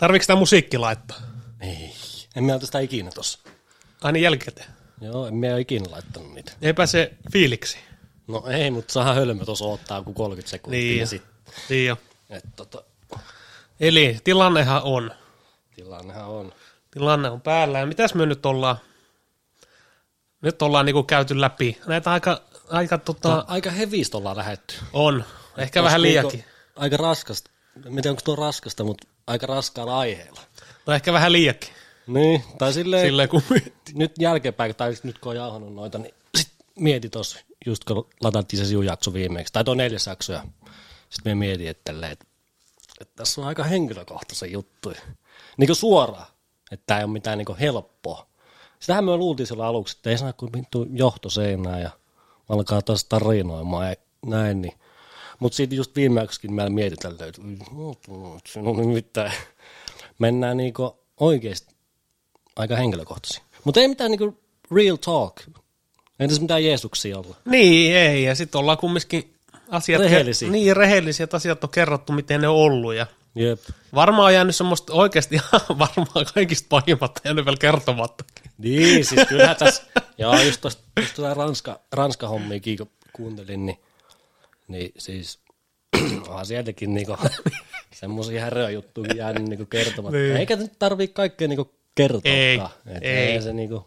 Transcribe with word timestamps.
niin. 0.00 0.08
Tarviiko 0.08 0.22
sitä 0.22 0.36
musiikki 0.36 0.78
laittaa? 0.78 1.16
Ei. 1.60 1.92
En 2.36 2.44
mä 2.44 2.58
sitä 2.62 2.78
ikinä 2.78 3.10
tossa. 3.10 3.38
Aina 4.02 4.18
jälkikäteen. 4.18 4.70
Joo, 5.00 5.26
en 5.26 5.34
mä 5.34 5.46
ole 5.46 5.60
ikinä 5.60 5.90
laittanut 5.90 6.34
niitä. 6.34 6.52
Ei 6.62 6.72
pääse 6.72 7.12
fiiliksi. 7.32 7.78
No 8.26 8.44
ei, 8.48 8.70
mutta 8.70 8.92
saadaan 8.92 9.16
hölmö 9.16 9.44
tuossa 9.44 9.64
odottaa 9.64 9.98
joku 9.98 10.12
30 10.12 10.50
sekuntia. 10.50 10.80
Niin. 10.80 10.98
Ja 11.00 11.06
sit, 11.06 11.22
Niin 11.68 11.86
jo. 11.86 11.96
et, 12.30 12.44
tota, 12.56 12.82
Eli 13.80 14.18
tilannehan 14.24 14.82
on. 14.84 15.10
tilannehan 15.74 16.26
on. 16.28 16.52
Tilanne 16.90 17.30
on 17.30 17.40
päällä. 17.40 17.78
Ja 17.78 17.86
mitäs 17.86 18.14
me 18.14 18.26
nyt 18.26 18.46
ollaan? 18.46 18.76
Nyt 20.42 20.62
ollaan 20.62 20.86
niinku 20.86 21.02
käyty 21.02 21.40
läpi. 21.40 21.78
Näitä 21.86 22.10
aika, 22.12 22.40
aika 22.70 22.98
tota, 22.98 23.44
Aika 23.48 23.70
hevistä 23.70 24.16
ollaan 24.16 24.36
lähetty. 24.36 24.74
on. 24.92 25.24
Ehkä 25.56 25.80
Tossa 25.80 25.84
vähän 25.84 26.02
niinku 26.02 26.28
liiakin. 26.28 26.44
Aika 26.76 26.96
raskasta. 26.96 27.50
En 27.76 27.82
tiedä, 27.94 28.10
onko 28.10 28.22
tuo 28.24 28.36
raskasta, 28.36 28.84
mutta 28.84 29.06
aika 29.30 29.46
raskaalla 29.46 29.98
aiheella. 29.98 30.40
No 30.86 30.92
ehkä 30.92 31.12
vähän 31.12 31.32
liiakin. 31.32 31.70
Niin, 32.06 32.44
tai 32.58 32.72
silleen, 32.72 33.06
Silleen 33.06 33.28
kun 33.28 33.42
nyt 33.94 34.12
jälkeenpäin, 34.18 34.76
tai 34.76 34.94
nyt 35.02 35.18
kun 35.18 35.30
on 35.30 35.36
jauhanut 35.36 35.74
noita, 35.74 35.98
niin 35.98 36.14
sit 36.38 36.52
mieti 36.76 37.08
tuossa, 37.08 37.38
just 37.66 37.84
kun 37.84 38.08
latattiin 38.20 38.60
se 38.60 38.66
sinun 38.66 38.86
jakso 38.86 39.12
viimeksi, 39.12 39.52
tai 39.52 39.64
tuo 39.64 39.74
neljäs 39.74 40.06
jakso, 40.06 40.32
ja 40.32 40.44
sitten 41.10 41.30
me 41.30 41.34
mietin, 41.34 41.68
että, 41.68 41.92
tälleen, 41.92 42.12
että, 42.12 42.24
että 43.00 43.16
tässä 43.16 43.40
on 43.40 43.46
aika 43.46 43.64
henkilökohtaisia 43.64 44.48
juttuja. 44.48 45.00
Niin 45.56 45.68
kuin 45.68 45.76
suoraan, 45.76 46.26
että 46.72 46.84
tämä 46.86 47.00
ei 47.00 47.04
ole 47.04 47.12
mitään 47.12 47.38
niin 47.38 47.56
helppoa. 47.60 48.26
Sitähän 48.80 49.04
me 49.04 49.16
luultiin 49.16 49.46
silloin 49.46 49.68
aluksi, 49.68 49.96
että 49.96 50.10
ei 50.10 50.18
saa 50.18 50.32
kuin 50.32 50.50
johto 50.92 51.30
seinään 51.30 51.80
ja 51.80 51.90
alkaa 52.48 52.82
taas 52.82 53.04
tarinoimaan 53.04 53.88
ja 53.88 53.96
näin, 54.26 54.62
niin 54.62 54.74
mutta 55.40 55.56
sitten 55.56 55.76
just 55.76 55.96
viimeksikin 55.96 56.52
meillä 56.52 56.70
mietitään, 56.70 57.14
että 57.14 57.42
sinun 58.46 58.76
nimittäin 58.76 59.32
mennään 60.18 60.56
niinku 60.56 60.98
oikeasti 61.20 61.74
aika 62.56 62.76
henkilökohtaisia. 62.76 63.42
Mutta 63.64 63.80
ei 63.80 63.88
mitään 63.88 64.10
niinku 64.10 64.38
real 64.74 64.96
talk. 64.96 65.40
Ei 66.20 66.28
tässä 66.28 66.42
mitään 66.42 66.64
Jeesuksia 66.64 67.18
olla. 67.18 67.36
Niin, 67.44 67.96
ei. 67.96 68.22
Ja 68.22 68.34
sitten 68.34 68.58
ollaan 68.58 68.78
kumminkin 68.78 69.34
asiat... 69.68 70.02
Rehellisiä. 70.02 70.50
Niin, 70.50 70.76
rehellisiä, 70.76 71.24
että 71.24 71.36
asiat 71.36 71.64
on 71.64 71.70
kerrottu, 71.70 72.12
miten 72.12 72.40
ne 72.40 72.48
on 72.48 72.56
ollut. 72.56 72.94
Ja 72.94 73.06
Jep. 73.34 73.60
varmaan 73.94 74.26
on 74.26 74.34
jäänyt 74.34 74.56
semmoista 74.56 74.92
oikeasti 74.92 75.40
varmaan 75.68 76.26
kaikista 76.34 76.66
pahimmat 76.68 77.20
jäänyt 77.24 77.44
vielä 77.44 77.56
kertomattakin. 77.60 78.50
Niin, 78.58 79.04
siis 79.04 79.28
kyllä 79.28 79.54
tässä, 79.54 79.82
joo, 80.18 80.40
just 80.40 80.60
tuosta 80.60 81.34
Ranska, 81.34 81.80
Ranska-hommiakin 81.92 82.76
kun 82.78 82.90
kuuntelin, 83.12 83.66
niin, 83.66 83.78
niin 84.70 84.92
siis 84.98 85.38
onhan 86.28 86.46
sieltäkin 86.46 86.94
niinku 86.94 87.16
semmoisia 88.00 88.40
häröjä 88.44 88.70
juttuja 88.70 89.14
jäänyt 89.14 89.42
niinku 89.42 89.66
kertomatta. 89.66 90.16
Niin. 90.18 90.36
Eikä 90.36 90.56
nyt 90.56 90.72
tarvii 90.78 91.08
kaikkea 91.08 91.48
niinku 91.48 91.74
kertoa. 91.94 92.20
Ei, 92.24 92.60
Et 92.86 93.02
ei. 93.02 93.16
ei. 93.16 93.42
se 93.42 93.52
niinku, 93.52 93.86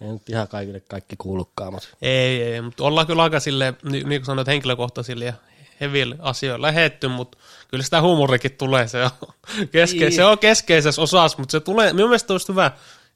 ei 0.00 0.08
nyt 0.08 0.28
ihan 0.28 0.48
kaikille 0.48 0.80
kaikki 0.80 1.16
kuulukaan, 1.16 1.72
mutta 1.72 1.88
Ei, 2.02 2.42
ei, 2.42 2.60
mutta 2.60 2.84
ollaan 2.84 3.06
kyllä 3.06 3.22
aika 3.22 3.40
silleen, 3.40 3.76
niin, 3.82 4.08
niin 4.08 4.20
kuin 4.20 4.26
sanoit, 4.26 4.48
henkilökohtaisille 4.48 5.24
ja 5.24 5.32
heville 5.80 6.16
asioille 6.18 6.66
lähetty, 6.66 7.08
mutta 7.08 7.38
kyllä 7.68 7.84
sitä 7.84 8.00
huumorikin 8.00 8.52
tulee, 8.52 8.88
se 8.88 9.04
on, 9.04 9.10
keske, 9.72 9.98
Niin. 10.00 10.12
se 10.12 10.24
on 10.24 10.38
keskeisessä 10.38 11.02
osassa, 11.02 11.38
mutta 11.38 11.52
se 11.52 11.60
tulee, 11.60 11.92
minun 11.92 12.10
mielestä 12.10 12.34
olisi 12.34 12.48
hyvä, 12.48 12.70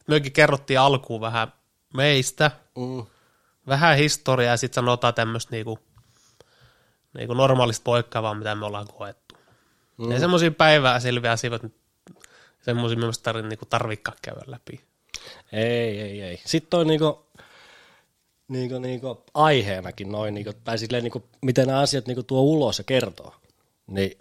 mekin 0.06 0.32
kerrottiin 0.32 0.80
alkuun 0.80 1.20
vähän 1.20 1.52
meistä, 1.94 2.50
mm, 2.78 3.04
vähän 3.66 3.96
historiaa 3.96 4.52
ja 4.52 4.56
sitten 4.56 4.74
sanotaan 4.74 5.14
tämmöistä 5.14 5.50
niinku, 5.56 5.78
niinku 7.14 7.34
normaalista 7.34 7.84
poikkeavaa, 7.84 8.34
mitä 8.34 8.54
me 8.54 8.66
ollaan 8.66 8.86
koettu. 8.98 9.34
Mm. 9.98 10.10
Ja 10.10 10.20
semmoisia 10.20 10.50
päivää 10.50 11.00
selviä 11.00 11.32
asioita, 11.32 11.68
semmoisia 12.62 12.98
mielestäni 12.98 13.24
tarvitse 13.24 13.48
niinku 13.48 13.66
tarvikaan 13.66 14.18
käydä 14.22 14.40
läpi. 14.46 14.80
ei, 15.52 16.00
ei, 16.00 16.22
ei. 16.22 16.40
Sitten 16.46 16.70
toi 16.70 16.84
niinku, 16.84 17.26
niinku, 18.48 18.78
niinku 18.78 19.24
aiheenakin 19.34 20.12
noin, 20.12 20.34
niinku, 20.34 20.52
tai 20.64 20.78
silleen 20.78 21.02
niinku, 21.02 21.22
miten 21.42 21.66
nämä 21.66 21.80
asiat 21.80 22.06
niinku 22.06 22.22
tuo 22.22 22.40
ulos 22.40 22.78
ja 22.78 22.84
kertoo. 22.84 23.34
Niin 23.86 24.18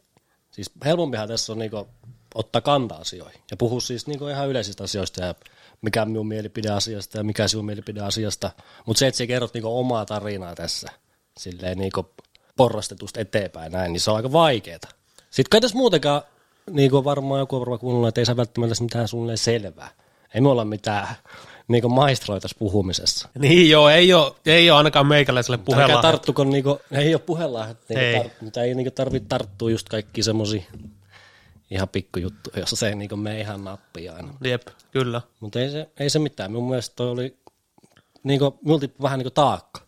siis 0.52 0.72
helpompihan 0.86 1.28
tässä 1.28 1.52
on 1.52 1.60
niinku 1.60 1.88
ottaa 2.36 2.62
kantaa 2.62 2.98
asioihin 2.98 3.42
ja 3.52 3.58
puhua 3.58 3.82
siis 3.82 4.08
niinku 4.08 4.28
ihan 4.28 4.50
yleisistä 4.50 4.84
asioista 4.84 5.24
ja 5.24 5.36
mikä 5.82 6.02
on 6.02 6.08
minun 6.08 6.28
mielipide 6.28 6.70
asiasta 6.70 7.18
ja 7.18 7.24
mikä 7.24 7.48
sinun 7.48 7.66
mielipide 7.66 8.02
asiasta. 8.02 8.52
Mutta 8.86 9.00
se, 9.00 9.08
että 9.08 9.18
sä 9.18 9.28
kerrot 9.28 9.54
niinku 9.54 9.80
omaa 9.80 10.06
tarinaa 10.06 10.56
tässä 10.56 10.88
silleen 11.40 11.78
niinku 11.78 12.10
porrastetusta 12.62 13.20
eteenpäin 13.20 13.72
näin, 13.72 13.94
niin 13.94 14.02
se 14.02 14.12
on 14.12 14.18
aika 14.18 14.32
vaikeeta. 14.32 14.88
Sitten 15.30 15.50
kai 15.50 15.62
tässä 15.62 15.78
muutenkaan, 15.78 16.22
niin 16.70 16.92
kuin 16.92 17.04
varmaan 17.04 17.40
joku 17.40 17.56
on 17.56 17.60
varmaan 17.60 17.80
kuunnellut, 17.80 18.08
että 18.08 18.22
ei 18.22 18.26
saa 18.26 18.38
välttämättä 18.38 18.84
mitään 18.84 19.08
suunnilleen 19.08 19.38
selvää. 19.38 19.90
Ei 20.34 20.42
me 20.42 20.50
olla 20.50 20.66
mitään 20.66 21.08
niin 21.68 21.82
kuin 21.82 21.94
maistroita 21.94 22.42
tässä 22.42 22.58
puhumisessa. 22.60 23.30
Niin 23.40 23.70
joo, 23.70 23.90
ei 23.90 24.14
ole, 24.14 24.34
ei 24.46 24.72
ole 24.72 24.78
ainakaan 24.78 25.08
meikäläiselle 25.08 25.56
Älkää 25.56 25.66
puheella. 25.66 26.02
tarttuko, 26.02 26.44
niinku, 26.44 26.80
ei 26.92 27.14
ole 27.14 27.22
puhellaan, 27.26 27.70
Ei. 27.70 27.98
niinku 27.98 28.30
tar, 28.30 28.32
mitä 28.42 28.64
ei 28.64 28.76
niinku 28.76 28.92
tarvitse 28.92 29.30
tarttua 29.30 29.72
just 29.72 29.90
kaikki 29.90 30.24
semmosia 30.24 30.64
ihan 31.72 31.90
pikkujuttuja, 31.90 32.60
jossa 32.60 32.76
se 32.76 32.88
ei 32.88 32.96
niinku 32.96 33.16
mene 33.16 33.40
ihan 33.40 33.64
nappia 33.64 34.14
aina. 34.14 34.34
Jep, 34.44 34.68
kyllä. 34.92 35.22
Mutta 35.40 35.60
ei 35.60 35.70
se, 35.70 35.90
ei 36.00 36.10
se 36.10 36.20
mitään. 36.20 36.52
Mun 36.52 36.70
mielestä 36.70 36.96
toi 36.96 37.10
oli 37.10 37.38
niinku, 38.24 38.60
multi 38.62 38.94
vähän 39.02 39.20
niinku 39.20 39.32
taakka. 39.32 39.82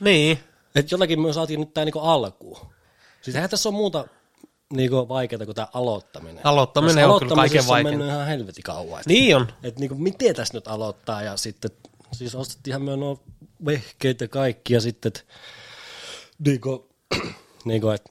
Niin, 0.00 0.38
Että 0.76 0.94
jotenkin 0.94 1.20
me 1.20 1.32
saatiin 1.32 1.60
nyt 1.60 1.74
tää 1.74 1.84
niinku 1.84 1.98
alkuun. 1.98 2.58
Siis 3.22 3.36
eihän 3.36 3.50
tässä 3.50 3.68
on 3.68 3.74
muuta 3.74 4.08
niinku 4.72 5.08
vaikeaa 5.08 5.44
kuin 5.44 5.54
tää 5.54 5.68
aloittaminen. 5.72 6.46
Aloittaminen 6.46 7.08
on 7.08 7.20
kyllä 7.20 7.34
kaiken 7.34 7.66
vaikeinta. 7.66 7.98
mennyt 7.98 8.14
ihan 8.14 8.26
helvetin 8.26 8.62
kauan. 8.62 9.00
Et, 9.00 9.06
niin 9.06 9.36
on. 9.36 9.46
et 9.62 9.78
niinku, 9.78 9.94
miten 9.94 10.34
tässä 10.34 10.54
nyt 10.54 10.68
aloittaa 10.68 11.22
ja 11.22 11.36
sitten, 11.36 11.70
siis 12.12 12.34
ostettiinhan 12.34 12.82
me 12.82 12.96
nuo 12.96 13.20
vehkeet 13.66 14.20
ja 14.20 14.28
kaikki 14.28 14.74
ja 14.74 14.80
sitten, 14.80 15.12
et, 15.14 15.26
niinku, 16.38 16.88
niinku, 17.64 17.88
et, 17.88 18.04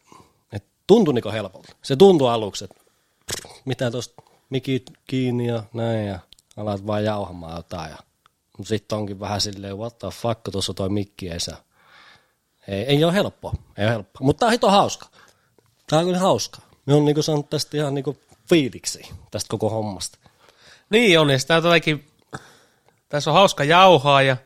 et 0.52 0.64
tuntui 0.88 1.14
niinku 1.14 1.32
helpolta. 1.32 1.76
Se 1.84 1.96
tuntui 1.96 2.30
aluksi, 2.30 2.66
että 2.66 2.82
mitä 3.66 3.92
tuosta 3.92 4.22
mikit 4.50 4.92
kiinni 5.08 5.48
ja 5.48 5.64
näin 5.74 6.08
ja 6.08 6.20
alat 6.58 6.88
vaan 6.88 7.04
jauhamaan 7.04 7.56
jotain. 7.56 7.90
Ja, 7.90 7.98
mutta 8.58 8.70
sitten 8.70 8.98
onkin 8.98 9.20
vähän 9.20 9.42
silleen, 9.42 9.78
what 9.78 10.00
the 10.00 10.08
fuck, 10.08 10.42
tuossa 10.52 10.74
toi 10.74 10.90
mikki 10.90 11.30
ei 11.30 11.40
saa. 11.40 11.58
Ei, 12.68 12.84
ei 12.84 13.04
ole 13.04 13.14
helppoa, 13.14 13.54
ei 13.78 13.86
ole 13.86 13.92
helppoa. 13.94 14.26
Mutta 14.26 14.40
tää 14.40 14.48
on 14.48 14.52
hito 14.52 14.70
hauska. 14.70 15.08
Tää 15.88 16.00
on 16.00 16.06
kyllä 16.06 16.20
hauska. 16.20 16.60
Me 16.86 16.94
on 16.94 17.06
niinku 17.06 17.22
saanut 17.22 17.50
tästä 17.50 17.78
ihan 17.78 17.94
niinku 17.94 18.18
fiiliksi 18.50 19.10
tästä 19.32 19.48
koko 19.50 19.70
hommasta. 19.70 20.18
Niin 20.90 21.20
on, 21.20 21.30
ja 21.30 21.40
sitä 21.40 21.54
jotenkin, 21.54 22.08
tässä 23.10 23.32
on 23.32 23.36
hauska 23.36 23.64
jauhaa 23.64 24.22
ja 24.22 24.38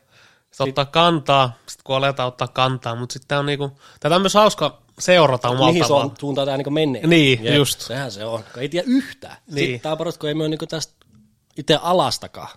sit 0.52 0.68
ottaa 0.68 0.86
kantaa, 0.86 1.58
sitten 1.68 1.84
kun 1.84 1.96
aletaan 1.96 2.28
ottaa 2.28 2.48
kantaa, 2.48 2.96
mutta 2.96 3.14
sitten 3.14 3.38
on 3.38 3.46
niinku, 3.46 3.72
tätä 4.00 4.16
on 4.16 4.22
myös 4.22 4.34
hauska 4.34 4.82
seurata 5.00 5.50
omalta 5.50 5.66
Mihin 5.66 5.84
se 5.84 5.88
tavalla. 5.88 6.06
on 6.06 6.14
suuntaan 6.20 6.48
tää 6.48 6.58
niinku 6.58 6.70
menee. 6.72 7.08
Niin, 7.08 7.56
just. 7.56 7.82
Sehän 7.82 8.12
se 8.12 8.26
on. 8.26 8.44
Ei 8.58 8.70
tiedä 8.70 8.88
yhtään. 8.88 9.38
Niin. 9.48 9.56
Niin. 9.56 9.66
Sitten 9.66 9.82
tää 9.82 9.92
on 9.92 9.98
paras, 9.98 10.18
kun 10.18 10.30
ei 10.30 10.36
me 10.36 10.44
ole 10.44 10.50
niinku 10.50 10.68
tästä 10.68 10.94
itse 11.58 11.80
alastakaan. 11.82 12.50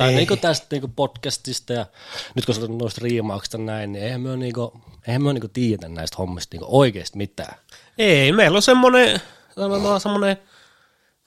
Tai 0.00 0.08
Ei. 0.10 0.16
niinku 0.16 0.36
tästä 0.36 0.66
niinku 0.70 0.88
podcastista 0.96 1.72
ja 1.72 1.86
nyt 2.34 2.46
kun 2.46 2.54
sä 2.54 2.60
olet 2.60 2.78
noista 2.78 3.00
riimauksista 3.04 3.58
näin, 3.58 3.92
niin 3.92 4.04
eihän 4.04 4.20
me 4.20 4.28
ole 4.28 4.36
niinku, 4.36 4.80
eihän 5.06 5.22
me 5.22 5.28
ole 5.28 5.34
niinku 5.34 5.48
tiedä 5.48 5.88
näistä 5.88 6.16
hommista 6.18 6.54
niinku 6.56 6.78
oikeasti 6.78 7.18
mitään. 7.18 7.54
Ei, 7.98 8.32
meillä 8.32 8.56
on 8.56 8.62
semmoinen, 8.62 9.20
sanotaan 9.54 10.00
semmoinen, 10.00 10.36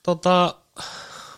tota, 0.04 0.56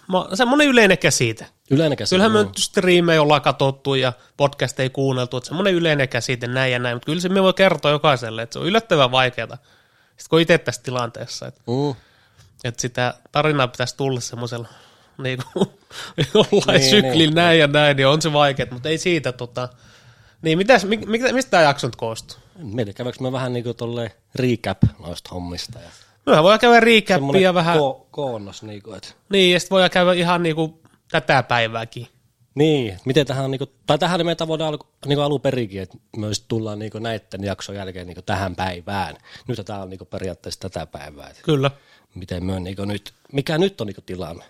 ma- 0.08 0.30
semmoinen 0.34 0.68
yleinen 0.68 0.98
käsite. 0.98 1.48
Yleinen 1.72 1.98
käsite. 1.98 2.14
Kyllähän 2.16 2.32
me 2.32 2.40
on- 2.40 2.46
nyt 2.48 2.58
striimejä 2.58 3.22
ollaan 3.22 3.42
katsottu 3.42 3.96
ja 3.96 4.14
podcasteja 4.38 4.90
kuunneltu, 4.90 5.38
että 5.38 5.48
semmoinen 5.48 5.74
yleinen 5.74 6.10
käsite 6.10 6.48
näin 6.48 6.72
ja 6.74 6.80
näin, 6.80 6.96
mutta 6.96 7.06
kyllä 7.06 7.22
se 7.22 7.30
me 7.30 7.44
voi 7.44 7.54
kertoa 7.54 7.92
jokaiselle, 7.92 8.42
että 8.42 8.54
se 8.54 8.60
on 8.60 8.66
yllättävän 8.66 9.12
vaikeaa. 9.12 9.48
Sitten 9.48 10.30
kun 10.30 10.42
itse 10.42 10.58
tässä 10.58 10.84
tilanteessa, 10.84 11.48
että, 11.48 11.62
Mm. 11.68 11.96
että 12.64 12.82
sitä 12.82 13.14
tarinaa 13.32 13.68
pitäisi 13.68 13.98
tulla 13.98 14.20
semmoisella 14.20 14.68
niin 15.18 15.40
kuin, 15.54 15.70
jollain 16.34 16.80
Niin, 16.80 16.90
syklillä 16.90 17.18
niin. 17.18 17.36
näin 17.36 17.60
ja 17.60 17.68
näin, 17.68 17.98
niin 17.98 18.08
on 18.08 18.22
se 18.22 18.34
vaikeaa, 18.34 18.70
mutta 18.72 18.90
ei 18.90 18.98
siitä 18.98 19.32
tota, 19.32 19.70
niin 20.42 20.58
mitäs, 20.58 20.86
mi, 20.86 20.98
mi, 20.98 21.20
mistä 21.34 21.52
tämä 21.52 21.64
jakso 21.64 21.88
nyt 21.88 21.96
koostuu? 21.96 22.38
Mietin, 22.58 22.94
käydäänkö 22.94 23.24
me 23.24 23.32
vähän 23.32 23.54
niinku 23.54 23.74
tolleen 23.74 24.12
recap 24.36 24.78
noista 25.00 25.30
hommista. 25.34 25.80
Ja 25.80 25.90
Mehän 26.26 26.44
voidaan 26.44 26.60
käydä 26.60 26.86
semmonen 27.08 27.54
vähän, 27.54 27.78
ko- 27.78 28.06
koonnos, 28.12 28.64
niinku, 28.64 28.94
että 28.94 29.10
niin, 29.30 29.54
ja 29.54 29.60
sitten 29.60 29.76
voidaan 29.76 29.92
käydä 29.92 30.14
ihan 30.14 30.44
niinku 30.44 30.82
tätä 31.12 31.44
päivääkin. 31.44 32.08
Niin, 32.56 33.00
miten 33.06 33.26
tähän 33.26 33.46
on, 33.46 33.52
niinku, 33.52 33.72
tai 33.88 33.98
tähän 33.98 34.26
meitä 34.26 34.48
voidaan 34.48 34.68
alku, 34.68 34.88
niinku 35.06 35.22
alun 35.22 35.42
perikin, 35.42 35.82
että 35.82 35.98
just 36.18 36.46
tullaan 36.48 36.80
niinku 36.80 37.00
näiden 37.00 37.44
jakson 37.44 37.76
jälkeen 37.76 38.08
niinku 38.08 38.22
tähän 38.22 38.56
päivään. 38.56 39.16
Nyt 39.48 39.62
tämä 39.66 39.82
on 39.82 39.90
niinku 39.90 40.06
periaatteessa 40.06 40.60
tätä 40.60 40.86
päivää. 40.86 41.32
Kyllä, 41.44 41.72
miten 42.16 42.46
me 42.46 42.54
on 42.54 42.64
niinku 42.64 42.86
nyt, 42.86 43.14
mikä 43.32 43.58
nyt 43.58 43.82
on 43.82 43.88
niinku 43.88 44.02
tilanne. 44.02 44.44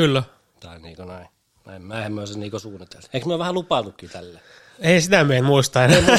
Kyllä. 0.00 0.22
Tai 0.60 0.78
niinku 0.80 1.04
näin. 1.04 1.26
En 1.76 1.82
mä 1.82 2.06
en 2.06 2.12
myös 2.12 2.36
niinku 2.36 2.58
suunniteltu. 2.58 3.06
Eikö 3.12 3.26
me 3.26 3.32
ole 3.32 3.38
vähän 3.38 3.54
lupailtukin 3.54 4.10
tälle? 4.10 4.40
Ei 4.78 5.00
sitä 5.00 5.24
me 5.24 5.36
en 5.36 5.44
muista 5.44 5.84
enää. 5.84 6.18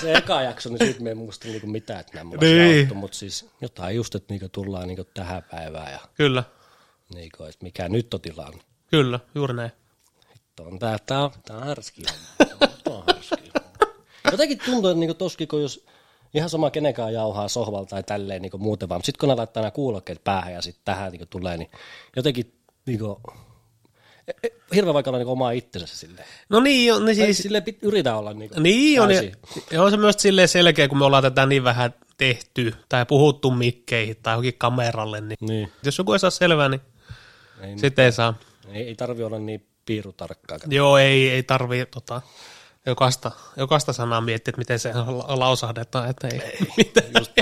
Se 0.00 0.12
eka 0.12 0.42
jakso, 0.42 0.68
niin 0.68 0.78
siitä 0.78 1.00
me 1.02 1.08
ei 1.08 1.14
muista 1.14 1.48
niinku 1.48 1.66
mitään, 1.66 2.00
että 2.00 2.12
nämä 2.14 2.30
Niin. 2.40 2.58
niin. 2.58 2.96
mutta 2.96 3.16
siis 3.16 3.50
jotain 3.60 3.96
just, 3.96 4.14
että 4.14 4.34
niinku 4.34 4.48
tullaan 4.48 4.88
niinku 4.88 5.04
tähän 5.14 5.42
päivään 5.50 5.92
ja 5.92 5.98
kyllä, 6.14 6.44
niinku, 7.14 7.44
että 7.44 7.58
mikä 7.64 7.88
nyt 7.88 8.14
on 8.14 8.20
tilanne. 8.20 8.62
kyllä, 8.90 9.20
juuri 9.34 9.54
näin. 9.54 9.72
Tuo 10.56 10.66
on 10.66 10.78
tää, 10.78 10.98
tää 11.06 11.24
on, 11.24 11.30
tää 11.44 11.56
on 11.56 11.62
härski. 11.66 12.02
Tuo 12.84 12.94
on 12.96 13.04
härski. 13.14 13.52
Jotenkin 14.32 14.58
tuntuu, 14.64 14.90
että 14.90 15.00
niinku 15.00 15.14
toski, 15.14 15.46
kun 15.46 15.62
jos 15.62 15.84
ihan 16.34 16.50
sama 16.50 16.70
kenenkään 16.70 17.12
jauhaa 17.12 17.48
sohvalta 17.48 17.90
tai 17.90 18.02
tälleen 18.02 18.42
niinku 18.42 18.58
muuten 18.58 18.88
vaan, 18.88 19.04
sitten 19.04 19.20
kun 19.20 19.28
ne 19.28 19.34
laittaa 19.34 19.62
nämä 19.62 19.70
kuulokkeet 19.70 20.24
päähän 20.24 20.52
ja 20.52 20.62
sitten 20.62 20.84
tähän 20.84 21.12
niinku 21.12 21.26
tulee, 21.26 21.56
niin 21.56 21.70
jotenkin 22.16 22.59
niinku, 22.86 23.20
e- 24.28 24.32
e- 24.48 24.74
hirveän 24.74 24.94
vaikka 24.94 25.10
olla 25.10 25.18
niinku 25.18 25.32
omaa 25.32 25.50
itsensä 25.50 25.96
silleen. 25.96 26.26
No 26.48 26.60
niin, 26.60 26.94
on, 26.94 27.04
niin 27.04 27.16
Siis, 27.16 27.38
silleen 27.38 27.62
pit, 27.62 27.78
yritä 27.82 28.16
olla 28.16 28.32
niinku 28.34 28.60
niin 28.60 29.00
on, 29.00 29.08
ja, 29.70 29.82
on 29.82 29.90
se 29.90 29.96
myös 29.96 30.16
silleen 30.18 30.48
selkeä, 30.48 30.88
kun 30.88 30.98
me 30.98 31.04
ollaan 31.04 31.22
tätä 31.22 31.46
niin 31.46 31.64
vähän 31.64 31.94
tehty 32.16 32.74
tai 32.88 33.06
puhuttu 33.06 33.50
mikkeihin 33.50 34.16
tai 34.22 34.32
johonkin 34.32 34.54
kameralle, 34.58 35.20
niin 35.20 35.38
Niin. 35.40 35.72
jos 35.82 35.98
joku 35.98 36.12
ei 36.12 36.18
saa 36.18 36.30
selvää, 36.30 36.68
niin 36.68 36.80
Ei, 37.60 37.78
sitten 37.78 38.04
ei 38.04 38.12
saa. 38.12 38.34
ei, 38.72 38.82
ei 38.82 38.94
tarvi 38.94 39.22
olla 39.22 39.38
niin 39.38 39.66
piirutarkkaa. 39.86 40.58
Joo, 40.68 40.98
ei, 40.98 41.30
ei 41.30 41.42
tarvii 41.42 41.86
tota, 41.86 42.22
jokaista, 42.86 43.30
jokaista 43.56 43.92
sanaa 43.92 44.20
miettiä, 44.20 44.50
että 44.50 44.58
miten 44.58 44.78
se 44.78 44.92
la- 44.94 45.38
lausahdetaan, 45.38 46.10
että 46.10 46.28
ei, 46.28 46.40
ei. 46.42 46.58
Just. 47.18 47.32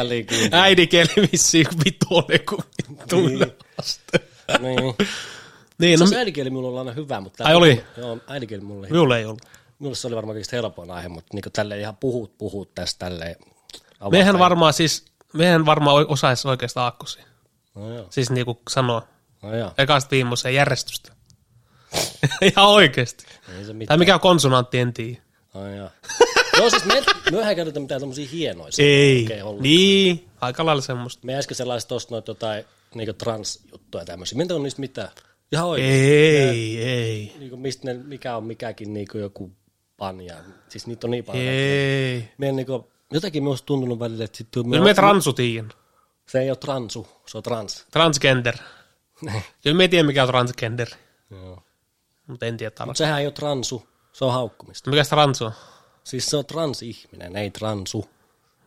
Äidinkieli 0.53 1.11
vissiin 1.33 1.67
vitonen 1.85 2.41
kuin 2.49 2.63
vittuilla. 2.91 3.45
niin. 3.45 4.28
Niin, 5.79 5.99
No, 5.99 6.05
no, 6.05 6.11
se 6.11 6.17
äidinkieli 6.19 6.51
minulla 6.51 6.81
on 6.81 6.89
aina 6.89 7.01
hyvä, 7.01 7.21
mutta... 7.21 7.45
Ai 7.45 7.55
oli? 7.55 7.85
Joo, 7.97 8.19
äidinkieli 8.27 8.65
mulle. 8.65 8.87
minulla 8.87 9.19
ei 9.19 9.25
ollut. 9.25 9.43
Minulle 9.79 9.97
se 9.97 10.07
oli 10.07 10.17
varmaan 10.17 10.35
kaikista 10.35 10.57
helpoin 10.57 10.91
aihe, 10.91 11.09
mutta 11.09 11.35
niin 11.35 11.53
tälleen 11.53 11.81
ihan 11.81 11.97
puhut, 11.97 12.39
puhut 12.39 12.75
tästä 12.75 12.99
tälleen. 12.99 13.37
Mehän 14.11 14.39
varmaan 14.39 14.73
siis, 14.73 15.05
mehän 15.33 15.67
varmaan 15.67 16.07
osaisi 16.09 16.49
oikeastaan 16.49 16.85
aakkosia. 16.85 17.25
No 17.75 17.95
joo, 17.95 18.07
Siis 18.11 18.31
niinku 18.31 18.63
sanoa 18.71 19.03
no 19.43 19.57
joo. 19.57 19.73
ekasta 19.79 20.11
viimeiseen 20.11 20.55
järjestystä. 20.55 21.13
Ihan 22.57 22.67
oikeasti. 22.67 23.25
Ei 23.59 23.65
se 23.65 23.73
mitään. 23.73 23.87
Tai 23.87 23.99
mikä 23.99 24.15
on 24.15 24.21
konsonantti, 24.21 24.79
en 24.79 24.93
tiedä. 24.93 25.23
No 25.55 25.75
joo. 25.75 25.91
Joo, 26.59 26.71
siis 26.71 26.85
me, 26.85 27.03
me 27.31 27.39
eihän 27.39 27.57
käytetä 27.57 27.81
mitään 27.81 28.01
tommosia 28.01 28.29
hienoja. 28.33 28.71
Ei. 28.79 29.29
Niin, 29.61 30.29
aika 30.41 30.67
lailla 30.67 30.83
semmoista. 30.83 31.27
Me 31.27 31.37
äsken 31.37 31.57
sellaiset 31.57 31.89
tosta 31.89 32.15
noita 32.15 32.31
jotain 32.31 32.65
niinku 32.95 33.13
trans-juttuja 33.13 34.05
tämmöisiä. 34.05 34.37
Minä 34.39 34.55
on 34.55 34.63
niistä 34.63 34.81
mitään. 34.81 35.09
Ihan 35.53 35.67
oikein. 35.67 35.91
Ei, 35.93 36.85
ei, 36.85 37.35
Niinku 37.39 37.57
mistä 37.57 37.87
ne, 37.87 37.95
mikä 37.95 38.37
on 38.37 38.45
mikäkin 38.45 38.95
niinku 38.95 39.19
joku 39.19 39.51
panja. 39.97 40.37
Siis 40.69 40.87
niitä 40.87 41.07
on 41.07 41.11
niin 41.11 41.25
paljon. 41.25 41.45
ei. 41.45 42.29
Meidän 42.39 42.57
niinku, 42.57 42.91
jotenkin 43.13 43.43
minusta 43.43 43.67
tuntunut 43.67 43.99
välillä, 43.99 44.25
että 44.25 44.39
sit, 44.39 44.49
Kyllä 44.51 44.85
me 44.85 44.95
transu 44.95 45.33
tiedän. 45.33 45.73
se 46.29 46.41
ei 46.41 46.51
ole 46.51 46.57
transu, 46.57 47.09
se 47.27 47.37
on 47.37 47.43
trans. 47.43 47.87
Transgender. 47.91 48.55
Kyllä 49.63 49.77
me 49.77 49.89
tiedän, 49.89 50.07
mikä 50.07 50.23
on 50.23 50.29
transgender. 50.29 50.89
Joo. 51.31 51.63
Mutta 52.27 52.47
en 52.47 52.57
tiedä 52.57 52.85
Mutta 52.87 52.99
sehän 52.99 53.21
ei 53.21 53.27
ole 53.27 53.33
transu, 53.33 53.89
se 54.13 54.25
on 54.25 54.33
haukkumista. 54.33 54.91
Mikä 54.91 55.05
se 55.05 55.11
transu 55.11 55.45
on? 55.45 55.53
Siis 56.09 56.27
se 56.27 56.37
on 56.37 56.47
transihminen, 56.47 57.37
ei 57.37 57.51
transu. 57.51 58.11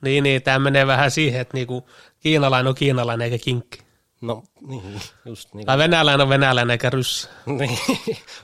Niin, 0.01 0.23
niin, 0.23 0.41
tämä 0.41 0.59
menee 0.59 0.87
vähän 0.87 1.11
siihen, 1.11 1.41
että 1.41 1.57
niinku 1.57 1.89
kiinalainen 2.19 2.67
on 2.69 2.75
kiinalainen 2.75 3.25
eikä 3.31 3.43
kinkki. 3.43 3.79
No 4.21 4.43
niin, 4.67 5.01
just 5.25 5.53
niin. 5.53 5.65
Tai 5.65 5.77
venäläinen 5.77 6.21
on 6.21 6.29
venäläinen 6.29 6.71
eikä 6.71 6.89
ryssä. 6.89 7.29
niin. 7.59 7.79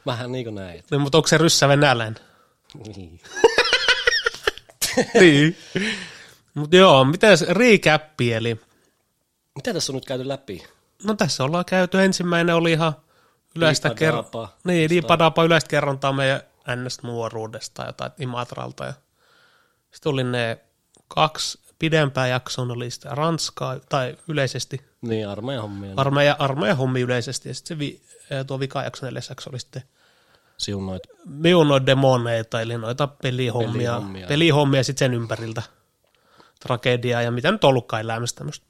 Vähän 0.05 0.31
niin 0.31 0.45
kuin 0.45 0.55
näin. 0.55 0.83
Niin, 0.91 1.01
mutta 1.01 1.17
onko 1.17 1.27
se 1.27 1.37
ryssä 1.37 1.67
venäläinen? 1.67 2.23
Niin. 2.95 3.21
niin. 5.21 5.57
Mutta 6.53 6.75
joo, 6.75 7.05
miten 7.05 7.37
recappi, 7.49 8.33
eli 8.33 8.59
Mitä 9.55 9.73
tässä 9.73 9.91
on 9.91 9.95
nyt 9.95 10.05
käyty 10.05 10.27
läpi? 10.27 10.63
no 11.03 11.13
tässä 11.13 11.43
ollaan 11.43 11.65
käyty, 11.65 12.03
ensimmäinen 12.03 12.55
oli 12.55 12.71
ihan 12.71 12.93
yleistä 13.55 13.95
kerrontaa. 13.95 14.57
Niin, 14.63 14.89
Diipadapa 14.89 15.43
yleistä 15.43 15.69
kerrontaa 15.69 16.13
meidän 16.13 16.41
NS-nuoruudesta 16.75 17.85
jotain 17.85 18.11
Imatralta. 18.19 18.85
Ja 18.85 18.93
sitten 19.91 20.11
oli 20.11 20.23
ne 20.23 20.57
kaksi 21.07 21.59
pidempää 21.79 22.27
jaksoa, 22.27 22.65
oli 22.73 22.91
sitä 22.91 23.09
Ranskaa, 23.15 23.79
tai 23.89 24.17
yleisesti 24.27 24.81
Niin, 25.01 25.27
armeijan 25.29 25.61
hommia. 25.61 25.91
Ar- 25.91 26.07
armeija, 26.07 26.35
armeija 26.39 26.75
hommi 26.75 27.01
yleisesti, 27.01 27.49
ja 27.49 27.55
sitten 27.55 27.75
se 27.77 27.79
vi, 27.79 28.01
tuo 28.47 28.59
vika 28.59 28.83
jakso 28.83 29.05
neljäs 29.05 29.29
jakso 29.29 29.49
oli 29.49 29.59
sitten 29.59 29.83
Siunoit. 30.57 31.03
minun 31.25 31.85
demoneita, 31.85 32.61
eli 32.61 32.77
noita 32.77 33.07
pelihommia, 33.07 33.91
Pelihommia. 33.91 34.27
pelihommia, 34.27 34.83
sitten 34.83 35.05
sen 35.05 35.13
ympäriltä, 35.13 35.61
tragediaa 36.59 37.21
ja 37.21 37.31
mitä 37.31 37.51
nyt 37.51 37.63
ollutkaan 37.63 38.01
elämästä 38.01 38.37
tämmöistä. 38.37 38.65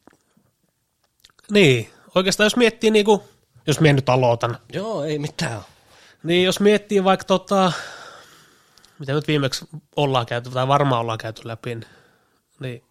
Niin, 1.52 1.90
oikeastaan 2.16 2.46
jos 2.46 2.56
miettii 2.56 2.92
niinku, 2.92 3.24
jos 3.68 3.80
minä 3.80 3.94
nyt 3.94 4.10
aloitan, 4.10 4.58
Joo, 4.74 5.04
ei 5.04 5.20
mitään. 5.20 5.62
Niin 6.24 6.46
jos 6.46 6.60
miettii 6.60 7.04
vaikka 7.04 7.24
tota, 7.24 7.72
mitä 9.00 9.14
nyt 9.14 9.28
viimeksi 9.28 9.66
ollaan 9.96 10.26
käyty, 10.26 10.50
tai 10.50 10.68
varmaan 10.68 11.02
ollaan 11.02 11.18
käyty 11.18 11.42
läpi, 11.46 11.76
niin- 11.76 11.86
niin 12.60 12.84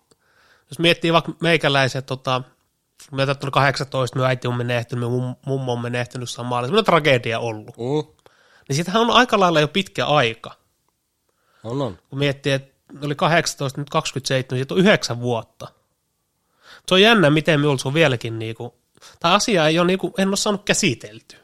jos 0.71 0.79
miettii 0.79 1.13
vaikka 1.13 1.33
meikäläiset, 1.41 2.07
tota, 2.07 2.43
me 3.13 3.23
on 3.23 3.51
18, 3.51 4.17
minun 4.17 4.29
äiti 4.29 4.49
on 4.49 4.57
menehtynyt, 4.57 5.11
minun 5.11 5.37
mummo 5.47 5.73
on 5.73 5.81
menehtynyt 5.81 6.31
samalla, 6.31 6.67
semmoinen 6.67 6.85
tragedia 6.85 7.39
ollut. 7.39 7.77
Mm. 7.77 8.25
Niin 8.69 8.77
siitähän 8.77 9.03
on 9.03 9.11
aika 9.11 9.41
lailla 9.41 9.61
jo 9.61 9.69
pitkä 9.69 10.07
aika. 10.07 10.51
On, 11.65 11.83
on. 11.83 11.99
Kun 12.11 12.19
miettii, 12.19 12.53
että 12.53 12.77
oli 13.03 13.15
18, 13.15 13.81
nyt 13.81 13.91
27, 13.91 14.59
siitä 14.59 14.75
on 14.75 14.81
yhdeksän 14.81 15.21
vuotta. 15.21 15.69
Se 16.89 16.95
on 16.95 17.03
jännä, 17.03 17.31
miten 17.31 17.61
minulla 17.61 17.79
se 17.79 17.89
on 17.89 17.95
vieläkin, 17.95 18.39
niinku, 18.39 18.75
tai 19.21 19.33
asia 19.33 19.67
ei 19.67 19.79
ole, 19.79 19.87
niinku, 19.87 20.15
en 20.19 20.29
ole 20.29 20.37
saanut 20.37 20.65
käsitelty. 20.65 21.37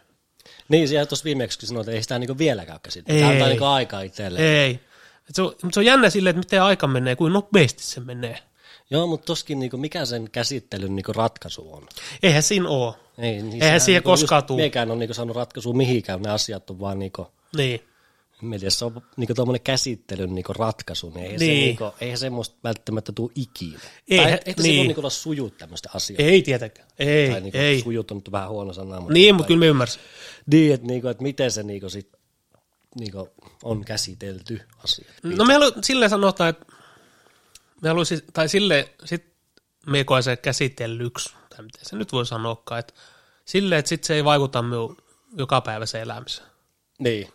Niin, 0.69 0.88
siellä 0.88 1.06
tuossa 1.06 1.25
viimeksi 1.25 1.59
kun 1.59 1.69
sanoit, 1.69 1.88
että 1.88 1.97
ei 1.97 2.03
sitä 2.03 2.19
niinku 2.19 2.38
vieläkään 2.38 2.81
käsitelty. 2.82 3.12
Ei. 3.12 3.20
Tämä 3.20 3.32
antaa 3.32 3.49
niinku 3.49 3.64
aikaa 3.64 4.00
itselleen. 4.00 4.47
Ei. 4.47 4.81
Et 5.29 5.35
se, 5.35 5.43
on, 5.43 5.49
mutta 5.62 5.75
se 5.75 5.81
on 5.81 5.87
jännä 5.87 6.11
silleen, 6.11 6.31
että 6.31 6.47
miten 6.47 6.62
aika 6.62 6.87
menee, 6.87 7.17
kuin 7.17 7.32
nopeasti 7.32 7.82
se 7.82 8.00
menee. 8.00 8.38
Joo, 8.90 9.07
mutta 9.07 9.26
toskin 9.26 9.59
niinku, 9.59 9.76
mikä 9.76 10.04
sen 10.04 10.31
käsittelyn 10.31 10.97
niinku 10.97 11.12
ratkaisu 11.12 11.73
on? 11.73 11.87
Eihän 12.23 12.42
siinä 12.42 12.69
ole. 12.69 12.95
Ei, 13.19 13.42
niin 13.42 13.62
Eihän 13.62 13.81
siihen 13.81 14.02
koskaan 14.02 14.38
just 14.38 14.47
tuu. 14.47 14.57
Miekään 14.57 14.90
on 14.90 14.99
niinku 14.99 15.14
saanut 15.14 15.37
ratkaisua 15.37 15.73
mihinkään, 15.73 16.23
ne 16.23 16.31
asiat 16.31 16.71
on 16.71 16.81
vaan 16.81 16.99
niinku, 16.99 17.26
Niin. 17.57 17.85
Se 18.68 18.84
on 18.84 19.02
niinku 19.16 19.34
tuommoinen 19.34 19.62
käsittelyn 19.64 20.34
niinku 20.34 20.52
ratkaisu, 20.52 21.11
niin 21.11 21.25
eihän, 21.25 21.38
Niin. 21.38 21.61
Se, 21.61 21.66
niinku, 21.66 21.96
eihän 22.00 22.18
semmoista 22.18 22.56
välttämättä 22.64 23.12
tule 23.12 23.30
ikinä. 23.34 23.80
Eihän- 24.11 24.28
tai 24.28 24.38
että 24.46 24.62
se 24.62 24.68
niin. 24.68 24.78
voi 24.78 24.87
niinku 24.87 25.00
olla 25.00 25.11
sujut 25.11 25.56
tämmöistä 25.58 25.88
asiaa. 25.94 26.16
Ei 26.18 26.42
tietenkään. 26.42 26.88
Ei, 26.99 27.30
tai 27.30 27.40
niinku, 27.40 27.58
ei. 27.58 27.80
sujut 27.80 28.11
on 28.11 28.16
nyt 28.16 28.32
vähän 28.32 28.49
huono 28.49 28.72
sana. 28.72 29.00
Mutta 29.00 29.12
Niin, 29.12 29.34
mutta 29.34 29.46
kyllä 29.46 29.58
mä 29.58 29.64
ymmärsin. 29.66 30.02
Niin, 30.46 30.75
että, 30.75 30.87
niinku, 30.87 31.08
että 31.08 31.22
miten 31.22 31.50
se 31.50 31.62
niinku 31.62 31.88
sit, 31.90 32.12
niinku, 33.00 33.28
on 33.62 33.84
käsitelty 33.84 34.61
asia. 34.84 35.12
No 35.22 35.44
me 35.44 35.52
halu, 35.52 35.72
silleen 35.82 36.11
sanotaan, 36.11 36.50
että 36.50 36.66
me 37.82 37.88
haluaisin, 37.88 38.20
tai 38.32 38.49
silleen, 38.49 38.84
sit 39.04 39.25
me 39.87 40.04
koen 40.04 40.22
se 40.22 40.37
käsitellyksi, 40.37 41.34
tai 41.50 41.62
miten 41.64 41.84
se 41.84 41.96
nyt 41.96 42.12
voi 42.12 42.26
sanoakaan, 42.26 42.78
että 42.78 42.94
silleen, 43.44 43.78
että 43.78 43.88
sit 43.88 44.04
se 44.04 44.14
ei 44.14 44.25
vaikuta 44.25 44.62
minun 44.62 44.96
jokapäiväiseen 45.37 46.02
elämiseen. 46.02 46.49
Niin. 46.99 47.28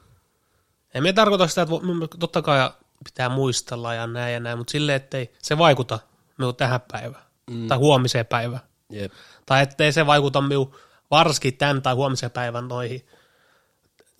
Ei 0.98 1.02
me 1.02 1.14
tarkoita 1.14 1.48
sitä, 1.48 1.62
että 1.62 2.18
totta 2.20 2.42
kai 2.42 2.70
pitää 3.04 3.30
muistella 3.30 3.94
ja 3.94 4.08
näin 4.08 4.34
ja 4.34 4.40
näin, 4.40 4.58
mutta 4.58 4.72
silleen, 4.72 4.96
ettei 4.96 5.34
se 5.42 5.58
vaikuta 5.58 6.00
minun 6.38 6.56
tähän 6.56 6.82
päivään 6.92 7.24
mm. 7.52 7.68
tai 7.68 7.78
huomiseen 7.78 8.26
päivään. 8.26 8.62
Jep. 8.90 9.12
Tai 9.46 9.64
ettei 9.64 9.92
se 9.92 10.06
vaikuta 10.06 10.42
minun 10.42 10.76
varsinkin 11.12 11.58
tämän 11.58 11.82
tai 11.82 11.94
huomisen 11.94 12.32
päivän 12.32 12.68
noihin 12.68 13.08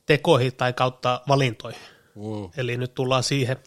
tekoihin 0.06 0.56
tai 0.56 0.74
kautta 0.74 1.22
valintoihin. 1.28 1.82
Mm. 2.16 2.50
Eli 2.58 2.78
nyt 2.78 2.94
tullaan 2.96 3.24
siihen 3.24 3.58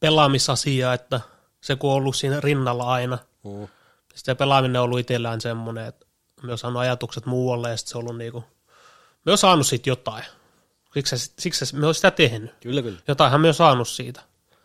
pelaamisasiaan, 0.00 0.94
että 0.94 1.20
se 1.60 1.76
kun 1.76 1.90
on 1.90 1.96
ollut 1.96 2.16
siinä 2.16 2.40
rinnalla 2.40 2.84
aina, 2.84 3.18
Mm. 3.44 3.68
sitten 4.14 4.36
pelaaminen 4.36 4.80
on 4.80 4.84
ollut 4.84 4.98
itsellään 4.98 5.40
semmoinen, 5.40 5.86
että 5.86 6.06
me 6.42 6.52
on 6.52 6.58
saanut 6.58 6.80
ajatukset 6.82 7.26
muualle 7.26 7.70
ja 7.70 7.76
sitten 7.76 7.90
se 7.90 7.98
on 7.98 8.04
ollut 8.04 8.18
niinku, 8.18 8.44
me 9.26 9.32
on 9.32 9.38
saanut 9.38 9.66
siitä 9.66 9.90
jotain. 9.90 10.24
Siksi, 10.94 11.32
siksi 11.38 11.76
me 11.76 11.86
on 11.86 11.94
sitä 11.94 12.10
tehnyt. 12.10 12.54
Kyllä, 12.60 12.82
kyllä. 12.82 12.98
Jotainhan 13.08 13.40
me 13.40 13.48
on 13.48 13.54
saanut 13.54 13.88
siitä. 13.88 14.20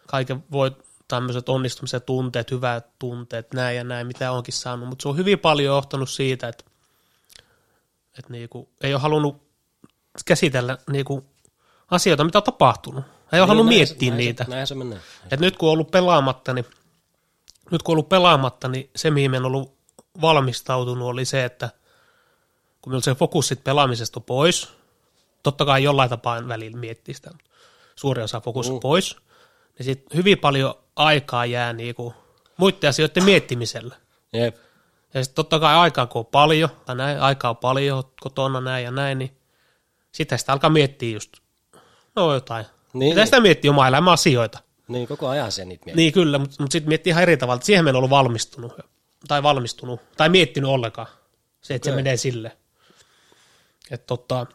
Kaiken 0.08 0.44
voi 0.52 0.72
tämmöiset 1.08 1.50
onnistumisen 1.50 2.02
tunteet, 2.02 2.52
hyvät 2.52 3.00
tunteet, 3.00 3.54
näin 3.54 3.78
ja 3.78 3.84
näin, 3.84 4.08
mitä 4.08 4.32
onkin 4.32 4.54
saanut. 4.54 4.90
Mutta 4.90 5.04
se 5.04 5.10
on 5.10 5.18
hyvin 5.18 5.40
paljon 5.40 5.76
johtanut 5.76 6.10
siitä, 6.10 6.48
että, 6.48 6.64
että 8.18 8.32
niinku, 8.32 8.70
ei 8.82 8.94
ole 8.94 9.02
halunnut 9.02 9.44
käsitellä 10.26 10.78
niinku 10.92 11.26
asioita, 11.92 12.24
mitä 12.24 12.38
on 12.38 12.44
tapahtunut. 12.44 13.06
Ei 13.32 13.40
ole 13.40 13.48
halunnut 13.48 13.70
Niin, 13.70 13.80
näin 13.80 13.90
miettiä 13.90 14.12
se, 14.12 14.18
niitä. 14.18 14.46
Näin 14.50 14.68
se, 14.68 14.76
näin 14.76 14.88
menee. 14.88 15.00
Et 15.32 15.40
nyt 15.40 15.58
kun 15.58 15.70
on 15.70 15.74
ollut 15.74 15.92
pelaamatta, 15.92 16.54
niin 16.54 16.66
nyt 17.72 17.84
kun 17.84 17.94
on 17.94 17.96
ollut 17.96 18.10
pelaamatta, 18.10 18.68
niin 18.68 18.90
se 18.96 19.12
mihin 19.12 19.32
me 19.32 19.38
on 19.38 19.46
ollut 19.46 19.78
valmistautunut 20.22 21.08
oli 21.08 21.26
se, 21.26 21.46
että 21.46 21.70
kun 22.82 22.92
meillä 22.94 23.04
se 23.04 23.16
fokus 23.16 23.48
sit 23.48 23.64
pelaamisesta 23.64 24.20
pois, 24.20 24.70
totta 25.46 25.66
kai 25.66 25.84
jollain 25.84 26.10
tapaa 26.10 26.48
välillä 26.48 26.78
miettii 26.78 27.14
sitä, 27.14 27.32
suuri 27.96 28.24
osa 28.24 28.42
fokus 28.42 28.72
mm. 28.72 28.80
pois, 28.80 29.16
niin 29.78 29.86
sitten 29.86 30.18
hyvin 30.18 30.38
paljon 30.38 30.74
aikaa 30.96 31.46
jää 31.46 31.74
niinku 31.74 32.14
muiden 32.58 32.90
asioiden 32.90 33.24
miettimiselle. 33.24 33.96
Jep. 34.34 34.56
Ja 35.14 35.24
sitten 35.24 35.36
totta 35.36 35.60
kai 35.60 35.76
aikaa 35.76 36.08
kun 36.08 36.20
on 36.20 36.26
paljon, 36.26 36.70
tai 36.86 36.96
näin, 36.96 37.20
aikaa 37.20 37.50
on 37.50 37.58
paljon 37.58 38.04
kotona 38.22 38.62
näin 38.62 38.84
ja 38.84 38.92
näin, 38.92 39.20
niin 39.20 39.38
sitten 40.12 40.40
sitä 40.40 40.54
alkaa 40.54 40.70
miettiä 40.70 41.14
just, 41.14 41.38
no 42.16 42.34
jotain. 42.34 42.66
Niin, 42.66 43.00
Niin, 43.00 43.12
Sitä 43.12 43.22
niin. 43.22 43.28
sitä 43.28 43.40
miettii 43.40 43.70
oma 43.70 43.88
elämän 43.88 44.14
asioita. 44.14 44.60
Niin, 44.88 45.08
koko 45.08 45.28
ajan 45.28 45.52
se 45.52 45.66
niitä 45.66 45.86
miettii. 45.86 46.04
Niin 46.04 46.14
kyllä, 46.14 46.38
mutta, 46.38 46.56
mutta 46.60 46.72
sitten 46.72 46.90
miettii 46.90 47.12
ihan 47.12 47.24
eri 47.24 47.38
tavalla, 47.38 47.56
että 47.56 47.66
siihen 47.66 47.84
me 47.84 47.90
en 47.90 47.96
ollut 47.96 48.10
valmistunut, 48.10 48.74
tai 49.28 49.44
valmistunut, 49.44 50.00
tai 50.18 50.30
miettinyt 50.30 50.70
ollenkaan. 50.70 51.08
Se, 51.62 51.76
että 51.76 51.90
Okei. 51.90 51.94
se 51.94 52.04
menee 52.04 52.18
sille. 52.18 52.58
Että 53.92 54.08
tota, 54.08 54.46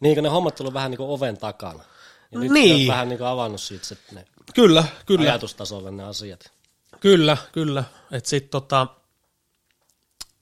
Niin, 0.00 0.14
kun 0.14 0.24
ne 0.24 0.30
hommat 0.30 0.54
tullut 0.54 0.74
vähän 0.74 0.90
niin 0.90 0.98
kuin 0.98 1.10
oven 1.10 1.38
takana. 1.38 1.84
Ja 2.32 2.38
nyt 2.38 2.50
Niin. 2.52 2.88
vähän 2.88 3.08
niin 3.08 3.18
kuin 3.18 3.28
avannut 3.28 3.60
siitä 3.60 3.86
se, 3.86 3.96
ne 4.12 4.26
kyllä, 4.54 4.84
kyllä, 5.06 5.22
ajatustasolle 5.22 5.90
ne 5.90 6.04
asiat. 6.04 6.52
kyllä, 7.00 7.36
kyllä. 7.52 7.84
Että 8.12 8.28
sitten 8.30 8.50
tota, 8.50 8.86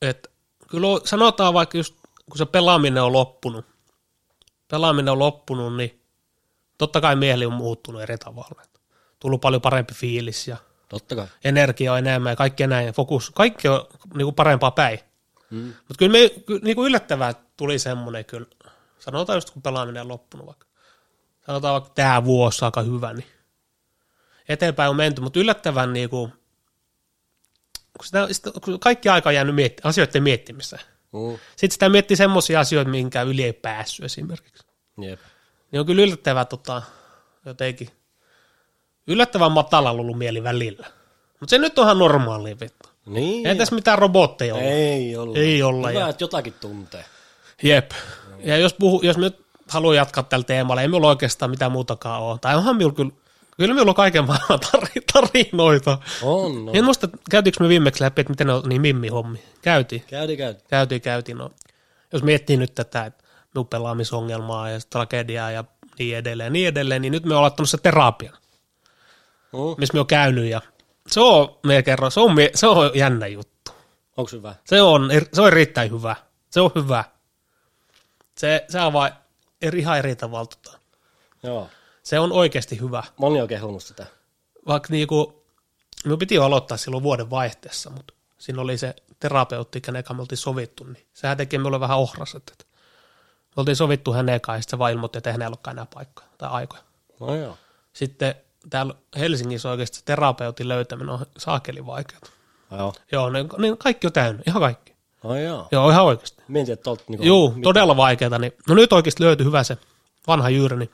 että 0.03 0.29
kyllä 0.69 0.87
sanotaan 1.05 1.55
vaikka 1.55 1.79
just, 1.79 1.95
kun 2.31 2.39
se 2.39 2.47
pelaaminen 2.47 3.03
on 3.03 3.13
loppunut, 3.13 3.65
pelaaminen 4.69 5.13
on 5.13 5.19
loppunut, 5.19 5.77
niin 5.77 6.03
totta 6.79 7.01
kai 7.01 7.17
mieli 7.17 7.47
on 7.47 7.53
muuttunut 7.53 8.03
eri 8.03 8.19
tavalla. 8.19 8.63
Tullut 9.21 9.41
paljon 9.41 9.63
parempi 9.63 9.95
fiilis 9.95 10.49
ja 10.49 10.57
Totta 10.89 11.17
kai. 11.17 11.27
energia 11.45 11.93
on 11.93 11.99
enemmän 11.99 12.31
ja 12.33 12.37
kaikki 12.37 12.67
näin, 12.67 12.95
fokus, 12.95 13.31
kaikki 13.31 13.69
on 13.69 13.87
niin 14.15 14.27
kuin 14.27 14.35
parempaa 14.35 14.71
päin. 14.71 14.99
Mm. 15.51 15.59
Mutta 15.67 15.95
kyllä 15.99 16.13
me 16.13 16.31
niin 16.63 16.77
kuin 16.77 16.87
yllättävää 16.87 17.35
tuli 17.57 17.79
semmoinen 17.79 18.25
kyllä, 18.25 18.47
sanotaan 19.05 19.37
just 19.37 19.51
kun 19.51 19.63
pelaaminen 19.63 20.03
on 20.03 20.09
loppunut 20.09 20.47
vaikka, 20.47 20.67
sanotaan 21.47 21.73
vaikka 21.73 21.91
tämä 21.95 22.25
vuosi 22.25 22.65
aika 22.65 22.83
hyvä, 22.83 23.13
niin 23.13 23.27
eteenpäin 24.49 24.91
on 24.91 24.97
menty, 24.97 25.21
mutta 25.21 25.41
yllättävän 25.41 25.93
niin 25.93 26.11
kuin, 26.11 26.33
kun, 27.99 28.07
sitä, 28.07 28.29
sitä, 28.31 28.51
kun 28.65 28.81
kaikki 28.81 29.09
aika 29.09 29.29
on 29.29 29.35
jäänyt 29.35 29.55
mietti, 29.55 29.83
asioiden 29.85 30.23
miettimiseen. 30.23 30.83
Mm. 31.13 31.39
Sitten 31.51 31.71
sitä 31.71 31.89
miettii 31.89 32.17
semmoisia 32.17 32.61
asioita, 32.61 32.91
minkä 32.91 33.23
yli 33.23 33.43
ei 33.43 33.53
päässyt 33.53 34.05
esimerkiksi. 34.05 34.67
Jep. 35.03 35.21
Niin 35.73 35.81
on 35.81 35.87
kyllä 35.87 36.03
yllättävää 36.03 36.45
tota, 36.45 36.83
jotenkin, 37.47 37.89
yllättävän 39.07 39.53
matalalla 39.53 40.01
ollut 40.01 40.19
mieli 40.19 40.43
välillä. 40.43 40.87
Mutta 41.41 41.51
se 41.51 41.59
nyt 41.59 41.79
onhan 41.79 41.99
normaali 41.99 42.61
vittu. 42.61 42.89
Niin. 43.07 43.47
Ei 43.47 43.57
tässä 43.57 43.75
mitään 43.75 43.99
robotteja 43.99 44.55
ole. 44.55 44.63
Ei 44.63 45.17
olla. 45.17 45.39
Ei 45.39 45.63
olla, 45.63 45.89
Hyvä, 45.89 46.01
ja- 46.01 46.09
että 46.09 46.25
jotakin 46.25 46.55
tuntee. 46.61 47.05
Jep. 47.63 47.91
Ja 48.45 48.57
jos, 48.57 48.75
puhu, 48.75 49.01
jos 49.03 49.17
me 49.19 49.33
haluan 49.69 49.97
jatkaa 49.97 50.23
tällä 50.25 50.45
teemalla, 50.45 50.83
ei 50.83 50.89
minulla 50.89 51.09
oikeastaan 51.09 51.51
mitään 51.51 51.73
muutakaan 51.73 52.23
ole. 52.23 52.39
Tai 52.39 52.57
onhan 52.57 52.77
minulla 52.77 52.95
kyllä, 52.95 53.11
kyllä 53.57 53.75
minulla 53.75 53.91
on 53.91 53.95
kaiken 53.95 54.25
maailman 54.27 54.61
tari- 54.61 55.03
tarinoita. 55.13 55.99
On, 56.23 56.65
no. 56.67 56.73
En 56.75 56.85
muista, 56.85 57.09
käytiinkö 57.31 57.63
me 57.65 57.69
viimeksi 57.69 58.05
läpi, 58.05 58.21
että 58.21 58.31
miten 58.33 58.47
ne 58.47 58.53
on 58.53 58.63
niin 58.69 58.81
mimmi 58.81 59.09
hommi. 59.09 59.39
Käytiin, 59.63 60.05
Käydi, 60.11 60.37
käydi. 60.37 60.59
käytiin, 60.69 61.01
käytiin. 61.01 61.39
No. 61.39 61.51
Jos 62.13 62.23
miettii 62.23 62.57
nyt 62.57 62.75
tätä, 62.75 63.05
että 63.05 63.25
minun 63.55 63.67
pelaamisongelmaa 63.67 64.71
ja 64.71 64.79
tragediaa 64.91 65.51
ja 65.51 65.65
niin 65.99 66.17
edelleen, 66.17 66.53
niin 66.53 66.69
edelleen, 66.69 67.03
niin 67.03 67.13
nyt 67.13 67.25
me 67.25 67.35
ollaan 67.35 67.47
ottanut 67.53 67.71
se 67.71 67.79
terapia, 67.79 68.33
Mm. 69.53 69.59
missä 69.79 69.95
me 69.95 70.01
on 70.01 70.07
käynyt 70.07 70.45
ja 70.51 70.61
se 71.07 71.21
on, 71.21 71.59
me 71.67 71.83
kerron, 71.83 72.11
se 72.11 72.21
on, 72.21 72.37
se 72.55 72.67
on 72.67 72.91
jännä 72.95 73.27
juttu. 73.27 73.71
Onko 74.17 74.31
hyvä? 74.33 74.55
Se 74.65 74.83
on, 74.83 75.11
se 75.33 75.41
on 75.43 75.47
erittäin 75.49 75.91
hyvä. 75.91 76.17
Se 76.51 76.61
on 76.61 76.71
hyvä. 76.75 77.05
Se, 78.39 78.65
se 78.69 78.81
on 78.81 78.93
vaan 78.93 79.13
eri, 79.63 79.79
ihan 79.79 79.99
eri 79.99 80.17
tavalla. 80.17 80.47
Tota. 80.47 80.79
Joo. 81.43 81.69
Se 82.03 82.19
on 82.19 82.33
oikeasti 82.33 82.81
hyvä. 82.81 83.03
Moni 83.17 83.41
on 83.41 83.49
kehunut 83.49 83.83
sitä. 83.83 84.07
Vaikka 84.67 84.89
niinku, 84.91 85.45
minun 86.05 86.19
piti 86.19 86.35
jo 86.35 86.45
aloittaa 86.45 86.77
silloin 86.77 87.03
vuoden 87.03 87.31
vaihteessa, 87.31 87.91
mutta 87.91 88.15
siinä 88.39 88.63
oli 88.63 88.79
se 88.79 88.95
terapeutti, 89.21 89.81
kenen 89.81 90.05
kanssa 90.05 90.15
me 90.15 90.23
oltiin 90.23 90.39
sovittu, 90.39 90.85
niin 90.85 91.07
sehän 91.13 91.37
teki 91.37 91.59
minulle 91.59 91.81
vähän 91.81 91.99
ohraset. 91.99 92.43
Että 92.53 92.65
me 93.57 93.61
oltiin 93.61 93.77
sovittu 93.77 94.13
hänen 94.13 94.41
kanssa, 94.41 94.59
ja 94.59 94.63
sitten 94.63 94.77
se 94.77 94.79
vaan 94.79 94.93
ilmoitti, 94.93 95.19
että 95.19 95.31
eihän 95.31 95.41
hänellä 95.41 95.55
olekaan 95.55 95.75
enää 95.75 95.87
paikkaa 95.95 96.29
tai 96.39 96.51
aikoja. 96.51 96.83
No 97.21 97.35
joo. 97.35 97.59
Sitten 97.93 98.35
täällä 98.71 98.95
Helsingissä 99.19 99.71
oikeasti 99.71 100.01
terapeutin 100.05 100.69
löytäminen 100.69 101.09
on 101.09 101.27
saakeli 101.39 101.87
vaikeaa. 101.87 102.21
Joo. 102.71 102.93
Joo, 103.13 103.31
ne, 103.31 103.43
ne 103.43 103.77
kaikki 103.79 104.07
on 104.07 104.13
täynnä, 104.13 104.43
ihan 104.47 104.63
kaikki. 104.63 104.94
No 105.25 105.37
joo. 105.39 105.69
Joo, 105.73 105.91
ihan 105.91 106.05
oikeasti. 106.05 106.43
Mietin, 106.49 106.73
että 106.73 106.85
tuolta 106.85 107.05
niinku... 107.09 107.27
Joo, 107.27 107.51
mit- 107.55 107.63
todella 107.63 107.97
vaikeaa. 107.97 108.39
Niin, 108.39 108.53
no 108.69 108.75
nyt 108.75 108.93
oikeasti 108.93 109.23
löytyi 109.23 109.47
hyvä 109.47 109.63
se 109.63 109.77
vanha 110.27 110.51
jyyrä, 110.51 110.77
niin 110.77 110.91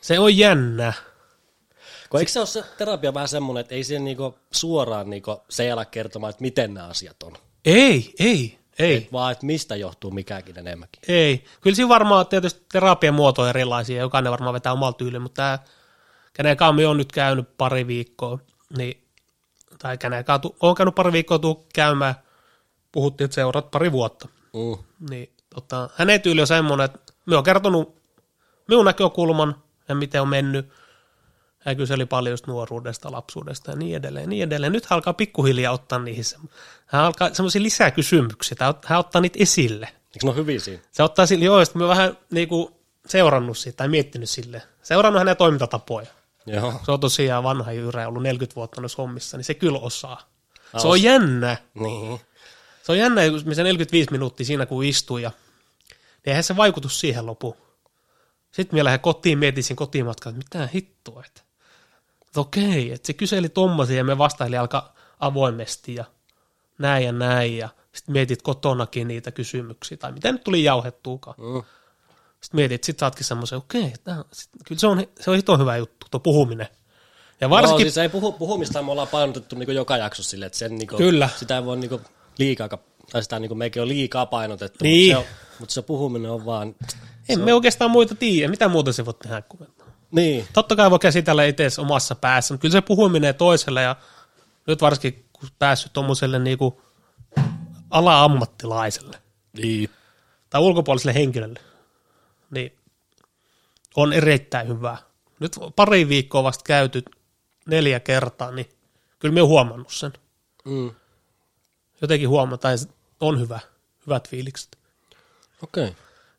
se 0.00 0.18
on 0.18 0.36
jännä. 0.36 0.92
Kun 2.10 2.20
eikö 2.20 2.32
se 2.32 2.38
ole 2.38 2.46
se 2.46 2.64
terapia 2.78 3.14
vähän 3.14 3.28
semmoinen, 3.28 3.60
että 3.60 3.74
ei 3.74 3.84
siihen 3.84 4.04
niinku 4.04 4.38
suoraan 4.52 5.10
niinku 5.10 5.42
se 5.50 5.72
ala 5.72 5.84
kertomaan, 5.84 6.30
että 6.30 6.42
miten 6.42 6.74
nämä 6.74 6.86
asiat 6.86 7.22
on. 7.22 7.32
Ei, 7.64 8.14
ei, 8.18 8.58
ei, 8.78 8.96
Et 8.96 9.12
vaan, 9.12 9.32
että 9.32 9.46
mistä 9.46 9.76
johtuu 9.76 10.10
mikäkin 10.10 10.58
enemmänkin. 10.58 11.02
ei. 11.08 11.44
Kyllä 11.60 11.76
siinä 11.76 11.88
varmaan 11.88 12.26
tietysti 12.26 12.64
terapian 12.72 13.14
muoto 13.14 13.42
on 13.42 13.48
erilaisia, 13.48 14.00
jokainen 14.00 14.32
varmaan 14.32 14.54
vetää 14.54 14.72
omalla 14.72 14.92
tyyliin, 14.92 15.22
mutta 15.22 15.34
tämä, 15.36 15.58
kenen 16.32 16.56
kanssa 16.56 16.88
olen 16.88 16.96
nyt 16.96 17.12
käynyt 17.12 17.56
pari 17.56 17.86
viikkoa, 17.86 18.38
niin, 18.78 19.04
tai 19.78 19.98
kenen 19.98 20.24
kanssa 20.24 20.50
olen 20.60 20.74
käynyt 20.76 20.94
pari 20.94 21.12
viikkoa 21.12 21.38
tuu 21.38 21.66
käymään, 21.74 22.14
puhuttiin, 22.94 23.24
että 23.24 23.34
seuraat 23.34 23.70
pari 23.70 23.92
vuotta. 23.92 24.28
Mm. 24.52 24.84
Niin, 25.10 25.32
tota, 25.54 25.88
hänen 25.96 26.20
tyyli 26.20 26.40
on 26.40 26.46
semmoinen, 26.46 26.84
että 26.84 27.12
me 27.26 27.36
on 27.36 27.44
kertonut 27.44 27.96
minun 28.68 28.84
näkökulman 28.84 29.62
ja 29.88 29.94
miten 29.94 30.22
on 30.22 30.28
mennyt. 30.28 30.68
Hän 31.58 31.76
kyseli 31.76 32.06
paljon 32.06 32.32
just 32.32 32.46
nuoruudesta, 32.46 33.12
lapsuudesta 33.12 33.70
ja 33.70 33.76
niin 33.76 33.96
edelleen, 33.96 34.28
niin 34.28 34.42
edelleen. 34.42 34.72
Nyt 34.72 34.84
hän 34.86 34.94
alkaa 34.96 35.12
pikkuhiljaa 35.12 35.72
ottaa 35.72 35.98
niihin, 35.98 36.24
se- 36.24 36.36
hän 36.86 37.02
alkaa 37.02 37.34
semmoisia 37.34 37.62
lisäkysymyksiä, 37.62 38.56
hän 38.84 38.98
ottaa 38.98 39.20
niitä 39.22 39.38
esille. 39.42 39.86
Eikö 39.86 40.18
ne 40.26 40.30
ole 40.30 40.36
hyviä 40.36 40.60
siinä? 40.60 40.82
Se 40.92 41.02
ottaa 41.02 41.26
sille, 41.26 41.44
joo, 41.44 41.64
sitten 41.64 41.82
mä 41.82 41.88
vähän 41.88 42.18
niinku 42.30 42.80
seurannut 43.06 43.58
sitä 43.58 43.76
tai 43.76 43.88
miettinyt 43.88 44.30
sille. 44.30 44.62
Seurannut 44.82 45.20
hänen 45.20 45.36
toimintatapoja. 45.36 46.06
Joo. 46.46 46.74
Se 46.84 46.92
on 46.92 47.00
tosiaan 47.00 47.44
vanha 47.44 47.72
jyrä, 47.72 48.08
ollut 48.08 48.22
40 48.22 48.56
vuotta 48.56 48.80
noissa 48.80 49.02
hommissa, 49.02 49.36
niin 49.36 49.44
se 49.44 49.54
kyllä 49.54 49.78
osaa. 49.78 50.20
Se 50.76 50.88
on 50.88 51.02
jännä. 51.02 51.56
Niin. 51.74 52.20
Se 52.84 52.92
on 52.92 52.98
jännä, 52.98 53.30
kun 53.30 53.42
me 53.44 53.54
se 53.54 53.62
45 53.62 54.10
minuuttia 54.10 54.46
siinä 54.46 54.66
kun 54.66 54.84
istuu 54.84 55.18
ja 55.18 55.30
niin 55.30 56.30
eihän 56.30 56.44
se 56.44 56.56
vaikutus 56.56 57.00
siihen 57.00 57.26
lopu. 57.26 57.56
Sitten 58.52 58.76
minä 58.76 58.84
lähden 58.84 59.00
kotiin, 59.00 59.38
mietin 59.38 59.64
siinä 59.64 59.78
kotimatkaan, 59.78 60.36
että 60.36 60.56
mitä 60.56 60.68
hittoa, 60.74 61.22
että, 61.26 61.40
että 62.26 62.40
okei, 62.40 62.92
että 62.92 63.06
se 63.06 63.12
kyseli 63.12 63.48
tommosia 63.48 63.96
ja 63.96 64.04
me 64.04 64.18
vastaili 64.18 64.56
alkaa 64.56 64.94
avoimesti 65.20 65.94
ja 65.94 66.04
näin 66.78 67.04
ja 67.04 67.12
näin 67.12 67.58
ja 67.58 67.68
sitten 67.92 68.12
mietit 68.12 68.42
kotonakin 68.42 69.08
niitä 69.08 69.30
kysymyksiä 69.30 69.96
tai 69.96 70.12
mitä 70.12 70.32
nyt 70.32 70.44
tuli 70.44 70.64
jauhettuukaan. 70.64 71.36
Mm. 71.38 71.62
Sitten 72.40 72.58
mietit, 72.58 72.74
että 72.74 72.86
sit 72.86 72.98
saatkin 72.98 73.24
semmoisen, 73.24 73.58
okei, 73.58 73.92
sit, 74.32 74.50
kyllä 74.64 74.78
se 74.80 74.86
on, 74.86 75.06
se 75.20 75.30
on 75.30 75.36
hito 75.36 75.58
hyvä 75.58 75.76
juttu, 75.76 76.06
tuo 76.10 76.20
puhuminen. 76.20 76.68
Ja 77.40 77.50
Varsinkin... 77.50 77.86
No, 77.86 77.90
siis 77.90 77.98
ei 77.98 78.08
puhu, 78.08 78.32
puhumista 78.32 78.82
me 78.82 78.90
ollaan 78.90 79.08
painotettu 79.08 79.56
niinku 79.56 79.72
joka 79.72 79.96
jaksossa 79.96 80.30
silleen, 80.30 80.46
että 80.46 80.58
sen 80.58 80.76
niinku, 80.76 80.96
Kyllä. 80.96 81.28
sitä 81.36 81.56
ei 81.56 81.64
voi 81.64 81.76
niinku 81.76 82.00
liikaa, 82.38 82.68
tai 83.12 83.22
sitä 83.22 83.38
niinku 83.38 83.54
meikin 83.54 83.82
on 83.82 83.88
liikaa 83.88 84.26
painotettu, 84.26 84.84
Niin. 84.84 85.16
mutta, 85.16 85.30
se, 85.30 85.30
on, 85.30 85.56
mutta 85.60 85.74
se 85.74 85.82
puhuminen 85.82 86.30
on 86.30 86.46
vaan, 86.46 86.74
en 87.28 87.40
me 87.40 87.54
oikeastaan 87.54 87.90
muita 87.90 88.14
tiedä, 88.14 88.48
mitä 88.50 88.68
muuta 88.68 88.92
se 88.92 89.04
voi 89.04 89.14
tehdä 89.14 89.42
kuin 89.42 89.68
niin, 90.10 90.48
Totta 90.52 90.76
kai 90.76 90.90
voi 90.90 90.98
käsitellä 90.98 91.44
itse 91.44 91.68
omassa 91.78 92.14
päässä, 92.14 92.54
mutta 92.54 92.62
kyllä 92.62 92.72
se 92.72 92.80
puhuminen 92.80 93.34
toiselle 93.34 93.82
ja 93.82 93.96
nyt 94.66 94.82
varsinkin 94.82 95.24
kun 95.32 95.48
päässyt 95.58 95.92
tuommoiselle 95.92 96.38
niinku 96.38 96.82
ala-ammattilaiselle 97.90 99.18
niin. 99.56 99.90
tai 100.50 100.60
ulkopuoliselle 100.60 101.14
henkilölle, 101.14 101.60
niin 102.50 102.78
on 103.96 104.12
erittäin 104.12 104.68
hyvä. 104.68 104.98
Nyt 105.40 105.56
pari 105.76 106.08
viikkoa 106.08 106.42
vasta 106.42 106.64
käyty 106.66 107.02
neljä 107.66 108.00
kertaa, 108.00 108.50
niin 108.50 108.68
kyllä 109.18 109.34
me 109.34 109.40
huomannut 109.40 109.92
sen. 109.92 110.12
Mm. 110.64 110.90
Jotenkin 112.04 112.28
huomataan, 112.28 112.74
että 112.74 112.94
on 113.20 113.40
hyvä, 113.40 113.60
hyvät 114.06 114.28
fiilikset. 114.28 114.78
Okei. 115.62 115.84
Okay. 115.84 115.94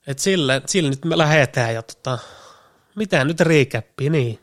Et 0.07 0.19
sille, 0.19 0.61
sille 0.65 0.89
nyt 0.89 1.05
me 1.05 1.17
lähdetään 1.17 1.73
ja 1.73 1.83
tota, 1.83 2.19
mitä 2.95 3.23
nyt 3.23 3.39
riikäppi, 3.39 4.09
niin. 4.09 4.39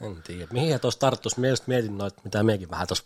En 0.00 0.22
tiedä. 0.22 0.46
Mihin 0.52 0.80
tuossa 0.80 1.00
tarttuisi? 1.00 1.40
Mielestäni 1.40 1.68
mietin 1.74 1.98
noita, 1.98 2.20
mitä 2.24 2.42
mekin 2.42 2.70
vähän 2.70 2.86
tuossa 2.86 3.04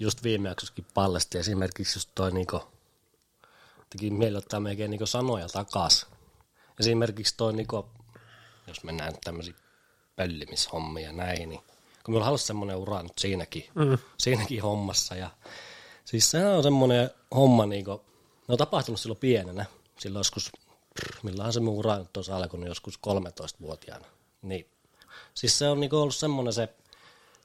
just 0.00 0.22
viime 0.22 0.48
jaksossakin 0.48 0.86
pallasti. 0.94 1.38
Esimerkiksi 1.38 1.98
just 1.98 2.10
toi 2.14 2.32
niinku, 2.32 2.62
teki 3.90 4.10
meillä 4.10 4.38
ottaa 4.38 4.60
melkein 4.60 4.90
niinku 4.90 5.06
sanoja 5.06 5.48
takas. 5.48 6.06
Esimerkiksi 6.80 7.34
toi 7.36 7.52
niinku, 7.52 7.86
jos 8.66 8.84
mennään 8.84 9.12
tämmöisiä 9.24 9.54
pöllimishommia 10.16 11.06
ja 11.06 11.12
näihin, 11.12 11.48
niin 11.48 11.60
kun 12.04 12.16
on 12.16 12.22
ollut 12.28 12.40
semmoinen 12.40 12.76
ura 12.76 13.02
nyt 13.02 13.18
siinäkin, 13.18 13.64
Mm. 13.74 13.98
siinäkin 14.18 14.62
hommassa. 14.62 15.14
Ja, 15.14 15.30
siis 16.04 16.30
sehän 16.30 16.52
on 16.52 16.62
semmoinen 16.62 17.10
homma, 17.34 17.66
niinku, 17.66 18.04
ne 18.48 18.52
on 18.52 18.58
tapahtunut 18.58 19.00
silloin 19.00 19.18
pienenä, 19.18 19.64
silloin 19.98 20.20
joskus 20.20 20.52
milloinhan 21.22 21.52
se 21.52 21.60
mun 21.60 21.74
ura 21.74 21.98
nyt 21.98 22.16
olisi 22.16 22.32
alkanut 22.32 22.68
joskus 22.68 22.98
13-vuotiaana. 23.06 24.06
Niin. 24.42 24.66
Siis 25.34 25.58
se 25.58 25.68
on 25.68 25.80
niinku 25.80 25.96
ollut 25.96 26.14
semmoinen 26.14 26.52
se, 26.52 26.68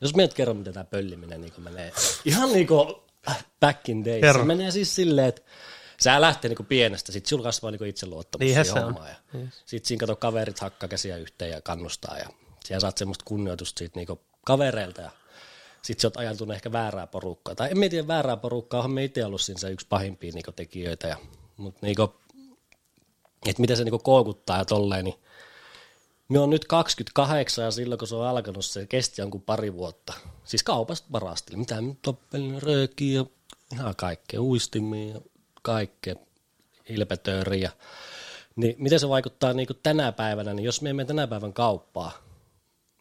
jos 0.01 0.15
mietit 0.15 0.33
kerro, 0.37 0.53
miten 0.53 0.73
tämä 0.73 0.83
pölliminen 0.83 1.41
niinku 1.41 1.61
menee, 1.61 1.93
ihan 2.25 2.51
niinku 2.51 3.03
back 3.59 3.89
in 3.89 4.05
days. 4.05 4.21
Kerro. 4.21 4.41
Se 4.41 4.47
menee 4.47 4.71
siis 4.71 4.95
silleen, 4.95 5.27
että 5.27 5.41
sä 5.99 6.21
lähtee 6.21 6.49
niinku 6.49 6.63
pienestä, 6.63 7.11
sit 7.11 7.25
sulla 7.25 7.43
kasvaa 7.43 7.71
niinku 7.71 7.85
itseluottamus 7.85 8.45
Niinhän 8.45 8.65
siihen 8.65 8.83
on. 8.83 8.93
hommaan. 8.93 9.09
Ja 9.09 9.39
sit 9.65 9.85
siinä 9.85 9.99
kato 9.99 10.15
kaverit 10.15 10.59
hakkaa 10.59 10.89
käsiä 10.89 11.17
yhteen 11.17 11.51
ja 11.51 11.61
kannustaa 11.61 12.17
ja 12.17 12.29
siellä 12.65 12.79
saat 12.79 12.97
semmoista 12.97 13.25
kunnioitusta 13.25 13.79
siitä 13.79 13.99
niinku 13.99 14.21
kavereilta 14.45 15.01
ja 15.01 15.11
sit 15.81 15.99
sä 15.99 16.07
oot 16.07 16.17
ajantunut 16.17 16.55
ehkä 16.55 16.71
väärää 16.71 17.07
porukkaa. 17.07 17.55
Tai 17.55 17.69
en 17.71 17.89
tiedä 17.89 18.07
väärää 18.07 18.37
porukkaa, 18.37 18.79
onhan 18.79 18.91
me 18.91 19.03
itse 19.03 19.25
ollut 19.25 19.41
siinä 19.41 19.59
se 19.59 19.71
yksi 19.71 19.87
pahimpia 19.89 20.31
niinku 20.33 20.51
tekijöitä. 20.51 21.07
Ja, 21.07 21.17
mutta 21.57 21.79
niinku, 21.81 22.13
että 23.47 23.61
miten 23.61 23.77
se 23.77 23.83
niinku 23.83 23.99
koukuttaa 23.99 24.57
ja 24.57 24.65
tolleen, 24.65 25.05
niin 25.05 25.19
me 26.29 26.39
on 26.39 26.49
nyt 26.49 26.65
28 26.65 27.65
ja 27.65 27.71
silloin 27.71 27.99
kun 27.99 28.07
se 28.07 28.15
on 28.15 28.27
alkanut, 28.27 28.65
se 28.65 28.85
kesti 28.85 29.21
jonkun 29.21 29.41
pari 29.41 29.73
vuotta. 29.73 30.13
Siis 30.43 30.63
kaupasta 30.63 31.07
varasteli. 31.11 31.57
Mitä 31.57 31.81
nyt 31.81 32.07
loppelin 32.07 32.61
röökiä 32.61 33.19
ja 33.19 33.25
ihan 33.73 33.95
kaikkea, 33.95 34.41
uistimia 34.41 35.13
ja 35.13 35.21
kaikkea, 35.61 36.15
hilpetööriä. 36.89 37.71
Niin 38.55 38.75
miten 38.77 38.99
se 38.99 39.09
vaikuttaa 39.09 39.53
niin 39.53 39.67
tänä 39.83 40.11
päivänä, 40.11 40.53
niin 40.53 40.65
jos 40.65 40.81
me 40.81 40.89
emme 40.89 41.05
tänä 41.05 41.27
päivän 41.27 41.53
kauppaa, 41.53 42.11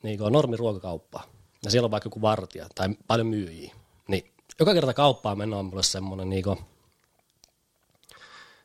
niin 0.03 0.19
kuin 0.19 0.33
normiruokakauppaa, 0.33 1.25
ja 1.65 1.71
siellä 1.71 1.87
on 1.87 1.91
vaikka 1.91 2.07
joku 2.07 2.23
vartija 2.23 2.67
tai 2.75 2.89
paljon 3.07 3.27
myyjiä, 3.27 3.75
niin 4.09 4.33
joka 4.59 4.75
kerta 4.75 4.95
kauppaa 4.95 5.37
meno 5.37 5.59
on 5.59 5.65
mulle 5.65 5.83
semmoinen, 5.83 6.31
niin 6.31 6.43
kuin, 6.43 6.59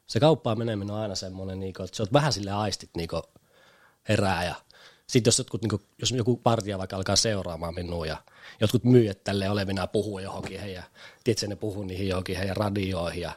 se 0.08 0.20
kauppaan 0.20 0.58
meneminen 0.58 0.96
on 0.96 1.02
aina 1.02 1.16
semmoinen, 1.16 1.60
niin 1.60 1.74
kuin, 1.74 1.86
että 1.86 1.98
sä 1.98 2.04
oot 2.04 2.14
vähän 2.14 2.34
sille 2.34 2.52
aistit 2.52 2.90
niin 2.98 3.10
kuin, 3.10 3.24
herää 4.10 4.44
ja 4.44 4.56
sitten 5.08 5.28
jos, 5.28 5.38
jotkut, 5.38 5.62
niin 5.62 5.70
kuin, 5.70 5.82
jos 5.98 6.12
joku 6.12 6.38
partia 6.38 6.78
vaikka 6.78 6.96
alkaa 6.96 7.16
seuraamaan 7.16 7.76
minua 7.76 8.06
ja 8.06 8.18
jotkut 8.62 8.84
myyjät 8.84 9.24
tälle 9.24 9.50
olevina 9.50 9.88
puhuu 9.88 10.20
johonkin 10.20 10.60
heidän, 10.60 10.84
tiedätkö, 11.24 11.48
ne 11.48 11.56
puhuu 11.56 11.84
niihin 11.84 12.08
johonkin 12.08 12.38
heidän 12.38 12.58
radioihin 12.58 13.22
ja 13.22 13.32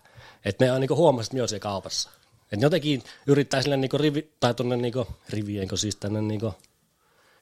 että 0.44 0.64
ne 0.64 0.72
on 0.72 0.80
niin 0.80 0.90
huomasit 0.90 1.32
myös 1.32 1.50
siellä 1.50 1.62
kaupassa. 1.62 2.10
Että 2.52 2.66
jotenkin 2.66 3.02
yrittää 3.26 3.62
sille 3.62 3.76
niin 3.76 3.90
rivi, 3.94 4.30
tai 4.40 4.54
tuonne 4.54 4.76
niin 4.76 4.94
rivienko 5.28 5.76
siis 5.76 5.96
tänne 5.96 6.22
niin 6.22 6.40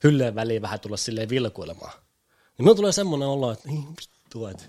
hylleen 0.03 0.35
väliin 0.35 0.63
vähän 0.63 0.81
tulla 0.81 0.97
silleen 0.97 1.29
vilkuilemaan. 1.29 1.93
Niin 1.93 2.65
minulla 2.65 2.77
tulee 2.77 2.93
semmoinen 2.93 3.29
olo, 3.29 3.53
että 3.53 3.69
niin 3.69 3.89
vittu, 3.89 4.47
että 4.47 4.65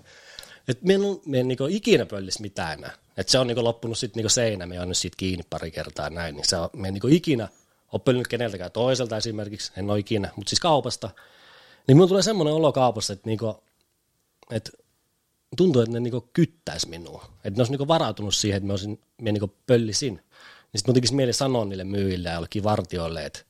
että 0.68 0.86
me 0.86 0.94
en, 0.94 1.00
me 1.26 1.40
en 1.40 1.48
niinku 1.48 1.66
ikinä 1.70 2.06
pöllis 2.06 2.40
mitään 2.40 2.78
enää. 2.78 2.90
Että 3.16 3.30
se 3.30 3.38
on 3.38 3.46
niinku 3.46 3.64
loppunut 3.64 3.98
sitten 3.98 4.20
niinku 4.20 4.28
seinä, 4.28 4.66
me 4.66 4.80
on 4.80 4.88
nyt 4.88 4.96
siitä 4.96 5.16
kiinni 5.16 5.44
pari 5.50 5.70
kertaa 5.70 6.10
näin, 6.10 6.34
niin 6.34 6.48
se 6.48 6.56
on, 6.56 6.68
me 6.72 6.88
en 6.88 6.94
niinku 6.94 7.08
ikinä 7.08 7.48
ole 7.92 8.00
pöllinyt 8.04 8.28
keneltäkään 8.28 8.72
toiselta 8.72 9.16
esimerkiksi, 9.16 9.72
en 9.76 9.90
ole 9.90 9.98
ikinä, 9.98 10.30
mutta 10.36 10.50
siis 10.50 10.60
kaupasta. 10.60 11.10
Niin 11.86 11.96
minulla 11.96 12.08
tulee 12.08 12.22
semmoinen 12.22 12.54
olo 12.54 12.72
kaupassa, 12.72 13.12
että 13.12 13.28
niinku, 13.28 13.62
että 14.50 14.70
tuntuu, 15.56 15.82
että 15.82 15.92
ne 15.92 16.00
niinku 16.00 16.28
kyttäisi 16.32 16.88
minua. 16.88 17.24
Että 17.44 17.58
ne 17.58 17.60
olisi 17.60 17.72
niinku 17.72 17.88
varautunut 17.88 18.34
siihen, 18.34 18.56
että 18.56 18.66
me, 18.66 18.72
olisin, 18.72 19.00
me 19.22 19.32
niinku 19.32 19.54
pöllisin. 19.66 20.14
Niin 20.14 20.78
sitten 20.78 20.94
tekisi 20.94 21.14
mieli 21.14 21.32
sanoa 21.32 21.64
niille 21.64 21.84
myyjille 21.84 22.28
ja 22.28 22.34
jollekin 22.34 22.64
vartioille, 22.64 23.26
että, 23.26 23.40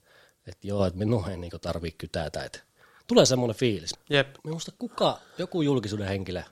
että 0.47 0.67
joo, 0.67 0.87
että 0.87 0.99
minun 0.99 1.31
ei 1.31 1.37
niinku 1.37 1.59
tarvitse 1.59 1.99
kytätä. 1.99 2.45
Että 2.45 2.61
tulee 3.07 3.27
semmoinen 3.27 3.57
fiilis. 3.57 3.95
Jep. 4.11 4.37
Minusta 4.45 4.73
kuka, 4.79 5.21
joku 5.39 5.63
julkisuuden 5.63 6.09
henkilö, 6.09 6.43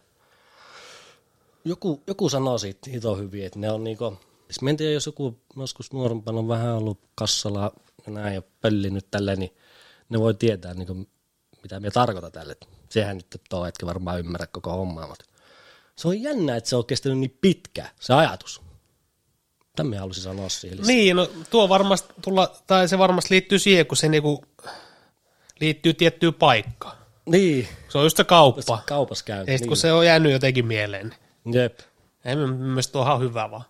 joku, 1.65 2.03
joku 2.07 2.29
sanoo 2.29 2.59
siitä 2.59 2.91
hito 2.91 3.17
hyvin, 3.17 3.47
että 3.47 3.59
ne 3.59 3.71
on 3.71 3.85
niinku, 3.85 4.19
siis 4.47 4.63
mä 4.63 4.71
en 4.71 4.77
tiedä, 4.77 4.93
jos 4.93 5.07
joku 5.07 5.39
joskus 5.57 5.93
nuorempana 5.93 6.39
on 6.39 6.49
vähän 6.49 6.75
ollut 6.75 7.01
kassalla 7.15 7.73
ja 8.07 8.13
näin 8.13 8.35
ja 8.35 8.43
pöllinyt 8.61 9.11
tälleen, 9.11 9.39
niin 9.39 9.57
ne 10.09 10.21
voi 10.21 10.35
tietää 10.35 10.75
niinku, 10.75 11.09
mitä 11.63 11.81
me 11.81 11.91
tarkoitan 11.91 12.33
tälle. 12.33 12.57
Sehän 12.89 13.17
nyt 13.17 13.41
tuo 13.51 13.67
etkä 13.67 13.87
varmaan 13.87 14.19
ymmärrä 14.19 14.47
koko 14.47 14.73
hommaa, 14.73 15.07
mutta 15.07 15.25
se 15.97 16.09
on 16.09 16.23
jännä, 16.23 16.57
että 16.57 16.71
se 16.71 16.77
on 16.77 16.87
kestänyt 16.87 17.19
niin 17.19 17.39
pitkä, 17.41 17.89
se 18.01 18.15
ajatus. 18.15 18.61
Tämä 19.77 19.91
me 19.91 19.97
halusin 19.97 20.23
sanoa 20.23 20.49
siihen. 20.49 20.79
Niin, 20.87 21.17
no 21.17 21.29
tuo 21.51 21.69
varmasti 21.69 22.15
tulla, 22.23 22.55
tai 22.67 22.89
se 22.89 22.99
varmasti 22.99 23.35
liittyy 23.35 23.59
siihen, 23.59 23.87
kun 23.87 23.97
se 23.97 24.09
niinku 24.09 24.45
liittyy 25.61 25.95
tiettyyn 25.95 26.35
paikkaan. 26.35 26.97
Niin, 27.27 27.69
Se 27.89 27.99
on 27.99 28.05
just 28.05 28.17
se 28.17 28.25
kauppa. 28.25 28.83
kaupas 28.87 29.23
käy. 29.23 29.37
Ja 29.39 29.41
sitten 29.45 29.61
Niin. 29.61 29.69
kun 29.69 29.77
se 29.77 29.93
on 29.93 30.07
jäänyt 30.07 30.33
jotenkin 30.33 30.67
mieleen, 30.67 31.15
Jep. 31.53 31.79
ei 32.25 32.37
mun 32.37 32.51
mielestä 32.51 32.93
tuo 32.93 33.03
on 33.03 33.21
hyvä 33.21 33.51
vaan. 33.51 33.65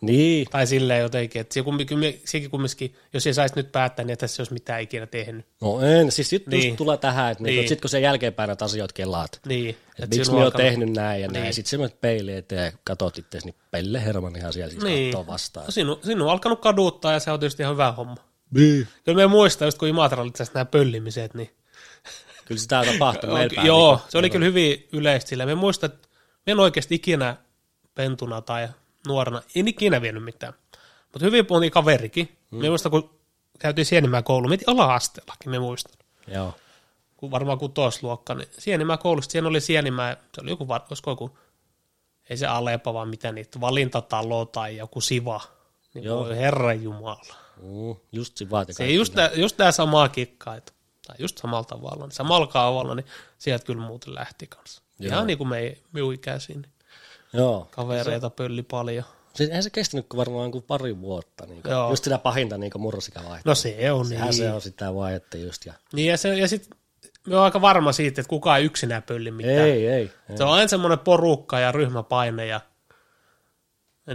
Niin, 0.00 0.46
Tai 0.50 0.66
silleen 0.66 1.00
jotenkin, 1.00 1.40
että 1.40 1.54
se 1.54 1.62
kumminkin, 1.62 2.20
sekin 2.24 2.50
kumminkin, 2.50 2.94
jos 3.12 3.26
ei 3.26 3.34
saisi 3.34 3.54
nyt 3.56 3.72
päättää, 3.72 4.04
niin 4.04 4.12
että 4.12 4.20
tässä 4.20 4.40
ei 4.40 4.42
olisi 4.42 4.52
mitään 4.52 4.80
ikinä 4.82 5.06
tehnyt. 5.06 5.46
no 5.60 5.80
en, 5.80 6.12
siis 6.12 6.30
sit 6.30 6.46
Niin. 6.46 6.64
just 6.66 6.76
tulee 6.76 6.96
tähän, 6.96 7.32
että 7.32 7.44
niin. 7.44 7.56
Niin. 7.56 7.68
sit 7.68 7.80
kun 7.80 7.90
se 7.90 8.00
jälkeenpäin 8.00 8.46
näitä 8.48 8.64
asioita 8.64 8.92
kelaat, 8.94 9.40
Niin. 9.46 9.70
että 9.70 10.04
et 10.04 10.10
miksi 10.10 10.32
me 10.32 10.36
oon 10.38 10.52
tehnyt 10.52 10.88
näin 10.92 11.22
ja 11.22 11.28
näin. 11.28 11.42
Niin. 11.42 11.54
Sitten 11.54 11.70
sä 11.70 11.76
menet 11.78 12.00
peiliin 12.00 12.38
eteen 12.38 12.64
ja 12.64 12.72
katot 12.84 13.18
itseäsi, 13.18 13.46
niin 13.46 13.54
Pelle 13.70 14.04
Herman 14.04 14.36
ihan 14.36 14.52
siellä 14.52 14.70
siis 14.70 14.84
Niin. 14.84 15.12
kattoo 15.14 15.32
vastaan. 15.32 15.66
No, 15.66 15.70
Sinun, 15.72 15.98
sinun 16.02 16.26
on 16.26 16.32
alkanut 16.32 16.60
kaduttaa 16.60 17.12
ja 17.12 17.20
se 17.20 17.30
on 17.30 17.40
tietysti 17.40 17.62
ihan 17.62 17.72
hyvä 17.74 17.92
homma. 17.92 18.16
Niin. 18.54 18.88
Kyllä 19.04 19.16
me 19.16 19.26
muistaa, 19.26 19.66
just 19.68 19.78
kun 19.78 19.88
Imatralla 19.88 20.28
itse 20.28 20.42
asiassa 20.42 20.58
nämä 20.58 20.64
pöllimiset, 20.64 21.34
niin 21.34 21.50
Kyllä 22.44 22.60
sitä 22.60 22.82
tapahtuu 22.92 23.30
meillä 23.34 23.54
päin. 23.54 23.66
Joo, 23.66 23.94
Niin, 23.94 24.04
se 24.10 24.18
oli 24.18 24.30
kyllä 24.30 24.46
hyvin 24.46 24.88
yleistä 24.92 25.28
sillä. 25.28 25.46
Me 25.46 25.54
muistan, 25.54 25.90
että 25.90 26.08
me 26.46 26.50
en 26.52 26.60
oikeasti 26.60 26.94
ikinä 26.94 27.36
pentuna 27.94 28.40
tai 28.40 28.68
nuorena, 29.06 29.42
en 29.54 29.68
ikinä 29.68 30.02
vienyt 30.02 30.24
mitään. 30.24 30.52
Mutta 31.12 31.24
hyvin 31.24 31.46
moni 31.50 31.70
kaverikin. 31.70 32.38
Mm. 32.50 32.58
Me 32.58 32.68
muistan, 32.68 32.90
kun 32.90 33.10
käytiin 33.58 33.86
Sienimäen 33.86 34.24
koulu, 34.24 34.48
mietin 34.48 34.70
ala-asteellakin, 34.70 35.50
me 35.50 35.58
muistan. 35.58 35.94
Joo. 36.26 36.54
Kun 37.16 37.30
varmaan 37.30 37.58
kutosluokka, 37.58 38.34
niin 38.34 38.48
Sienimäen 38.58 38.98
koulusta, 38.98 39.32
siinä 39.32 39.48
oli 39.48 39.60
Sienimäen, 39.60 40.16
se 40.34 40.40
oli 40.40 40.50
joku, 40.50 40.66
olisiko 40.90 41.10
joku, 41.10 41.38
ei 42.30 42.36
se 42.36 42.46
Alepa, 42.46 42.94
vaan 42.94 43.08
mitä 43.08 43.32
niitä, 43.32 43.60
valintatalo 43.60 44.44
tai 44.44 44.76
joku 44.76 45.00
Siva. 45.00 45.40
Niin 45.94 46.04
Joo. 46.04 46.24
voi 46.24 46.36
herran 46.36 46.82
jumala. 46.82 47.34
Mm, 47.62 47.96
just 48.12 48.50
vaati 48.50 48.72
Se 48.72 48.90
just, 48.90 49.14
tää, 49.14 49.30
just 49.34 49.56
tämä 49.56 49.72
samaa 49.72 50.08
kikkaa, 50.08 50.56
että, 50.56 50.72
tai 51.06 51.16
just 51.18 51.38
samalla 51.38 51.64
tavalla, 51.64 52.06
niin 52.06 52.12
samalla 52.12 52.46
kaavalla, 52.46 52.94
niin 52.94 53.06
sieltä 53.38 53.64
kyllä 53.64 53.82
muuten 53.82 54.14
lähti 54.14 54.46
kanssa. 54.46 54.82
Joo. 54.98 55.12
Ihan 55.12 55.26
niin 55.26 55.38
kuin 55.38 55.48
me 55.48 55.78
minun 55.92 56.14
ikäisiin, 56.14 56.62
niin 56.62 56.71
Joo. 57.32 57.68
kavereita 57.70 58.30
pölli 58.30 58.62
paljon. 58.62 59.04
Siis 59.34 59.48
eihän 59.50 59.62
se 59.62 59.70
kestänyt 59.70 60.06
kuin 60.08 60.18
varmaan 60.18 60.50
kuin 60.50 60.64
pari 60.64 61.00
vuotta. 61.00 61.46
Niin 61.46 61.60
Joo. 61.68 61.90
just 61.90 62.04
sitä 62.04 62.18
pahinta 62.18 62.58
niin 62.58 62.72
murrosikä 62.78 63.18
vaihtoa. 63.28 63.50
No 63.50 63.54
se 63.54 63.92
on 63.92 64.06
Sehän 64.06 64.24
niin. 64.28 64.34
se 64.38 64.52
on 64.52 64.60
sitä 64.60 64.94
vaihetta 64.94 65.36
just. 65.36 65.66
Ja... 65.66 65.72
Niin 65.92 66.08
ja, 66.08 66.16
se, 66.16 66.38
ja 66.38 66.48
sitten 66.48 66.78
me 67.26 67.36
on 67.36 67.42
aika 67.42 67.60
varma 67.60 67.92
siitä, 67.92 68.20
että 68.20 68.28
kukaan 68.30 68.58
ei 68.58 68.64
yksinään 68.64 69.02
pölli 69.02 69.30
mitään. 69.30 69.56
Ei, 69.58 69.86
ei, 69.86 69.88
ei. 69.88 70.10
Se 70.36 70.44
on 70.44 70.50
aina 70.52 70.68
semmoinen 70.68 70.98
porukka 70.98 71.60
ja 71.60 71.72
ryhmäpaine 71.72 72.46
ja 72.46 72.60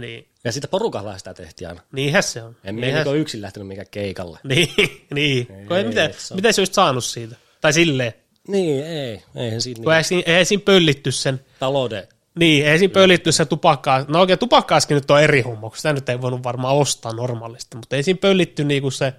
niin, 0.00 0.28
Ja 0.44 0.52
sitä 0.52 0.68
porukalla 0.68 1.18
sitä 1.18 1.34
tehtiin 1.34 1.68
aina. 1.68 1.80
niinhän 1.92 2.22
se 2.22 2.42
on. 2.42 2.56
En 2.64 2.74
me 2.74 2.80
niinhän, 2.80 3.06
niin 3.06 3.16
yksin 3.16 3.42
lähtenyt 3.42 3.68
mikä 3.68 3.84
keikalle. 3.84 4.38
niin, 4.48 4.68
niin. 5.14 5.46
Ei, 5.70 5.76
Ei, 5.78 5.84
miten, 5.84 6.14
se 6.18 6.34
miten 6.34 6.54
se 6.54 6.60
olisi 6.60 6.74
saanut 6.74 7.04
siitä? 7.04 7.36
Tai 7.60 7.72
silleen, 7.72 8.12
Niin, 8.48 8.84
ei. 8.86 9.22
Eihän 9.34 9.60
siinä 9.60 9.80
niin 9.80 9.92
ei, 9.96 10.04
siinä- 10.04 10.22
ei 10.36 10.44
siinä 10.44 10.62
pöllitty 10.64 11.12
sen 11.12 11.40
talouden... 11.60 12.08
Niin, 12.38 12.66
ei 12.66 12.78
siinä 12.78 12.92
pöllitty 12.92 13.32
se 13.32 13.44
tupakkaa. 13.44 14.04
No 14.08 14.20
oikein 14.20 14.38
tupakkaaskin 14.38 14.94
nyt 14.94 15.10
on 15.10 15.22
eri 15.22 15.40
homma, 15.40 15.68
kun 15.68 15.76
sitä 15.76 15.92
nyt 15.92 16.08
ei 16.08 16.20
voinut 16.20 16.42
varmaan 16.42 16.76
ostaa 16.76 17.12
normaalisti, 17.12 17.76
mutta 17.76 17.96
ei 17.96 18.02
siinä 18.02 18.18
pöllitty 18.20 18.64
niinku 18.64 18.90
se, 18.90 19.14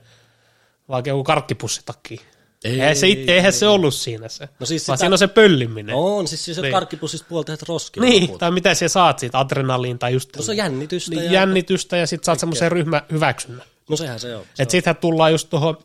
vaikka 0.89 1.09
joku 1.09 1.23
karkkipussitakki. 1.23 2.21
Ei, 2.63 2.71
Eihän 2.71 2.95
se, 2.95 3.07
itse, 3.07 3.31
eihän 3.35 3.53
se 3.53 3.67
ollut 3.67 3.93
siinä 3.93 4.29
se, 4.29 4.49
No 4.59 4.65
siis 4.65 4.87
vaan 4.87 4.97
sitä- 4.97 5.03
siinä 5.03 5.13
on 5.13 5.17
se 5.17 5.27
pölliminen. 5.27 5.95
On, 5.95 6.27
siis 6.27 6.45
se 6.55 6.61
Niin. 6.61 6.71
karkkipussista 6.73 7.25
puolta 7.29 7.45
tehdä 7.45 7.65
roskia. 7.67 8.03
niin, 8.03 8.21
lopulta. 8.21 8.39
tai 8.39 8.51
mitä 8.51 8.73
sä 8.73 8.87
saat 8.87 9.19
siitä, 9.19 9.39
adrenaliin 9.39 9.99
tai 9.99 10.13
just 10.13 10.35
No 10.35 10.41
se 10.43 10.51
on 10.51 10.57
jännitystä. 10.57 11.11
niin, 11.15 11.25
ja... 11.25 11.31
jännitystä 11.31 11.97
ja 11.97 12.07
sitten 12.07 12.25
saat 12.25 12.39
semmoisen 12.39 12.71
ryhmähyväksynnän. 12.71 13.65
No 13.89 13.95
sehän 13.95 14.19
se 14.19 14.35
on. 14.35 14.43
Se 14.53 14.63
Että 14.63 14.71
sittenhän 14.71 15.01
tullaan 15.01 15.31
just 15.31 15.49
tuohon 15.49 15.77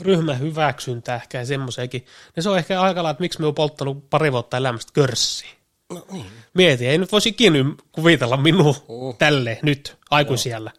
ryhmähyväksyntä 0.00 1.14
ehkä 1.14 1.38
ja 1.38 1.46
semmoisenkin. 1.46 2.06
Ja 2.36 2.42
se 2.42 2.48
on 2.50 2.58
ehkä 2.58 2.80
aika 2.80 2.98
lailla, 2.98 3.10
että 3.10 3.20
miksi 3.20 3.40
me 3.40 3.46
on 3.46 3.54
polttanut 3.54 4.10
pari 4.10 4.32
vuotta 4.32 4.56
elämästä 4.56 4.92
körssiä. 4.92 5.50
No 5.92 6.04
niin. 6.12 6.26
Mieti, 6.54 6.86
ei 6.86 6.98
nyt 6.98 7.12
voisi 7.12 7.28
ikinä 7.28 7.58
kuvitella 7.92 8.36
minua 8.36 8.72
Mm. 8.72 9.16
tälle 9.18 9.58
nyt 9.62 9.96
aikuisiellä. 10.10 10.70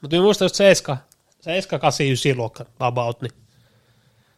Mutta 0.00 0.16
mä 0.16 0.22
muistan 0.22 0.44
just 0.44 0.54
7, 0.54 0.98
7 1.40 1.80
8, 1.80 2.06
9 2.06 2.36
luokka 2.36 2.64
about, 2.80 3.22
niin 3.22 3.32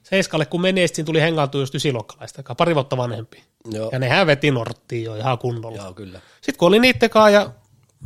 Seiskalle 0.02 0.46
kun 0.46 0.60
meni, 0.60 0.88
sitten 0.88 1.04
tuli 1.04 1.20
hengaantua 1.20 1.60
just 1.60 1.74
ysiluokkalaista, 1.74 2.54
pari 2.56 2.74
vuotta 2.74 2.96
vanhempi. 2.96 3.42
Joo. 3.72 3.88
Ja 3.92 3.98
nehän 3.98 4.26
veti 4.26 4.50
norttiin 4.50 5.04
jo 5.04 5.16
ihan 5.16 5.38
kunnolla. 5.38 5.76
Joo, 5.82 5.92
kyllä. 5.94 6.20
Sitten 6.40 6.58
kun 6.58 6.68
oli 6.68 6.78
niitten 6.78 7.10
kanssa 7.10 7.30
ja 7.30 7.50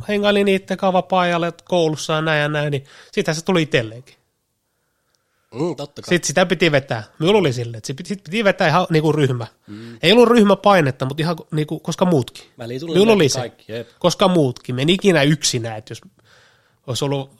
hengaili 0.07 0.43
niitten 0.43 0.77
kanssa 0.77 0.93
vapaa-ajalle 0.93 1.53
koulussa 1.63 2.13
ja 2.13 2.21
näin 2.21 2.41
ja 2.41 2.47
näin, 2.49 2.71
niin 2.71 2.83
sitähän 3.11 3.35
se 3.35 3.45
tuli 3.45 3.61
itselleenkin. 3.61 4.15
Mm, 5.53 5.75
totta 5.75 6.01
kai. 6.01 6.09
Sitten 6.09 6.27
sitä 6.27 6.45
piti 6.45 6.71
vetää. 6.71 7.03
Minulla 7.19 7.39
oli 7.39 7.53
silleen, 7.53 7.77
että 7.77 7.87
sit 8.03 8.23
piti, 8.23 8.43
vetää 8.43 8.67
ihan 8.67 8.87
niinku 8.89 9.11
ryhmä. 9.11 9.47
Mm. 9.67 9.97
Ei 10.03 10.11
ollut 10.11 10.29
ryhmäpainetta, 10.29 11.05
mutta 11.05 11.23
ihan 11.23 11.35
niinku, 11.51 11.79
koska 11.79 12.05
muutkin. 12.05 12.43
Minulla 12.93 13.13
oli 13.13 13.29
se. 13.29 13.39
kaikki, 13.39 13.71
jep. 13.71 13.87
Koska 13.99 14.27
muutkin. 14.27 14.75
Me 14.75 14.81
en 14.81 14.89
ikinä 14.89 15.23
yksinä, 15.23 15.75
että 15.75 15.91
jos 15.91 16.01
olisi 16.87 17.05
ollut, 17.05 17.31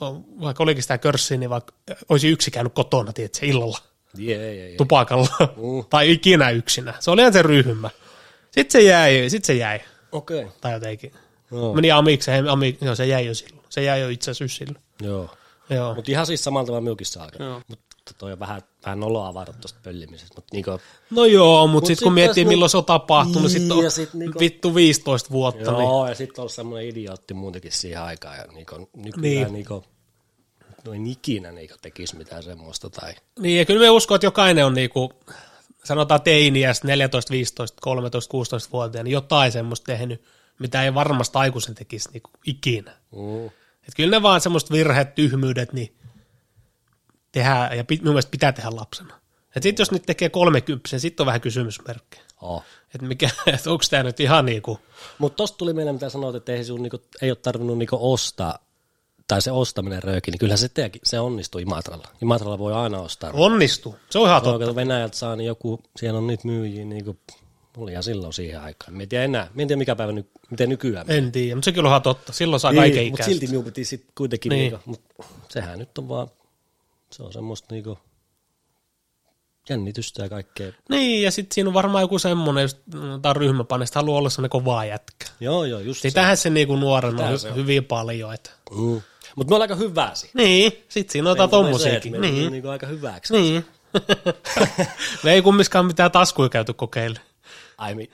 vaikka 0.42 0.64
olikin 0.64 0.84
sitä 0.84 0.98
körssiä, 0.98 1.38
niin 1.38 1.50
vaikka 1.50 1.74
olisi 2.10 2.28
yksi 2.28 2.52
käynyt 2.52 2.74
kotona, 2.74 3.14
tiedätkö, 3.14 3.46
illalla 3.46 3.78
Jee, 4.18 4.38
jee, 4.38 4.68
jee. 4.70 4.78
tupakalla 4.78 5.28
Mm. 5.40 5.86
tai 5.90 6.12
ikinä 6.12 6.50
yksinä. 6.50 6.94
Se 7.00 7.12
oli 7.12 7.22
ihan 7.22 7.34
se 7.34 7.42
ryhmä. 7.42 7.90
Sitten 8.52 8.82
se 8.82 8.88
jäi, 8.88 9.30
sitten 9.30 9.48
se 9.48 9.54
jäi, 9.54 9.80
Okei. 10.12 10.40
Okay. 10.40 10.52
tai 10.62 10.74
jotenkin. 10.74 11.12
Joo. 11.52 11.74
Meni 11.74 11.92
amikseen, 11.92 12.50
ami, 12.50 12.78
joo, 12.82 12.96
se 12.96 13.06
jäi 13.06 13.26
jo 13.26 13.34
silloin. 13.34 13.66
Se 13.70 13.84
jäi 13.84 14.02
jo 14.02 14.10
itse 14.10 14.32
asiassa 14.32 14.46
yssille. 14.46 14.80
Joo. 15.02 15.30
Joo. 15.70 15.96
Mutta 15.96 16.12
ihan 16.12 16.26
siis 16.26 16.44
samalla 16.44 16.66
tavalla 16.66 16.82
minunkin 16.82 17.08
saa. 17.08 17.30
Mutta 17.68 17.86
toi 18.14 18.32
on 18.32 18.40
vähän, 18.40 18.62
vähän 18.86 19.00
noloa 19.00 19.28
avata 19.28 19.54
tuosta 19.54 19.80
pöllimisestä. 19.84 20.36
Mutta 20.36 20.56
niinku, 20.56 20.80
No 21.10 21.26
joo, 21.26 21.68
mutta 21.68 21.72
Mut 21.72 21.86
sitten 21.86 21.96
sit 21.98 22.04
kun 22.04 22.14
miettii, 22.14 22.44
tässä 22.44 22.50
milloin 22.50 22.70
se 22.70 22.78
on 22.78 22.86
tapahtunut, 22.86 23.42
Niin, 23.42 23.50
sitten 23.50 23.72
on 23.78 23.92
sit 23.92 24.14
niinku- 24.14 24.40
vittu 24.40 24.76
15 24.76 25.30
vuotta. 25.30 25.72
Niin. 25.72 25.82
joo, 25.84 26.08
ja 26.08 26.16
sitten 26.16 26.44
on 26.44 26.50
semmoinen 26.50 26.90
idiootti 26.90 27.34
muutenkin 27.34 27.72
siihen 27.72 28.02
aikaan. 28.02 28.38
Ja 28.38 28.44
niinku, 28.54 28.76
nykyään 28.96 29.22
Niin. 29.22 29.42
niin. 29.44 29.54
niinku, 29.54 29.84
no 30.86 30.94
en 30.94 31.08
ikinä 31.08 31.52
niinku 31.52 31.76
tekisi 31.82 32.16
mitään 32.18 32.44
semmoista. 32.44 32.90
Tai, 32.90 33.14
Niin, 33.40 33.58
ja 33.60 33.66
kyllä 33.66 33.80
me 33.80 33.90
uskon, 33.90 34.16
että 34.16 34.28
jokainen 34.28 34.66
on 34.66 34.74
niinku, 34.74 35.14
sanotaan 35.84 36.22
teiniästä 36.22 36.88
14, 36.88 37.32
15, 37.32 37.78
13, 37.82 38.32
16 38.32 38.72
vuotta, 38.72 39.04
niin 39.04 39.12
jotain 39.14 39.52
semmoista 39.52 39.86
tehnyt, 39.86 40.22
mitä 40.60 40.84
ei 40.84 40.94
varmasti 40.94 41.38
aikuisen 41.38 41.76
tekisi 41.76 42.10
niinku 42.14 42.30
ikinä. 42.46 42.92
mm. 43.16 43.46
Et 43.88 43.94
kyllä 43.96 44.18
ne 44.18 44.22
vaan 44.22 44.42
semmoiset 44.42 44.72
virheet, 44.72 45.16
tyhmyydet, 45.16 45.74
niin 45.74 45.97
tehdään, 47.40 47.78
ja 47.78 47.84
pit, 47.84 48.02
minun 48.02 48.14
mielestä 48.14 48.32
pitää 48.32 48.52
tehdä 48.52 48.70
lapsena. 48.74 49.16
Et 49.56 49.64
sitten 49.64 49.82
jos 49.82 49.92
nyt 49.92 50.04
tekee 50.06 50.30
30, 50.30 51.00
sitten 51.00 51.24
on 51.24 51.26
vähän 51.26 51.42
kysymysmerkkejä. 51.42 52.24
oh. 52.42 52.64
Että 52.96 53.08
mikä, 53.08 53.30
et 53.54 53.68
onko 53.68 53.84
tämä 53.90 54.04
nyt 54.04 54.20
ihan 54.20 54.46
niinku, 54.46 54.80
Mutta 55.18 55.38
tosta 55.38 55.58
tuli 55.58 55.74
mieleen, 55.74 55.96
mitä 55.96 56.10
sanoit, 56.10 56.36
että 56.36 56.52
ei, 56.52 56.64
sun, 56.64 56.82
niinku, 56.84 57.02
ei 57.22 57.32
ole 57.32 57.38
tarvinnut 57.42 57.78
niinku 57.78 57.98
ostaa, 58.14 58.60
tai 59.28 59.42
se 59.42 59.52
ostaminen 59.52 60.04
rööki, 60.04 60.32
niin 60.32 60.40
kyllähän 60.40 60.58
se, 60.58 60.70
teekin, 60.70 61.02
se 61.04 61.20
onnistuu 61.20 61.62
Imatralla. 61.62 62.08
Imatralla 62.22 62.60
voi 62.60 62.74
aina 62.74 63.00
ostaa. 63.00 63.32
onnistu. 63.34 63.96
Se 64.10 64.20
on 64.20 64.28
ihan 64.28 64.42
totta. 64.42 64.60
kato 64.60 64.76
Venäjältä 64.76 65.18
saa, 65.18 65.36
niin 65.36 65.48
joku, 65.48 65.80
siellä 66.00 66.18
on 66.18 66.28
niitä 66.28 66.48
myyjiä, 66.48 66.86
niin 66.86 67.06
kuin, 67.06 67.20
oli 67.78 67.92
ihan 67.92 68.04
silloin 68.04 68.34
siihen 68.34 68.62
aikaan. 68.62 68.94
Mä 68.94 69.04
en 69.04 69.10
tiedä 69.10 69.24
enää, 69.26 69.48
mä 69.54 69.62
en 69.62 69.68
tiedä 69.68 69.78
mikä 69.80 69.96
päivä, 69.96 70.12
ny, 70.12 70.26
miten 70.52 70.70
nykyään. 70.70 71.06
En 71.12 71.32
tiedä, 71.32 71.56
mutta 71.56 71.66
sekin 71.66 71.86
on 71.86 71.90
ihan 71.90 72.02
totta. 72.02 72.34
Silloin 72.34 72.60
saa 72.60 72.74
kaiken 72.74 72.96
Niin, 73.00 73.12
mutta 73.12 73.24
ikäistä. 73.24 73.32
silti 73.40 73.48
minun 73.48 73.64
piti 73.66 73.86
sitten 73.86 74.12
kuitenkin, 74.18 74.50
Niin. 74.50 74.60
niin. 74.60 74.72
niinku, 74.86 74.92
mutta 75.18 75.26
sehän 75.50 75.80
nyt 75.80 75.98
on 75.98 76.10
vaan, 76.10 76.28
se 77.12 77.24
on 77.24 77.34
semmoista 77.34 77.68
niinku, 77.72 78.00
jännitystä 79.70 80.24
ja 80.24 80.30
kaikkea. 80.30 80.72
Niin, 80.90 81.24
ja 81.24 81.32
sitten 81.32 81.56
siinä 81.56 81.68
on 81.70 81.74
varmaan 81.74 82.02
joku 82.02 82.20
semmoinen, 82.20 82.62
jos 82.62 82.78
tai 83.22 83.34
ryhmäpaneesta 83.34 84.00
haluaa 84.00 84.20
olla 84.20 84.30
semmoinen 84.30 84.50
kovaa 84.50 84.86
jätkä. 84.86 85.26
Joo, 85.40 85.66
joo, 85.66 85.80
just 85.80 86.02
Sitähän 86.02 86.38
se 86.38 86.50
niinku 86.50 86.76
nuorena 86.76 87.24
on 87.28 87.40
se 87.40 87.48
hy- 87.48 87.52
on. 87.52 87.58
hyvin 87.58 87.86
paljon. 87.86 88.34
Että. 88.34 88.50
se. 88.50 88.76
Mm. 88.76 89.02
Mutta 89.36 89.52
me 89.52 89.56
ollaan 89.56 89.62
aika 89.72 89.76
hyvää 89.84 90.16
siinä. 90.16 90.32
Niin, 90.44 90.86
siinä 90.90 91.30
on 91.30 91.38
jotain 91.38 91.50
Se, 91.50 91.56
että 91.56 91.58
tommosiakin. 91.64 92.12
me 92.12 92.18
Niin, 92.20 92.52
niinku 92.52 92.70
aika 92.70 92.88
hyväksi. 92.88 93.34
niin. 93.34 93.66
me 95.24 95.34
ei 95.34 95.42
kumminkaan 95.42 95.86
mitään 95.86 96.12
taskuja 96.12 96.50
käyty 96.50 96.74
kokeille. 96.74 97.20
Ai, 97.78 97.96
mi- 97.96 98.12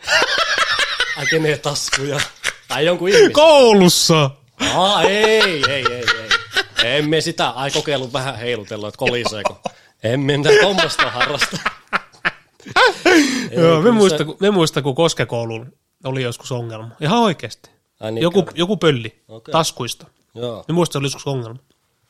Ai 1.18 1.26
kenen 1.30 1.60
taskuja? 1.60 2.20
Tai 2.68 2.86
jonkun 2.86 3.10
ihmisen? 3.10 3.32
Koulussa! 3.32 4.30
Aa, 4.76 5.02
ei, 5.04 5.64
ei, 5.70 5.86
ei, 5.92 5.94
ei. 5.94 6.23
Emme 6.84 7.22
sitä, 7.22 7.50
ai 7.50 7.72
kokeillut 7.72 8.14
vähän 8.14 8.36
heilutella, 8.38 8.88
että 8.88 8.98
koliseeko. 8.98 9.62
Emme 10.04 10.38
mitään 10.38 10.56
tuommoista 10.62 11.10
harrasta. 11.10 11.58
Joo, 13.52 13.82
me 13.82 13.92
muista, 13.92 14.18
se- 14.18 14.26
me 14.40 14.52
muista, 14.52 14.82
kun 14.82 14.96
Koskekoululla 14.96 15.66
oli 16.04 16.24
joskus 16.24 16.52
ongelma. 16.52 16.90
Ihan 17.02 17.20
oikeasti. 17.20 17.70
Ai 18.00 18.12
niin, 18.12 18.22
Joku, 18.22 18.46
joku 18.56 18.78
pölli 18.78 19.24
Okei. 19.28 19.52
taskuista. 19.52 20.08
Joo. 20.36 20.66
Me 20.68 20.74
muista, 20.74 21.00
oli 21.00 21.06
joskus 21.06 21.28
ongelma. 21.28 21.60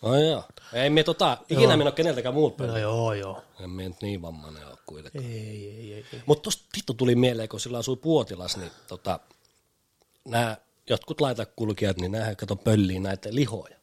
Ai 0.02 0.28
joo. 0.30 0.44
Ei 0.74 0.90
me 0.90 1.04
tota, 1.04 1.38
ikinä 1.50 1.78
minä 1.78 1.88
ole 1.88 1.92
keneltäkään 1.96 2.34
muut 2.34 2.58
No 2.58 2.78
joo, 2.78 3.14
joo. 3.14 3.44
En 3.64 3.70
me 3.70 3.84
nyt 3.84 4.02
niin 4.02 4.22
vammainen 4.22 4.68
ole 4.68 4.78
kuitenkaan. 4.86 5.26
Ei, 5.26 5.32
ei, 5.32 5.94
ei. 5.94 6.06
ei. 6.14 6.22
Mutta 6.26 6.42
tosta 6.44 6.64
vittu 6.76 6.94
tuli 6.94 7.16
mieleen, 7.16 7.50
kun 7.50 7.60
sillä 7.60 7.78
asui 7.78 7.96
Puotilas, 7.96 8.58
niin 8.58 8.72
tota, 8.88 9.20
nämä 10.26 10.58
jotkut 10.90 11.22
laitakulkijat, 11.22 11.98
niin 11.98 12.12
nämähän 12.12 12.36
kato 12.36 12.56
pöllii 12.56 13.00
näitä 13.00 13.30
lihoja. 13.32 13.76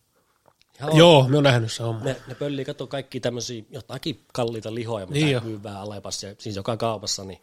Ihan 0.81 0.97
Joo, 0.97 1.29
me 1.29 1.39
on 1.39 1.45
nähnyt 1.45 1.73
se 1.73 1.83
homma. 1.83 2.05
Ne, 2.05 2.17
ne 2.27 2.35
pöllii 2.35 2.65
kato 2.65 2.87
kaikki 2.87 3.21
tämmöisiä 3.21 3.63
jotakin 3.71 4.25
kalliita 4.33 4.75
lihoja, 4.75 5.07
mitä 5.07 5.25
Niin 5.27 5.45
hyvää 5.45 5.81
Alepassa 5.81 6.27
ja 6.27 6.35
siis 6.39 6.57
joka 6.57 6.77
kaupassa, 6.77 7.25
niin 7.25 7.41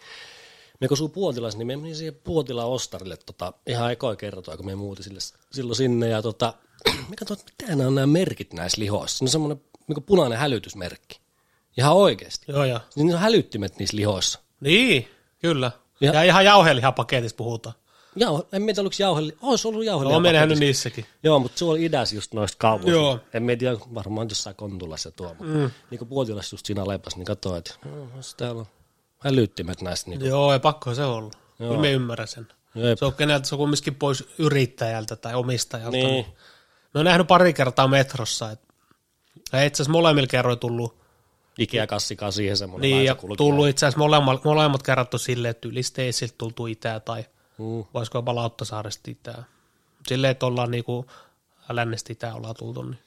me 0.81 0.87
kun 0.87 0.97
suu 0.97 1.09
Puotilas, 1.09 1.57
niin 1.57 1.67
me 1.67 1.75
menin 1.75 1.95
siihen 1.95 2.15
Puotilan 2.23 2.67
ostarille 2.67 3.17
tota, 3.17 3.53
ihan 3.67 3.91
ekoa 3.91 4.15
kertoa, 4.15 4.57
kun 4.57 4.65
me 4.65 4.75
muutin 4.75 5.03
sille, 5.03 5.19
silloin 5.51 5.75
sinne 5.75 6.07
ja 6.09 6.21
tota, 6.21 6.53
me 7.09 7.15
katsoin, 7.19 7.39
että 7.39 7.51
mitä 7.63 7.75
nämä 7.75 7.87
on 7.87 7.95
nämä 7.95 8.07
merkit 8.07 8.53
näissä 8.53 8.81
lihoissa. 8.81 9.23
Ne 9.23 9.27
on 9.27 9.31
semmoinen 9.31 9.61
niin 9.87 10.03
punainen 10.03 10.39
hälytysmerkki. 10.39 11.19
Ihan 11.77 11.93
oikeasti. 11.95 12.45
Joo, 12.51 12.65
joo. 12.65 12.79
Niin 12.95 13.13
on 13.13 13.19
hälyttimet 13.19 13.79
niissä 13.79 13.97
lihoissa. 13.97 14.39
Niin, 14.61 15.07
kyllä. 15.39 15.71
Ja, 16.01 16.07
Ja- 16.07 16.13
ja 16.13 16.23
ihan 16.23 16.45
jauhelihapaketista 16.45 17.37
puhutaan. 17.37 17.75
Jauho, 18.19 18.47
en 18.51 18.65
tiedä, 18.65 18.81
oliko 18.81 18.95
jauheli, 18.99 19.37
olisi 19.41 19.67
ollut 19.67 19.85
jauheli. 19.85 20.11
Joo, 20.11 20.19
me 20.19 20.33
nähnyt 20.33 20.59
niissäkin. 20.59 21.05
Joo, 21.23 21.39
mutta 21.39 21.59
se 21.59 21.65
oli 21.65 21.85
idässä 21.85 22.15
just 22.15 22.33
noista 22.33 22.57
kaupoista. 22.59 22.91
Joo. 22.91 23.19
En 23.33 23.57
tiedä, 23.57 23.77
varmaan 23.93 24.27
jossain 24.29 24.55
Kontulassa 24.55 25.07
ja 25.09 25.13
tuo, 25.15 25.27
mutta 25.27 25.53
mm. 25.53 25.71
niin 25.91 25.99
kuin 25.99 26.07
Puotilassa 26.07 26.53
just 26.53 26.65
siinä 26.65 26.87
lepas, 26.87 27.15
niin 27.15 27.25
katsoi, 27.25 27.57
että 27.57 27.73
no, 27.85 28.07
täällä 28.37 28.59
on 28.59 28.67
hälyttimet 29.19 29.81
näistä. 29.81 30.09
Niin 30.09 30.25
Joo, 30.25 30.53
ei 30.53 30.59
pakko 30.59 30.93
se 30.93 31.03
olla. 31.03 31.31
Joo. 31.59 31.69
Kyllä 31.69 31.81
me 31.81 31.91
ymmärrän 31.91 32.27
sen. 32.27 32.47
Jep. 32.75 32.99
Se 32.99 33.05
on 33.05 33.13
keneltä 33.13 33.47
se 33.47 33.55
on 33.55 33.59
kumminkin 33.59 33.95
pois 33.95 34.23
yrittäjältä 34.37 35.15
tai 35.15 35.35
omistajalta. 35.35 35.97
Niin. 35.97 36.25
Me 36.93 36.99
on 36.99 37.05
nähnyt 37.05 37.27
pari 37.27 37.53
kertaa 37.53 37.87
metrossa. 37.87 38.51
Et, 38.51 38.59
ja 39.53 39.63
itse 39.63 39.75
asiassa 39.75 39.91
molemmilla 39.91 40.27
kerroin 40.27 40.59
tullut, 40.59 40.97
Ikea-kassikaan 41.57 42.31
siihen 42.31 42.57
semmoinen 42.57 42.91
niin, 42.91 43.05
ja 43.05 43.15
tullut 43.37 43.67
itse 43.67 43.85
asiassa 43.85 43.99
molemmat, 43.99 44.43
molemmat 44.43 44.83
kerrat 44.83 45.13
on 45.13 45.19
silleen, 45.19 45.49
että 45.49 45.67
yli 45.67 45.83
Steisiltä 45.83 46.35
tultu 46.37 46.67
itää 46.67 46.99
tai 46.99 47.25
Mm. 47.57 47.83
voisiko 47.93 48.17
jopa 48.17 48.35
Lauttasaaresta 48.35 49.11
itää. 49.11 49.43
Silleen, 50.07 50.31
että 50.31 50.45
ollaan 50.45 50.71
niinku 50.71 51.05
lännestä 51.69 52.13
itää 52.13 52.33
ollaan 52.35 52.55
tultu. 52.55 52.83
Niin. 52.83 52.99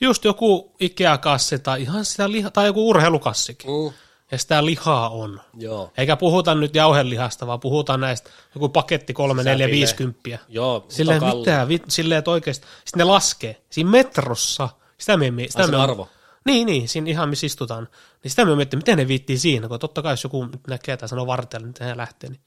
Just 0.00 0.24
joku 0.24 0.72
Ikea-kassi 0.80 1.58
tai 1.58 1.82
ihan 1.82 2.04
sitä 2.04 2.30
liha, 2.30 2.50
tai 2.50 2.66
joku 2.66 2.88
urheilukassikin. 2.88 3.70
Mm. 3.70 3.92
Ja 4.30 4.38
sitä 4.38 4.66
lihaa 4.66 5.08
on. 5.08 5.40
Joo. 5.58 5.92
Eikä 5.96 6.16
puhuta 6.16 6.54
nyt 6.54 6.74
jauhelihasta, 6.74 7.46
vaan 7.46 7.60
puhutaan 7.60 8.00
näistä 8.00 8.30
joku 8.54 8.68
paketti 8.68 9.12
3, 9.12 9.42
4, 9.42 9.64
Säpille. 9.66 9.76
50. 9.78 10.38
Joo, 10.48 10.84
Silleen 10.88 11.20
kalli. 11.20 11.38
mitä, 11.38 11.68
vi, 11.68 11.82
silleen, 11.88 12.18
että 12.18 12.30
oikeasti, 12.30 12.66
sitten 12.84 12.98
ne 12.98 13.04
laskee, 13.04 13.62
siinä 13.70 13.90
metrossa, 13.90 14.68
sitä 14.98 15.16
me, 15.16 15.32
sitä 15.48 15.62
Ai 15.62 15.68
me 15.70 15.76
on- 15.76 15.82
arvo? 15.82 16.08
Niin, 16.44 16.66
niin, 16.66 16.88
siinä 16.88 17.10
ihan 17.10 17.28
missä 17.28 17.46
istutaan, 17.46 17.88
niin 18.22 18.30
sitä 18.30 18.44
me 18.44 18.56
miettii, 18.56 18.76
miten 18.76 18.98
ne 18.98 19.08
viittii 19.08 19.38
siinä, 19.38 19.68
kun 19.68 19.78
totta 19.78 20.02
kai 20.02 20.12
jos 20.12 20.24
joku 20.24 20.46
näkee 20.68 20.96
tai 20.96 21.08
sanoo 21.08 21.26
vartijalla, 21.26 21.66
miten 21.66 21.86
he 21.86 21.96
lähtee, 21.96 22.30
niin 22.30 22.40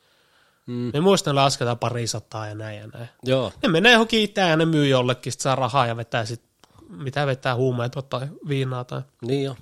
Mm. 0.67 0.89
me 0.93 0.99
muistan, 0.99 1.35
lasketaan 1.35 1.79
pari 1.79 2.07
sataa 2.07 2.47
ja 2.47 2.55
näin 2.55 2.77
ja 2.79 2.87
näin. 2.87 3.09
Joo. 3.23 3.53
Ne 3.63 3.69
menee 3.69 3.91
johonkin 3.91 4.21
itään 4.21 4.49
ja 4.49 4.57
ne 4.57 4.65
myy 4.65 4.87
jollekin, 4.87 5.31
sit 5.31 5.41
saa 5.41 5.55
rahaa 5.55 5.87
ja 5.87 5.97
vetää 5.97 6.25
sit, 6.25 6.41
mitä 6.89 7.25
vetää 7.27 7.55
huumeita 7.55 8.01
tai 8.01 8.27
viinaa 8.47 8.83
tai 8.83 9.01
Niin 9.21 9.43
jo. 9.43 9.55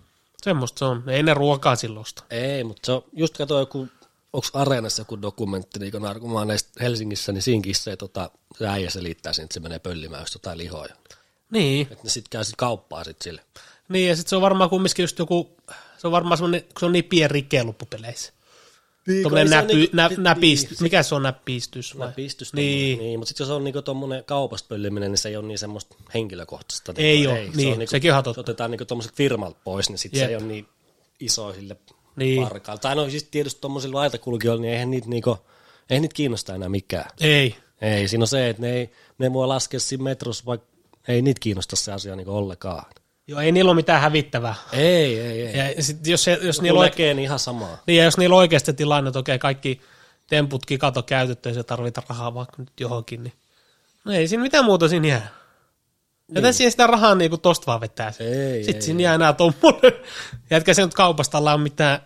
semmoista 0.44 0.80
se 0.80 0.86
on. 0.86 1.04
Ei 1.10 1.24
ne 1.24 1.34
ruokaa 1.34 1.76
silloista. 1.76 2.24
Ei, 2.30 2.63
mutta 2.63 2.86
se 2.86 2.91
on, 2.91 3.04
just 3.13 3.38
kato 3.38 3.60
joku, 3.60 3.88
onko 4.34 4.48
Areenassa 4.54 5.02
joku 5.02 5.22
dokumentti 5.22 5.80
niin 5.80 5.94
narkomaaneista 6.00 6.70
Helsingissä, 6.82 7.32
niin 7.32 7.41
siinkin 7.41 7.76
se, 7.76 7.96
tota, 7.98 8.30
se 8.58 8.68
äijä 8.68 8.89
selittää 8.89 9.34
siinä, 9.34 9.44
että 9.46 9.54
se 9.54 9.60
menee 9.60 9.80
pöllimään 9.80 10.22
just 10.22 10.34
jotain 10.34 10.58
lihoja. 10.58 10.96
Niin, 11.52 11.88
Että 11.91 12.04
ne 12.04 12.10
sitten 12.10 12.30
käy 12.30 12.44
sit 12.44 12.56
kauppaa 12.56 13.04
sit 13.04 13.22
sille. 13.22 13.41
Niin, 13.89 14.10
ja 14.10 14.15
sitten 14.15 14.30
se 14.30 14.36
on 14.36 14.41
varmaan 14.41 14.70
kumminkin 14.70 15.04
just 15.04 15.20
joku, 15.20 15.58
se 15.98 16.08
on 16.08 16.12
varmaan 16.12 16.38
semmoinen, 16.38 16.62
kun 16.62 16.80
se 16.80 16.86
on 16.86 16.91
niin 16.91 17.04
pieni 17.06 17.28
rike 17.34 17.63
loppupeleissä. 17.63 18.34
Niin, 19.08 19.22
Tuommoinen 19.24 19.48
ei 19.48 19.50
se 19.50 19.56
näpy, 19.56 19.74
ole 19.74 19.89
nä, 19.94 20.08
niinku- 20.08 20.22
näpist, 20.22 20.70
niin, 20.70 20.78
mikä 20.84 21.04
se 21.04 21.15
on 21.15 21.24
näpistys 21.24 21.98
vai? 21.98 22.08
Näpistys 22.08 22.54
Niin. 22.54 22.65
niin. 22.88 23.00
niin 23.00 23.20
mutta 23.20 23.28
sitten 23.28 23.44
jos 23.46 23.52
on 23.52 23.63
niinku 23.63 23.82
tuommoinen 23.82 24.24
kaupasta 24.26 24.68
pölliminen, 24.68 25.12
niin 25.12 25.18
se 25.18 25.30
ei 25.30 25.36
ole 25.38 25.48
niin 25.48 25.58
semmoista 25.58 25.96
henkilökohtaista. 26.13 26.94
Ei 26.98 27.15
niinku, 27.18 27.32
oo, 27.32 27.36
niin, 27.38 27.80
niinku, 27.80 27.91
sekin 27.91 28.13
on 28.13 28.24
totta. 28.24 28.34
Se 28.34 28.39
otetaan 28.39 28.72
niinku 28.72 28.86
tuommoiset 28.86 29.13
firmalta 29.15 29.60
pois, 29.63 29.89
niin 29.89 29.98
sitten 29.98 30.20
se 30.20 30.26
ei 30.26 30.36
ole 30.36 30.44
niin 30.44 30.68
iso 31.20 31.54
sille 31.54 31.78
Niin. 32.15 32.44
varkaalla. 32.44 32.80
Tai 32.80 32.96
no 32.96 33.10
siis 33.10 33.24
tietysti 33.24 33.62
tuommoisilla 33.62 34.00
laitakulkijoilla, 34.00 34.62
niin 34.62 34.74
eihän 34.74 34.91
niitä, 34.91 35.08
niinku, 35.10 35.38
eihän 35.89 36.02
niitä 36.02 36.13
kiinnosta 36.15 36.56
enää 36.56 36.70
mikään. 36.70 37.10
Ei. 37.22 37.56
Ei, 37.82 38.08
siinä 38.08 38.24
on 38.24 38.28
se, 38.28 38.50
että 38.50 38.62
ne, 38.62 38.74
ei, 38.74 38.89
ne 39.18 39.34
voi 39.34 39.48
laskea 39.48 39.80
siinä 39.80 40.04
metrossa, 40.04 40.44
vaikka 40.46 40.68
ei 41.08 41.22
niitä 41.22 41.39
kiinnosta 41.39 41.76
se 41.76 41.91
asia 41.91 42.15
niinku 42.15 42.32
ollenkaan. 42.32 42.86
Joo, 43.28 43.40
ei 43.40 43.52
niillä 43.52 43.70
ole 43.70 43.76
mitään 43.76 44.02
hävittävää. 44.02 44.56
Ei, 44.72 45.20
ei, 45.20 45.42
ei. 45.48 45.76
Ja 45.76 45.84
sit 45.84 46.08
jos, 46.08 46.24
se, 46.24 46.40
jos, 46.42 46.62
niillä 46.62 46.80
on, 46.80 46.86
näkee, 46.86 47.14
niin 47.14 47.24
ihan 47.24 47.40
samaa. 47.40 47.78
niin, 47.88 47.98
ja 47.98 48.04
jos 48.04 48.18
niillä 48.18 48.34
on 48.34 48.40
oikeasti 48.40 48.74
tilanne, 48.74 49.08
että 49.08 49.20
okei, 49.20 49.40
kaikki 49.40 49.82
temput, 50.28 50.66
kikat 50.66 50.98
on 50.98 51.04
käytetty 51.04 51.50
ja 51.50 51.56
se 51.56 51.64
tarvitaan 51.64 52.06
rahaa 52.10 52.34
vaikka 52.34 52.56
nyt 52.58 52.80
johonkin, 52.80 53.24
niin 53.24 53.34
no 54.06 54.12
ei 54.14 54.28
siinä 54.28 54.44
mitään 54.44 54.66
muuta 54.66 54.88
siinä 54.88 55.08
jää. 55.08 55.28
Joten 56.36 56.54
siihen 56.54 56.72
sitä 56.72 56.88
rahaa 56.88 57.16
niin 57.16 57.30
kuin 57.30 57.42
tosta 57.42 57.66
vaan 57.68 57.82
vetää. 57.82 58.14
Niin. 58.20 58.34
Ei, 58.34 58.64
Sitten 58.64 58.76
ei, 58.76 58.82
siinä 58.82 59.02
jää 59.04 59.16
enää 59.16 59.34
tommonen. 59.34 59.92
Jätkä 60.52 60.74
se 60.74 60.82
nyt 60.82 60.94
kaupasta 60.94 61.38
ollaan 61.38 61.62
mitään, 61.62 62.00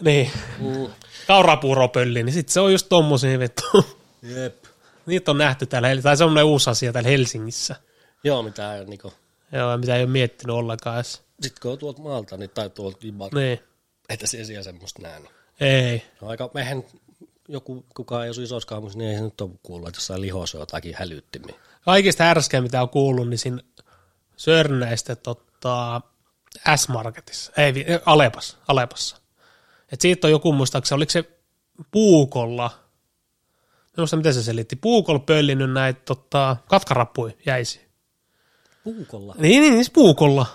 niin, 0.00 0.30
Mm. 0.58 0.86
kaurapuuropölli, 1.26 2.22
niin 2.22 2.32
sitten 2.32 2.52
se 2.52 2.60
on 2.60 2.72
just 2.72 2.86
tommosia 2.88 3.38
vittu. 3.38 3.84
Jep. 4.22 4.64
Niitä 5.06 5.30
on 5.30 5.38
nähty 5.38 5.66
täällä, 5.66 5.88
tai 6.02 6.16
semmoinen 6.16 6.44
uusi 6.44 6.70
asia 6.70 6.92
täällä 6.92 7.10
Helsingissä. 7.10 7.76
Joo, 8.24 8.42
mitä 8.42 8.74
ei 8.76 8.84
niinku, 8.84 9.12
Joo, 9.52 9.78
mitä 9.78 9.96
ei 9.96 10.02
ole 10.02 10.10
miettinyt 10.10 10.56
ollenkaan 10.56 10.96
edes. 10.96 11.22
sit 11.42 11.58
kun 11.58 11.72
on 11.72 11.78
tuolta 11.78 12.02
maalta, 12.02 12.36
niin 12.36 12.50
tai 12.50 12.70
tuolta 12.70 12.98
Ibalta, 13.02 13.36
Niin. 13.36 13.60
ei 14.08 14.16
tässä 14.16 14.38
esiä 14.38 14.62
semmoista 14.62 15.02
näe. 15.02 15.20
Niin. 15.20 15.30
Ei. 15.60 16.02
No 16.20 16.28
aika, 16.28 16.50
eihän 16.56 16.84
joku, 17.48 17.86
kukaan 17.94 18.24
ei 18.24 18.30
osu 18.30 18.42
isossa 18.42 18.66
kaupungissa, 18.68 18.98
niin 18.98 19.10
ei 19.10 19.16
se 19.16 19.22
nyt 19.24 19.40
ole 19.40 19.50
kuullut, 19.62 19.88
että 19.88 19.98
jossain 19.98 20.20
lihossa 20.20 20.58
on 20.58 20.62
jotakin 20.62 20.94
hälyttimiä. 20.98 21.54
Kaikista 21.84 22.24
härskeä, 22.24 22.60
mitä 22.60 22.82
on 22.82 22.88
kuullut, 22.88 23.28
niin 23.28 23.38
siinä 23.38 23.62
Sörnäistä 24.36 25.16
tota, 25.16 26.00
S-Marketissa, 26.76 27.52
ei, 27.56 27.72
Alepas, 28.06 28.58
Alepassa. 28.68 29.16
Et 29.92 30.00
siitä 30.00 30.26
on 30.26 30.30
joku 30.30 30.52
muistaakseni, 30.52 30.96
oliko 30.96 31.10
se 31.10 31.24
puukolla, 31.90 32.70
Minusta 33.96 34.16
miten 34.16 34.34
se 34.34 34.42
selitti, 34.42 34.76
puukolla 34.76 35.18
pöllinyt 35.20 35.72
näitä 35.72 36.00
tota, 36.04 36.56
katkarappuja 36.68 37.32
jäisi. 37.46 37.89
Puukolla? 38.84 39.34
Niin, 39.38 39.60
niin, 39.62 39.74
siis 39.74 39.90
puukolla. 39.90 40.46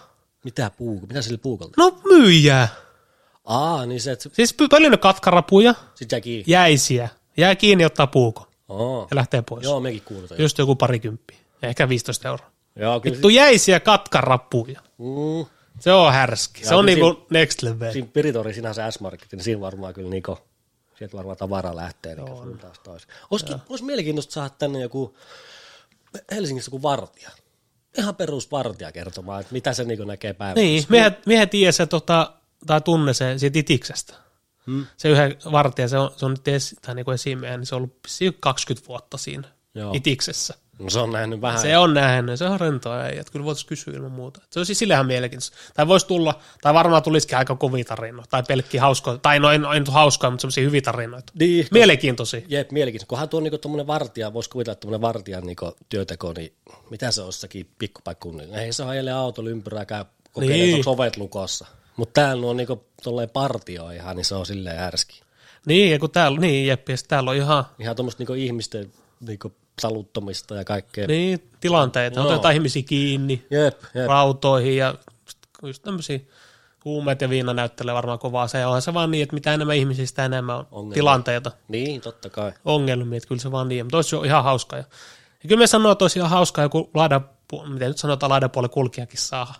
Mitä 0.43 0.71
puuko? 0.77 1.07
Mitä 1.07 1.21
sillä 1.21 1.37
puukolta? 1.37 1.73
No 1.77 1.99
myyjää. 2.03 2.67
Aa, 3.45 3.85
niin 3.85 4.01
se, 4.01 4.11
että 4.11 4.29
Siis 4.33 4.55
pöllinyt 4.69 5.01
katkarapuja, 5.01 5.75
sit 5.95 6.11
jää 6.11 6.21
kiinni. 6.21 6.43
jäisiä, 6.47 7.09
jää 7.37 7.55
kiinni 7.55 7.85
ottaa 7.85 8.07
puuko 8.07 8.47
Oo. 8.69 9.07
ja 9.11 9.15
lähtee 9.15 9.41
pois. 9.49 9.63
Joo, 9.63 9.79
mekin 9.79 10.01
kuulutaan. 10.01 10.41
Just 10.41 10.57
joku 10.57 10.75
parikymppiä, 10.75 11.37
ehkä 11.63 11.89
15 11.89 12.27
euroa. 12.27 12.49
Joo, 12.75 12.99
kyllä. 12.99 13.13
Vittu 13.13 13.29
jäisiä 13.29 13.79
katkarappuja. 13.79 14.81
Mm. 14.97 15.45
Se 15.79 15.91
on 15.91 16.13
härski. 16.13 16.63
Se 16.65 16.69
Ja 16.69 16.77
on 16.77 16.85
kyllä 16.85 16.95
niinku 17.07 17.25
next 17.29 17.61
level. 17.61 17.91
Siinä 17.91 18.07
Piritori 18.13 18.53
sinänsä 18.53 18.91
S-Market, 18.91 19.31
niin 19.31 19.43
siinä 19.43 19.61
varmaan 19.61 19.93
kyllä 19.93 20.09
niinku, 20.09 20.37
sieltä 20.97 21.17
varmaan 21.17 21.37
tavara 21.37 21.75
lähtee 21.75 22.15
niin 22.15 22.57
taas 22.59 22.79
tois. 22.79 23.07
Olisi 23.69 23.83
mielenkiintoista 23.83 24.33
saada 24.33 24.49
tänne 24.49 24.79
joku, 24.81 25.17
Helsingissä 26.31 26.69
joku 26.69 26.81
vartija. 26.81 27.29
Ihan 27.97 28.15
perusvartija 28.15 28.91
kertomaan, 28.91 29.41
että 29.41 29.53
mitä 29.53 29.73
se 29.73 29.83
niinku 29.83 30.03
näkee 30.03 30.33
päivässä. 30.33 30.61
Niin, 30.61 30.83
mehän, 30.89 31.17
mehän 31.25 31.49
tiedä 31.49 31.71
se, 31.71 31.85
tota, 31.85 32.33
tai 32.67 32.81
tunne 32.81 33.13
se 33.13 33.37
siitä 33.37 33.59
itiksestä. 33.59 34.13
Hmm. 34.65 34.85
Se 34.97 35.09
yhden 35.09 35.37
vartija, 35.51 35.87
se 35.87 35.97
on, 35.97 36.11
se 36.17 36.25
on 36.25 36.31
nyt 36.31 36.47
esi, 36.47 36.75
tai 36.81 36.95
niinku 36.95 37.11
esimiehän, 37.11 37.59
niin 37.59 37.67
se 37.67 37.75
on 37.75 37.77
ollut 37.77 37.97
vissiin 38.03 38.37
20 38.39 38.87
vuotta 38.87 39.17
siinä 39.17 39.47
Joo. 39.75 39.93
itiksessä. 39.93 40.53
No, 40.79 40.89
se 40.89 40.99
on 40.99 41.11
nähnyt 41.11 41.41
vähän. 41.41 41.61
Se 41.61 41.77
on 41.77 41.93
nähnyt, 41.93 42.39
se 42.39 42.45
on 42.45 42.59
rentoa 42.59 43.07
ei, 43.07 43.17
että 43.19 43.31
kyllä 43.31 43.45
voitaisiin 43.45 43.69
kysyä 43.69 43.93
ilman 43.93 44.11
muuta. 44.11 44.41
Se 44.49 44.59
olisi 44.59 44.75
sillähän 44.75 45.05
mielenkiintoista. 45.05 45.57
Tai 45.73 45.87
voisi 45.87 46.07
tulla, 46.07 46.39
tai 46.61 46.73
varmaan 46.73 47.03
tulisikin 47.03 47.37
aika 47.37 47.55
kovia 47.55 47.85
tarinoita, 47.85 48.29
tai 48.29 48.43
pelkkiä 48.47 48.81
hauskoja, 48.81 49.17
tai 49.17 49.39
no 49.39 49.51
ei, 49.51 49.59
ei 49.73 49.79
nyt 49.79 49.87
hauskoja, 49.89 50.31
mutta 50.31 50.41
semmoisia 50.41 50.63
hyviä 50.63 50.81
tarinoita. 50.81 51.33
Niin, 51.39 51.67
Mielenkiintoisia. 51.71 52.41
Jep, 52.47 52.71
mielenkiintoista. 52.71 53.09
Kunhan 53.09 53.29
tuo 53.29 53.39
niinku 53.39 53.57
tuommoinen 53.57 53.87
vartija, 53.87 54.33
voisi 54.33 54.49
kuvitella, 54.49 54.73
että 54.73 54.81
tuommoinen 54.81 55.01
vartijan 55.01 55.43
niinku 55.45 55.75
työteko, 55.89 56.33
niin 56.37 56.53
mitä 56.89 57.11
se 57.11 57.21
on 57.21 57.27
jossakin 57.27 57.69
pikkupaikkunnilla? 57.77 58.57
Ei 58.57 58.73
se 58.73 58.83
ajelee 58.83 59.13
autolla 59.13 59.49
ympyrää, 59.49 59.85
käy 59.85 60.05
kokeilemaan, 60.31 60.65
Niin. 60.65 60.75
onko 60.75 60.91
ovet 60.91 61.17
lukossa. 61.17 61.65
Mutta 61.97 62.21
täällä 62.21 62.47
on 62.47 62.57
niinku 62.57 62.85
tolleen 63.03 63.29
partio 63.29 63.89
ihan, 63.89 64.15
niin 64.15 64.25
se 64.25 64.35
on 64.35 64.45
silleen 64.45 64.77
härski. 64.77 65.21
Niin, 65.65 65.91
ja 65.91 65.99
kun 65.99 66.11
täällä, 66.11 66.39
niin 66.39 66.67
jep, 66.67 66.89
ja 66.89 66.95
täällä 67.07 67.31
on 67.31 67.37
ihan 67.37 67.65
Ihan 67.79 67.95
tuommoista 67.95 68.21
niinku 68.21 68.33
ihmisten 68.33 68.91
niinku 69.19 69.55
saluttomista 69.81 70.55
ja 70.55 70.65
kaikkea. 70.65 71.07
niin, 71.07 71.49
tilanteita, 71.59 72.19
Joo. 72.19 72.29
otetaan 72.29 72.53
ihmisiä 72.53 72.83
kiinni 72.83 73.45
Jep, 73.51 73.81
jep. 73.95 74.07
rautoihin 74.07 74.77
ja 74.77 74.95
just 75.63 75.83
tämmöisiä 75.83 76.19
huumeet 76.85 77.21
ja 77.21 77.29
viina 77.29 77.53
näyttelee 77.53 77.95
varmaan 77.95 78.19
kovaa 78.19 78.47
se. 78.47 78.65
Onhan 78.65 78.81
se 78.81 78.93
vaan 78.93 79.11
niin, 79.11 79.23
että 79.23 79.33
mitä 79.35 79.53
enemmän 79.53 79.75
ihmisistä, 79.75 80.25
enemmän 80.25 80.55
on 80.55 80.65
Ongelmia. 80.71 80.93
tilanteita, 80.95 81.51
Niin, 81.67 82.01
totta 82.01 82.29
kai. 82.29 82.51
ongelmia, 82.65 83.17
että 83.17 83.27
kyllä 83.27 83.41
se 83.41 83.51
vaan 83.51 83.67
niin. 83.69 83.85
Mutta 83.85 83.97
olisi 83.97 84.15
jo 84.15 84.23
ihan 84.23 84.43
hauskaa. 84.43 84.79
Ja, 84.79 84.85
ja 85.43 85.47
kyllä 85.49 85.59
me 85.59 85.67
sanoo, 85.67 85.91
että 85.91 86.03
olisi 86.03 86.19
ihan 86.19 86.29
hauskaa 86.31 86.65
joku 86.65 86.89
laidan, 86.93 87.29
miten 87.73 87.87
nyt 87.87 87.97
sanotaan, 87.97 88.29
laidapuolen 88.29 88.69
kulkijakin 88.69 89.19
saa. 89.19 89.53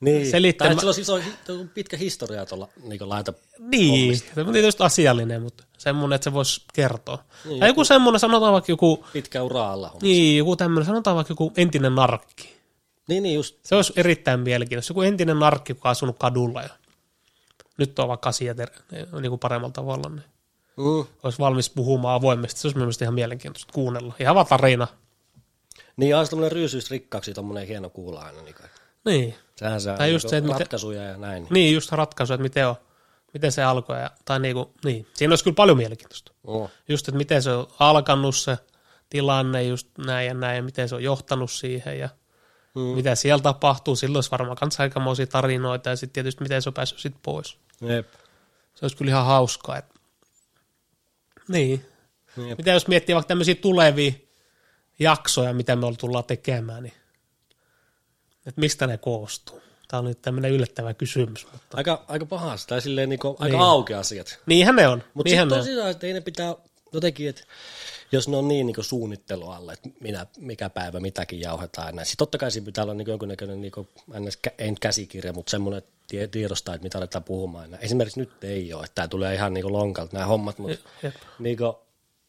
Niin. 0.00 0.30
Selittämä- 0.30 0.66
Tai 0.68 0.72
että 0.72 0.92
sillä 0.92 1.14
on 1.14 1.22
iso, 1.22 1.64
pitkä 1.74 1.96
historia 1.96 2.46
tuolla 2.46 2.68
niinku 2.82 3.08
laita. 3.08 3.32
Niin, 3.58 4.18
se 4.18 4.24
on 4.46 4.52
tietysti 4.52 4.82
asiallinen, 4.82 5.42
mutta 5.42 5.64
semmoinen, 5.78 6.14
että 6.14 6.24
se 6.24 6.32
voisi 6.32 6.62
kertoa. 6.74 7.24
Niin, 7.44 7.60
tai 7.60 7.68
joku 7.68 7.84
semmoinen, 7.84 8.20
sanotaan 8.20 8.52
vaikka 8.52 8.72
joku, 8.72 9.04
Pitkä 9.12 9.42
ura 9.42 9.72
alla. 9.72 9.88
Niin. 9.88 10.00
niin, 10.02 10.38
joku 10.38 10.56
tämmöinen, 10.56 10.86
sanotaan 10.86 11.16
vaikka 11.16 11.32
joku 11.32 11.52
entinen 11.56 11.94
narkki. 11.94 12.56
niin, 13.08 13.22
niin 13.22 13.34
just. 13.34 13.56
Se 13.64 13.74
olisi 13.74 13.92
erittäin 13.96 14.40
mielenkiintoista. 14.40 14.90
Joku 14.90 15.02
entinen 15.02 15.38
narkki, 15.38 15.70
joka 15.72 15.88
on 15.88 15.90
asunut 15.90 16.18
kadulla 16.18 16.62
ja 16.62 16.68
nyt 17.76 17.98
on 17.98 18.08
vaikka 18.08 18.28
asiat 18.28 18.60
eri- 18.60 18.74
niin 19.20 19.30
kuin 19.30 19.38
paremmalla 19.40 19.72
tavalla, 19.72 20.08
niin 20.08 20.24
Mm. 20.76 21.06
olisi 21.22 21.38
valmis 21.38 21.70
puhumaan 21.70 22.14
avoimesti. 22.14 22.60
Se 22.60 22.66
olisi 22.68 22.78
mielestäni 22.78 23.04
ihan 23.06 23.14
mielenkiintoista 23.14 23.72
kuunnella. 23.72 24.14
Ihan 24.20 24.34
vaan 24.34 24.46
tarina. 24.46 24.86
Niin, 25.96 26.16
olisi 26.16 26.30
tämmöinen 26.30 26.52
ryysyysrikkaaksi 26.52 27.34
tommonen 27.34 27.66
hieno 27.66 27.90
kuulla 27.90 28.20
aina. 28.20 28.42
Niin, 28.42 28.54
Niin, 29.04 29.34
Sehän 29.60 29.80
se 29.80 29.94
Tai 29.98 30.12
just 30.12 30.24
niinku 30.24 30.30
se, 30.30 30.36
että 30.36 30.46
miten- 30.48 30.60
ratkaisuja 30.60 31.02
ja 31.02 31.16
näin. 31.16 31.46
niin 31.50 31.74
just 31.74 31.92
ratkaisu, 31.92 32.32
että 32.34 32.42
miten, 32.42 32.68
on, 32.68 32.74
miten 33.34 33.52
se 33.52 33.62
alkoi. 33.62 34.00
Ja, 34.00 34.10
tai 34.24 34.40
niin, 34.40 34.54
kuin, 34.54 34.68
niin, 34.84 35.06
siinä 35.14 35.32
olisi 35.32 35.44
kyllä 35.44 35.54
paljon 35.54 35.76
mielenkiintoista. 35.76 36.32
Oh. 36.44 36.70
Just, 36.88 37.08
että 37.08 37.18
miten 37.18 37.42
se 37.42 37.50
on 37.52 37.66
alkanut 37.78 38.36
se 38.36 38.58
tilanne, 39.10 39.62
just 39.62 39.88
näin 40.06 40.26
ja 40.26 40.34
näin, 40.34 40.56
ja 40.56 40.62
miten 40.62 40.88
se 40.88 40.94
on 40.94 41.02
johtanut 41.02 41.50
siihen 41.50 41.98
ja 41.98 42.08
Mm. 42.74 42.80
mitä 42.82 43.14
siellä 43.14 43.42
tapahtuu. 43.42 43.96
Silloin 43.96 44.16
olisi 44.16 44.30
varmaan 44.30 44.56
kans 44.56 44.80
aikamoisia 44.80 45.26
tarinoita 45.26 45.90
ja 45.90 45.96
sitten 45.96 46.12
tietysti 46.12 46.42
miten 46.42 46.62
se 46.62 46.68
on 46.68 46.74
päässyt 46.74 46.98
sitten 46.98 47.20
pois. 47.22 47.58
Jep. 47.80 48.08
Se 48.74 48.84
olisi 48.84 48.96
kyllä 48.96 49.10
ihan 49.10 49.26
hauskaa. 49.26 49.76
Että... 49.78 49.94
Niin. 51.48 51.84
Jep. 52.48 52.58
Mitä 52.58 52.70
jos 52.70 52.88
miettii 52.88 53.14
vaikka 53.14 53.28
tämmöisiä 53.28 53.54
tulevia 53.54 54.12
jaksoja, 54.98 55.52
mitä 55.54 55.76
me 55.76 55.86
tullaan 55.98 56.24
tekemään, 56.24 56.82
niin 56.82 56.92
että 58.46 58.60
mistä 58.60 58.86
ne 58.86 58.98
koostuu? 58.98 59.60
Tämä 59.88 59.98
on 59.98 60.04
nyt 60.04 60.22
tämmöinen 60.22 60.50
yllättävä 60.50 60.94
kysymys. 60.94 61.46
Mutta... 61.52 61.76
Aika, 61.76 62.04
aika 62.08 62.26
pahasta, 62.26 62.68
tai 62.68 62.82
silleen 62.82 63.08
niinku, 63.08 63.28
aika 63.38 63.56
Niin. 63.56 63.62
auki 63.66 63.94
asiat. 63.94 64.38
Niinhän 64.46 64.76
ne 64.76 64.88
on. 64.88 65.02
Mutta 65.14 65.30
sitten 65.30 65.48
tosiaan, 65.48 65.90
että 65.90 66.06
ei 66.06 66.12
ne 66.12 66.20
pitää 66.20 66.54
jotenkin, 66.92 67.28
että 67.28 67.42
jos 68.12 68.28
ne 68.28 68.36
on 68.36 68.48
niin 68.48 68.66
niinku 68.66 68.82
suunnittelu 68.82 69.48
alle, 69.50 69.72
että 69.72 69.88
minä, 70.00 70.26
mikä 70.38 70.70
päivä 70.70 71.00
mitäkin 71.00 71.40
jauhetaan 71.40 71.88
ja 71.88 71.92
näin. 71.92 72.06
Sitten 72.06 72.18
totta 72.18 72.38
kai 72.38 72.50
siinä 72.50 72.64
pitää 72.64 72.84
olla 72.84 72.94
niinku 72.94 73.10
jonkunnäköinen, 73.10 73.60
ns. 74.18 74.38
kä- 74.48 74.54
ei 74.58 74.70
nyt 74.70 74.78
käsikirja, 74.78 75.32
mutta 75.32 75.50
semmoinen 75.50 75.82
tie- 76.08 76.26
tiedostaa, 76.28 76.74
että 76.74 76.82
mitä 76.84 76.98
aletaan 76.98 77.24
puhumaan. 77.24 77.70
näin. 77.70 77.84
Esimerkiksi 77.84 78.20
nyt 78.20 78.44
ei 78.44 78.72
ole, 78.72 78.84
että 78.84 78.94
tämä 78.94 79.08
tulee 79.08 79.34
ihan 79.34 79.54
niinku 79.54 79.72
lonkalta 79.72 80.12
nämä 80.16 80.26
hommat, 80.26 80.58
mutta 80.58 80.88
Jep. 81.02 81.14
niinku, 81.38 81.78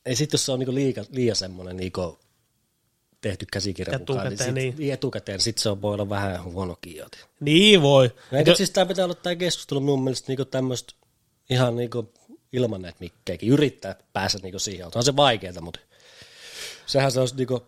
ei 0.05 0.15
sitten 0.15 0.37
jos 0.37 0.45
se 0.45 0.51
on 0.51 0.59
niinku 0.59 0.75
liika, 0.75 1.05
liian 1.11 1.35
semmoinen 1.35 1.77
niinku, 1.77 2.19
tehty 3.21 3.45
käsikirja 3.53 3.99
mukaan, 3.99 4.27
niin, 4.27 4.37
sit, 4.37 4.53
niin. 4.53 4.91
etukäteen, 4.91 5.35
niin 5.35 5.43
sitten 5.43 5.61
se 5.61 5.69
on, 5.69 5.81
voi 5.81 5.93
olla 5.93 6.09
vähän 6.09 6.43
huonokin 6.43 6.95
joten. 6.95 7.19
Niin 7.39 7.81
voi. 7.81 8.11
Eikä 8.31 8.55
siis 8.55 8.69
tämä 8.69 8.85
pitää 8.85 9.05
olla 9.05 9.15
tämä 9.15 9.35
keskustelu 9.35 9.79
mun 9.79 10.03
mielestä 10.03 10.25
niinku 10.27 10.45
tämmöistä 10.45 10.93
ihan 11.49 11.75
niinku 11.75 12.13
ilman 12.53 12.81
näitä 12.81 12.97
mikkejäkin. 12.99 13.49
Yrittää 13.49 13.95
päästä 14.13 14.39
niinku 14.43 14.59
siihen. 14.59 14.87
On 14.95 15.03
se 15.03 15.15
vaikeaa, 15.15 15.61
mutta 15.61 15.79
sehän 16.85 17.11
se 17.11 17.19
olisi 17.19 17.35
niinku, 17.35 17.63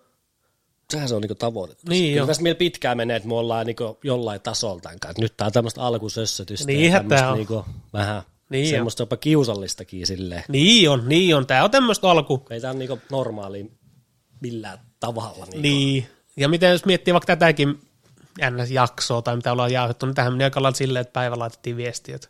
sehän 0.92 1.10
se 1.10 1.16
on 1.16 1.22
niinku 1.22 1.36
tavoite. 1.36 1.76
Niin 1.90 2.14
Kyllä 2.14 2.28
tässä 2.28 2.44
meillä 2.44 2.58
pitkään 2.58 2.98
menee, 2.98 3.18
että 3.18 3.30
me 3.30 3.36
ollaan 3.36 3.66
niinku 3.66 3.98
jollain 4.04 4.42
tasolla 4.42 4.82
tämän 4.82 5.00
kanssa. 5.00 5.22
Nyt 5.22 5.38
tää 5.38 5.48
on 5.48 5.54
tämmöistä 5.54 5.82
alkusössötystä. 5.82 6.72
ja 6.72 6.92
tämmöistä 6.92 7.16
tää 7.16 7.32
on. 7.32 7.38
Niinku 7.38 7.66
vähän 7.94 8.22
Niin 8.50 8.70
semmoista 8.70 9.02
jopa 9.02 9.18
kiusallistakin 9.18 10.08
silleen. 10.08 10.44
Niin 10.48 10.90
on, 10.90 11.10
niin 11.10 11.36
on. 11.36 11.48
Tämä 11.48 11.64
on 11.64 11.72
tämmöistä 11.72 12.10
alku. 12.10 12.46
Ei 12.50 12.62
tämä 12.62 12.72
ole 12.72 12.80
niinku 12.80 13.00
normaali 13.12 13.72
millään 14.42 14.80
tavalla. 15.08 15.46
Niinku. 15.46 15.58
Niin. 15.62 16.08
Ja 16.38 16.50
miten 16.50 16.72
jos 16.72 16.86
miettii 16.86 17.14
vaikka 17.14 17.36
tätäkin 17.36 17.82
NS-jaksoa 18.50 19.22
tai 19.22 19.36
mitä 19.36 19.52
ollaan 19.52 19.72
jauhettu, 19.72 20.06
niin 20.06 20.16
tähän 20.16 20.34
meni 20.34 20.44
aika 20.44 20.62
lailla 20.62 20.76
silleen, 20.78 21.02
että 21.02 21.14
päivä 21.14 21.40
laitettiin 21.40 21.78
viestiä. 21.78 22.16
Että, 22.16 22.28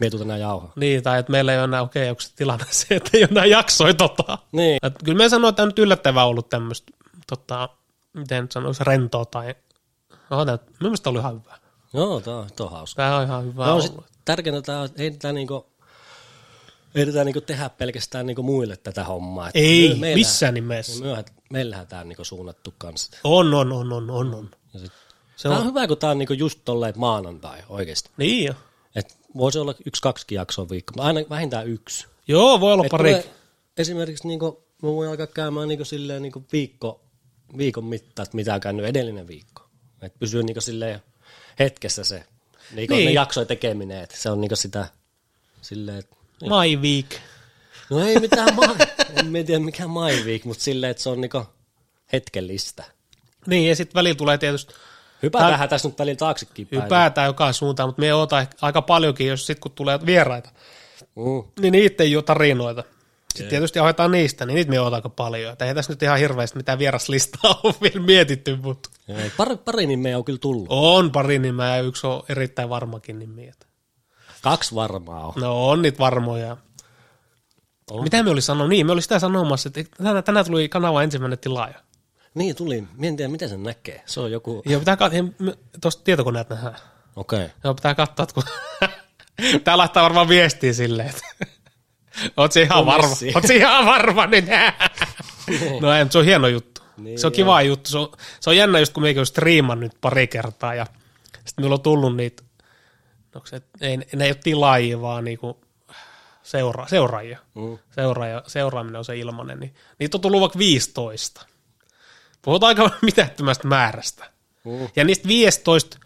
Mietut 0.00 0.20
enää 0.20 0.36
jauhaa. 0.36 0.72
niin, 0.76 1.02
tai 1.02 1.18
että 1.18 1.32
meillä 1.32 1.52
ei 1.52 1.58
ole 1.58 1.64
enää, 1.64 1.82
okei, 1.82 2.10
onko 2.10 2.20
se 2.20 2.30
tilanne 2.36 2.64
se, 2.70 2.86
että 2.96 3.10
ei 3.14 3.22
ole 3.22 3.28
enää 3.30 3.44
jaksoja 3.46 3.94
tota. 3.94 4.38
Niin. 4.52 4.78
Et 4.82 4.94
kyllä 5.04 5.18
me 5.18 5.28
sanoin, 5.28 5.52
että 5.52 5.62
on 5.62 5.68
nyt 5.68 5.78
yllättävää 5.78 6.24
ollut 6.24 6.48
tämmöistä, 6.48 6.92
tota, 7.26 7.68
miten 8.14 8.42
nyt 8.44 8.52
sanoisi, 8.52 8.84
rentoa 8.84 9.24
tai, 9.24 9.54
no, 10.30 10.44
tämä, 10.44 10.58
mielestäni 10.80 11.10
oli 11.10 11.18
ihan 11.18 11.34
hyvä. 11.44 11.58
Joo, 11.92 12.20
tämä 12.20 12.36
on, 12.36 12.46
tää 12.56 12.66
on 12.66 12.72
hauska. 12.72 13.02
Tämä 13.02 13.16
on 13.16 13.24
ihan 13.24 13.44
hyvä 13.44 13.66
No, 13.66 13.74
ollut. 13.74 14.04
tärkeintä 14.24 14.62
tämä 14.62 14.78
on, 14.80 14.86
että 14.86 15.02
ei 15.02 15.10
tätä 15.10 15.32
niinku, 15.32 15.66
ei 16.98 17.06
tätä 17.06 17.24
niinku 17.24 17.40
tehdä 17.40 17.68
pelkästään 17.68 18.26
niinku 18.26 18.42
muille 18.42 18.76
tätä 18.76 19.04
hommaa. 19.04 19.48
Että 19.48 19.58
Ei, 19.58 19.88
me- 19.88 19.94
meillähän- 19.94 20.14
missään 20.18 20.54
nimessä. 20.54 21.04
Myöhän, 21.04 21.24
meillähän 21.50 21.86
tämä 21.86 22.02
on 22.02 22.08
niinku 22.08 22.24
suunnattu 22.24 22.74
kanssa. 22.78 23.16
On, 23.24 23.54
on, 23.54 23.72
on, 23.72 23.92
on, 23.92 24.10
on, 24.10 24.34
on. 24.34 24.50
Sit, 24.76 24.92
Se 25.36 25.42
tämä 25.42 25.54
on 25.54 25.60
on, 25.60 25.66
hyvä, 25.68 25.86
kun 25.86 25.98
tämä 25.98 26.10
on 26.10 26.18
niinku 26.18 26.32
just 26.32 26.58
tolleen 26.64 26.94
maanantai 26.96 27.58
oikeasti. 27.68 28.10
niin 28.16 28.44
jo. 28.44 28.54
Et 28.94 29.16
voisi 29.36 29.58
olla 29.58 29.74
yksi, 29.86 30.02
kaksikin 30.02 30.36
jaksoa 30.36 30.68
viikko, 30.68 30.92
mutta 30.92 31.02
aina 31.06 31.20
vähintään 31.30 31.66
yksi. 31.68 32.06
Joo, 32.28 32.60
voi 32.60 32.72
olla 32.72 32.84
Et 32.84 32.90
pari. 32.90 33.24
Esimerkiksi 33.78 34.28
niinku, 34.28 34.64
mä 34.82 34.88
voin 34.88 35.10
alkaa 35.10 35.26
käymään 35.26 35.68
niinku 35.68 35.84
silleen 35.84 36.22
niinku 36.22 36.44
viikko, 36.52 37.00
viikon 37.56 37.84
mittaan, 37.84 38.24
että 38.24 38.36
mitä 38.36 38.54
on 38.54 38.60
käynyt 38.60 38.86
edellinen 38.86 39.26
viikko. 39.26 39.62
Et 40.02 40.12
pysyy 40.18 40.42
niinku 40.42 40.60
silleen 40.60 41.02
hetkessä 41.58 42.04
se, 42.04 42.24
niinku 42.74 42.94
Niin. 42.94 43.06
ne 43.06 43.12
jaksojen 43.12 43.46
tekeminen, 43.46 44.02
että 44.02 44.16
se 44.16 44.30
on 44.30 44.40
niinku 44.40 44.56
sitä 44.56 44.86
silleen, 45.62 45.98
että 45.98 46.16
My 46.42 46.76
week. 46.76 47.06
No 47.90 48.00
ei 48.06 48.18
mitään, 48.20 48.54
ma- 48.54 48.76
en 49.38 49.46
tiedä 49.46 49.64
mikä 49.64 49.88
My 49.88 50.24
Week, 50.24 50.44
mutta 50.44 50.64
silleen, 50.64 50.90
että 50.90 51.02
se 51.02 51.08
on 51.08 51.20
niinku 51.20 51.42
hetkellistä. 52.12 52.84
Niin, 53.46 53.68
ja 53.68 53.76
sitten 53.76 53.94
välillä 53.94 54.14
tulee 54.16 54.38
tietysti 54.38 54.74
Hypätähän 55.22 55.68
tässä 55.68 55.88
nyt 55.88 55.98
välillä 55.98 56.16
taaksekin 56.16 56.66
päin. 56.66 56.82
hypätään 56.82 57.26
joka 57.26 57.52
suuntaan, 57.52 57.88
mutta 57.88 58.00
me 58.00 58.14
oota 58.14 58.46
aika 58.62 58.82
paljonkin, 58.82 59.26
jos 59.26 59.46
sitten 59.46 59.60
kun 59.60 59.72
tulee 59.72 60.06
vieraita, 60.06 60.50
Mm. 61.16 61.42
niin 61.60 61.72
niitä 61.72 62.02
ei 62.04 62.16
ole 62.16 62.24
tarinoita. 62.24 62.84
Sitten 63.34 63.48
tietysti 63.50 63.78
hoitaa 63.78 64.08
niistä, 64.08 64.46
niin 64.46 64.54
niitä 64.54 64.70
me 64.70 64.80
oota 64.80 64.96
aika 64.96 65.08
paljon. 65.08 65.52
Et 65.52 65.62
ei 65.62 65.74
tässä 65.74 65.92
nyt 65.92 66.02
ihan 66.02 66.18
hirveästi 66.18 66.56
mitään 66.56 66.78
vieraslistaa 66.78 67.60
ole 67.64 67.74
vielä 67.82 68.00
mietitty, 68.06 68.56
mutta 68.56 68.90
Ei, 69.08 69.30
pari, 69.36 69.56
pari 69.56 69.86
nimeä 69.86 70.18
on 70.18 70.24
kyllä 70.24 70.38
tullut. 70.38 70.66
on 70.70 71.12
pari 71.12 71.38
nimeä 71.38 71.76
ja 71.76 71.82
yksi 71.82 72.06
on 72.06 72.22
erittäin 72.28 72.68
varmakin 72.68 73.18
nimi. 73.18 73.48
että- 73.48 73.66
Kaksi 74.42 74.74
varmaa 74.74 75.26
on. 75.26 75.32
No 75.36 75.68
on 75.68 75.82
niitä 75.82 75.98
varmoja. 75.98 76.56
On. 77.90 78.02
Mitä 78.02 78.22
me 78.22 78.30
oli 78.30 78.42
sanonut? 78.42 78.68
Niin, 78.68 78.86
me 78.86 78.92
oli 78.92 79.02
sitä 79.02 79.18
sanomassa, 79.18 79.68
että 79.68 79.96
tänään, 79.96 80.24
tänään 80.24 80.46
tuli 80.46 80.68
kanava 80.68 81.02
ensimmäinen 81.02 81.38
tilaaja. 81.38 81.74
Niin 82.34 82.56
tuli. 82.56 82.84
Mie 82.96 83.08
en 83.08 83.16
tiedä, 83.16 83.30
miten 83.30 83.48
sen 83.48 83.62
näkee. 83.62 84.02
Se 84.06 84.20
on 84.20 84.32
joku... 84.32 84.62
Joo, 84.66 84.78
pitää 84.78 84.96
katsoa, 84.96 85.20
tuosta 85.80 86.04
tietokoneet 86.04 86.50
nähdään. 86.50 86.76
Okei. 87.16 87.44
Okay. 87.44 87.50
Joo, 87.64 87.74
pitää 87.74 87.94
katsoa, 87.94 88.22
että 88.22 88.34
kun... 88.34 88.42
Tää 89.64 89.78
laittaa 89.78 90.02
varmaan 90.02 90.28
viestiä 90.28 90.72
silleen, 90.72 91.08
että... 91.08 91.46
Oot 92.36 92.52
se 92.52 92.62
ihan 92.62 92.86
varma? 92.86 93.14
Oot 93.34 93.46
se 93.46 93.56
ihan 93.56 93.86
varma? 93.86 94.26
Niin... 94.26 94.48
no 95.80 95.92
ei, 95.92 96.06
se 96.10 96.18
on 96.18 96.24
hieno 96.24 96.48
juttu. 96.48 96.80
Niin, 96.96 97.18
se 97.18 97.26
on 97.26 97.32
kiva 97.32 97.62
juttu. 97.62 97.90
Se 97.90 97.98
on, 97.98 98.12
se 98.40 98.50
on 98.50 98.56
jännä 98.56 98.78
just, 98.78 98.92
kun 98.92 99.02
meikin 99.02 99.20
on 99.20 99.26
striimannut 99.26 99.92
nyt 99.92 100.00
pari 100.00 100.26
kertaa 100.26 100.74
ja 100.74 100.86
sitten 101.32 101.52
minulla 101.56 101.74
on 101.74 101.80
tullut 101.80 102.16
niitä, 102.16 102.42
no 103.38 103.46
se, 103.46 103.62
ei, 103.80 103.96
ne 103.96 104.24
ei 104.24 104.30
ole 104.30 104.38
tilaajia, 104.44 105.00
vaan 105.00 105.24
niinku 105.24 105.60
seura, 106.42 106.86
seuraajia. 106.86 107.38
Mm. 107.54 107.78
Seuraaja, 107.90 108.42
seuraaminen 108.46 108.98
on 108.98 109.04
se 109.04 109.16
ilmanen. 109.16 109.60
Niin, 109.60 109.74
niitä 109.98 110.16
on 110.16 110.20
tullut 110.20 110.40
vaikka 110.40 110.58
15. 110.58 111.46
Puhutaan 112.42 112.68
aika 112.68 112.96
mitättömästä 113.02 113.68
määrästä. 113.68 114.30
Mm. 114.64 114.88
Ja 114.96 115.04
niistä 115.04 115.28
15 115.28 115.98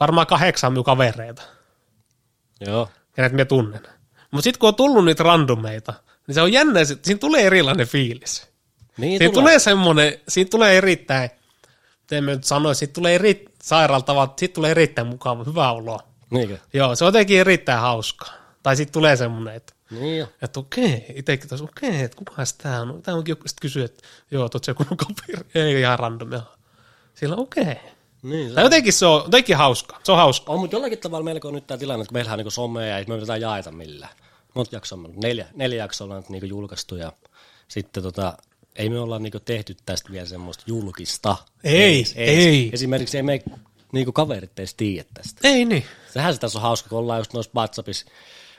varmaan 0.00 0.26
kahdeksan 0.26 0.72
minun 0.72 0.84
kavereita, 0.84 1.42
Joo. 2.60 2.90
ja 3.16 3.22
näitä 3.22 3.34
minä 3.34 3.44
tunnen. 3.44 3.82
Mutta 4.30 4.44
sitten 4.44 4.58
kun 4.58 4.68
on 4.68 4.74
tullut 4.74 5.04
niitä 5.04 5.22
randomeita, 5.22 5.94
niin 6.26 6.34
se 6.34 6.42
on 6.42 6.52
jännä, 6.52 6.80
siinä 6.84 7.18
tulee 7.18 7.46
erilainen 7.46 7.86
fiilis. 7.86 8.48
Niin 8.96 9.18
Siinä 9.18 9.32
tulee. 9.32 9.42
tulee 9.42 9.58
semmoinen, 9.58 10.20
siinä 10.28 10.48
tulee 10.50 10.76
erittäin, 10.76 11.30
miten 12.00 12.24
mä 12.24 12.30
nyt 12.30 12.44
sanoisin, 12.44 12.78
siitä 12.78 12.92
tulee 12.92 13.14
eri, 13.14 13.44
sairaalta, 13.62 14.14
vaan 14.14 14.32
siitä 14.36 14.54
tulee 14.54 14.70
erittäin 14.70 15.06
mukava, 15.06 15.44
hyvä 15.44 15.72
olo. 15.72 16.00
Niinkö? 16.30 16.58
Joo, 16.72 16.94
se 16.94 17.04
on 17.04 17.08
jotenkin 17.08 17.40
erittäin 17.40 17.80
hauskaa. 17.80 18.32
Tai 18.62 18.76
sitten 18.76 18.92
tulee 18.92 19.16
semmoinen, 19.16 19.54
että, 19.54 19.72
Niin 19.90 20.18
jo. 20.18 20.28
että 20.42 20.60
okei, 20.60 21.06
itsekin 21.14 21.48
taas, 21.48 21.62
okei, 21.62 22.02
että 22.02 22.16
kukas 22.16 22.54
tää 22.54 22.82
on? 22.82 23.02
Tää 23.02 23.14
onkin 23.14 23.32
joku, 23.32 23.48
sitten 23.48 23.62
kysyy, 23.62 23.84
että 23.84 24.02
joo, 24.30 24.48
tuot 24.48 24.64
se 24.64 24.70
joku 24.70 24.84
kaveri, 24.84 25.48
ei 25.54 25.80
ihan 25.80 25.98
random, 25.98 26.32
joo. 26.32 26.42
Sillä 27.14 27.36
okei. 27.36 27.76
Niin, 28.22 28.48
se 28.48 28.54
Tai 28.54 28.64
jotenkin 28.64 28.92
se 28.92 29.06
on, 29.06 29.22
jotenkin 29.24 29.56
hauskaa, 29.56 30.00
se 30.04 30.12
on 30.12 30.18
hauskaa. 30.18 30.54
On, 30.54 30.60
mutta 30.60 30.76
jollakin 30.76 30.98
tavalla 30.98 31.24
meillä 31.24 31.40
on 31.44 31.54
nyt 31.54 31.66
tämä 31.66 31.78
tilanne, 31.78 32.02
että 32.02 32.12
meillähän 32.12 32.34
on 32.34 32.38
niinku 32.38 32.50
somea 32.50 32.86
ja 32.86 32.98
ei 32.98 33.04
me 33.08 33.14
yritetään 33.14 33.40
jaeta 33.40 33.72
millään. 33.72 34.12
Monta 34.54 34.76
jaksoa 34.76 34.98
on 34.98 35.12
neljä, 35.16 35.46
neljä 35.54 35.84
jaksoa 35.84 36.04
ollaan 36.04 36.20
nyt 36.20 36.30
niinku 36.30 36.46
julkaistu 36.46 36.96
ja 36.96 37.12
sitten 37.68 38.02
tota, 38.02 38.36
ei 38.76 38.90
me 38.90 39.00
olla 39.00 39.18
niinku 39.18 39.40
tehty 39.40 39.76
tästä 39.86 40.12
vielä 40.12 40.26
semmoista 40.26 40.64
julkista. 40.66 41.36
Ei, 41.64 42.04
ei. 42.14 42.70
Esimerkiksi 42.72 43.16
ei 43.16 43.22
me 43.22 43.42
niinku 43.92 44.12
kaverit 44.12 44.58
edes 44.58 44.74
tiedä 44.74 45.08
tästä. 45.14 45.48
Ei 45.48 45.64
niin. 45.64 45.84
Sehän 46.12 46.34
se 46.34 46.40
tässä 46.40 46.58
on 46.58 46.62
hauska, 46.62 46.88
kun 46.88 46.98
ollaan 46.98 47.20
just 47.20 47.32
noissa 47.32 47.52
WhatsAppissa, 47.56 48.06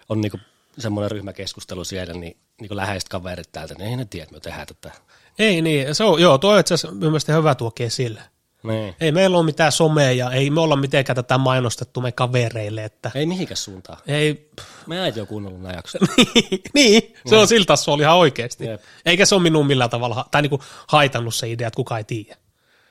on 0.10 0.22
niinku 0.22 0.40
semmoinen 0.80 1.12
ryhmäkeskustelu 1.12 1.84
siellä, 1.84 2.14
niin 2.14 2.38
niinku 2.62 2.76
läheiset 2.76 3.10
kaverit 3.10 3.52
täältä, 3.52 3.74
niin 3.74 3.90
ei 3.90 3.96
ne 3.96 4.06
tiedä, 4.06 4.24
että 4.24 4.36
me 4.36 4.40
tehdään 4.40 4.68
tätä. 4.68 4.92
Ei 5.40 5.62
niin, 5.62 5.96
se 5.96 6.04
on, 6.04 6.22
joo, 6.22 6.38
tuo 6.38 6.54
on 6.54 6.60
itse 6.60 6.74
asiassa 6.74 7.34
hyvä 7.34 7.56
tuokin 7.56 7.88
esille. 7.88 8.22
Niin. 8.64 8.96
Ei 9.00 9.12
meillä 9.12 9.38
ole 9.38 9.46
mitään 9.46 9.72
somea 9.72 10.12
ja 10.12 10.32
ei 10.32 10.50
me 10.50 10.62
olla 10.62 10.76
mitenkään 10.76 11.16
tätä 11.16 11.38
mainostettu 11.38 12.02
me 12.02 12.12
kavereille, 12.12 12.84
että 12.84 13.12
Ei 13.16 13.26
mihinkään 13.26 13.58
suuntaan. 13.58 13.98
ei, 14.08 14.52
Me 14.88 15.02
äiti 15.02 15.22
on 15.22 15.28
kuunnellut 15.28 15.62
nämä 15.62 15.74
jaksot. 15.74 16.02
niin, 16.74 17.14
se 17.26 17.36
on 17.38 17.48
siltä 17.48 17.76
se 17.76 17.92
oli 17.92 18.02
ihan 18.04 18.18
oikeasti. 18.18 18.66
Jep. 18.66 18.82
Eikä 19.06 19.26
se 19.26 19.36
ole 19.36 19.44
minun 19.44 19.68
millään 19.68 19.90
tavalla, 19.90 20.26
tai 20.32 20.42
niinku 20.42 20.64
haitannut 20.88 21.36
se 21.36 21.52
idea, 21.52 21.68
että 21.68 21.76
kukaan 21.76 22.00
ei 22.00 22.04
tiedä. 22.04 22.38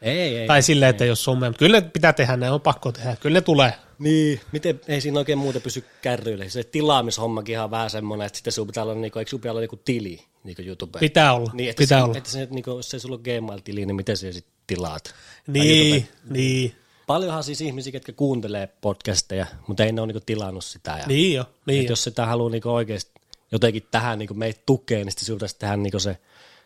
Ei, 0.02 0.38
ei. 0.38 0.46
Tai 0.46 0.62
silleen, 0.62 0.90
että 0.90 1.04
ei 1.04 1.11
ole 1.11 1.38
mutta 1.38 1.59
kyllä 1.59 1.80
ne 1.80 1.90
pitää 1.92 2.12
tehdä, 2.12 2.37
ne 2.37 2.50
on 2.50 2.61
pakko 2.61 2.92
tehdä, 2.92 3.16
kyllä 3.16 3.35
ne 3.35 3.40
tulee. 3.40 3.72
Niin, 3.98 4.40
miten 4.52 4.80
ei 4.88 5.00
siinä 5.00 5.18
oikein 5.18 5.38
muuten 5.38 5.62
pysy 5.62 5.85
kärryillä. 6.02 6.48
Se 6.48 6.64
tilaamishommakin 6.64 7.52
ihan 7.52 7.70
vähän 7.70 7.90
semmoinen, 7.90 8.26
että 8.26 8.37
sitten 8.37 8.52
sun 8.52 8.66
pitää 8.66 8.82
olla, 8.82 8.94
niinku, 8.94 9.18
eikö 9.18 9.30
sun 9.30 9.40
pitää 9.40 9.52
olla 9.52 9.61
niinku 9.61 9.80
tili 9.85 10.20
niinku 10.44 10.62
YouTube? 10.62 10.98
Pitää 10.98 11.35
olla, 11.35 11.50
niin, 11.54 11.70
että 11.70 11.80
pitää 11.80 11.98
se, 11.98 12.04
olla. 12.04 12.18
Että 12.18 12.30
se, 12.30 12.48
niinku, 12.50 12.70
jos 12.70 12.94
ei 12.94 13.00
sulla 13.00 13.14
ole 13.16 13.40
Gmail-tili, 13.40 13.87
niin 13.87 13.96
miten 13.96 14.16
sä 14.16 14.32
sitten 14.32 14.52
tilaat? 14.66 15.14
Niin, 15.46 16.09
niin, 16.30 16.74
Paljonhan 17.06 17.44
siis 17.44 17.61
ihmisiä, 17.61 17.92
ketkä 17.92 18.12
kuuntelee 18.12 18.68
podcasteja, 18.80 19.46
mutta 19.66 19.85
ei 19.85 19.92
ne 19.92 20.00
ole 20.00 20.06
niinku 20.06 20.22
tilannut 20.26 20.64
sitä. 20.64 20.90
Ja, 20.90 21.06
niin 21.06 21.35
jo, 21.35 21.44
niin 21.66 21.85
jo. 21.85 21.88
jos 21.88 22.04
sitä 22.04 22.26
haluaa 22.26 22.50
niinku 22.50 22.68
oikeasti 22.68 23.12
jotenkin 23.52 23.87
tähän 23.90 24.18
niinku 24.18 24.35
meitä 24.35 24.61
tukea, 24.66 24.98
niin 24.98 25.11
sitten 25.11 25.26
sinun 25.26 25.38
pitäisi 25.38 25.59
tehdä 25.59 25.76
niinku 25.76 25.98
se 25.98 26.16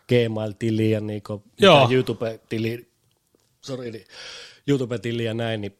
Gmail-tili 0.08 0.90
ja 0.90 1.00
niinku 1.00 1.42
YouTube-tili, 1.90 2.89
sorry, 3.62 3.90
niin 3.90 4.04
YouTube-tili 4.66 5.24
ja 5.24 5.34
näin, 5.34 5.60
niin 5.60 5.78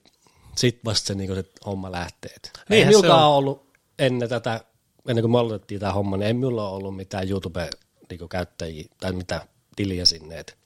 sitten 0.57 0.85
vasta 0.85 1.07
se, 1.07 1.15
niinku 1.15 1.35
se 1.35 1.45
homma 1.67 1.93
lähtee. 1.93 2.35
Se 2.43 2.85
minullakaan 2.85 3.29
on. 3.29 3.35
ollut 3.35 3.71
ennen 3.99 4.29
tätä, 4.29 4.61
ennen 5.09 5.23
kuin 5.23 5.33
me 5.33 5.39
aloitettiin 5.39 5.81
tämä 5.81 5.93
homma, 5.93 6.17
niin 6.17 6.27
ei 6.27 6.35
minulla 6.35 6.69
ole 6.69 6.77
ollut 6.77 6.97
mitään 6.97 7.29
YouTube-käyttäjiä 7.29 8.85
tai 9.01 9.13
mitään 9.13 9.43
tiliä 9.77 10.05
sinne. 10.05 10.39
Et 10.39 10.57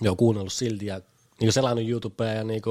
ne 0.00 0.10
on 0.10 0.16
kuunnellut 0.16 0.52
silti 0.52 0.86
ja 0.86 1.00
niin 1.40 1.52
selannut 1.52 1.88
YouTubea 1.88 2.32
ja 2.32 2.44
niin 2.44 2.62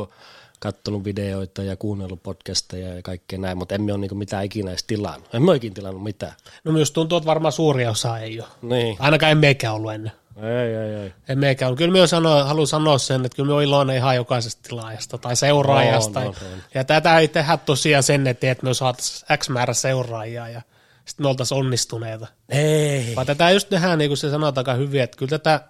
katsonut 0.59 1.03
videoita 1.03 1.63
ja 1.63 1.75
kuunnellut 1.75 2.23
podcasteja 2.23 2.93
ja 2.93 3.01
kaikkea 3.01 3.39
näin, 3.39 3.57
mutta 3.57 3.75
emme 3.75 3.93
ole 3.93 4.01
niin 4.01 4.17
mitään 4.17 4.45
ikinä 4.45 4.71
edes 4.71 4.83
tilannut. 4.83 5.35
En 5.35 5.43
mä 5.43 5.55
ikinä 5.55 5.73
tilannut 5.73 6.03
mitään. 6.03 6.33
No 6.63 6.71
myös 6.71 6.91
tuntuu, 6.91 7.17
että 7.17 7.25
varmaan 7.25 7.51
suuri 7.51 7.87
osa 7.87 8.19
ei 8.19 8.39
ole. 8.39 8.47
Niin. 8.61 8.95
Ainakaan 8.99 9.31
en 9.31 9.37
meikä 9.37 9.71
ollut 9.71 9.93
ennen. 9.93 10.11
Ei, 10.35 10.75
ei, 10.75 10.95
ei. 11.03 11.13
En 11.29 11.39
meikä 11.39 11.67
ollut. 11.67 11.77
Kyllä 11.77 11.91
minä 11.91 12.07
sano, 12.07 12.43
haluan 12.43 12.67
sanoa 12.67 12.97
sen, 12.97 13.25
että 13.25 13.35
kyllä 13.35 13.47
minä 13.47 13.55
olen 13.55 13.67
iloinen 13.67 13.95
ihan 13.95 14.15
jokaisesta 14.15 14.69
tilaajasta 14.69 15.17
tai 15.17 15.35
seuraajasta. 15.35 16.19
On, 16.19 16.25
on, 16.25 16.35
on. 16.53 16.63
Ja 16.73 16.83
tätä 16.83 17.19
ei 17.19 17.27
tehdä 17.27 17.57
tosiaan 17.57 18.03
sen 18.03 18.27
eteen, 18.27 18.51
että 18.51 18.65
me 18.65 18.73
saataisiin 18.73 19.37
X 19.37 19.49
määrä 19.49 19.73
seuraajia 19.73 20.49
ja 20.49 20.61
sitten 21.05 21.25
me 21.25 21.29
oltaisiin 21.29 21.57
onnistuneita. 21.59 22.27
Ei. 22.49 23.15
Vaan 23.15 23.27
tätä 23.27 23.51
just 23.51 23.69
tehdään, 23.69 23.97
niin 23.97 24.09
kuin 24.09 24.17
se 24.17 24.29
sanotaan 24.29 24.61
aika 24.61 24.73
hyvin, 24.73 25.01
että 25.01 25.17
kyllä 25.17 25.29
tätä, 25.29 25.61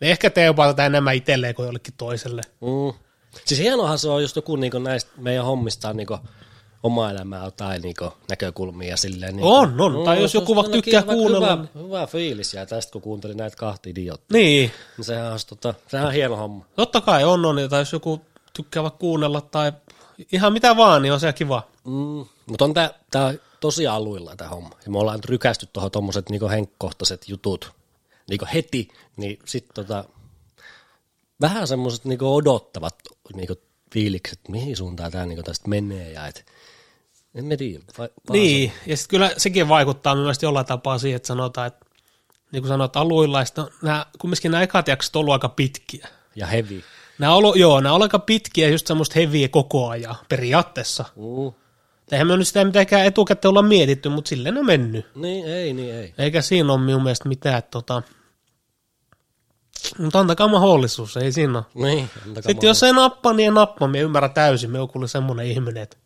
me 0.00 0.10
ehkä 0.10 0.30
tee 0.30 0.44
jopa 0.44 0.66
tätä 0.66 0.86
enemmän 0.86 1.14
itselleen 1.14 1.54
kuin 1.54 1.66
jollekin 1.66 1.94
toiselle. 1.96 2.42
Mm. 2.60 2.98
Siis 3.44 3.60
hienohan 3.60 3.98
se 3.98 4.08
on 4.08 4.22
just 4.22 4.36
joku 4.36 4.56
niin 4.56 4.72
näistä 4.82 5.10
meidän 5.16 5.44
hommista 5.44 5.92
niin 5.92 6.06
oma 6.84 7.10
elämää 7.10 7.50
tai 7.50 7.78
niin 7.78 7.94
näkökulmia 8.28 8.88
ja 8.88 8.96
silleen. 8.96 9.36
Niin 9.36 9.44
On, 9.44 9.80
on. 9.80 10.04
Tai 10.04 10.22
jos 10.22 10.34
joku 10.34 10.56
vaikka 10.56 10.72
tykkää 10.72 11.02
kuunnella, 11.02 11.56
Hyvä, 11.56 11.84
hyvä 11.86 12.06
fiilis 12.06 12.54
ja 12.54 12.66
tästä 12.66 12.92
kun 12.92 13.02
kuuntelin 13.02 13.36
näitä 13.36 13.56
kahta 13.56 13.88
idioottia. 13.88 14.38
Niin, 14.38 14.72
Niin 14.96 15.04
sehän 15.04 15.32
on, 15.32 15.38
tota, 15.48 15.74
sehän 15.88 16.06
on 16.06 16.12
hieno 16.12 16.36
homma. 16.36 16.64
totta 16.76 17.00
kai 17.00 17.24
on, 17.24 17.46
on. 17.46 17.56
Tai 17.70 17.80
jos 17.80 17.92
joku 17.92 18.20
tykkää 18.52 18.82
vaikka 18.82 18.98
kuunnella 18.98 19.40
tai 19.40 19.72
ihan 20.32 20.52
mitä 20.52 20.76
vaan, 20.76 21.02
niin 21.02 21.12
on 21.12 21.20
se 21.20 21.32
kiva. 21.32 21.62
Mm. 21.84 22.24
Mutta 22.46 22.64
on 22.64 22.74
tää, 22.74 22.90
tää 23.10 23.34
tosi 23.60 23.86
aluilla 23.86 24.36
tämä 24.36 24.50
homma. 24.50 24.76
Ja 24.84 24.90
me 24.90 24.98
ollaan 24.98 25.16
nyt 25.16 25.24
rykästy 25.24 25.68
tuohon 25.72 25.90
tommoset 25.90 26.30
niinku 26.30 26.48
henkkohtaiset 26.48 27.28
jutut 27.28 27.72
niinku 28.28 28.46
heti, 28.54 28.88
niin 29.16 29.38
sit 29.44 29.66
tota, 29.74 30.04
vähän 31.40 31.68
semmoiset 31.68 32.04
niinku 32.04 32.34
odottavat 32.34 32.94
niinku 33.34 33.54
fiilikset, 33.94 34.40
mihin 34.48 34.76
suuntaan 34.76 35.12
tämä 35.12 35.26
niinku 35.26 35.42
tästä 35.42 35.68
menee 35.68 36.12
ja 36.12 36.26
et, 36.26 36.46
en 37.34 37.44
mä 37.44 37.56
tiedä. 37.56 37.84
Va- 37.98 38.08
Niin, 38.30 38.72
ja 38.86 38.96
sitten 38.96 39.10
kyllä 39.10 39.30
sekin 39.36 39.68
vaikuttaa 39.68 40.14
mielestäni 40.14 40.46
jollain 40.48 40.66
tapaa 40.66 40.98
siihen, 40.98 41.16
että 41.16 41.26
sanotaan, 41.26 41.66
että 41.66 41.86
niin 42.52 42.62
kuin 42.62 42.68
sanoit, 42.68 42.96
aluilla, 42.96 43.38
ja 43.38 43.44
sit 43.44 43.56
nämä, 43.82 44.06
kumminkin 44.18 44.50
nämä 44.50 44.62
ekat 44.62 44.88
jaksot 44.88 45.16
on 45.16 45.20
ollut 45.20 45.32
aika 45.32 45.48
pitkiä. 45.48 46.08
Ja 46.36 46.46
heavy. 46.46 46.82
Nämä 47.18 47.34
on 47.34 47.58
joo, 47.58 47.80
nämä 47.80 47.94
on 47.94 48.02
aika 48.02 48.18
pitkiä, 48.18 48.68
just 48.68 48.86
semmoista 48.86 49.14
heviä 49.16 49.48
koko 49.48 49.88
ajan 49.88 50.14
periaatteessa. 50.28 51.04
Mm. 51.16 51.52
Eihän 52.12 52.26
me 52.26 52.36
nyt 52.36 52.48
sitä 52.48 52.64
mitenkään 52.64 53.06
etukäteen 53.06 53.50
olla 53.50 53.62
mietitty, 53.62 54.08
mutta 54.08 54.28
silleen 54.28 54.58
on 54.58 54.66
mennyt. 54.66 55.06
Niin, 55.14 55.46
ei, 55.46 55.72
niin 55.72 55.94
ei. 55.94 56.14
Eikä 56.18 56.42
siinä 56.42 56.72
ole 56.72 56.80
minun 56.80 57.02
mielestä 57.02 57.28
mitään, 57.28 57.58
että 57.58 57.70
tota... 57.70 58.02
Mutta 59.98 60.20
antakaa 60.20 60.48
mahdollisuus, 60.48 61.16
ei 61.16 61.32
siinä 61.32 61.58
ole. 61.58 61.86
Niin, 61.86 62.10
antakaa 62.26 62.50
Sitten 62.50 62.68
jos 62.68 62.82
ei 62.82 62.92
nappa, 62.92 63.32
niin 63.32 63.44
ei 63.44 63.54
nappa. 63.54 63.88
Me 63.88 64.00
ymmärrän 64.00 64.34
täysin. 64.34 64.70
Me 64.70 64.80
on 64.80 64.88
kuule 64.88 65.08
semmoinen 65.08 65.46
ihminen, 65.46 65.82
että 65.82 65.96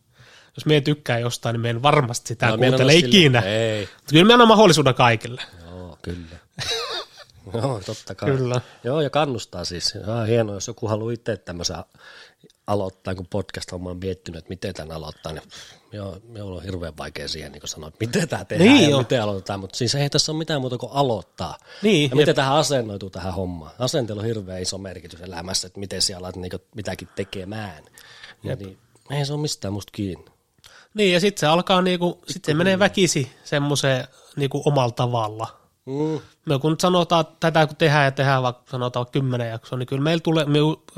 jos 0.59 0.67
me 0.67 0.81
tykkää 0.81 1.19
jostain, 1.19 1.53
niin 1.55 1.61
me 1.61 1.71
en 1.71 1.83
varmasti 1.83 2.29
sitä 2.29 2.47
No, 2.47 2.57
kuuntele 2.59 2.93
sille- 2.93 3.07
ikinä. 3.09 3.41
Ei. 3.41 3.81
Mutta 3.81 4.11
kyllä 4.11 4.25
me 4.25 4.33
annan 4.33 4.49
mahdollisuuden 4.49 4.95
kaikille. 4.95 5.43
Joo, 5.71 5.99
kyllä. 6.03 6.37
Joo, 7.55 7.81
totta 7.87 8.15
kai. 8.15 8.31
Kyllä. 8.31 8.61
Joo, 8.85 9.01
ja 9.01 9.11
kannustaa 9.11 9.65
siis. 9.65 9.95
Ja 10.07 10.25
hienoa, 10.25 10.57
jos 10.57 10.67
joku 10.69 10.89
haluaa 10.89 11.13
itse 11.13 11.37
tämmöisen 11.37 11.77
aloittaa, 12.67 13.15
kun 13.15 13.27
podcast 13.27 13.73
on 13.73 13.97
miettinyt, 14.01 14.39
että 14.39 14.49
miten 14.49 14.75
tämän 14.75 14.97
aloittaa, 14.97 15.33
niin 15.33 15.43
joo, 15.93 16.19
minulla 16.29 16.57
on 16.57 16.63
hirveän 16.65 16.97
vaikea 16.97 17.29
siihen 17.29 17.53
niin 17.53 17.63
sanoa, 17.65 17.89
että 17.89 18.07
miten 18.07 18.29
tämä 18.29 18.45
tehdään 18.45 18.71
Niin 18.71 18.83
ja 18.85 18.91
jo. 18.91 18.99
miten 18.99 19.23
aloitetaan, 19.23 19.61
mutta 19.61 19.77
siis 19.79 19.95
ei 19.95 20.11
tässä 20.11 20.33
ole 20.33 20.39
mitään 20.39 20.61
muuta 20.61 20.79
kuin 20.79 20.93
aloittaa. 20.93 21.59
Niin, 21.83 22.11
ja 22.11 22.17
miten 22.17 22.35
tähän 22.35 22.57
asennoituu 22.57 23.11
tähän 23.11 23.35
hommaan. 23.35 23.73
Asenteella 23.79 24.23
on 24.23 24.27
hirveän 24.29 24.63
iso 24.63 24.79
merkitys 24.79 25.21
elämässä, 25.21 25.67
että 25.67 25.81
miten 25.81 26.03
siellä 26.03 26.19
alat 26.27 26.37
niin 26.37 26.53
mitäkin 26.75 27.09
tekemään. 27.17 27.85
Ja 28.45 28.57
niin, 28.57 28.79
ei 29.11 29.25
se 29.27 29.33
ole 29.33 29.41
mistään 29.41 29.73
musta 29.75 29.91
kiinni. 29.93 30.25
Niin, 30.99 31.13
ja 31.13 31.21
sitten 31.21 31.41
se 31.41 31.47
alkaa 31.47 31.83
niinku, 31.83 32.23
sitten 32.27 32.53
se 32.53 32.59
menee 32.59 32.79
väkisi 32.79 33.33
semmoiseen 33.45 34.05
niinku 34.37 34.63
omalla 34.65 34.93
tavalla. 34.93 35.61
Mm. 35.87 36.21
Me 36.47 36.59
kun 36.59 36.71
nyt 36.71 36.81
sanotaan, 36.81 37.21
että 37.21 37.35
tätä 37.41 37.67
kun 37.67 37.77
tehdään 37.77 38.05
ja 38.05 38.11
tehdään 38.11 38.43
vaikka 38.43 38.63
sanotaan 38.71 39.01
vaikka 39.01 39.13
kymmenen 39.13 39.51
jaksoa, 39.51 39.79
niin 39.79 39.87
kyllä 39.87 40.03
meillä 40.03 40.21
tulee, 40.23 40.45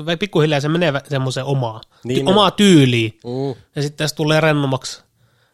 me 0.03 0.17
pikkuhiljaa 0.17 0.59
se 0.59 0.67
menee 0.69 0.93
semmoiseen 1.09 1.45
omaa, 1.45 1.81
Niin 2.03 2.27
omaa 2.27 2.51
tyyliin. 2.51 3.19
Mm. 3.23 3.61
Ja 3.75 3.81
sitten 3.81 3.97
tässä 3.97 4.15
tulee 4.15 4.41
rennommaksi 4.41 5.03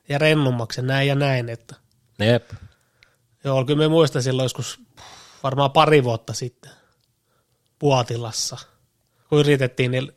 ja 0.09 0.17
rennommaksi 0.17 0.79
ja 0.79 0.85
näin 0.85 1.07
ja 1.07 1.15
näin. 1.15 1.49
Että. 1.49 1.75
Jep. 2.19 2.51
Joo, 3.43 3.65
kyllä 3.65 3.79
me 3.79 3.87
muistan 3.87 4.23
silloin 4.23 4.45
joskus 4.45 4.79
varmaan 5.43 5.71
pari 5.71 6.03
vuotta 6.03 6.33
sitten 6.33 6.71
Puotilassa, 7.79 8.57
kun 9.29 9.39
yritettiin 9.39 9.91
niillä, 9.91 10.13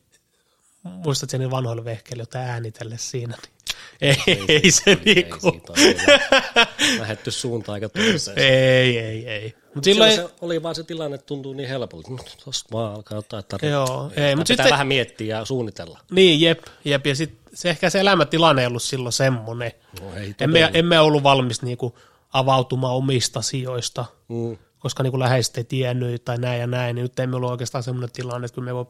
muistatko 0.83 1.39
niillä 1.39 1.51
vanhoilla 1.51 1.85
vehkeillä 1.85 2.23
jotain 2.23 2.49
äänitellä 2.49 2.97
siinä, 2.97 3.37
niin 3.43 3.60
ei, 4.01 4.17
ei, 4.49 4.71
se 4.71 4.99
niinku, 5.05 5.39
siitä 5.41 5.73
ole 5.73 5.95
kyllä 5.95 7.01
lähetty 7.01 7.31
suuntaan 7.31 7.75
aika 7.75 7.89
toiseen. 7.89 8.39
ei, 8.39 8.99
ei, 8.99 9.29
ei. 9.29 9.55
Mutta 9.75 9.85
Silloin 9.85 10.13
silloin, 10.13 10.31
se 10.31 10.37
oli 10.41 10.63
vaan 10.63 10.75
se 10.75 10.83
tilanne, 10.85 11.15
että 11.15 11.27
tuntuu 11.27 11.53
niin 11.53 11.69
helpolta. 11.69 12.11
No, 12.11 12.19
tuossa 12.45 12.67
vaan 12.73 12.95
alkaa 12.95 13.19
jotain 13.19 13.45
tarvitse. 13.49 13.69
joo, 13.71 14.11
ei, 14.17 14.37
mutta 14.37 14.53
Pitää 14.53 14.65
sitten, 14.65 14.73
vähän 14.73 14.87
miettiä 14.87 15.39
ja 15.39 15.45
suunnitella. 15.45 15.99
niin, 16.11 16.41
jep, 16.41 16.59
jep, 16.85 17.07
ja 17.07 17.15
sitten 17.15 17.41
se 17.55 17.71
ehkä 17.71 17.91
se 17.91 18.01
elämäntilanne 18.01 18.63
ei 18.63 18.67
ollut 18.67 18.83
silloin 18.83 19.13
semmoinen. 19.13 19.73
No, 20.01 20.15
ei 20.17 20.35
Emme, 20.41 20.71
emme 20.75 21.01
ollut 21.01 21.23
valmis 21.23 21.63
niinku 21.63 21.99
avautumaan 22.33 22.95
omista 22.95 23.39
asioista, 23.39 24.05
Mm. 24.29 24.57
koska 24.79 25.03
niinku 25.03 25.19
läheiset 25.19 25.57
ei 25.59 25.65
tiennyt 25.65 26.25
tai 26.25 26.39
näin 26.39 26.61
ja 26.61 26.67
näin, 26.67 26.95
niin 26.95 27.03
nyt 27.03 27.19
ei 27.19 27.27
meillä 27.27 27.37
ollut 27.37 27.51
oikeastaan 27.51 27.85
semmoinen 27.85 28.11
tilanne, 28.13 28.45
että 28.45 28.55
kyllä 28.55 28.65
me 28.67 28.75
voi 28.75 28.87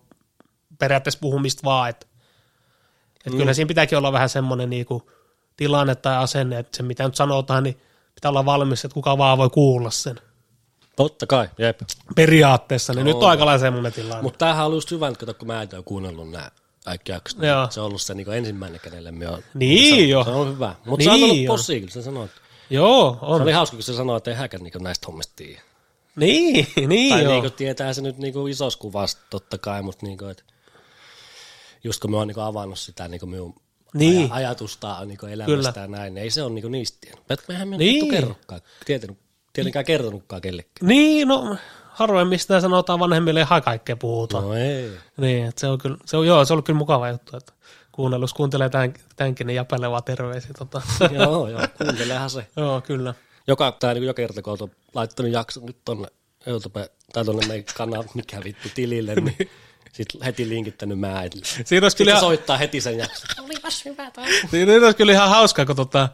periaatteessa 0.79 1.21
puhua 1.21 1.41
mistä 1.41 1.63
vaan, 1.65 1.91
että, 1.91 2.07
että 3.27 3.31
mm. 3.31 3.37
kyllä 3.37 3.55
siinä 3.55 3.69
pitääkin 3.69 3.99
olla 3.99 4.13
vähän 4.13 4.29
semmoinen 4.29 4.71
niinku 4.71 5.11
tilanne 5.57 5.95
tai 5.95 6.17
asenne, 6.17 6.59
että 6.59 6.77
se 6.77 6.83
mitä 6.83 7.05
nyt 7.05 7.15
sanotaan, 7.15 7.63
niin 7.63 7.81
pitää 8.15 8.29
olla 8.29 8.45
valmis, 8.45 8.85
että 8.85 8.95
kuka 8.95 9.19
vaan 9.19 9.39
voi 9.39 9.51
kuulla 9.51 9.91
sen. 9.91 10.21
Totta 10.97 11.27
kai, 11.27 11.49
jep. 11.59 11.81
Periaatteessa, 12.17 12.93
niin 12.93 13.05
nyt 13.05 13.17
on 13.17 13.31
aika 13.31 13.47
lailla 13.47 13.61
semmoinen 13.61 13.93
tilanne. 13.93 14.23
Mutta 14.23 14.39
tämähän 14.39 14.67
on 14.67 14.73
just 14.75 14.91
hyvä, 14.91 15.09
että 15.09 15.35
kun 15.35 15.47
mä 15.47 15.63
en 15.63 15.69
ole 15.75 15.83
kuunnellut 15.83 16.31
nämä 16.31 16.51
kaikki 16.85 17.13
jaksot. 17.13 17.41
niin 17.41 17.49
Joo. 17.49 17.67
Se 17.71 17.81
on 17.81 17.87
ollut 17.87 18.03
se 18.03 18.15
niin 18.15 18.33
ensimmäinen, 18.33 18.81
kenelle 18.81 19.11
me 19.13 19.29
on. 19.29 19.43
Niin 19.55 19.97
se, 19.97 20.01
jo. 20.03 20.25
Se 20.25 20.31
on 20.31 20.49
hyvä. 20.55 20.75
Mutta 20.85 20.99
Niin 20.99 20.99
niin 20.99 21.05
se 21.05 21.25
on 21.25 21.31
ollut 21.31 21.45
jo. 21.45 21.53
possi, 21.53 21.81
kyllä 21.81 21.93
se 21.93 22.03
sanoo. 22.03 22.25
että- 22.25 22.41
Joo, 22.71 23.17
Se 23.21 23.27
on. 23.27 23.43
oli 23.43 23.53
hauska, 23.53 23.77
kun 23.77 23.83
se 23.83 23.95
sanoi, 23.95 24.17
että 24.17 24.31
ei 24.31 24.37
häkään 24.37 24.63
niin 24.63 24.73
näistä 24.81 25.07
hommista 25.07 25.33
tiedä. 25.37 25.61
Niin, 26.17 26.67
niin 26.89 27.11
Tai 27.11 27.23
joo. 27.23 27.33
niin 27.33 27.43
kuin 27.43 27.53
tietää 27.53 27.93
se 27.93 28.03
nyt 28.03 28.19
niin 28.19 28.33
kuin 28.33 28.51
isossa 28.53 28.79
kuvassa 28.79 29.19
totta 29.31 29.59
kai, 29.59 29.83
mutta 29.83 30.07
niin 30.07 30.19
kuin, 30.19 30.31
että 30.31 30.43
just 31.85 32.01
kun 32.03 32.11
me 32.11 32.17
on 32.17 32.29
niin 32.29 32.39
avannut 32.39 32.79
sitä 32.79 33.09
niin 33.09 33.21
kuin 33.21 33.31
minun 33.31 33.55
Niin. 33.95 34.23
aja- 34.33 34.35
ajatusta 34.35 35.05
niin 35.05 35.19
elämästä 35.31 35.73
Kyllä. 35.73 35.73
ja 35.77 35.87
näin, 35.87 36.15
niin 36.15 36.23
ei 36.23 36.31
se 36.31 36.43
ole 36.43 36.53
niin 36.53 36.63
kuin 36.63 36.73
niistä 36.73 36.99
tiennyt. 37.01 37.25
Mutta 37.29 37.45
mehän 37.49 37.69
me 37.69 37.77
Niin. 37.77 38.01
niin. 38.01 38.11
kerrokaan, 38.11 38.61
tietänyt, 38.85 39.19
tietenkään 39.53 39.85
kertonutkaan 39.85 40.43
kellekään. 40.43 40.89
Niin, 40.89 41.29
no 41.29 41.57
harvoin 41.89 42.29
mistä 42.29 42.61
sanotaan 42.61 42.99
vanhemmille 42.99 43.41
ihan 43.41 43.63
kaikkea 43.63 43.97
puhutaan. 43.97 44.45
No 44.45 44.55
ei. 44.55 44.91
Niin, 45.17 45.47
että 45.47 45.61
se 45.61 45.67
on 45.67 45.79
kyllä, 45.79 45.97
se 46.05 46.17
on, 46.17 46.27
joo, 46.27 46.45
se 46.45 46.53
on 46.55 46.63
kyllä 46.63 46.79
mukava 46.79 47.09
juttu, 47.09 47.37
että 47.37 47.53
kuunnellus 47.93 48.35
kuuntelee 48.35 48.69
tämän, 48.69 48.95
tämänkin, 49.17 49.47
niin 49.47 49.55
Japelle 49.57 49.91
vaan 49.91 50.05
terveisiä. 50.05 50.51
Tota. 50.59 50.83
joo, 51.15 51.49
joo, 51.49 51.61
kuuntelehan 51.85 52.31
se. 52.31 52.47
joo, 52.57 52.81
kyllä. 52.81 53.15
Joka, 53.47 53.73
tää 53.73 53.95
niin 53.95 54.05
joka 54.05 54.17
kerta, 54.17 54.43
kun 54.43 54.57
olet 54.61 54.73
laittanut 54.95 55.33
jakson 55.33 55.67
nyt 55.67 55.79
tonne 55.85 56.09
YouTube, 56.47 56.91
tai 57.13 57.25
tonne 57.25 57.47
meidän 57.47 57.65
kanava, 57.77 58.05
mikä 58.15 58.41
vittu 58.45 58.69
tilille, 58.75 59.15
niin 59.15 59.37
sitten 59.93 60.23
heti 60.23 60.49
linkittänyt 60.49 60.99
mä. 60.99 61.23
Et, 61.23 61.33
Siinä 61.33 61.85
olisi, 61.85 61.97
kyllä 61.97 62.11
sitten 62.11 62.21
soittaa 62.21 62.57
heti 62.57 62.81
sen 62.81 62.99
jakson. 62.99 63.47
siinä 64.51 64.73
olisi 64.73 64.97
kyllä 64.97 65.13
ihan 65.13 65.29
hauskaa, 65.29 65.67
kun 65.67 65.77
tota, 65.77 66.09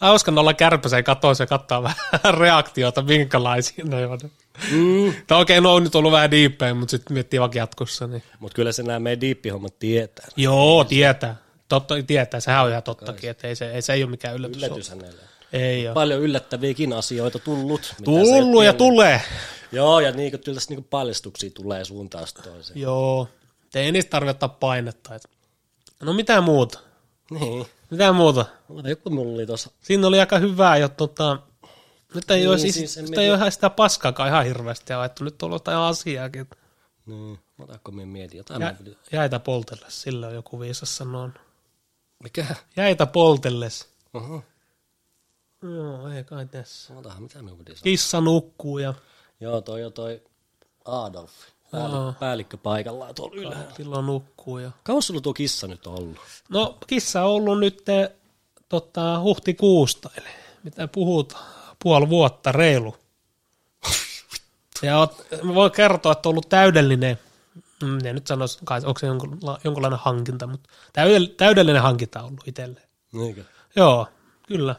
hauska 0.00 0.32
olla 0.36 0.54
kärpäseen 0.54 1.04
katossa 1.04 1.42
ja 1.42 1.46
katsoa 1.46 1.82
vähän 1.82 2.34
reaktiota, 2.38 3.02
minkälaisia 3.02 3.84
ne 3.84 4.06
on. 4.06 4.18
Mm. 4.70 5.14
Tai 5.26 5.40
okei, 5.40 5.60
no 5.60 5.74
on 5.74 5.84
nyt 5.84 5.94
ollut 5.94 6.12
vähän 6.12 6.30
diippejä, 6.30 6.74
mutta 6.74 6.90
sitten 6.90 7.14
miettii 7.14 7.40
vaikka 7.40 7.58
jatkossa. 7.58 8.06
Niin. 8.06 8.22
Mutta 8.38 8.56
kyllä 8.56 8.72
se 8.72 8.82
nämä 8.82 8.98
meidän 8.98 9.20
diippihommat 9.20 9.78
tietää. 9.78 10.26
Joo, 10.36 10.84
tietää. 10.84 11.36
Totta, 11.68 11.94
tietää, 12.06 12.40
sehän 12.40 12.64
on 12.64 12.70
ihan 12.70 12.82
tottakin, 12.82 13.30
että 13.30 13.48
ei 13.48 13.56
se, 13.56 13.70
ei 13.70 13.82
se 13.82 13.92
ei 13.92 14.02
ole 14.02 14.10
mikään 14.10 14.34
yllätys. 14.34 14.56
Yllätys 14.56 14.90
hänelle. 14.90 15.22
Ei 15.52 15.86
ole. 15.86 15.94
Paljon 15.94 16.20
yllättäviäkin 16.20 16.92
asioita 16.92 17.38
tullut. 17.38 17.94
Tullut 18.04 18.64
ja 18.64 18.72
tulee. 18.72 19.22
Joo, 19.72 20.00
ja 20.00 20.10
niin, 20.10 20.30
kyllä 20.30 20.54
tässä 20.54 20.74
niin 20.74 20.84
paljastuksia 20.84 21.50
tulee 21.50 21.84
suuntaan 21.84 22.26
toiseen. 22.42 22.80
Joo. 22.80 23.28
Ei 23.74 23.92
niistä 23.92 24.10
tarvitse 24.10 24.30
ottaa 24.30 24.48
painetta. 24.48 25.14
Et. 25.14 25.30
No 26.00 26.12
mitä 26.12 26.40
muuta? 26.40 26.80
Niin. 27.30 27.66
Mitä 27.90 28.12
muuta? 28.12 28.46
Joku 28.84 29.10
mulla 29.10 29.34
oli 29.34 29.46
tuossa. 29.46 29.70
Siinä 29.80 30.06
oli 30.06 30.20
aika 30.20 30.38
hyvää, 30.38 30.76
jo 30.76 30.88
tota, 30.88 31.38
nyt 32.14 32.30
ei, 32.30 32.38
Niin, 32.38 32.48
ole, 32.48 32.58
siis, 32.58 32.74
siis 32.74 32.96
nyt 32.96 33.18
ei 33.18 33.30
ole 33.30 33.36
ihan 33.38 33.52
sitä 33.52 33.70
paskaakaan 33.70 34.28
ihan 34.28 34.44
hirveästi 34.44 34.92
ajettu. 34.92 35.24
Nyt 35.24 35.42
on 35.42 35.52
jotain 35.52 35.78
asiaakin. 35.78 36.46
Niin. 37.06 37.38
Otatko 37.58 37.90
minä 37.90 38.06
mietin 38.06 38.38
jotain? 38.38 38.62
Jä, 38.62 38.76
jäitä 39.12 39.38
poltelles, 39.38 40.02
sillä 40.02 40.26
on 40.26 40.34
joku 40.34 40.60
viisas 40.60 40.96
sanoo. 40.96 41.30
Mikä? 42.22 42.46
Jäitä 42.76 43.06
poltelles. 43.06 43.88
Oho. 44.14 44.42
Joo, 45.62 46.08
ei 46.08 46.24
kai 46.24 46.46
tässä. 46.46 46.94
Otahan, 46.98 47.22
mitä 47.22 47.42
minun 47.42 47.58
piti 47.58 47.72
sanoa. 47.72 47.82
Kissa 47.82 48.20
nukkuu 48.20 48.78
ja 48.78 48.94
Joo, 49.40 49.60
toi 49.60 49.84
on 49.84 49.92
toi 49.92 50.22
Adolf. 50.84 51.32
Päällikkö, 51.70 52.18
päällikkö 52.20 52.56
paikallaan 52.56 53.14
tuolla 53.14 53.36
ylhäällä. 53.36 53.72
silloin 53.76 54.06
nukkuu. 54.06 54.58
Ja... 54.58 54.70
Kauan 54.82 55.02
sulla 55.02 55.20
tuo 55.20 55.34
kissa 55.34 55.66
nyt 55.66 55.86
on 55.86 55.94
ollut? 55.94 56.18
No, 56.48 56.78
kissa 56.86 57.22
on 57.24 57.30
ollut 57.30 57.60
nyt 57.60 57.88
eh, 57.88 58.10
tota, 58.68 59.20
huhtikuusta, 59.20 60.10
eli 60.16 60.28
mitä 60.62 60.88
puhutaan, 60.88 61.44
puoli 61.82 62.08
vuotta 62.08 62.52
reilu. 62.52 62.96
Ja 64.82 64.98
oot, 64.98 65.26
mä 65.42 65.54
voin 65.54 65.72
kertoa, 65.72 66.12
että 66.12 66.28
on 66.28 66.30
ollut 66.30 66.48
täydellinen, 66.48 67.18
en 68.04 68.14
nyt 68.14 68.26
sanoisi, 68.26 68.58
kai, 68.64 68.80
onko 68.84 68.98
se 68.98 69.06
jonkunla, 69.06 69.60
jonkunlainen 69.64 69.98
hankinta, 69.98 70.46
mutta 70.46 70.68
täydell, 70.92 71.24
täydellinen 71.24 71.82
hankinta 71.82 72.18
on 72.20 72.26
ollut 72.26 72.48
itselleen. 72.48 72.88
Niinkö? 73.12 73.44
Joo, 73.76 74.06
kyllä. 74.48 74.74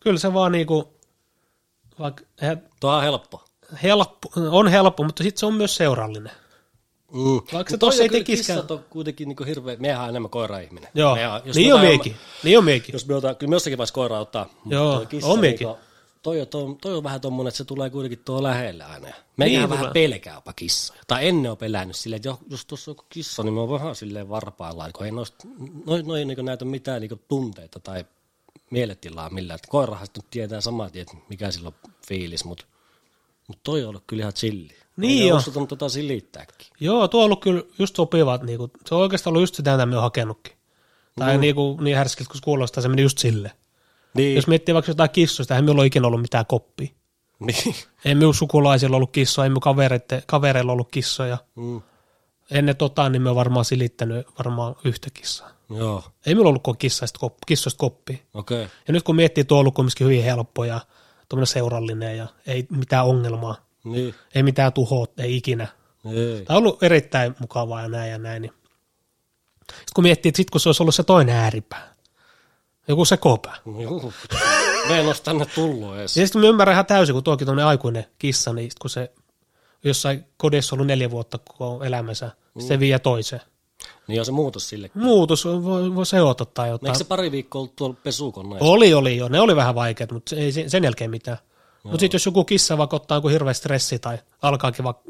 Kyllä 0.00 0.18
se 0.18 0.34
vaan 0.34 0.52
niinku, 0.52 0.88
vaikka 1.98 2.24
he- 2.42 2.58
Tuo 2.80 2.90
on 2.92 3.02
helppo. 3.02 3.44
helppo, 3.82 4.28
on 4.50 4.68
helppo, 4.68 5.02
mutta 5.04 5.22
sitten 5.22 5.40
se 5.40 5.46
on 5.46 5.54
myös 5.54 5.76
seurallinen. 5.76 6.32
Mm. 7.12 7.40
Vaikka 7.52 7.70
se 7.70 7.78
tossa 7.78 8.02
ei 8.02 8.08
tekiskään. 8.08 8.56
Kissat 8.58 8.70
on 8.70 8.84
kuitenkin 8.90 9.28
niinku 9.28 9.44
hirveä, 9.44 9.76
mehän 9.78 10.02
on 10.02 10.08
enemmän 10.08 10.30
koira-ihminen. 10.30 10.88
Joo, 10.94 11.14
Mehän- 11.14 11.42
jos 11.44 11.56
niin 11.56 11.74
on 11.74 11.80
miekin, 11.80 12.16
niin 12.44 12.58
on 12.58 12.64
miekin. 12.64 12.92
Jos 12.92 13.06
me 13.06 13.14
otetaan, 13.14 13.36
kyllä 13.36 13.50
me 13.50 13.54
jossakin 13.56 13.78
vaiheessa 13.78 13.94
koira 13.94 14.18
ottaa. 14.20 14.44
mutta 14.54 14.74
Joo, 14.74 14.94
toi 14.96 15.06
kissa 15.06 15.28
on 15.30 15.40
miekin. 15.40 15.66
niinku- 15.66 15.82
Toi, 16.22 16.40
on- 16.40 16.46
toi, 16.46 16.62
on- 16.62 16.76
toi, 16.76 16.94
on 16.96 17.02
vähän 17.02 17.20
tommonen, 17.20 17.48
että 17.48 17.56
se 17.58 17.64
tulee 17.64 17.90
kuitenkin 17.90 18.18
tuo 18.24 18.42
lähelle 18.42 18.84
aina. 18.84 19.08
Meikä 19.36 19.58
Niin 19.58 19.70
vähän 19.70 19.90
pelkää 19.92 20.34
jopa 20.34 20.52
kissoja. 20.52 21.00
Tai 21.06 21.28
ennen 21.28 21.50
on 21.50 21.56
pelännyt 21.56 21.96
silleen, 21.96 22.16
että 22.16 22.28
jo- 22.28 22.38
jos 22.50 22.64
tuossa 22.66 22.90
on 22.90 22.96
kissa, 23.08 23.42
niin 23.42 23.54
mä 23.54 23.60
oon 23.60 23.70
vähän 23.70 23.94
silleen 23.96 24.28
varpaillaan, 24.28 24.92
kun 24.92 25.06
ei 25.06 25.12
noista, 25.12 25.48
noin, 25.86 26.06
noin 26.06 26.28
niin 26.28 26.44
näytä 26.44 26.64
mitään 26.64 27.00
niin 27.00 27.20
tunteita 27.28 27.80
tai 27.80 28.04
mieletilaa 28.70 29.30
millään. 29.30 29.54
Että 29.54 29.68
koirahan 29.70 30.06
sitten 30.06 30.24
tietää 30.30 30.60
saman 30.60 30.90
tien, 30.92 31.02
että 31.02 31.16
mikä 31.28 31.50
sillä 31.50 31.68
on 31.68 31.90
fiilis, 32.08 32.44
mutta 32.44 32.64
mut 33.48 33.58
toi 33.62 33.82
on 33.82 33.88
ollut 33.88 34.04
kyllä 34.06 34.20
ihan 34.20 34.32
chilli. 34.32 34.78
Niin 34.96 35.22
Ei 35.22 35.28
jo. 35.28 35.66
tota 35.68 35.88
silittääkin. 35.88 36.66
Joo, 36.80 37.08
tuo 37.08 37.20
on 37.20 37.24
ollut 37.24 37.40
kyllä 37.40 37.62
just 37.78 37.96
sopiva. 37.96 38.34
että 38.34 38.46
Niinku, 38.46 38.70
se 38.86 38.94
on 38.94 39.00
oikeastaan 39.00 39.32
ollut 39.32 39.42
just 39.42 39.54
sitä, 39.54 39.72
mitä 39.72 39.86
me 39.86 39.96
on 39.96 40.02
hakenutkin. 40.02 40.52
Tai 41.18 41.36
mm. 41.36 41.40
niinku, 41.40 41.78
niin 41.80 41.96
härskiltä 41.96 42.28
kun 42.28 42.36
se 42.36 42.44
kuulostaa, 42.44 42.82
se 42.82 42.88
meni 42.88 43.02
just 43.02 43.18
sille. 43.18 43.52
Niin. 44.14 44.36
Jos 44.36 44.46
miettii 44.46 44.74
vaikka 44.74 44.90
jotain 44.90 45.10
kissoista, 45.10 45.54
eihän 45.54 45.64
minulla 45.64 45.80
ole 45.80 45.86
ikinä 45.86 46.06
ollut 46.06 46.22
mitään 46.22 46.46
koppia. 46.46 46.88
niin. 47.38 47.74
Ei 48.04 48.14
minun 48.14 48.34
sukulaisilla 48.34 48.96
ollut 48.96 49.10
kissoja, 49.10 49.44
ei 49.44 49.50
minun 49.50 49.62
kavereilla 50.26 50.72
ollut 50.72 50.88
kissoja. 50.90 51.38
Mm. 51.54 51.82
Ennen 52.50 52.76
tota, 52.76 53.08
niin 53.08 53.22
me 53.22 53.30
on 53.30 53.36
varmaan 53.36 53.64
silittänyt 53.64 54.26
varmaan 54.38 54.74
yhtä 54.84 55.08
kissaa. 55.14 55.50
Joo, 55.70 56.04
Ei 56.26 56.34
minulla 56.34 56.48
ollut 56.48 56.62
kuin 56.62 56.78
kissoista, 56.78 57.18
kop, 57.18 57.34
kissoista 57.46 57.78
koppia. 57.78 58.16
okei. 58.34 58.62
Okay. 58.64 58.76
Ja 58.88 58.92
nyt 58.92 59.02
kun 59.02 59.16
miettii, 59.16 59.44
tuo 59.44 59.56
on 59.58 59.60
ollut 59.60 59.74
kumminkin 59.74 60.06
hyvin 60.06 60.24
helppo 60.24 60.64
ja 60.64 60.80
tuommoinen 61.28 61.46
seurallinen 61.46 62.16
ja 62.16 62.26
ei 62.46 62.66
mitään 62.70 63.06
ongelmaa, 63.06 63.56
Niin. 63.84 64.14
ei 64.34 64.42
mitään 64.42 64.72
tuhoa, 64.72 65.06
ei 65.18 65.36
ikinä. 65.36 65.66
Ei. 66.12 66.44
Tämä 66.44 66.56
on 66.56 66.62
ollut 66.64 66.82
erittäin 66.82 67.34
mukavaa 67.38 67.82
ja 67.82 67.88
näin 67.88 68.10
ja 68.10 68.18
näin. 68.18 68.42
Niin. 68.42 68.52
Sitten 69.68 69.94
kun 69.94 70.04
miettii, 70.04 70.28
että 70.28 70.36
sit 70.36 70.50
kun 70.50 70.60
se 70.60 70.68
olisi 70.68 70.82
ollut 70.82 70.94
se 70.94 71.02
toinen 71.02 71.36
ääripää, 71.36 71.94
Joku 72.88 73.04
sekopää. 73.04 73.56
Juu. 73.66 74.12
Me 74.88 75.00
en 75.00 75.06
olisi 75.06 75.22
tänne 75.22 75.46
tullut 75.54 75.96
edes. 75.96 76.16
Ja 76.16 76.26
sitten 76.26 76.42
mä 76.42 76.48
ymmärrän 76.48 76.72
ihan 76.74 76.86
täysin, 76.86 77.12
kun 77.14 77.24
tuokin 77.24 77.46
tuommoinen 77.46 77.66
aikuinen 77.66 78.06
kissa, 78.18 78.52
niin 78.52 78.70
sit 78.70 78.78
kun 78.78 78.90
se 78.90 79.12
jossain 79.84 80.24
kodissa 80.36 80.76
ollut 80.76 80.86
neljä 80.86 81.10
vuotta 81.10 81.38
koko 81.38 81.84
elämänsä, 81.84 82.30
mm. 82.54 82.62
se 82.62 82.80
vie 82.80 82.98
toiseen. 82.98 83.42
Niin 84.08 84.20
on 84.20 84.26
se 84.26 84.32
muutos 84.32 84.68
sille. 84.68 84.90
Muutos 84.94 85.44
voi, 85.44 85.94
voi 85.94 86.06
seota 86.06 86.44
tai 86.44 86.68
jotain. 86.68 86.88
Eikö 86.88 86.98
se 86.98 87.04
pari 87.04 87.32
viikkoa 87.32 87.60
ollut 87.60 87.76
tuolla 87.76 87.96
pesukoneessa? 88.02 88.64
Oli, 88.64 88.94
oli 88.94 89.16
jo. 89.16 89.28
Ne 89.28 89.40
oli 89.40 89.56
vähän 89.56 89.74
vaikeat, 89.74 90.12
mutta 90.12 90.36
ei 90.36 90.52
sen 90.52 90.84
jälkeen 90.84 91.10
mitään. 91.10 91.38
Mutta 91.82 92.00
sitten 92.00 92.14
jos 92.14 92.26
joku 92.26 92.44
kissa 92.44 92.78
vaikka 92.78 92.96
ottaa 92.96 93.16
joku 93.16 93.28
hirveä 93.28 93.52
stressi 93.52 93.98
tai 93.98 94.18
alkaakin 94.42 94.84
vaikka 94.84 95.02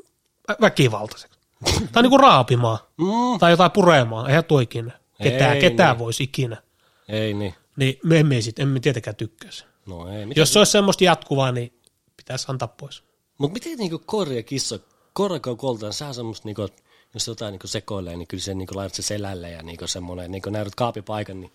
vä- 0.52 0.56
väkivaltaiseksi. 0.60 1.38
tai 1.92 2.02
niinku 2.02 2.18
raapimaan. 2.18 2.78
Mm. 2.96 3.38
Tai 3.40 3.50
jotain 3.50 3.70
puremaan. 3.70 4.28
Eihän 4.28 4.44
tuo 4.44 4.60
ikinä. 4.60 4.92
Ketään, 5.22 5.54
Ei 5.54 5.60
ketään 5.60 5.96
niin. 5.96 6.04
voisi 6.04 6.22
ikinä. 6.22 6.62
Ei 7.08 7.34
niin. 7.34 7.54
Niin 7.76 7.98
me 8.04 8.18
emme, 8.18 8.40
sit, 8.40 8.58
emme 8.58 8.80
tietenkään 8.80 9.16
tykkäisi. 9.16 9.64
No 9.86 10.08
ei. 10.08 10.26
Mitä? 10.26 10.40
Jos 10.40 10.52
se 10.52 10.58
olisi 10.58 10.72
semmoista 10.72 11.04
jatkuvaa, 11.04 11.52
niin 11.52 11.72
pitäisi 12.16 12.46
antaa 12.48 12.68
pois. 12.68 13.02
Mutta 13.38 13.52
miten 13.54 13.78
niinku 13.78 14.02
koira 14.06 14.32
ja 14.32 14.42
kissa, 14.42 14.78
koira 15.12 15.40
kun 15.40 15.56
koltaan, 15.56 15.92
sä 15.92 16.12
semmoista 16.12 16.48
niinku, 16.48 16.68
jos 17.14 17.26
jotain 17.26 17.52
niinku 17.52 17.66
sekoilee, 17.66 18.16
niin 18.16 18.28
kyllä 18.28 18.42
se 18.42 18.54
niinku 18.54 18.76
laitat 18.76 18.94
se 18.94 19.02
selälle 19.02 19.50
ja 19.50 19.62
niinku 19.62 19.86
semmoinen, 19.86 20.30
niinku 20.30 20.50
näytät 20.50 20.74
kaapipaikan, 20.74 21.40
niin 21.40 21.52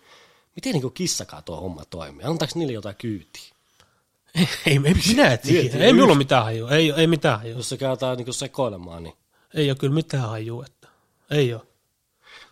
miten 0.56 0.72
niinku 0.72 0.90
kissakaan 0.90 1.44
tuo 1.44 1.60
homma 1.60 1.84
toimii? 1.84 2.24
Antaako 2.24 2.52
niille 2.56 2.72
jotain 2.72 2.96
kyytiä? 2.96 3.54
Ei, 4.34 4.48
ei, 4.66 4.80
ei 4.84 4.94
minä 5.08 5.36
tiedä. 5.36 5.84
Ei 5.84 5.92
minulla 5.92 6.12
ole 6.12 6.18
mitään 6.18 6.44
hajua. 6.44 6.70
Ei, 6.70 6.92
ei 6.96 7.06
mitään 7.06 7.38
hajua. 7.38 7.56
Jos 7.56 7.68
se 7.68 7.76
käytetään 7.76 8.16
niinku 8.16 8.32
sekoilemaan, 8.32 9.02
niin... 9.02 9.14
Ei 9.54 9.70
ole 9.70 9.76
kyllä 9.76 9.94
mitään 9.94 10.28
hajua. 10.28 10.64
Että. 10.66 10.88
Ei 11.30 11.54
ole. 11.54 11.62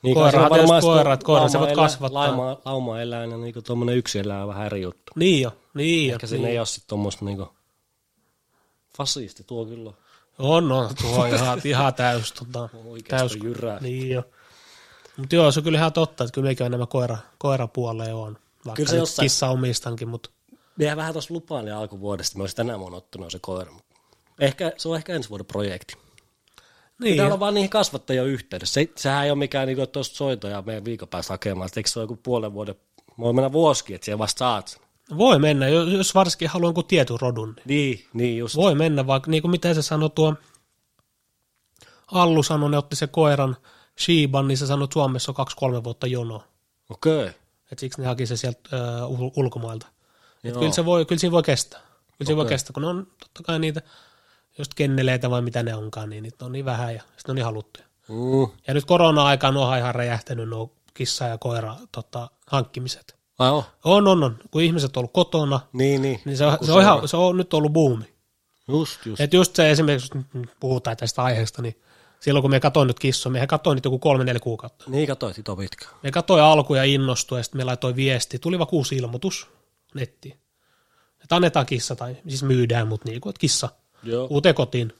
niin 0.03 0.15
Koirahan 0.15 0.33
se 0.33 0.37
on 0.37 0.51
varmaan 0.51 0.83
tietysti 0.83 0.87
koira, 0.87 1.17
koira 1.17 1.49
se 1.49 1.59
voit 1.61 1.75
kasvattaa. 1.75 2.27
Lauma, 2.27 2.59
lauma 2.65 3.01
eläin 3.01 3.31
ja 3.31 3.37
niinku 3.37 3.63
tuommoinen 3.63 3.97
yksi 3.97 4.19
on 4.19 4.49
vähän 4.49 4.67
eri 4.67 4.83
juttu. 4.83 5.13
Niin 5.17 5.43
jo. 5.43 5.57
Niin 5.75 6.09
jo. 6.09 6.15
Ehkä 6.15 6.27
siinä 6.27 6.49
ei 6.49 6.59
ole 6.59 6.67
sitten 6.67 6.89
tuommoista 6.89 7.25
niinku... 7.25 7.49
Fasisti 8.99 9.45
tuo 9.45 9.67
kyllä 9.67 9.93
on. 10.39 10.73
On. 10.73 10.95
Tuo 11.03 11.25
ihan, 11.27 11.61
ihan 11.65 11.95
täys. 11.95 12.33
Tota, 12.33 12.69
täys 13.09 13.37
jyrää. 13.43 13.79
Niin 13.81 14.11
jo. 14.11 14.23
Mutta 15.17 15.35
joo, 15.35 15.53
se 15.53 15.61
on 15.61 15.65
kyllä 15.65 15.79
ihan 15.79 15.93
totta, 15.93 16.25
että 16.25 16.35
kyllä 16.35 16.47
meikin 16.47 16.67
enemmän 16.67 16.89
koira, 16.89 17.19
koirapuoleen 17.39 18.15
on. 18.15 18.39
Vaikka 18.67 18.77
Kyllä 18.77 18.91
se 18.91 18.97
jossain- 18.97 19.25
kissa 19.25 19.49
omistankin, 19.49 20.09
mutta 20.09 20.31
Mehän 20.77 20.97
vähän 20.97 21.13
tuossa 21.13 21.35
lupaili 21.35 21.71
alkuvuodesta, 21.71 22.39
me 22.39 22.43
olisi 22.43 22.57
tänä 22.57 22.79
vuonna 22.79 22.97
ottanut 22.99 23.31
se 23.33 23.39
koira. 23.43 23.73
mutta 23.73 23.95
Ehkä, 24.41 24.73
se 24.77 24.89
on 24.89 24.97
ehkä 24.97 25.15
ensi 25.15 25.29
vuoden 25.31 25.47
projekti. 25.47 25.95
niin, 27.01 27.13
Pitää 27.13 27.27
olla 27.27 27.41
vaan 27.41 27.55
niihin 27.55 27.71
kasvattajien 27.71 28.27
yhteydessä. 28.27 28.75
Se, 28.75 28.89
sehän 28.97 29.25
ei 29.25 29.31
ole 29.31 29.39
mikään, 29.39 29.69
niin 29.69 29.89
tuosta 29.93 30.17
soitoja 30.17 30.63
meidän 30.67 30.85
viikon 30.85 31.09
päästä 31.09 31.33
hakemaan. 31.33 31.71
Eikö 31.77 31.89
se 31.91 31.99
ole 31.99 32.05
joku 32.05 32.17
puolen 32.23 32.53
vuoden, 32.53 32.75
voi 33.19 33.33
mennä 33.33 33.53
vuosikin, 33.53 33.95
että 33.95 34.05
siellä 34.05 34.19
vasta 34.19 34.39
saat. 34.39 34.81
Voi 35.19 35.39
mennä, 35.39 35.69
jos 35.69 36.15
varsinkin 36.15 36.49
haluaa 36.49 36.69
jonkun 36.69 36.85
tietyn 36.85 37.21
rodun. 37.21 37.57
Niin 37.65 37.97
Niin, 37.99 38.07
niin 38.15 38.39
just. 38.39 38.57
voi 38.57 38.75
mennä, 38.75 39.07
vaikka 39.07 39.31
niin 39.31 39.43
kuin 39.43 39.51
mitä 39.51 39.75
se 39.75 39.83
sanoi 39.83 40.11
tuo, 40.11 40.35
Allu 42.13 42.43
sanoi, 42.43 42.71
ne 42.71 42.79
otti 42.79 42.97
se 42.97 43.07
koiran 43.07 43.57
Shiban, 44.01 44.49
niin 44.49 44.59
se 44.59 44.67
sanoi, 44.67 44.85
että 44.85 44.95
Suomessa 44.95 45.31
on 45.33 45.37
kaksi-kolme 45.37 45.85
vuotta 45.85 46.07
jonoa. 46.07 46.45
Okei. 46.91 47.21
Okay. 47.21 47.33
Et 47.73 47.79
siksi 47.79 48.01
ne 48.01 48.07
haki 48.07 48.27
se 48.27 48.37
sieltä 48.37 48.61
ö, 48.73 48.77
ul- 49.07 49.33
ulkomailta. 49.37 49.87
Et 50.45 50.55
kyllä, 50.55 50.73
se 50.73 50.85
voi, 50.85 51.05
kyllä 51.05 51.19
siinä 51.19 51.33
voi 51.33 51.43
kestää. 51.43 51.81
Kyllä 51.81 52.27
siinä 52.27 52.37
voi 52.37 52.47
kestää, 52.47 52.73
kun 52.73 52.83
ne 52.83 52.89
on 52.89 53.07
totta 53.21 53.43
kai 53.43 53.59
niitä, 53.59 53.83
just 54.59 54.75
kenneleitä 54.75 55.31
vai 55.31 55.43
mitä 55.43 55.63
ne 55.63 55.75
onkaan, 55.75 56.11
niin 56.11 56.23
niitä 56.23 56.45
on 56.45 56.53
niin 56.53 56.65
vähän 56.65 56.95
ja 56.95 57.03
sitten 57.17 57.33
on 57.33 57.37
niin 57.37 57.45
haluttuja. 57.45 57.87
Mm. 58.09 58.59
Ja 58.67 58.75
nyt 58.75 58.85
korona-aikaan 58.85 59.57
on 59.57 59.79
ihan 59.79 59.95
räjähtänyt 59.95 60.49
nuo 60.49 60.73
kissa- 60.95 61.25
ja 61.29 61.39
koira 61.39 61.77
tota, 61.93 62.31
hankkimiset. 62.47 63.17
Ai 63.39 63.51
on? 63.51 63.63
On, 63.85 64.09
on, 64.09 64.25
on. 64.25 64.39
Kun 64.51 64.63
ihmiset 64.63 64.97
on 64.97 65.01
ollut 65.01 65.13
kotona, 65.13 65.61
Niin, 65.73 66.03
niin. 66.03 66.21
niin 66.25 66.37
se, 66.37 66.47
on, 66.47 66.59
se, 66.63 66.73
on, 66.73 66.83
ihan, 66.83 67.09
se 67.09 67.17
on 67.17 67.37
nyt 67.37 67.55
ollut 67.55 67.73
buumi. 67.73 68.05
Just, 68.69 69.07
just. 69.07 69.21
Et 69.21 69.33
just 69.33 69.57
se 69.57 69.71
esimerkiksi, 69.71 70.11
jos 70.15 70.25
nyt 70.35 70.51
puhutaan 70.61 70.97
tästä 70.97 71.23
aiheesta, 71.23 71.63
niin 71.63 71.81
silloin 72.21 72.43
kun 72.43 72.51
me 72.51 72.61
katsoin 72.61 72.87
nyt 72.87 72.99
kissoja, 72.99 73.33
mehän 73.33 73.49
katsoin 73.49 73.77
nyt 73.77 73.85
joku 73.85 73.99
kolme, 73.99 74.25
neljä 74.25 74.41
kuukautta. 74.41 74.85
Niin 74.89 75.07
katsoit 75.09 75.39
ito 75.39 75.57
pitkä. 75.57 75.87
Me 76.03 76.11
katsoin 76.11 76.43
alkuun 76.43 76.77
ja 76.79 76.85
innostui, 76.85 77.39
ja 77.39 77.43
sitten 77.43 77.59
me 77.61 77.65
laitoin 77.65 77.97
viesti. 77.97 78.39
Tuli 78.39 78.59
vaan 78.59 78.69
uusi 78.73 78.97
ilmoitus 78.97 79.47
nettiin. 79.95 80.39
Että 81.23 81.37
annetaan 81.37 81.67
kissa, 81.67 81.97
tai 81.97 82.17
siis 82.29 82.43
myydään, 82.43 82.89
mutta 82.89 83.09
niin 83.09 83.21
kuin, 83.21 83.31
että 83.31 83.41
kissa 83.41 83.69
Joo. 84.03 84.27
uuteen 84.31 84.55
kotiin. 84.55 84.93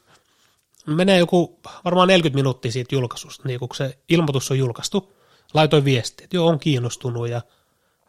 Menee 0.87 1.17
joku 1.17 1.59
varmaan 1.85 2.07
40 2.07 2.35
minuuttia 2.35 2.71
siitä 2.71 2.95
julkaisusta, 2.95 3.47
niin 3.47 3.59
kun 3.59 3.69
se 3.75 3.97
ilmoitus 4.09 4.51
on 4.51 4.57
julkaistu. 4.57 5.13
Laitoin 5.53 5.85
viesti, 5.85 6.23
että 6.23 6.35
joo, 6.37 6.47
on 6.47 6.59
kiinnostunut 6.59 7.29
ja 7.29 7.41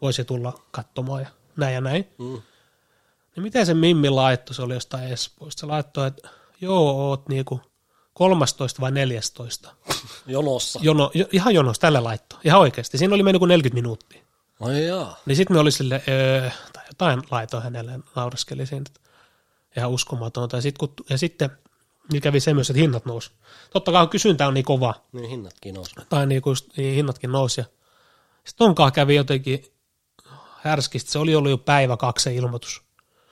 voisi 0.02 0.24
tulla 0.24 0.52
katsomaan 0.70 1.22
ja 1.22 1.28
näin 1.56 1.74
ja 1.74 1.80
näin. 1.80 2.08
Mm. 2.18 2.42
Niin 3.36 3.42
miten 3.42 3.66
se 3.66 3.74
Mimmi 3.74 4.10
laittoi, 4.10 4.54
se 4.54 4.62
oli 4.62 4.74
jostain 4.74 5.12
Espoosta. 5.12 5.60
Se 5.60 5.66
laittoi, 5.66 6.06
että 6.08 6.28
joo, 6.60 7.08
oot 7.08 7.28
niinku 7.28 7.60
13 8.14 8.80
vai 8.80 8.92
14. 8.92 9.74
Jonossa. 10.26 10.80
Jono, 10.82 11.10
jo, 11.14 11.26
ihan 11.32 11.54
jonos, 11.54 11.78
tällä 11.78 12.04
laitto. 12.04 12.38
Ihan 12.44 12.60
oikeasti. 12.60 12.98
Siinä 12.98 13.14
oli 13.14 13.22
mennyt 13.22 13.38
kuin 13.40 13.48
40 13.48 13.74
minuuttia. 13.74 14.22
Ai 14.60 14.86
jaa. 14.86 15.16
Niin 15.26 15.36
sitten 15.36 15.56
me 15.56 15.60
oli 15.60 15.72
sille, 15.72 16.02
öö, 16.08 16.50
tai 16.72 16.84
jotain 16.88 17.22
laitoin 17.30 17.62
hänelle, 17.62 18.00
nauraskeli 18.16 18.66
siinä, 18.66 18.84
että 18.86 19.00
ihan 19.76 19.90
uskomatonta. 19.90 20.56
Ja, 20.56 20.62
sit, 20.62 20.78
kun, 20.78 20.92
ja 21.10 21.18
sitten 21.18 21.50
niin 22.12 22.22
kävi 22.22 22.40
se 22.40 22.54
myös, 22.54 22.70
että 22.70 22.80
hinnat 22.80 23.04
nousi. 23.04 23.30
Totta 23.70 23.92
kai 23.92 24.06
kysyntä 24.06 24.46
on 24.46 24.54
niin 24.54 24.64
kova, 24.64 24.94
Niin 25.12 25.30
hinnatkin 25.30 25.74
nousi. 25.74 25.94
tai 26.08 26.26
niin 26.26 26.42
kuin 26.42 26.56
niin 26.76 26.94
hinnatkin 26.94 27.32
nousi. 27.32 27.60
Ja 27.60 27.64
sitten 28.44 28.64
onkaan 28.66 28.92
kävi 28.92 29.14
jotenkin 29.14 29.64
härskisti, 30.64 31.10
se 31.10 31.18
oli 31.18 31.34
ollut 31.34 31.50
jo 31.50 31.58
päivä 31.58 31.96
kaksi 31.96 32.24
se 32.24 32.34
ilmoitus. 32.34 32.82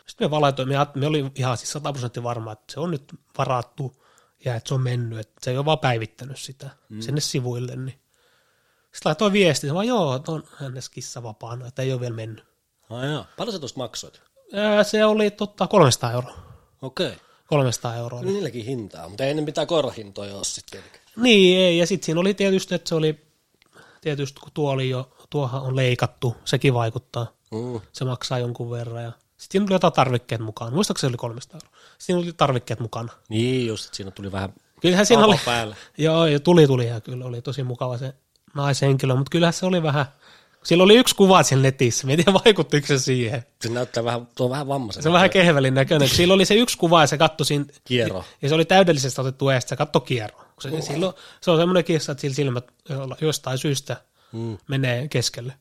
Sitten 0.07 0.27
me 0.27 0.31
valaitoin, 0.31 0.69
me, 0.69 0.75
me 0.95 1.07
oli 1.07 1.33
ihan 1.35 1.57
siis 1.57 1.73
100 1.73 1.93
prosenttia 1.93 2.23
varma, 2.23 2.53
että 2.53 2.73
se 2.73 2.81
on 2.81 2.91
nyt 2.91 3.15
varattu 3.39 4.03
ja 4.45 4.55
että 4.55 4.69
se 4.69 4.75
on 4.75 4.81
mennyt, 4.81 5.19
että 5.19 5.41
se 5.43 5.51
ei 5.51 5.57
ole 5.57 5.65
vaan 5.65 5.79
päivittänyt 5.79 6.39
sitä 6.39 6.71
mm. 6.89 7.01
sinne 7.01 7.21
sivuille. 7.21 7.77
Niin. 7.77 8.01
Sitten 8.93 9.11
laitoin 9.11 9.33
viesti, 9.33 9.67
se 9.67 9.75
vaan 9.75 9.87
joo, 9.87 10.23
on 10.29 10.43
hänessä 10.57 10.91
kissa 10.95 11.23
vapaana, 11.23 11.67
että 11.67 11.83
ei 11.83 11.93
ole 11.93 12.01
vielä 12.01 12.15
mennyt. 12.15 12.45
Ai 12.91 13.13
jaa. 13.13 13.27
Paljon 13.37 13.53
sä 13.53 13.59
tuosta 13.59 13.79
maksoit? 13.79 14.23
Ää, 14.53 14.85
se 14.85 15.05
oli 15.05 15.31
totta 15.31 15.67
300 15.67 16.13
euroa. 16.13 16.39
Okei. 16.83 17.07
Okay. 17.07 17.19
300 17.47 17.97
euroa. 17.97 18.21
Kyllä 18.21 18.33
niilläkin 18.33 18.65
hintaa, 18.65 19.09
mutta 19.09 19.25
ei 19.25 19.35
ne 19.35 19.43
mitään 19.43 19.67
koirahintoja 19.67 20.35
ole 20.35 20.45
sitten. 20.45 20.83
Niin, 21.17 21.59
ei, 21.59 21.79
ja 21.79 21.87
sitten 21.87 22.07
siinä 22.07 22.21
oli 22.21 22.35
tietysti, 22.35 22.75
että 22.75 22.89
se 22.89 22.95
oli, 22.95 23.27
tietysti 24.01 24.41
kun 24.41 24.51
tuo 24.55 24.71
oli 24.71 24.89
jo, 24.91 25.17
tuohan 25.33 25.63
on 25.63 25.77
leikattu, 25.77 26.37
sekin 26.45 26.75
vaikuttaa. 26.75 27.27
Mm. 27.51 27.81
Se 27.93 28.05
maksaa 28.05 28.39
jonkun 28.39 28.71
verran. 28.71 29.03
Ja 29.03 29.13
sitten 29.37 29.63
oli 29.63 29.73
jotain 29.73 29.93
tarvikkeet 29.93 30.41
mukaan. 30.41 30.75
Muistaakseni 30.75 31.09
se 31.09 31.13
oli 31.13 31.17
300 31.17 31.61
euroa. 31.65 31.79
Siinä 31.99 32.21
oli 32.21 32.33
tarvikkeet 32.33 32.81
mukana. 32.81 33.13
Niin 33.29 33.67
just, 33.67 33.85
että 33.85 33.97
siinä 33.97 34.11
tuli 34.11 34.33
vähän 34.33 34.55
Kyllähän 34.83 35.07
siinä 35.07 35.25
oli, 35.25 35.41
päällä. 35.45 35.77
joo, 35.99 36.27
ja 36.27 36.41
tuli, 36.41 36.67
tuli, 36.67 36.87
ja 36.87 37.01
kyllä 37.01 37.25
oli 37.25 37.43
tosi 37.43 37.63
mukava 37.63 37.99
se 37.99 38.15
naishenkilö, 38.55 39.15
mutta 39.15 39.31
kyllähän 39.31 39.53
se 39.53 39.67
oli 39.67 39.83
vähän, 39.83 40.07
sillä 40.65 40.85
oli 40.85 40.97
yksi 40.97 41.17
kuva 41.17 41.43
siellä 41.43 41.63
netissä, 41.63 42.07
mä 42.07 42.13
en 42.13 42.17
tiedä 42.17 42.33
vaikuttiko 42.45 42.87
se 42.87 42.99
siihen. 42.99 43.45
Se 43.61 43.69
näyttää 43.69 44.05
vähän, 44.05 44.29
tuo 44.35 44.47
on 44.47 44.51
vähän 44.51 44.69
vammaisen. 44.69 45.03
Se 45.03 45.09
on 45.09 45.13
vähän 45.13 45.31
kehvelin 45.31 45.75
näköinen, 45.75 46.09
sillä 46.09 46.35
oli 46.35 46.45
se 46.45 46.55
yksi 46.55 46.79
kuva 46.79 47.01
ja 47.01 47.07
se 47.07 47.19
katsoi 47.19 47.47
siinä, 47.47 47.65
Kierro. 47.85 48.25
ja 48.43 48.49
se 48.49 48.55
oli 48.55 48.65
täydellisesti 48.65 49.21
otettu 49.21 49.49
eestä, 49.49 49.69
se 49.69 49.77
katsoi 49.77 50.03
kierroa. 50.03 50.45
Se, 50.61 50.69
oh. 50.69 50.83
silloin, 50.83 51.15
se 51.41 51.51
on 51.51 51.59
semmoinen 51.59 51.85
kissa, 51.85 52.13
että 52.13 52.21
sillä 52.21 52.35
silmät 52.35 52.65
jostain 53.21 53.59
syystä 53.59 53.97
Mm. 54.33 54.59
menee 54.69 55.09
keskelle. 55.09 55.53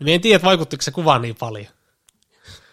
Mä 0.00 0.10
en 0.10 0.20
tiedä, 0.20 0.36
että 0.36 0.46
vaikuttiko 0.46 0.82
se 0.82 0.90
kuva 0.90 1.18
niin 1.18 1.36
paljon 1.36 1.66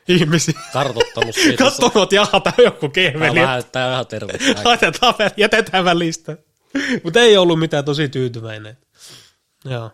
ihmisiä. 0.08 0.60
Kartottanut 0.74 1.36
siitä. 1.36 1.64
Että 2.04 2.16
jaha, 2.16 2.40
tämä 2.40 2.54
on 2.58 2.66
joku 2.66 2.90
kehveli. 2.90 3.40
vähän, 3.40 3.64
tää 3.72 3.92
vähän 3.92 4.08
terve. 4.08 4.34
Laitetaan 4.66 5.14
jätetään 5.38 5.86
välistä. 5.86 6.38
Mutta 7.04 7.20
ei 7.20 7.38
ollut 7.38 7.60
mitään 7.60 7.86
tosi 7.86 8.10
tyytyväinen. 8.10 8.78
Joo. 9.66 9.92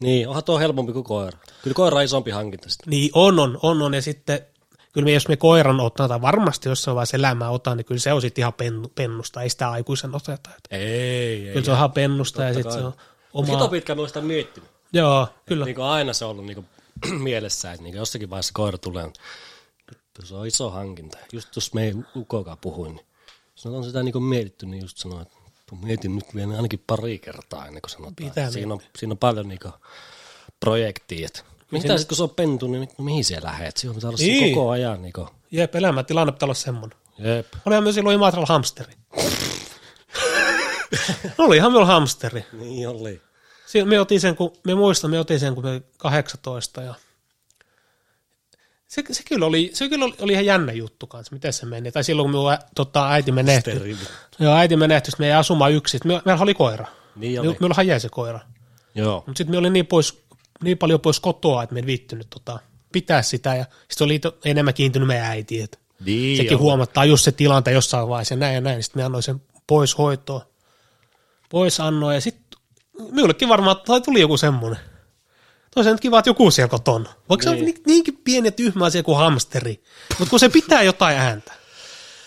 Niin, 0.00 0.28
onhan 0.28 0.44
tuo 0.44 0.58
helpompi 0.58 0.92
kuin 0.92 1.04
koira. 1.04 1.38
Kyllä 1.62 1.74
koira 1.74 1.96
on 1.96 2.04
isompi 2.04 2.30
hankinta 2.30 2.68
sitten. 2.68 2.90
Niin 2.90 3.10
on, 3.14 3.38
on, 3.38 3.58
on, 3.62 3.82
on. 3.82 3.94
Ja 3.94 4.02
sitten 4.02 4.40
kyllä 4.92 5.04
me, 5.04 5.12
jos 5.12 5.28
me 5.28 5.36
koiran 5.36 5.80
otetaan, 5.80 6.08
tai 6.08 6.20
varmasti 6.20 6.68
jossain 6.68 6.94
vaiheessa 6.94 7.16
elämää 7.16 7.50
otan, 7.50 7.76
niin 7.76 7.84
kyllä 7.84 7.98
se 7.98 8.12
on 8.12 8.20
sitten 8.20 8.42
ihan 8.42 8.52
pennu, 8.52 8.88
pennusta. 8.94 9.42
Ei 9.42 9.48
sitä 9.48 9.70
aikuisen 9.70 10.14
oteta. 10.14 10.50
Et 10.56 10.68
Ei, 10.70 10.80
ei. 10.80 11.52
Kyllä 11.52 11.64
se 11.64 11.70
on 11.70 11.76
ihan 11.76 11.92
pennusta 11.92 12.44
ja 12.44 12.54
sitten 12.54 12.72
se 12.72 12.78
on 12.78 12.84
Oma... 12.84 12.92
oma... 13.32 13.46
Hito 13.46 13.68
pitkään 13.68 13.96
mä 13.96 14.00
oon 14.00 14.08
sitä 14.08 14.20
miettinyt. 14.20 14.75
Joo, 14.92 15.28
kyllä. 15.46 15.64
Niin 15.64 15.74
kuin 15.74 15.84
aina 15.84 16.12
se 16.12 16.24
on 16.24 16.30
ollut 16.30 16.44
niin 16.44 16.54
kuin 16.54 16.66
mielessä, 17.22 17.72
että 17.72 17.82
niin 17.82 17.92
kuin 17.92 17.98
jossakin 17.98 18.30
vaiheessa 18.30 18.52
koira 18.54 18.78
tulee. 18.78 19.10
Se 20.24 20.34
on 20.34 20.46
iso 20.46 20.70
hankinta. 20.70 21.18
Just 21.32 21.48
tuossa 21.50 21.70
me 21.74 21.84
ei 21.84 21.94
ukokaan 22.16 22.58
puhuin, 22.58 22.94
niin 23.64 23.74
on 23.74 23.84
sitä 23.84 24.02
niin 24.02 24.12
kuin 24.12 24.24
mietitty, 24.24 24.66
niin 24.66 24.82
just 24.82 24.96
sanoin, 24.96 25.22
että 25.22 25.36
mietin 25.82 26.14
nyt 26.16 26.34
vielä 26.34 26.56
ainakin 26.56 26.84
pari 26.86 27.18
kertaa 27.18 27.66
ennen 27.66 27.82
kuin 27.82 27.90
sanotaan. 27.90 28.14
Pitää 28.16 28.50
siinä, 28.50 28.74
on, 28.74 28.80
siinä 28.98 29.12
on 29.12 29.18
paljon 29.18 29.48
niin 29.48 29.60
kuin 29.62 29.72
projektia. 30.60 31.26
Että 31.26 31.42
mitä 31.70 31.88
sitten 31.88 32.08
kun 32.08 32.16
se 32.16 32.22
on 32.22 32.30
pentu, 32.30 32.66
niin 32.66 32.88
no 32.98 33.04
mihin 33.04 33.24
siellä 33.24 33.48
lähet? 33.48 33.76
Siinä 33.76 33.94
pitää 33.94 34.08
olla 34.08 34.18
niin. 34.18 34.54
Koko 34.54 34.70
ajan. 34.70 35.02
Niin 35.02 35.12
kuin, 35.12 35.28
Jep, 35.50 35.74
elämäntilanne 35.74 36.32
pitää 36.32 36.46
olla 36.46 36.54
semmoinen. 36.54 36.98
jep. 37.18 37.46
Olihan 37.66 37.82
myös 37.82 37.94
silloin 37.94 38.14
Imatralla 38.14 38.46
hamsteri. 38.48 38.92
Olihan 41.38 41.72
meillä 41.72 41.86
hamsteri. 41.86 42.44
Niin 42.52 42.88
oli. 42.88 43.22
Me 43.84 44.00
otin 44.00 44.20
sen, 44.20 44.36
kun, 44.36 44.52
me 44.66 44.74
muistan, 44.74 45.10
me 45.10 45.18
otin 45.20 45.40
sen, 45.40 45.54
kun 45.54 45.64
me 45.64 45.70
oli 45.70 45.82
18 45.98 46.82
ja 46.82 46.94
Se, 48.88 49.02
se, 49.12 49.22
kyllä 49.28 49.46
oli, 49.46 49.70
se 49.74 49.88
kyllä 49.88 50.04
oli, 50.04 50.14
oli 50.20 50.32
ihan 50.32 50.46
jännä 50.46 50.72
juttu 50.72 51.06
kanssa, 51.06 51.32
miten 51.34 51.52
se 51.52 51.66
meni. 51.66 51.92
Tai 51.92 52.04
silloin, 52.04 52.24
kun 52.24 52.30
minun 52.30 52.58
tota, 52.74 53.08
äiti 53.10 53.32
menehtyi. 53.32 53.96
Joo, 54.38 54.54
äiti 54.54 54.76
menehtyi, 54.76 55.12
me 55.18 55.26
ei 55.26 55.32
asumaan 55.32 55.72
yksin. 55.72 56.00
Me, 56.04 56.22
meillä 56.24 56.42
oli 56.42 56.54
koira. 56.54 56.86
Niin 57.16 57.42
Me, 57.42 57.48
oli. 57.48 57.56
meillä 57.60 57.82
jäi 57.82 58.00
se 58.00 58.08
koira. 58.08 58.40
Joo. 58.94 59.24
Mutta 59.26 59.38
sitten 59.38 59.50
me 59.54 59.58
oli 59.58 59.70
niin, 59.70 59.86
pois, 59.86 60.22
niin 60.64 60.78
paljon 60.78 61.00
pois 61.00 61.20
kotoa, 61.20 61.62
että 61.62 61.74
me 61.74 61.80
ei 61.80 61.86
viittynyt 61.86 62.26
tota, 62.30 62.58
pitää 62.92 63.22
sitä. 63.22 63.54
Ja 63.54 63.64
sitten 63.90 64.04
oli 64.04 64.20
enemmän 64.44 64.74
kiintynyt 64.74 65.08
meidän 65.08 65.26
äitiin. 65.26 65.64
että 65.64 65.78
Niin 66.04 66.36
Sekin 66.36 66.52
oli. 66.52 66.60
huomattaa 66.62 67.04
just 67.04 67.24
se 67.24 67.32
tilanteen 67.32 67.74
jossain 67.74 68.08
vaiheessa 68.08 68.34
ja 68.34 68.38
näin 68.38 68.54
ja 68.54 68.60
näin. 68.60 68.82
Sitten 68.82 69.00
me 69.00 69.04
annoin 69.04 69.22
sen 69.22 69.42
pois 69.66 69.98
hoitoon. 69.98 70.40
Pois 71.50 71.80
annoin 71.80 72.14
ja 72.14 72.20
sitten 72.20 72.45
minullekin 73.10 73.48
varmaan 73.48 73.76
tai 73.86 74.00
tuli 74.00 74.20
joku 74.20 74.36
semmoinen. 74.36 74.78
Toisen 75.74 75.92
nyt 75.92 76.00
kiva, 76.00 76.18
että 76.18 76.30
joku 76.30 76.50
siellä 76.50 76.68
kotona. 76.68 77.12
Vaikka 77.28 77.44
se 77.44 77.50
on 77.50 77.56
Niin. 77.56 77.64
ni- 77.66 77.82
niinkin 77.86 78.16
pieni 78.16 78.48
ja 78.48 78.52
tyhmä 78.52 78.84
asia 78.84 79.02
kuin 79.02 79.18
hamsteri. 79.18 79.82
Mutta 80.18 80.30
kun 80.30 80.40
se 80.40 80.48
pitää 80.48 80.82
jotain 80.82 81.18
ääntä. 81.18 81.52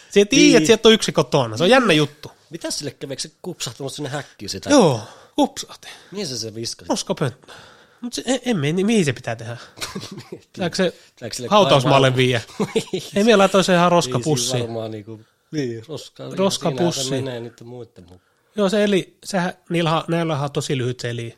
Se 0.10 0.26
tiedät, 0.26 0.32
Niin. 0.32 0.58
että 0.58 0.68
sieltä 0.68 0.88
on 0.88 0.94
yksi 0.94 1.12
kotona. 1.12 1.58
Se 1.58 1.64
on 1.64 1.70
jännä 1.70 1.94
juttu. 1.94 2.32
Mitä 2.50 2.72
sille 2.72 2.92
kävi, 2.92 3.14
eikö 3.14 3.22
se 3.22 3.32
kupsahtanut 3.42 3.94
sinne 3.94 4.10
häkkiin 4.10 4.50
sitä? 4.50 4.70
Joo, 4.70 5.02
kupsahti. 5.36 5.88
Mihin 6.12 6.28
se 6.28 6.38
se 6.38 6.56
viskasi? 6.56 6.90
Roskapönttö. 6.90 7.54
Mutta 8.02 8.22
en, 8.26 8.40
en 8.46 8.58
mene, 8.58 8.72
niin 8.74 8.86
mihin 8.86 9.06
se 9.06 9.14
pitää 9.14 9.36
tehdä? 9.36 9.58
Pitääkö 10.54 10.76
se 10.76 10.94
Pitääkö 11.16 11.36
sille 11.36 11.50
hautausmaalle 11.50 12.16
viiä? 12.16 12.42
Niin, 12.92 13.04
Ei 13.16 13.24
meillä 13.24 13.42
laitoi 13.42 13.64
se 13.64 13.74
ihan 13.74 13.86
Niin, 13.86 13.92
roskapussiin. 13.92 14.52
siinä 14.52 14.64
varmaan 14.68 14.92
niinku, 14.92 15.20
niin, 15.52 15.84
roska, 15.88 16.24
Roskapussi. 16.38 17.04
Se 17.04 17.10
menee 17.10 17.40
niiden 17.40 17.68
muiden 17.68 18.04
mukaan. 18.04 18.29
Joo, 18.60 18.70
se 18.70 18.84
eli, 18.84 19.18
sehän, 19.24 19.54
niillä, 19.70 20.04
näillä 20.08 20.40
on 20.40 20.52
tosi 20.52 20.78
lyhyt 20.78 21.00
se 21.00 21.10
eli. 21.10 21.38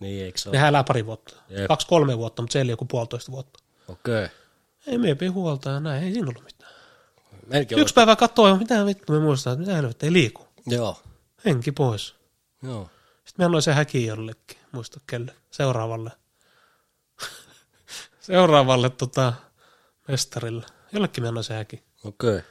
Niin, 0.00 0.24
eikö 0.24 0.38
se 0.38 0.48
ole? 0.48 0.56
Nehän 0.56 0.68
elää 0.68 0.84
pari 0.84 1.06
vuotta. 1.06 1.36
Jep. 1.48 1.68
Kaksi-kolme 1.68 2.18
vuotta, 2.18 2.42
mutta 2.42 2.52
se 2.52 2.60
eli 2.60 2.70
joku 2.70 2.84
puolitoista 2.84 3.32
vuotta. 3.32 3.58
Okei. 3.88 4.24
Okay. 4.24 4.36
Ei 4.86 4.98
me 4.98 5.14
pidä 5.14 5.30
huolta 5.30 5.70
ja 5.70 5.80
näin, 5.80 6.04
ei 6.04 6.12
siinä 6.12 6.28
ollut 6.28 6.44
mitään. 6.44 6.72
Melkein 7.46 7.80
Yksi 7.80 7.94
päivä 7.94 8.16
katsoi, 8.16 8.58
mitä 8.58 8.86
vittu 8.86 9.12
me 9.12 9.20
muistaa, 9.20 9.52
että 9.52 9.60
mitä 9.60 9.74
helvettiä, 9.74 10.06
ei 10.06 10.12
liiku. 10.12 10.48
Joo. 10.66 11.02
Henki 11.44 11.72
pois. 11.72 12.14
Joo. 12.62 12.90
Sitten 13.24 13.42
me 13.42 13.44
annoin 13.44 13.62
se 13.62 13.72
häkin 13.72 14.06
jollekin, 14.06 14.58
muista 14.72 15.00
kelle, 15.06 15.34
seuraavalle. 15.50 16.10
seuraavalle 18.20 18.90
tota, 18.90 19.32
mestarille. 20.08 20.66
Jollekin 20.92 21.24
me 21.24 21.28
annoin 21.28 21.44
se 21.44 21.54
häkin. 21.54 21.84
Okei. 22.04 22.36
Okay. 22.36 22.42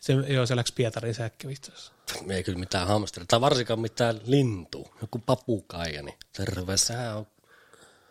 Se, 0.00 0.12
joo, 0.12 0.46
se 0.46 0.56
läks 0.56 0.72
Pietariin 0.72 1.14
se 1.14 1.22
häkki 1.22 1.52
itse 1.52 1.72
asiassa. 1.72 1.95
Ei 2.30 2.42
kyllä 2.42 2.58
mitään 2.58 2.88
hamsteria, 2.88 3.26
tai 3.26 3.40
varsinkaan 3.40 3.80
mitään 3.80 4.20
lintu, 4.24 4.88
joku 5.00 5.18
papukaija, 5.18 6.02
niin 6.02 6.18
terve, 6.36 6.76
sehän 6.76 7.16
on 7.16 7.26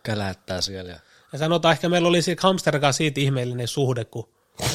kälättää 0.04 0.62
siellä. 0.62 0.92
Ja... 0.92 1.00
Ja 1.32 1.40
sanotaan, 1.40 1.72
ehkä 1.72 1.90
meillä 1.90 2.08
oli 2.08 2.22
siitä 2.22 2.48
hamsterikaan 2.48 2.94
siitä 2.94 3.20
ihmeellinen 3.20 3.68
suhde, 3.68 4.06
kun 4.06 4.30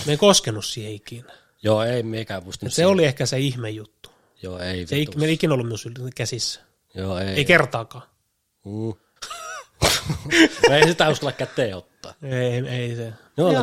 me 0.07 0.13
ei 0.13 0.17
koskenut 0.17 0.65
siihen 0.65 0.93
ikinä. 0.93 1.33
Joo, 1.63 1.83
ei 1.83 2.03
pystynyt. 2.45 2.75
Se 2.75 2.87
oli 2.87 3.05
ehkä 3.05 3.27
se 3.27 3.39
ihme 3.39 3.71
juttu. 3.71 4.11
Joo, 4.43 4.59
ei 4.59 4.87
Se 4.87 4.99
ik, 4.99 5.15
me 5.15 5.27
ei 5.27 5.33
ikinä 5.33 5.55
ollut 5.55 5.69
myös 5.69 5.89
käsissä. 6.15 6.61
Joo, 6.95 7.19
ei. 7.19 7.29
Ei 7.29 7.45
kertaakaan. 7.45 8.05
Mm. 8.65 8.93
Me 10.69 10.77
ei 10.79 10.89
sitä 10.89 11.09
uskalla 11.09 11.33
käteen 11.33 11.77
ottaa. 11.77 12.15
Ei, 12.23 12.69
ei 12.69 12.97
se. 12.97 13.13
On 13.37 13.57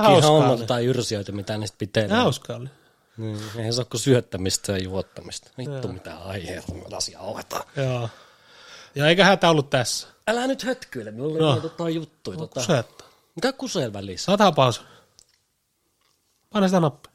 oli. 0.49 0.59
jotain 0.59 0.85
yrsiöitä, 0.85 1.31
mitä 1.31 1.57
niistä 1.57 1.77
pitää. 1.77 2.07
Hauskaa 2.09 2.57
oli. 2.57 2.69
Niin, 3.17 3.41
eihän 3.57 3.73
se 3.73 3.79
ole 3.79 3.87
kuin 3.91 4.01
syöttämistä 4.01 4.71
ja 4.71 4.77
juottamista. 4.77 5.51
Vittu 5.57 5.87
mitä 5.87 6.17
aiheita 6.17 6.73
me 6.73 6.97
asiaa 6.97 7.23
hoitaa. 7.23 7.63
Joo. 7.75 8.09
Ja 8.95 9.07
eikä 9.07 9.25
hätä 9.25 9.49
ollut 9.49 9.69
tässä. 9.69 10.07
Älä 10.27 10.47
nyt 10.47 10.63
hötkyile, 10.63 11.11
minulla 11.11 11.33
oli 11.53 11.55
No. 11.55 11.63
jotain 11.63 11.95
juttuja. 11.95 12.37
Tota. 12.37 12.59
Kusetta. 12.59 13.03
Mikä 13.35 13.53
kuseen 13.53 13.93
välissä? 13.93 14.25
Sataa 14.25 14.51
pausa. 14.51 14.81
Paina 16.49 16.67
sitä 16.67 16.79
nappia. 16.79 17.11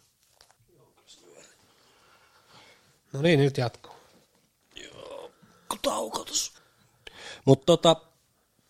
No 3.12 3.22
niin, 3.22 3.40
nyt 3.40 3.58
jatkuu. 3.58 3.92
Taukotus. 5.82 6.52
Mutta 7.44 7.66
tota, 7.66 7.96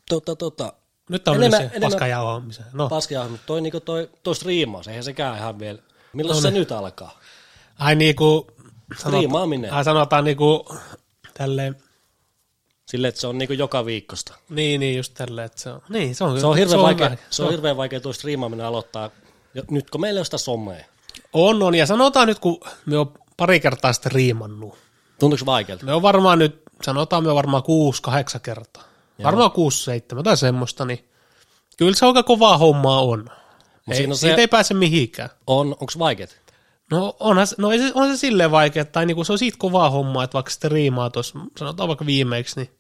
tota, 0.09 0.37
tota, 0.37 0.73
Nyt 1.09 1.29
on 1.29 1.37
Enemmän- 1.37 1.71
se 1.75 1.81
paskajauhoamiseen. 1.81 2.67
No, 2.73 2.89
paskia, 2.89 3.29
mutta 3.29 3.47
toi, 3.47 3.61
niinku 3.61 3.81
toi, 3.81 4.11
toi 4.23 4.35
striimaus, 4.37 4.89
eihän 4.89 5.05
sekään 5.05 5.37
ihan 5.39 5.59
vielä. 5.59 5.79
Milloin 6.13 6.37
No 6.37 6.41
se 6.41 6.51
niin. 6.51 6.59
nyt 6.61 6.73
alkaa? 6.73 7.21
Ai 7.79 7.95
niinku... 7.95 8.47
Striimaaminen. 8.99 9.73
Ai 9.73 9.85
sanotaan 9.85 10.25
niinku 10.25 10.67
tälleen, 11.35 11.77
Silleen, 12.87 13.09
että 13.09 13.21
se 13.21 13.27
on 13.27 13.39
niinku 13.39 13.53
joka 13.55 13.87
viikosta. 13.87 14.35
niin, 14.49 14.81
niin 14.81 14.97
just 14.97 15.15
tälleen, 15.15 15.47
että 15.47 15.61
se 15.61 15.71
on, 15.71 15.81
niin 15.89 16.15
se 16.15 16.25
on, 16.25 16.41
Se 16.41 16.47
on 16.47 16.57
hirveän, 16.57 16.79
se 16.79 16.83
vaikea, 16.83 17.09
hyvä. 17.09 17.23
se 17.31 17.43
on 17.43 17.51
hirveän 17.51 17.77
vaikea 17.77 18.01
tuo 18.01 18.13
striimaaminen 18.13 18.67
aloittaa, 18.67 19.11
nyt 19.71 19.91
kun 19.91 20.01
meillä 20.01 20.19
ei 20.19 20.21
ole 20.21 20.25
sitä 20.25 20.39
somea. 20.39 20.85
On, 21.33 21.63
on, 21.63 21.75
ja 21.75 21.87
sanotaan 21.87 22.27
nyt, 22.29 22.39
kun 22.39 22.61
me 22.87 22.99
on 22.99 23.13
pari 23.37 23.61
kertaa 23.61 23.93
sitä 23.93 24.09
riimannut. 24.13 24.75
Tuntuuko 25.21 25.47
vaikealta? 25.47 25.85
Me 25.85 25.93
on 25.95 26.03
varmaan 26.03 26.39
nyt, 26.39 26.63
sanotaan 26.83 27.23
me 27.25 27.29
on 27.31 27.37
varmaan 27.37 27.63
kuusi, 27.63 28.03
kahdeksan 28.03 28.41
kertaa. 28.41 28.83
Joo. 29.19 29.25
Varmaan 29.25 29.51
kuusi, 29.51 29.85
seitsemän 29.85 30.25
tai 30.25 30.37
semmoista, 30.37 30.85
niin 30.85 31.09
kyllä 31.77 31.95
se 31.95 32.07
aika 32.07 32.23
kovaa 32.23 32.59
hommaa 32.59 33.01
on. 33.03 33.31
Ei, 33.91 33.97
siinä 33.97 34.13
on 34.13 34.17
se- 34.17 34.21
siitä 34.21 34.41
ei 34.41 34.49
pääse 34.49 34.75
mihinkään. 34.75 35.31
On, 35.47 35.67
onko 35.67 35.93
vaikeat? 35.99 36.37
No, 36.93 37.17
onhan, 37.21 37.47
no 37.59 37.73
ei 37.73 37.79
se, 37.79 37.93
on 37.95 38.09
se 38.09 38.17
silleen 38.17 38.51
vaikea, 38.51 38.85
tai 38.85 39.07
niinku 39.07 39.25
se 39.25 39.33
on 39.33 39.39
siitä 39.39 39.59
kovaa 39.59 39.91
hommaa, 39.91 40.25
että 40.25 40.35
vaikka 40.35 40.51
sitten 40.51 40.71
riimaa 40.71 41.11
tuossa, 41.11 41.39
sanotaan 41.59 41.89
vaikka 41.89 42.07
viimeiksi, 42.07 42.61
niin 42.61 42.71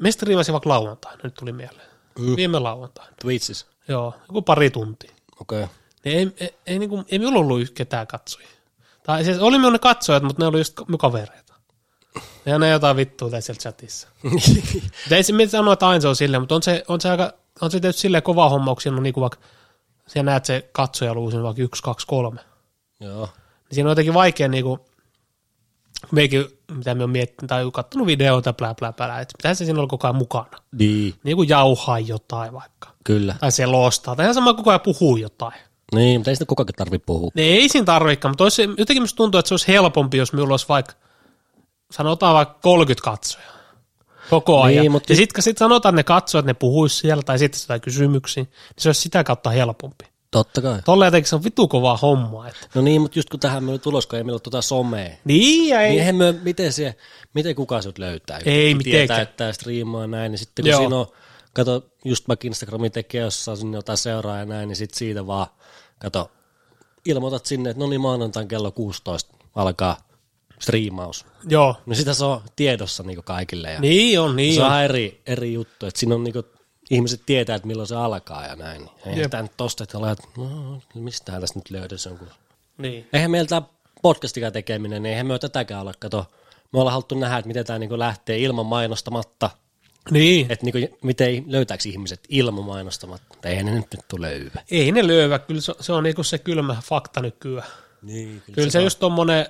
meistä 0.00 0.26
riimasi 0.26 0.52
vaikka 0.52 0.68
lauantaina, 0.68 1.20
nyt 1.22 1.34
tuli 1.34 1.52
mieleen. 1.52 1.88
Mm. 2.18 2.36
Viime 2.36 2.58
lauantaina. 2.58 3.12
Twitchissä. 3.20 3.66
Joo, 3.88 4.14
joku 4.28 4.42
pari 4.42 4.70
tuntia. 4.70 5.12
Okei. 5.40 5.62
Okay. 5.62 5.74
Niin 6.04 6.18
ei, 6.18 6.46
ei, 6.46 6.54
ei, 6.66 6.78
niinku, 6.78 7.04
ei 7.08 7.18
minulla 7.18 7.38
ollut 7.38 7.70
ketään 7.70 8.06
katsojia. 8.06 8.48
Tai 9.02 9.24
siis 9.24 9.38
oli 9.38 9.58
minun 9.58 9.72
ne 9.72 9.78
katsojat, 9.78 10.22
mutta 10.22 10.42
ne 10.42 10.46
oli 10.46 10.58
just 10.58 10.80
mun 10.88 10.98
kavereita. 10.98 11.54
Ja 12.46 12.58
ne 12.58 12.70
jotain 12.70 12.96
vittua 12.96 13.30
tai 13.30 13.42
siellä 13.42 13.60
chatissa. 13.60 14.08
Ei 15.10 15.22
se 15.22 15.32
mitä 15.32 15.50
sanoa, 15.50 15.72
että 15.72 15.88
aina 15.88 16.00
se 16.00 16.08
on 16.08 16.16
silleen, 16.16 16.42
mutta 16.42 16.54
on 16.54 16.62
se, 16.62 16.84
on 16.88 17.00
se, 17.00 17.10
aika, 17.10 17.32
on 17.60 17.70
se 17.70 17.80
tietysti 17.80 18.02
silleen 18.02 18.22
kova 18.22 18.48
homma, 18.48 18.74
kun 18.74 18.94
on 18.94 19.02
niinku 19.02 19.20
vaikka, 19.20 19.38
siellä 20.10 20.30
näet 20.30 20.44
se 20.44 20.70
on 21.10 21.42
vaikka 21.42 21.62
yksi, 21.62 21.82
kaksi, 21.82 22.06
kolme. 22.06 22.40
Joo. 23.00 23.26
Niin 23.26 23.74
siinä 23.74 23.88
on 23.88 23.90
jotenkin 23.90 24.14
vaikea 24.14 24.48
niinku, 24.48 24.78
meikin, 26.12 26.44
mitä 26.72 26.94
me 26.94 27.04
on 27.04 27.10
miettinyt 27.10 27.48
tai 27.48 27.70
katsonut 27.72 28.06
videoita, 28.06 28.52
plää, 28.52 28.74
plää, 28.74 28.92
plää, 28.92 29.20
että 29.20 29.34
pitäisi 29.36 29.58
se 29.58 29.64
siinä 29.64 29.80
olla 29.80 29.88
koko 29.88 30.06
ajan 30.06 30.16
mukana. 30.16 30.58
Niin. 30.72 31.14
Niin 31.24 31.36
kuin 31.36 31.48
jauhaa 31.48 31.98
jotain 31.98 32.52
vaikka. 32.52 32.88
Kyllä. 33.04 33.34
Tai 33.40 33.52
selostaa, 33.52 34.16
tai 34.16 34.24
ihan 34.24 34.34
sama 34.34 34.54
koko 34.54 34.70
ajan 34.70 34.80
puhuu 34.80 35.16
jotain. 35.16 35.60
Niin, 35.94 36.20
mutta 36.20 36.30
ei 36.30 36.34
sitä 36.34 36.46
koko 36.46 36.62
ajan 36.62 36.74
tarvitse 36.76 37.06
puhua. 37.06 37.30
Ne 37.34 37.42
ei 37.42 37.68
siinä 37.68 37.84
tarvikaan, 37.84 38.30
mutta 38.30 38.44
olisi, 38.44 38.62
jotenkin 38.62 39.02
musta 39.02 39.16
tuntuu, 39.16 39.38
että 39.38 39.48
se 39.48 39.54
olisi 39.54 39.68
helpompi, 39.68 40.16
jos 40.16 40.32
minulla 40.32 40.52
olisi 40.52 40.68
vaikka, 40.68 40.92
sanotaan 41.90 42.34
vaikka 42.34 42.58
30 42.62 43.04
katsojaa 43.04 43.59
koko 44.30 44.66
Niin, 44.66 44.80
ajan. 44.80 44.92
mutta- 44.92 45.12
Ja 45.12 45.16
sitten 45.16 45.42
sit 45.42 45.58
sanotaan, 45.58 45.92
että 45.92 45.96
ne 46.00 46.04
katsojat, 46.04 46.44
ne 46.46 46.54
puhuisi 46.54 46.96
siellä 46.96 47.22
tai 47.22 47.38
sitten 47.38 47.60
jotain 47.62 47.80
kysymyksiä, 47.80 48.42
niin 48.42 48.52
se 48.78 48.88
olisi 48.88 49.00
sitä 49.00 49.24
kautta 49.24 49.50
helpompi. 49.50 50.04
Totta 50.30 50.62
kai. 50.62 50.82
Tolle 50.84 51.04
jotenkin 51.04 51.28
se 51.28 51.36
on 51.36 51.44
vitu 51.44 51.68
kovaa 51.68 51.96
hommaa. 52.02 52.48
Että. 52.48 52.66
No 52.74 52.82
niin, 52.82 53.00
mutta 53.00 53.18
just 53.18 53.30
kun 53.30 53.40
tähän 53.40 53.64
me 53.64 53.78
tulos, 53.78 54.06
kun 54.06 54.16
ei 54.16 54.24
meillä 54.24 54.34
ole 54.34 54.40
tuota 54.40 54.62
somea. 54.62 55.10
Niin, 55.24 55.68
ja 55.68 55.80
ei. 55.80 55.88
Niin 55.88 55.98
eihän 56.00 56.14
me, 56.16 56.32
miten, 56.32 56.72
se, 56.72 56.94
miten 57.34 57.54
kukaan 57.54 57.82
sut 57.82 57.98
löytää? 57.98 58.38
Ei 58.44 58.70
Kun 58.70 58.76
mitenkään. 58.76 59.00
Tietää, 59.06 59.20
että 59.20 59.36
tää 59.36 59.52
striimaa 59.52 60.06
näin, 60.06 60.32
niin 60.32 60.38
sitten 60.38 60.62
kun 60.62 60.70
Joo. 60.70 60.80
siinä 60.80 60.96
on, 60.96 61.06
kato, 61.52 61.86
just 62.04 62.28
vaikka 62.28 62.46
Instagramin 62.46 62.92
tekee, 62.92 63.20
jos 63.20 63.44
saa 63.44 63.56
sinne 63.56 63.76
jotain 63.78 63.98
seuraa 63.98 64.38
ja 64.38 64.44
näin, 64.44 64.68
niin 64.68 64.76
sitten 64.76 64.98
siitä 64.98 65.26
vaan, 65.26 65.46
kato, 65.98 66.30
ilmoitat 67.04 67.46
sinne, 67.46 67.70
että 67.70 67.80
no 67.84 67.88
niin 67.90 68.00
maanantain 68.00 68.48
kello 68.48 68.70
16 68.72 69.34
alkaa 69.54 69.96
striimaus. 70.60 71.26
Joo, 71.48 71.76
No 71.86 71.94
sitä 71.94 72.14
se 72.14 72.24
on 72.24 72.40
tiedossa 72.56 73.02
niin 73.02 73.24
kaikille. 73.24 73.72
Ja 73.72 73.80
niin 73.80 74.20
on, 74.20 74.36
niin 74.36 74.54
se 74.54 74.62
on 74.62 74.72
on. 74.72 74.82
eri, 74.82 75.20
eri 75.26 75.52
juttu, 75.52 75.86
että 75.86 76.00
siinä 76.00 76.14
on 76.14 76.24
niin 76.24 76.34
ihmiset 76.90 77.22
tietää, 77.26 77.56
että 77.56 77.68
milloin 77.68 77.88
se 77.88 77.96
alkaa 77.96 78.46
ja 78.46 78.56
näin. 78.56 78.80
Niin 79.04 79.16
Jep. 79.16 79.24
sitä 79.24 79.42
nyt 79.42 79.56
tosta, 79.56 79.84
että 79.84 79.98
olet, 79.98 80.18
no 80.36 80.80
mistähän 80.94 81.40
tästä 81.40 81.58
nyt 81.58 81.70
löytyisi 81.70 82.08
jonkun. 82.08 82.28
Niin. 82.78 83.08
Eihän 83.12 83.30
meiltä 83.30 83.62
podcastikaan 84.02 84.52
tekeminen, 84.52 85.02
niin 85.02 85.10
eihän 85.10 85.26
me 85.26 85.32
ole 85.32 85.38
tätäkään 85.38 85.80
olla, 85.80 85.92
kato. 85.98 86.26
Me 86.72 86.78
ollaan 86.80 86.92
haluttu 86.92 87.14
nähdä, 87.14 87.38
että 87.38 87.48
miten 87.48 87.66
tämä 87.66 87.78
niin 87.78 87.98
lähtee 87.98 88.38
ilman 88.38 88.66
mainostamatta, 88.66 89.50
niin. 90.10 90.52
että 90.52 90.66
niin 90.66 90.88
miten 91.02 91.44
löytääkö 91.46 91.82
ihmiset 91.86 92.20
ilman 92.28 92.64
mainostamatta. 92.64 93.48
Eihän 93.48 93.66
ne 93.66 93.72
nyt, 93.72 93.86
nyt 93.96 94.08
tule 94.08 94.26
löyvä. 94.26 94.62
Ei 94.70 94.92
ne 94.92 95.06
löyvä, 95.06 95.38
kyllä 95.38 95.60
se, 95.60 95.74
se 95.80 95.92
on 95.92 96.02
niinku 96.02 96.22
se 96.22 96.38
kylmä 96.38 96.76
fakta 96.82 97.20
nykyään. 97.20 97.68
Niin, 98.02 98.42
Kyllä 98.52 98.70
se, 98.70 98.82
just 98.82 98.98
tommonen, 98.98 99.46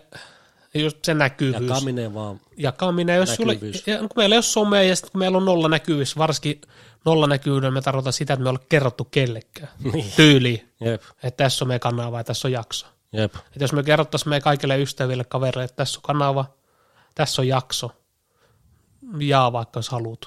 just 0.74 1.04
se 1.04 1.14
näkyvyys. 1.14 1.68
Jakaminen 1.68 2.14
vaan. 2.14 2.40
jakaminen, 2.56 3.16
jos 3.16 3.34
sulle, 3.34 3.58
ja 3.86 3.98
kun 3.98 4.08
meillä 4.16 4.34
ei 4.34 4.36
ole 4.36 4.42
somea 4.42 4.82
ja 4.82 4.96
sitten 4.96 5.12
kun 5.12 5.18
meillä 5.18 5.38
on 5.38 5.44
nolla 5.44 5.68
näkyvyys, 5.68 6.18
varsinkin 6.18 6.60
nolla 7.04 7.26
näkyvyydellä 7.26 7.70
me 7.70 7.80
tarkoitan 7.82 8.12
sitä, 8.12 8.32
että 8.34 8.44
me 8.44 8.50
ole 8.50 8.58
kerrottu 8.68 9.04
kellekään 9.04 9.68
Niin. 9.92 10.12
tyyliin, 10.16 10.72
Jep, 10.80 11.02
että 11.22 11.44
tässä 11.44 11.64
on 11.64 11.68
meidän 11.68 11.80
kanava 11.80 12.18
ja 12.18 12.24
tässä 12.24 12.48
on 12.48 12.52
jakso. 12.52 12.86
jep. 13.12 13.34
Että 13.34 13.64
jos 13.64 13.72
me 13.72 13.82
kerrottaisiin 13.82 14.28
meidän 14.28 14.42
kaikille 14.42 14.78
ystäville, 14.82 15.24
kavereille, 15.24 15.64
että 15.64 15.76
tässä 15.76 15.98
on 15.98 16.02
kanava, 16.02 16.44
tässä 17.14 17.42
on 17.42 17.48
jakso, 17.48 17.90
jaa 19.18 19.52
vaikka 19.52 19.78
jos 19.78 19.88
haluat, 19.88 20.20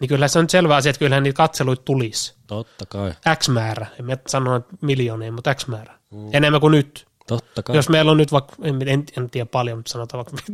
Niin 0.00 0.08
kyllä 0.08 0.28
se 0.28 0.38
on 0.38 0.50
selvä 0.50 0.76
asia, 0.76 0.90
että 0.90 0.98
kyllähän 0.98 1.22
niitä 1.22 1.36
katseluita 1.36 1.82
tulisi. 1.84 2.34
Totta 2.46 2.86
kai, 2.86 3.12
X 3.38 3.48
määrä, 3.48 3.86
en 3.98 4.04
mä 4.04 4.16
sano 4.26 4.56
että 4.56 4.76
miljoonia, 4.80 5.32
mutta 5.32 5.54
X 5.54 5.66
määrä. 5.66 5.98
Mm. 6.10 6.28
Enemmän 6.32 6.60
kuin 6.60 6.70
nyt. 6.70 7.06
Totta 7.36 7.62
kai. 7.62 7.76
Jos 7.76 7.88
meillä 7.88 8.10
on 8.10 8.16
nyt 8.16 8.32
vaikka, 8.32 8.54
en, 8.62 8.88
en, 8.88 9.04
en 9.18 9.30
tiedä 9.30 9.46
paljon, 9.46 9.78
mutta 9.78 9.92
sanotaan 9.92 10.24
vaikka 10.24 10.52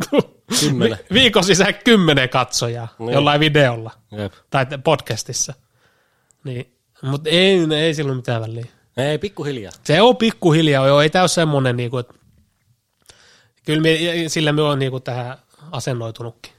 Kymmenen. 0.60 0.98
vi- 1.10 1.14
viikon 1.14 1.44
sisään 1.44 1.74
kymmenen 1.84 2.28
katsojaa 2.28 2.88
Niin. 2.98 3.12
jollain 3.12 3.40
videolla 3.40 3.90
Jep. 4.12 4.32
tai 4.50 4.66
podcastissa. 4.84 5.54
Niin, 6.44 6.72
mutta 7.02 7.30
ei, 7.30 7.58
ei 7.74 7.94
sillä 7.94 8.08
ole 8.08 8.16
mitään 8.16 8.42
väliä. 8.42 8.66
Ei, 8.96 9.18
pikkuhiljaa. 9.18 9.72
Se 9.84 10.02
on 10.02 10.16
pikkuhiljaa, 10.16 10.86
joo, 10.86 11.00
ei 11.00 11.10
tämä 11.10 11.22
ole 11.22 11.28
semmoinen, 11.28 11.76
niinku, 11.76 11.98
että 11.98 12.14
kyllä 13.64 13.80
me, 13.82 13.98
sillä 14.28 14.52
me 14.52 14.62
on 14.62 14.78
niinku 14.78 15.00
tähän 15.00 15.38
asennoitunutkin. 15.72 16.52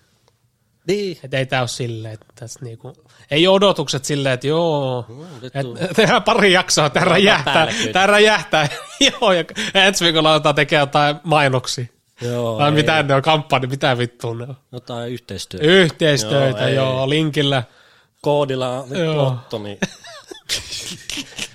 Niin. 0.88 1.18
Että 1.24 1.38
ei 1.38 1.46
tämä 1.46 1.62
ole 1.62 1.68
silleen, 1.68 2.14
että 2.14 2.26
tässä 2.36 2.60
niinku, 2.66 2.94
ei 3.32 3.48
odotukset 3.48 4.06
silleen, 4.06 4.34
että 4.34 4.48
joo, 4.48 5.06
et, 5.44 5.68
tehdään 5.96 6.24
pari 6.24 6.54
jaksoa, 6.54 6.90
tämä 6.90 7.06
räjähtää, 7.06 7.68
tämä 7.94 8.08
räjähtää, 8.08 8.68
joo, 9.00 9.32
ja 9.34 9.44
ensi 9.74 10.06
viikolla 10.06 10.32
aletaan 10.34 10.56
tekemään 10.56 10.82
jotain 10.82 11.16
mainoksia. 11.24 11.86
Joo, 12.22 12.58
Vai 12.58 12.70
ei. 12.70 12.76
mitä 12.76 13.04
ne 13.04 13.16
on, 13.16 13.22
kampanja, 13.22 13.70
mitä 13.70 13.98
vittua 13.98 14.36
ne 14.36 14.44
on. 14.44 14.56
Jotain 14.72 15.12
yhteistyötä. 15.12 15.66
Yhteistöitä, 15.66 16.70
Joo, 16.70 16.94
joo, 16.94 17.10
linkillä. 17.10 17.64
Koodilla 18.22 18.86
lotto, 19.16 19.60
niin 19.60 19.78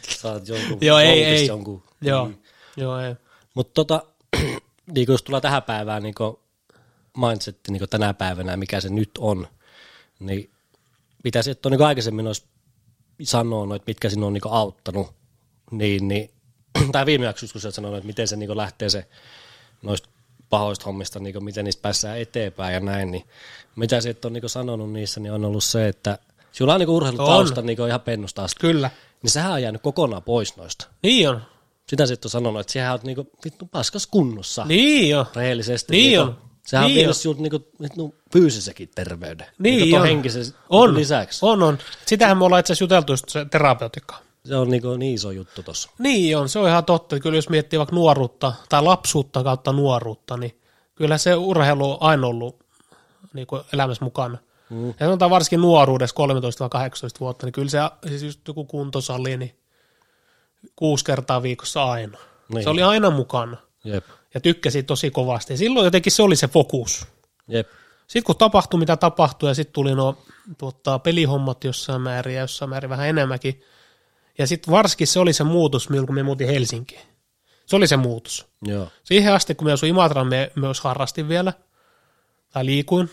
saat 0.09 0.49
jonkun 0.49 0.79
Joo, 0.81 0.99
ei, 0.99 1.25
ei. 1.25 1.47
Jonkun. 1.47 1.83
Joo, 2.01 2.31
joo, 2.77 3.01
ei. 3.01 3.14
Mutta 3.55 3.72
tota, 3.75 4.03
niin 4.95 5.07
jos 5.09 5.22
tulee 5.22 5.41
tähän 5.41 5.62
päivään 5.62 6.03
niin 6.03 6.14
mindsetti 7.16 7.72
niin 7.72 7.89
tänä 7.91 8.14
päivänä, 8.14 8.57
mikä 8.57 8.81
se 8.81 8.89
nyt 8.89 9.11
on, 9.18 9.47
niin 10.20 10.53
pitäisi, 11.25 11.51
että 11.51 11.68
on 11.68 11.72
niin 11.72 11.83
aikaisemmin 11.83 12.27
olisi 12.27 12.45
sanonut, 13.22 13.77
että 13.77 13.91
mitkä 13.91 14.11
sinun 14.11 14.27
on 14.27 14.33
niin 14.33 14.43
auttanut, 14.51 15.14
niin, 15.70 16.09
niin 16.09 16.31
tai 16.93 17.07
viime 17.07 17.25
jaksossa, 17.25 17.53
kun 17.53 17.61
sä 17.61 17.68
oot 17.68 17.75
sanonut, 17.75 17.97
että 17.97 18.07
miten 18.07 18.29
se 18.29 18.37
niin 18.37 18.57
lähtee 18.57 18.91
se 18.91 19.07
noista 19.83 20.09
pahoista 20.51 20.85
hommista, 20.85 21.18
niin 21.20 21.45
miten 21.45 21.64
niistä 21.64 21.83
päässään 21.83 22.18
eteenpäin 22.18 22.75
ja 22.75 22.81
näin, 22.81 23.11
niin 23.11 23.25
mitä 23.77 24.01
sä 24.01 24.11
et 24.11 24.25
ole 24.25 24.33
niin 24.33 24.49
sanonut 24.49 24.93
niissä, 24.93 25.20
niin 25.20 25.33
on 25.33 25.45
ollut 25.45 25.64
se, 25.64 25.89
että 25.89 26.18
sulla 26.53 26.75
on 26.75 26.81
niin 26.81 26.89
urheilutausta 26.89 27.62
niin 27.62 27.89
ihan 27.89 28.01
pennusta 28.01 28.45
asti, 28.45 28.61
Kyllä. 28.61 28.91
niin 29.22 29.31
sehän 29.31 29.53
on 29.53 29.62
jäänyt 29.62 29.83
kokonaan 29.83 30.22
pois 30.22 30.57
noista. 30.57 30.87
Niin 31.03 31.29
on. 31.29 31.43
Sitä 31.89 32.07
sitten 32.07 32.27
on 32.27 32.31
sanonut, 32.31 32.61
että 32.61 32.72
sehän 32.72 32.95
on 32.95 33.01
niinku 33.03 33.31
vittu 33.45 33.66
paskas 33.66 34.07
kunnossa. 34.07 34.64
Niin 34.64 35.18
on. 35.18 35.27
Rehellisesti. 35.37 35.93
Niin 35.93 36.18
niinku, 36.18 36.33
on. 36.33 36.53
Sehän 36.64 36.86
Niin 36.86 36.92
on 36.92 36.98
vienyt 36.98 37.16
sinulta 37.16 37.42
niinku, 37.42 37.66
vittu 37.82 38.14
fyysisenkin 38.32 38.90
terveyden. 38.94 39.46
Niin 39.58 39.76
niinku 39.76 39.90
ton 39.90 40.00
on. 40.00 40.06
henkisen 40.06 40.44
On. 40.68 40.94
lisäksi. 40.94 41.46
On, 41.46 41.62
on. 41.62 41.78
Sitähän 42.06 42.38
me 42.38 42.44
ollaan 42.44 42.60
itse 42.60 42.72
asiassa 42.72 42.84
juteltu 42.84 43.12
just 43.12 43.28
se 43.28 43.44
terapeutikkaan. 43.44 44.22
Se 44.44 44.56
on 44.56 44.70
niinku 44.70 44.96
niin 44.96 45.14
iso 45.14 45.30
juttu 45.30 45.62
tossa. 45.62 45.90
Niin 45.98 46.36
on, 46.36 46.48
se 46.48 46.58
on 46.58 46.68
ihan 46.68 46.84
totta. 46.84 47.20
Kyllä 47.20 47.36
jos 47.36 47.48
miettii 47.48 47.78
vaikka 47.78 47.94
nuoruutta 47.96 48.52
tai 48.68 48.82
lapsuutta 48.82 49.42
kautta 49.42 49.72
nuoruutta, 49.72 50.36
niin 50.36 50.60
kyllä 50.94 51.18
se 51.18 51.34
urheilu 51.34 51.92
on 51.92 51.98
aina 52.00 52.26
ollut 52.26 52.64
niin 53.32 53.46
kuin 53.46 53.62
elämässä 53.72 54.04
mukana. 54.04 54.38
Mm. 54.70 54.88
Ja 54.88 54.94
sanotaan 54.98 55.30
varsinkin 55.30 55.60
nuoruudessa 55.60 56.16
13-18 57.16 57.20
vuotta, 57.20 57.46
niin 57.46 57.52
kyllä 57.52 57.70
se 57.70 57.78
siis 58.08 58.22
just 58.22 58.40
joku 58.48 58.64
kuntosali, 58.64 59.36
niin 59.36 59.54
kuusi 60.76 61.04
kertaa 61.04 61.42
viikossa 61.42 61.84
aina. 61.84 62.18
Niin. 62.48 62.62
Se 62.62 62.70
oli 62.70 62.82
aina 62.82 63.10
mukana 63.10 63.56
Jep. 63.84 64.04
Ja 64.35 64.41
tykkäsi 64.41 64.82
tosi 64.82 65.11
kovasti. 65.11 65.53
Ja 65.53 65.57
silloin 65.57 65.85
jotenkin 65.85 66.12
se 66.12 66.22
oli 66.22 66.37
se 66.37 66.49
fokus. 66.49 67.07
Jep. 67.49 67.68
Sitten 68.07 68.24
kun 68.24 68.37
tapahtui 68.37 68.80
mitä 68.80 68.97
tapahtui 68.97 69.51
ja 69.51 69.55
sitten 69.55 69.72
tuli 69.72 69.95
nuo 69.95 70.18
tuota, 70.59 70.99
pelihommat 70.99 71.64
jossain 71.64 72.01
määrin 72.03 72.35
ja 72.35 72.41
jossain 72.41 72.68
määrin 72.68 72.91
vähän 72.91 73.09
enemmänkin. 73.09 73.62
Ja 74.39 74.47
sitten 74.47 74.72
varsinkin 74.72 75.07
se 75.07 75.20
oli 75.20 75.32
se 75.32 75.45
muutos, 75.45 75.89
kun 76.07 76.14
me 76.14 76.22
muutin 76.22 76.47
Helsinkiin. 76.47 77.01
Se 77.66 77.76
oli 77.76 77.87
se 77.87 77.97
muutos. 77.97 78.47
Joo. 78.62 78.89
Siihen 79.05 79.32
asti, 79.32 79.55
kun 79.55 79.66
me 79.66 79.72
asuin 79.72 79.91
Imatraan, 79.91 80.26
me 80.26 80.53
myös 80.55 80.80
harrastin 80.80 81.28
vielä, 81.28 81.53
tai 82.51 82.66
liikuin 82.66 83.11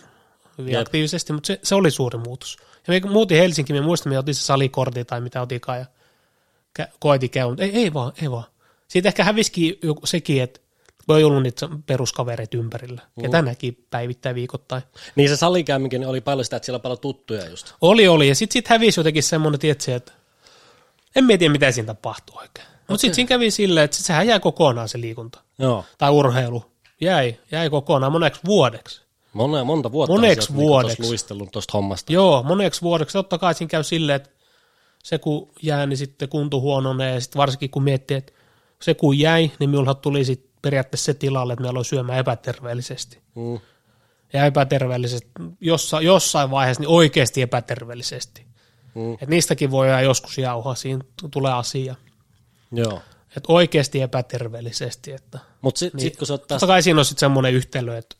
hyvin 0.57 0.74
Jep. 0.74 0.82
aktiivisesti, 0.82 1.34
mutta 1.34 1.47
se, 1.47 1.59
se 1.63 1.76
oli 1.76 1.91
suuri 1.91 2.17
muutos. 2.17 2.57
Ja 2.88 2.93
me 2.93 3.09
muutin 3.09 3.38
Helsinkiin, 3.38 3.80
me 3.80 3.86
muistan, 3.86 4.13
me 4.13 4.19
otin 4.19 4.36
se 4.36 4.43
salikortti 4.43 5.05
tai 5.05 5.22
mitä 5.22 5.41
otikaan 5.41 5.80
ja 5.80 5.86
kä- 6.80 6.91
koitin 6.99 7.30
käydä, 7.30 7.47
mutta 7.47 7.63
ei, 7.63 7.76
ei 7.76 7.93
vaan, 7.93 8.11
ei 8.22 8.32
vaan. 8.32 8.43
Siitä 8.88 9.07
ehkä 9.09 9.24
hävisikin 9.24 9.80
joku 9.84 10.05
sekin, 10.05 10.43
että 10.43 10.59
kun 11.07 11.17
ei 11.17 11.23
ollut 11.23 11.43
niitä 11.43 11.69
peruskavereita 11.85 12.57
ympärillä, 12.57 13.01
ketä 13.21 13.41
näki 13.41 13.85
päivittäin 13.89 14.35
viikoittain. 14.35 14.83
Niin 15.15 15.29
se 15.29 15.35
salikäyminkin 15.35 16.07
oli 16.07 16.21
paljon 16.21 16.43
sitä, 16.45 16.55
että 16.55 16.65
siellä 16.65 16.77
on 16.77 16.81
paljon 16.81 16.99
tuttuja 16.99 17.49
just. 17.49 17.73
Oli, 17.81 18.07
oli. 18.07 18.27
Ja 18.27 18.35
sitten 18.35 18.53
sit 18.53 18.67
hävisi 18.67 18.99
jotenkin 18.99 19.23
semmoinen, 19.23 19.59
tietysti, 19.59 19.91
että 19.91 20.11
en 21.15 21.23
mä 21.23 21.37
tiedä, 21.37 21.51
mitä 21.51 21.71
siinä 21.71 21.87
tapahtui 21.87 22.41
oikein. 22.41 22.67
Mutta 22.87 23.01
sitten 23.01 23.15
siinä 23.15 23.27
kävi 23.27 23.51
silleen, 23.51 23.83
että 23.83 23.97
sit 23.97 24.05
sehän 24.05 24.27
jäi 24.27 24.39
kokonaan 24.39 24.89
se 24.89 25.01
liikunta. 25.01 25.41
Joo. 25.59 25.85
Tai 25.97 26.11
urheilu. 26.11 26.65
Jäi, 27.01 27.37
jäi 27.51 27.69
kokonaan 27.69 28.11
moneksi 28.11 28.41
vuodeksi. 28.45 29.01
Monta, 29.33 29.63
monta 29.63 29.91
vuotta 29.91 30.13
Moneksi 30.13 30.53
vuodeksi. 30.55 30.97
tossa 30.97 31.09
luistellut 31.09 31.51
tuosta 31.51 31.71
hommasta. 31.77 32.13
Joo, 32.13 32.43
moneksi 32.43 32.81
vuodeksi. 32.81 33.13
Totta 33.13 33.37
kai 33.37 33.53
siinä 33.53 33.69
käy 33.69 33.83
silleen, 33.83 34.15
että 34.15 34.29
se 35.03 35.17
kun 35.17 35.49
jää, 35.61 35.85
niin 35.85 35.97
sitten 35.97 36.29
kunto 36.29 36.59
huononee. 36.59 37.13
Ja 37.13 37.21
sitten 37.21 37.39
varsinkin 37.39 37.69
kun 37.69 37.83
miettii, 37.83 38.17
että 38.17 38.33
se 38.81 38.93
kun 38.93 39.19
jäi, 39.19 39.51
niin 39.59 39.69
minulla 39.69 39.93
tuli 39.93 40.25
sitten 40.25 40.50
periaatteessa 40.62 41.05
se 41.05 41.14
tilalle, 41.14 41.53
että 41.53 41.64
me 41.64 41.70
aloin 41.70 41.86
syömään 41.86 42.20
epäterveellisesti. 42.20 43.22
Mm. 43.36 43.59
Ja 44.34 44.45
epäterveellisesti, 44.45 45.32
jossa, 45.62 46.01
jossain 46.01 46.51
vaiheessa 46.51 46.82
niin 46.82 46.89
oikeasti 46.89 47.41
epäterveellisesti. 47.41 48.45
Mm. 48.95 49.14
Et 49.14 49.30
niistäkin 49.30 49.72
voi 49.72 50.03
joskus 50.03 50.38
jauhaa, 50.38 50.76
siinä 50.76 51.03
tulee 51.32 51.53
asia. 51.53 51.95
Joo. 52.72 53.01
Et 53.38 53.43
oikeasti 53.47 54.01
epäterveellisesti. 54.01 55.12
Että. 55.12 55.39
Mutta 55.62 55.80
sitten 55.80 55.97
Niin. 55.97 56.09
sit, 56.09 56.18
kun 56.18 56.28
sä 56.28 56.34
oot 56.34 56.47
taas... 56.47 56.59
Totta 56.59 56.74
kai 56.74 56.84
siinä 56.84 56.99
on 56.99 57.05
sitten 57.05 57.20
semmoinen 57.20 57.53
yhtälö, 57.53 57.97
että 57.97 58.16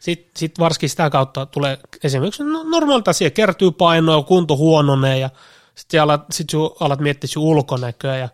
sitten 0.00 0.30
sit 0.36 0.58
varsinkin 0.58 0.88
sitä 0.88 1.10
kautta 1.10 1.46
tulee 1.46 1.78
esimerkiksi 2.04 2.44
no, 2.44 2.62
normaalita 2.62 3.10
asia, 3.10 3.30
kertyy 3.30 3.70
painoa, 3.70 4.22
kunto 4.22 4.56
huononee 4.56 5.18
ja 5.18 5.30
sitten 5.74 6.02
alat, 6.02 6.22
sit 6.30 6.48
alat 6.80 7.00
miettiä 7.00 7.28
sun 7.28 7.42
ulkonäköä 7.42 8.16
ja 8.16 8.28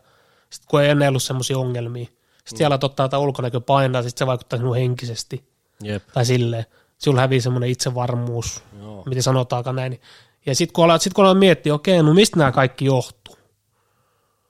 sitten 0.51 0.69
kun 0.71 0.83
ei 0.83 0.91
ennen 0.91 1.09
ollut 1.09 1.23
semmoisia 1.23 1.59
ongelmia, 1.59 2.07
sitten 2.45 2.65
mm. 2.65 2.67
alat 2.67 2.85
ottaa 2.85 3.09
tätä 3.09 3.19
ulkonäkö 3.19 3.61
painaa, 3.61 4.03
sitten 4.03 4.19
se 4.19 4.27
vaikuttaa 4.27 4.59
sinun 4.59 4.77
henkisesti 4.77 5.45
Jep. 5.83 6.03
tai 6.15 6.27
silleen, 6.27 6.67
sulla 6.99 7.21
hävii 7.21 7.41
semmoinen 7.41 7.71
itsevarmuus, 7.71 8.63
Joo. 8.79 9.03
miten 9.07 9.23
sanotaankaan 9.23 9.77
näin. 9.77 10.01
Ja 10.47 10.55
sitten 10.55 10.73
kun 10.73 10.85
alat, 10.85 11.03
sit 11.03 11.13
kun 11.13 11.25
alat 11.25 11.39
miettiä, 11.39 11.75
okei, 11.75 12.03
no 12.03 12.15
mistä 12.15 12.39
nämä 12.39 12.53
kaikki 12.53 12.85
johtuu? 12.85 13.37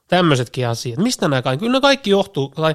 Tämmöisetkin 0.08 0.68
asiat. 0.68 0.98
Mistä 0.98 1.28
nämä 1.28 1.42
kaikki? 1.42 1.66
Kyllä 1.66 1.76
ne 1.76 1.80
kaikki 1.80 2.10
johtuu, 2.10 2.48
tai 2.48 2.74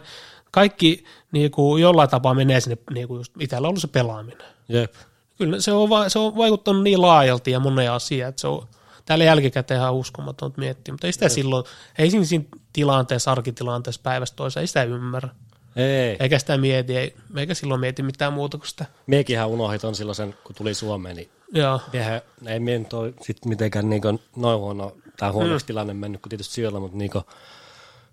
kaikki 0.52 1.04
niin 1.32 1.52
kuin 1.52 1.82
jollain 1.82 2.10
tapaa 2.10 2.34
menee 2.34 2.60
sinne, 2.60 2.78
niin 2.94 3.08
kuin 3.08 3.18
just 3.18 3.34
itsellä 3.40 3.66
on 3.66 3.70
ollut 3.70 3.82
se 3.82 3.88
pelaaminen. 3.88 4.48
Jep. 4.70 4.94
Kyllä 5.38 5.62
se 5.62 5.72
on, 5.72 5.90
va- 5.90 6.10
se 6.10 6.20
on 6.20 6.38
vaikuttanut 6.38 6.84
niin 6.84 7.02
laajalti 7.02 7.52
ja 7.52 7.60
moneen 7.60 7.92
asiaan, 7.92 8.30
että 8.30 8.42
se 8.42 8.48
on 8.48 8.68
täällä 9.06 9.26
jälkikäteen 9.26 9.80
ihan 9.80 9.94
uskomaton 9.94 10.54
miettiä, 10.58 10.94
mutta 10.94 11.08
ei 11.08 11.14
sitä 11.14 11.30
silloin, 11.30 11.66
ei 11.98 12.12
siinä, 12.12 12.26
siinä 12.26 12.46
tilanteessa, 12.74 13.32
arkitilanteessa 13.32 14.02
päivästä 14.04 14.36
toiseen, 14.36 14.62
ei 14.62 14.68
sitä 14.68 14.84
ymmärrä. 14.84 15.30
Ei. 15.76 16.18
Eikä 16.20 16.40
sitä 16.40 16.58
mieti, 16.58 16.98
ei, 16.98 17.16
eikä 17.36 17.54
silloin 17.54 17.80
mieti 17.80 18.04
mitään 18.04 18.34
muuta 18.34 18.58
kuin 18.58 18.68
sitä. 18.68 18.86
Miekinhän 19.08 19.48
unohdit 19.48 19.84
on 19.84 19.96
silloin 19.96 20.16
sen, 20.16 20.36
kun 20.44 20.56
tuli 20.56 20.74
Suomeen, 20.74 21.16
niin 21.16 21.30
Joo, 21.54 21.82
Eihän, 21.94 22.22
ei 22.46 22.60
meidän 22.60 22.86
toi 22.86 23.14
sit 23.22 23.46
mitenkään 23.46 23.90
niinku 23.90 24.22
noin 24.36 24.60
huono, 24.60 24.98
tai 25.18 25.32
huonoksi 25.32 25.64
mm. 25.64 25.68
tilanne 25.68 25.94
mennyt, 25.94 26.22
kun 26.22 26.30
tietysti 26.30 26.54
siellä, 26.54 26.80
mutta 26.80 26.98
niinku, 26.98 27.22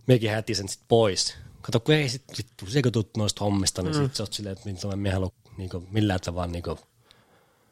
mekin 0.06 0.30
häti 0.30 0.54
sen 0.54 0.68
sit 0.68 0.80
pois. 0.88 1.34
Kato, 1.62 1.80
kun 1.80 1.94
ei 1.94 2.08
sit, 2.08 2.22
vittu, 2.38 2.66
se 2.66 2.82
kun 2.82 2.92
tuut 2.92 3.16
noista 3.16 3.44
hommista, 3.44 3.82
niin 3.82 3.96
mm. 3.96 4.02
sit 4.02 4.14
sä 4.14 4.22
oot 4.22 4.32
silleen, 4.32 4.52
että 4.52 4.64
minä 4.64 4.96
me 4.96 5.10
halua 5.10 5.32
niinku, 5.56 5.84
millään 5.90 6.20
tavalla 6.20 6.52
niinku, 6.52 6.78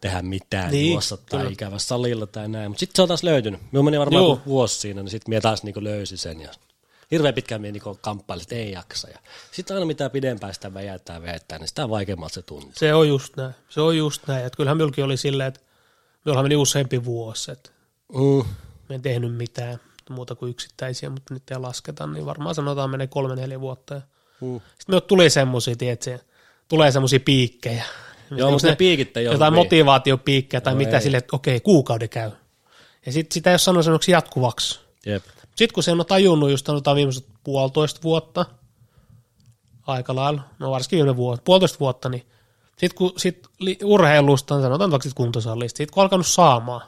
tehdä 0.00 0.22
mitään, 0.22 0.70
Niin, 0.70 0.82
niin, 0.82 0.92
juossa 0.92 1.16
tai 1.16 1.40
kyllä. 1.40 1.52
ikävä 1.52 1.78
salilla 1.78 2.26
tai 2.26 2.48
näin. 2.48 2.70
Mutta 2.70 2.80
sitten 2.80 2.96
se 2.96 3.02
on 3.02 3.08
taas 3.08 3.22
löytynyt. 3.22 3.60
Minulla 3.72 3.84
meni 3.84 3.98
varmaan 3.98 4.24
Joo. 4.24 4.40
vuosi 4.46 4.80
siinä, 4.80 5.02
niin 5.02 5.10
sitten 5.10 5.30
minä 5.30 5.40
taas 5.40 5.62
niinku 5.62 5.84
löysin 5.84 6.18
sen. 6.18 6.40
Ja 6.40 6.48
hirveän 7.14 7.34
pitkään 7.34 7.60
minä 7.60 7.72
niinku 7.72 7.98
kamppailin, 8.00 8.42
että 8.42 8.54
ei 8.54 8.72
jaksa. 8.72 9.08
Ja 9.08 9.18
sitten 9.52 9.76
aina 9.76 9.86
mitä 9.86 10.10
pidempään 10.10 10.54
sitä 10.54 10.74
väjättää 10.74 11.22
väjättää, 11.22 11.58
niin 11.58 11.68
sitä 11.68 11.88
vaikeammalta 11.88 12.34
se 12.34 12.42
tuntuu. 12.42 12.72
se 12.74 12.94
on 12.94 13.08
just 13.08 13.36
näin. 13.36 13.54
Se 13.68 13.80
on 13.80 13.96
just 13.96 14.26
näin. 14.26 14.46
Että 14.46 14.56
kyllähän 14.56 14.76
minullakin 14.76 15.04
oli 15.04 15.16
silleen, 15.16 15.48
että 15.48 15.60
minulla 16.24 16.42
meni 16.42 16.56
useampi 16.56 17.04
vuosi, 17.04 17.52
että 17.52 17.70
Mm. 18.12 18.44
me 18.88 18.94
en 18.94 19.02
tehnyt 19.02 19.36
mitään 19.36 19.78
muuta 20.10 20.34
kuin 20.34 20.50
yksittäisiä, 20.50 21.10
mutta 21.10 21.34
nyt 21.34 21.50
ei 21.50 21.58
lasketa, 21.58 22.06
niin 22.06 22.26
varmaan 22.26 22.54
sanotaan 22.54 22.90
menee 22.90 23.06
kolme 23.06 23.36
neljä 23.36 23.60
vuotta. 23.60 23.94
Ja 23.94 24.00
Mm. 24.40 24.60
Sitten 24.78 25.02
tuli 25.02 25.30
semmoisia, 25.30 25.76
tiedätkö, 25.76 26.18
tulee 26.68 26.92
semmoisia 26.92 27.20
piikkejä. 27.20 27.84
Joo, 28.30 28.50
mutta 28.50 28.66
ne 28.68 28.76
piikit 28.76 29.16
ei 29.16 29.24
Jotain 29.24 29.52
niin. 29.52 29.58
motivaatiopiikkejä 29.64 30.60
tai 30.60 30.72
No 30.72 30.78
mitä 30.78 30.96
ei. 30.96 31.02
sille, 31.02 31.16
että 31.16 31.36
okei, 31.36 31.60
kuukauden 31.60 32.08
käy. 32.08 32.30
Ja 33.06 33.12
sitten 33.12 33.34
sitä 33.34 33.50
ei 33.50 33.52
ole 33.52 33.58
sanonut 33.58 34.08
jatkuvaksi. 34.08 34.80
Jep. 35.06 35.24
Sitten 35.54 35.74
kun 35.74 35.82
se 35.82 35.92
on 35.92 36.06
tajunnut 36.06 36.50
just 36.50 36.66
sanotaan 36.66 36.96
viimeiset 36.96 37.26
puolitoista 37.44 38.00
vuotta, 38.02 38.46
aika 39.86 40.14
lailla, 40.14 40.42
no 40.58 40.70
varsinkin 40.70 40.98
yhden 40.98 41.16
vuotta, 41.16 41.42
puolitoista 41.44 41.80
vuotta, 41.80 42.08
niin 42.08 42.26
sitten 42.68 42.94
kun 42.94 43.12
sit 43.16 43.46
urheilusta, 43.84 44.60
sanotaan 44.60 44.90
vaikka 44.90 45.08
sit 45.08 45.14
kuntosalista, 45.14 45.76
sitten 45.76 45.94
kun 45.94 46.00
on 46.00 46.04
alkanut 46.04 46.26
saamaan, 46.26 46.82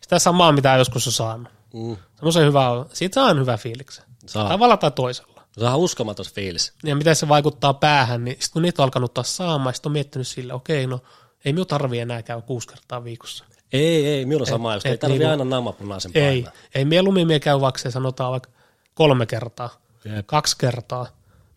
Sitä 0.00 0.18
samaa, 0.18 0.52
mitä 0.52 0.76
joskus 0.76 1.06
on 1.06 1.12
saanut. 1.12 1.52
Mm. 1.74 1.96
Semmoisen 2.14 2.46
hyvä, 2.46 2.68
siitä 2.92 3.14
saa 3.14 3.34
hyvä 3.34 3.56
fiiliksi. 3.56 4.02
Saa. 4.26 4.48
Tavalla 4.48 4.76
tai 4.76 4.90
toisella. 4.90 5.42
Se 5.52 5.64
on 5.64 5.76
uskomaton 5.76 6.26
fiilis. 6.34 6.72
Ja 6.84 6.96
miten 6.96 7.16
se 7.16 7.28
vaikuttaa 7.28 7.74
päähän, 7.74 8.24
niin 8.24 8.34
sitten 8.34 8.52
kun 8.52 8.62
niitä 8.62 8.82
on 8.82 8.84
alkanut 8.84 9.14
taas 9.14 9.36
saamaan, 9.36 9.74
sitten 9.74 9.88
on 9.88 9.92
miettinyt 9.92 10.28
sille, 10.28 10.52
okei, 10.52 10.86
no 10.86 11.00
ei 11.44 11.52
minun 11.52 11.66
tarvii 11.66 12.00
enää 12.00 12.22
käydä 12.22 12.42
kuusi 12.42 12.68
kertaa 12.68 13.04
viikossa. 13.04 13.44
Ei, 13.74 14.06
ei, 14.06 14.24
minulla 14.26 14.46
sama, 14.46 14.74
jos 14.74 14.86
ei 14.86 14.98
tarvitse 14.98 15.18
niinku- 15.18 15.30
aina 15.30 15.44
naamapunaisen 15.44 16.12
Ei, 16.14 16.42
painaa. 16.42 16.52
ei 16.74 16.84
mieluummin 16.84 17.26
mie 17.26 17.40
käy 17.40 17.60
vaikka 17.60 17.78
se 17.78 17.90
sanotaan 17.90 18.30
vaikka 18.32 18.50
kolme 18.94 19.26
kertaa, 19.26 19.70
Jep. 20.04 20.26
kaksi 20.26 20.56
kertaa, 20.58 21.06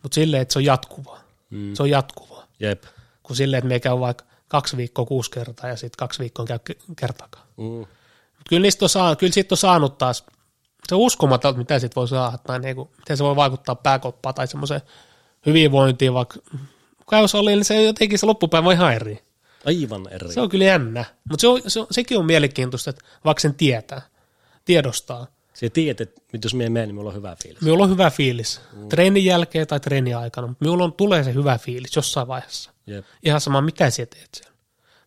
mutta 0.04 0.16
silleen, 0.16 0.42
että 0.42 0.54
se 0.54 0.60
on 0.60 0.66
jatkuvaa. 0.66 1.20
Mm. 1.50 1.74
Se 1.74 1.84
on 1.84 1.90
jatkuvaa. 1.90 2.44
Jep. 2.60 2.84
Kun 3.24 3.36
silleen, 3.36 3.58
että 3.58 3.68
me 3.68 3.80
käy 3.80 4.00
vaikka 4.00 4.26
kaksi 4.48 4.78
viikkoa 4.78 5.06
kuusi 5.06 5.32
kertaa 5.32 5.70
ja 5.70 5.76
sitten 5.76 5.98
kaksi 5.98 6.20
viikkoa 6.20 6.46
käy 6.46 6.60
ke- 6.70 6.94
kertaakaan. 6.96 7.46
Mm. 7.58 7.86
Kyllä, 8.50 8.62
niistä 8.62 8.86
on 8.86 8.90
saa, 8.90 9.16
kyllä 9.16 9.34
siitä 9.34 9.54
on 9.54 9.58
saanut 9.58 9.98
taas, 9.98 10.24
se 10.88 10.96
on 10.96 11.02
uskomaton, 11.02 11.58
mitä 11.58 11.80
siitä 11.80 11.96
voi 11.96 12.08
saada, 12.08 12.38
tai 12.38 12.60
niinku, 12.60 12.90
miten 12.98 13.18
se 13.18 13.24
voi 13.24 13.36
vaikuttaa 13.36 13.76
pääkoppaan 13.76 14.36
tai 14.36 14.48
semmoiseen 14.48 14.82
hyvinvointiin, 15.46 16.14
vaikka 16.14 16.40
jos 17.12 17.36
oli, 17.36 17.52
niin 17.52 17.66
se 17.66 17.84
jotenkin 17.84 18.20
se 18.20 18.26
loppupäivä 18.26 18.68
on 18.68 18.74
ihan 18.74 18.94
eri. 18.94 19.24
Aivan 19.66 20.08
eri. 20.12 20.34
Se 20.34 20.42
on 20.42 20.50
kyllä 20.50 20.66
jännä, 20.66 21.06
mutta 21.30 21.42
se 21.42 21.48
on, 21.48 21.62
se 21.68 21.80
on, 21.80 21.88
sekin 21.92 22.18
on 22.18 22.26
mielenkiintoista, 22.26 22.90
että 22.90 23.06
vaikka 23.26 23.42
sen 23.42 23.56
tietää, 23.56 24.02
tiedostaa, 24.66 25.28
Sä 25.60 25.70
tiedät, 25.70 26.02
että 26.02 26.22
jos 26.44 26.54
mie 26.54 26.70
menen, 26.70 26.90
niin 26.90 26.96
mulla 26.96 27.10
on 27.10 27.16
hyvä 27.16 27.36
fiilis. 27.44 27.62
Minulla 27.62 27.84
on 27.84 27.90
hyvä 27.90 28.10
fiilis. 28.10 28.62
Mm. 28.74 28.90
Treenin 28.90 29.26
jälkeen 29.26 29.68
tai 29.68 29.80
treenin 29.80 30.18
aikana, 30.18 30.48
mutta 30.48 30.66
minulla 30.66 30.84
on, 30.84 30.94
tulee 30.94 31.24
se 31.24 31.34
hyvä 31.34 31.58
fiilis 31.58 31.96
jossain 31.96 32.28
vaiheessa. 32.28 32.72
Jep. 32.88 33.06
Ihan 33.24 33.42
sama, 33.42 33.62
mitä 33.62 33.90
sinä 33.90 34.06
teet 34.06 34.30
siellä. 34.36 34.54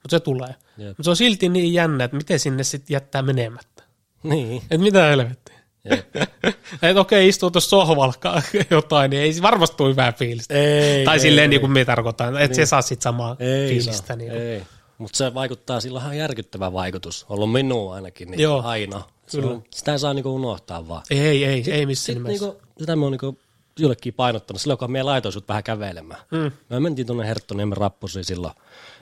Mutta 0.03 0.11
se 0.17 0.21
tulee. 0.21 0.55
Mutta 0.77 1.03
se 1.03 1.11
on 1.11 1.17
silti 1.17 1.49
niin 1.49 1.73
jännä, 1.73 2.05
että 2.05 2.17
miten 2.17 2.39
sinne 2.39 2.65
sitten 2.65 2.95
jättää 2.95 3.23
menemättä. 3.23 3.83
Niin. 4.23 4.63
Että 4.63 4.79
mitä 4.79 5.03
helvettiä. 5.03 5.60
Että 6.83 7.01
okei, 7.01 7.29
istuu 7.29 7.51
tuossa 7.51 7.71
sohvalla 7.71 8.15
jotain, 8.71 9.11
niin 9.11 9.23
ei 9.23 9.33
varmasti 9.43 9.77
tule 9.77 9.91
hyvää 9.91 10.13
fiilistä. 10.13 10.55
Ei, 10.55 11.05
tai 11.05 11.17
ei, 11.17 11.21
silleen 11.21 11.43
ei. 11.43 11.49
niin 11.49 11.61
kuin 11.61 11.73
me 11.73 11.85
tarkoitan, 11.85 12.39
että 12.39 12.55
se 12.57 12.67
saa 12.67 12.83
sitten 12.83 13.03
samaa 13.03 13.37
Ei 13.39 13.69
fiilistä. 13.69 14.07
saa, 14.07 14.17
Niin 14.17 14.33
ei. 14.33 14.63
Mutta 14.99 15.17
se 15.17 15.35
vaikuttaa, 15.35 15.81
sillä 15.81 16.03
on 16.07 16.17
järkyttävä 16.17 16.73
vaikutus. 16.73 17.27
Ollut 17.29 17.53
minuun 17.53 17.95
ainakin 17.95 18.31
niin 18.31 18.41
Joo. 18.41 18.63
aina. 18.65 19.03
Kyllä. 19.31 19.51
on, 19.51 19.65
sitä 19.71 19.93
ei 19.93 19.99
saa 19.99 20.15
niinku 20.15 20.35
unohtaa 20.35 20.89
vaan. 20.89 21.03
Ei, 21.11 21.19
ei, 21.21 21.45
ei, 21.45 21.65
ei 21.71 21.87
missään 21.87 22.15
Sitten 22.17 22.23
nimessä. 22.33 22.47
niinku, 22.47 22.63
sitä 22.79 22.97
mä 22.97 23.05
oon 23.05 23.13
niinku 23.13 23.39
jollekin 23.79 24.15
painottanut, 24.15 24.61
silloin 24.61 24.79
kun 24.79 24.93
me 24.93 25.03
laitoin 25.03 25.33
sut 25.33 25.49
vähän 25.49 25.63
kävelemään. 25.65 26.21
Mm. 26.31 26.53
Me 26.71 26.81
mentiin 26.81 27.07
tuonne 27.07 27.27
Herttoniemen 27.27 27.77
rappusiin 27.77 28.25
silloin, 28.25 28.55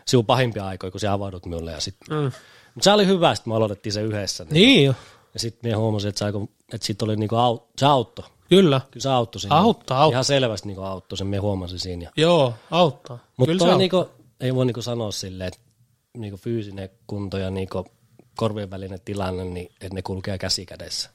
sinun 0.07 0.27
pahimpia 0.27 0.67
aikoja, 0.67 0.91
kun 0.91 1.01
sä 1.01 1.13
avaudut 1.13 1.47
minulle. 1.47 1.73
Ja 1.73 1.81
sit, 1.81 1.97
Mm. 2.11 2.17
Mutta 2.75 2.85
se 2.85 2.93
oli 2.93 3.07
hyvä, 3.07 3.31
että 3.33 3.49
me 3.49 3.55
aloitettiin 3.55 3.93
se 3.93 4.03
yhdessä. 4.03 4.45
Niin. 4.45 4.53
Niin 4.55 4.85
jo, 4.85 4.95
Ja 5.35 5.41
sitten 5.41 5.71
me 5.71 5.75
huomasin, 5.77 6.09
että, 6.09 6.19
se, 6.19 6.33
että 6.75 6.87
sit 6.87 7.03
oli 7.03 7.17
niinku 7.17 7.37
au, 7.37 7.59
se 7.79 7.87
auttoi. 7.87 8.25
kyllä. 8.49 8.81
Kyllä 8.91 9.03
se 9.03 9.09
auttoi 9.09 9.41
siinä. 9.41 9.57
Auttaa, 9.57 9.99
auttaa. 10.03 10.15
Ihan 10.15 10.25
selvästi 10.25 10.69
niinku 10.69 10.83
auttoi 10.83 11.19
sen, 11.19 11.27
me 11.27 11.37
huomasin 11.37 11.79
siinä. 11.79 12.05
Ja 12.05 12.11
Joo, 12.17 12.55
auttaa. 12.71 13.19
mutta 13.37 13.77
niinku, 13.77 14.07
ei 14.41 14.55
voi 14.55 14.67
niinku 14.67 14.83
sanoa 14.83 15.11
silleen, 15.11 15.49
että 15.49 15.61
niinku 16.19 16.37
fyysinen 16.37 16.89
kunto 17.07 17.39
ja 17.39 17.51
niinku 17.51 17.85
korvien 18.37 18.71
välinen 18.71 19.01
tilanne, 19.05 19.45
niin 19.45 19.67
että 19.81 19.95
ne 19.95 20.03
kulkee 20.03 20.39
käsi 20.39 20.67
kädessä. 20.67 21.11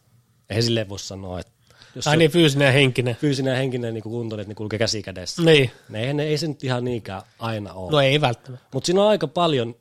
Ei 0.49 0.61
silleen 0.61 0.89
voi 0.89 0.99
sanoa, 0.99 1.39
että 1.39 1.51
jos 1.95 2.07
on 2.07 2.17
niin 2.17 2.31
fyysinen 2.31 2.65
ja 2.65 2.71
henkinen. 2.71 3.15
fyysinen 3.15 3.51
ja 3.51 3.57
henkinen 3.57 3.93
niinku 3.93 4.09
kunto, 4.09 4.35
että 4.35 4.47
ne 4.47 4.55
kulkee 4.55 4.79
käsi 4.79 5.03
kädessä. 5.03 5.41
Niin, 5.41 5.71
Ne, 5.89 6.03
ei, 6.03 6.13
ne, 6.13 6.23
ei 6.23 6.37
se 6.37 6.47
nyt 6.47 6.63
ihan 6.63 6.83
niinkään 6.83 7.21
aina 7.39 7.73
ole. 7.73 7.91
no 7.91 7.99
ei 8.01 8.21
välttämättä. 8.21 8.65
Mutta 8.73 8.85
siinä 8.85 9.01
on 9.03 9.09
aika 9.09 9.27
paljon, 9.27 9.75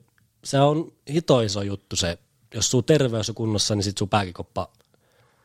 se 0.44 0.60
on 0.60 0.92
hito 1.12 1.40
iso 1.40 1.62
juttu 1.62 1.96
se, 1.96 2.18
jos 2.54 2.70
sun 2.70 2.84
terveys 2.84 3.28
on 3.28 3.34
kunnossa, 3.34 3.74
niin 3.74 3.82
sit 3.82 3.98
sun 3.98 4.08
pääkin 4.08 4.34
koppa. 4.34 4.68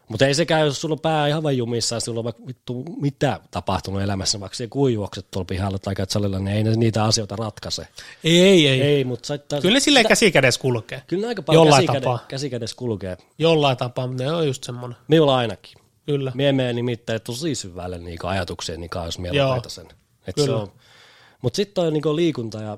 Mutta 0.07 0.27
ei 0.27 0.35
sekään, 0.35 0.65
jos 0.65 0.81
sulla 0.81 0.93
on 0.93 0.99
pää 0.99 1.27
ihan 1.27 1.43
vain 1.43 1.57
jumissa, 1.57 1.99
sulla 1.99 2.19
on 2.19 2.23
vaikka 2.23 2.47
vittu 2.47 2.85
mitä 3.01 3.39
tapahtunut 3.51 4.01
elämässä, 4.01 4.39
vaikka 4.39 4.55
se 4.55 4.67
kuijuokset 4.67 5.31
tuolla 5.31 5.45
pihalla 5.45 5.79
tai 5.79 5.95
käyt 5.95 6.09
salilla, 6.09 6.39
niin 6.39 6.57
ei 6.57 6.63
ne 6.63 6.75
niitä 6.75 7.03
asioita 7.03 7.35
ratkaise. 7.35 7.87
Ei, 8.23 8.41
ei. 8.41 8.67
ei. 8.67 8.81
Ei, 8.81 9.03
mutta 9.03 9.27
sä, 9.27 9.37
Kyllä 9.61 9.73
ne 9.73 9.79
silleen 9.79 10.07
käsi 10.07 10.31
kädessä 10.31 10.61
kulkee. 10.61 11.03
kyllä 11.07 11.21
ne 11.21 11.27
aika 11.27 11.41
paljon 11.41 11.65
Jollain 11.65 11.87
käsi, 11.87 11.99
tapaa. 11.99 12.25
käsi 12.27 12.49
kädessä 12.49 12.75
kulkee. 12.75 13.17
Jollain 13.37 13.77
tapaa, 13.77 14.07
mutta 14.07 14.23
ne 14.23 14.31
on 14.31 14.47
just 14.47 14.63
semmoinen. 14.63 14.97
Minulla 15.07 15.37
ainakin. 15.37 15.77
Kyllä. 16.05 16.31
Mie 16.35 16.51
menen 16.51 16.75
nimittäin 16.75 17.21
tosi 17.21 17.55
syvälle 17.55 17.97
niinku 17.97 18.27
ajatukseen, 18.27 18.79
niin 18.79 18.89
jos 19.05 19.19
mie 19.19 19.31
sen. 19.67 19.87
Et 20.27 20.35
se 20.45 20.51
on. 20.51 20.71
Mutta 21.41 21.55
sitten 21.57 21.73
toi 21.73 21.91
niinku 21.91 22.15
liikunta 22.15 22.61
ja 22.61 22.77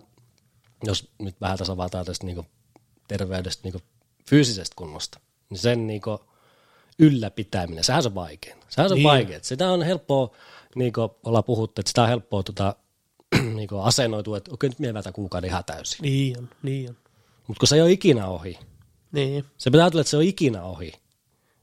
jos 0.84 1.12
nyt 1.20 1.36
vähän 1.42 1.58
tässä 1.58 1.74
avataan 1.74 2.06
tästä 2.06 2.26
niinku 2.26 2.46
terveydestä 3.08 3.62
niinku 3.64 3.82
fyysisestä 4.30 4.74
kunnosta, 4.76 5.20
niin 5.50 5.58
sen 5.58 5.88
niinku 5.88 6.20
ylläpitäminen, 7.00 7.84
sehän 7.84 8.04
se 8.04 8.10
on 8.10 8.16
vaikein. 8.16 8.58
Sehän 8.70 8.90
se 8.90 8.94
on 8.94 8.98
Niin. 8.98 9.08
vaikein. 9.08 9.44
Sitä 9.44 9.72
on 9.72 9.84
helppoa, 9.84 10.36
niinku 10.76 11.02
ollaan 11.24 11.44
puhuttu, 11.44 11.82
että 11.82 11.90
sitä 11.90 12.02
on 12.02 12.08
helppoa 12.10 12.44
tota, 12.44 12.76
niinku 13.56 13.78
asennoitua, 13.80 14.38
että 14.38 14.54
okei 14.54 14.70
nyt 14.80 14.94
vältän 14.94 15.14
kuukauden 15.14 15.50
ihan 15.50 15.64
täysin. 15.66 16.00
Niin 16.02 16.38
on, 16.40 16.50
niin 16.64 16.90
on. 16.90 16.96
Mutta 17.48 17.60
kun 17.60 17.68
se 17.68 17.76
ei 17.76 17.82
ole 17.82 17.92
ikinä 17.92 18.28
ohi, 18.28 18.60
Niin. 19.12 19.46
se 19.58 19.72
pitää 19.72 19.84
ajatella, 19.86 20.02
että 20.02 20.12
se 20.12 20.18
on 20.18 20.24
ikinä 20.24 20.64
ohi. 20.64 20.92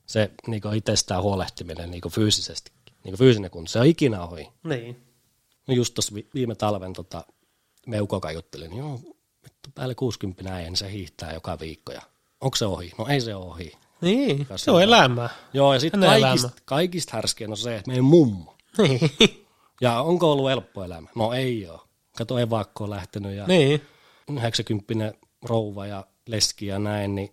Se 0.07 0.31
niinku 0.47 0.69
itsestään 0.69 1.23
huolehtiminen 1.23 1.91
niinku 1.91 2.09
fyysisesti, 2.09 2.71
niinku 3.05 3.17
fyysinen 3.19 3.51
kunto, 3.51 3.71
se 3.71 3.79
on 3.81 3.87
ikinä 3.87 4.23
ohi. 4.25 4.49
Niin. 4.65 5.03
No 5.69 5.75
just 5.75 5.95
tuossa 5.95 6.15
vi- 6.15 6.29
viime 6.35 6.55
talven 6.55 6.93
tota, 6.93 7.25
me 7.87 8.01
ukoka 8.01 8.33
juttelin, 8.33 8.71
niin 8.71 8.79
joo, 8.79 9.01
vittu 9.45 9.71
päälle 9.75 9.95
60 9.95 10.55
äijä, 10.55 10.69
niin 10.69 10.77
se 10.77 10.93
hiihtää 10.93 11.33
joka 11.33 11.59
viikko. 11.61 11.93
Ja 11.93 12.03
onko 12.41 12.57
se 12.57 12.67
ohi? 12.67 12.93
No 12.99 13.07
ei 13.07 13.21
se 13.21 13.35
ohi. 13.35 13.73
Niin, 14.01 14.47
Kas 14.47 14.65
se 14.65 14.71
on 14.71 14.83
elämää. 14.83 15.29
Joo, 15.53 15.75
ja 15.75 15.81
sitten 15.81 16.01
kaikista, 16.01 16.29
elämä. 16.29 16.49
kaikista 16.65 17.13
härskein 17.17 17.51
on 17.51 17.57
se, 17.57 17.77
että 17.77 17.89
meidän 17.89 18.05
mummo. 18.05 18.55
Niin. 18.79 19.01
Ja 19.81 20.01
onko 20.01 20.33
ollut 20.33 20.49
helppo 20.49 20.85
elämä? 20.85 21.09
No 21.15 21.33
ei 21.33 21.69
ole. 21.69 21.81
Kato, 22.19 22.39
evakko 22.39 22.85
on 22.85 22.91
lähtenyt 22.91 23.37
ja 23.37 23.47
niin. 23.47 23.83
90 24.41 25.13
rouva 25.43 25.87
ja 25.87 26.07
leski 26.27 26.67
ja 26.67 26.79
näin, 26.79 27.15
niin 27.15 27.33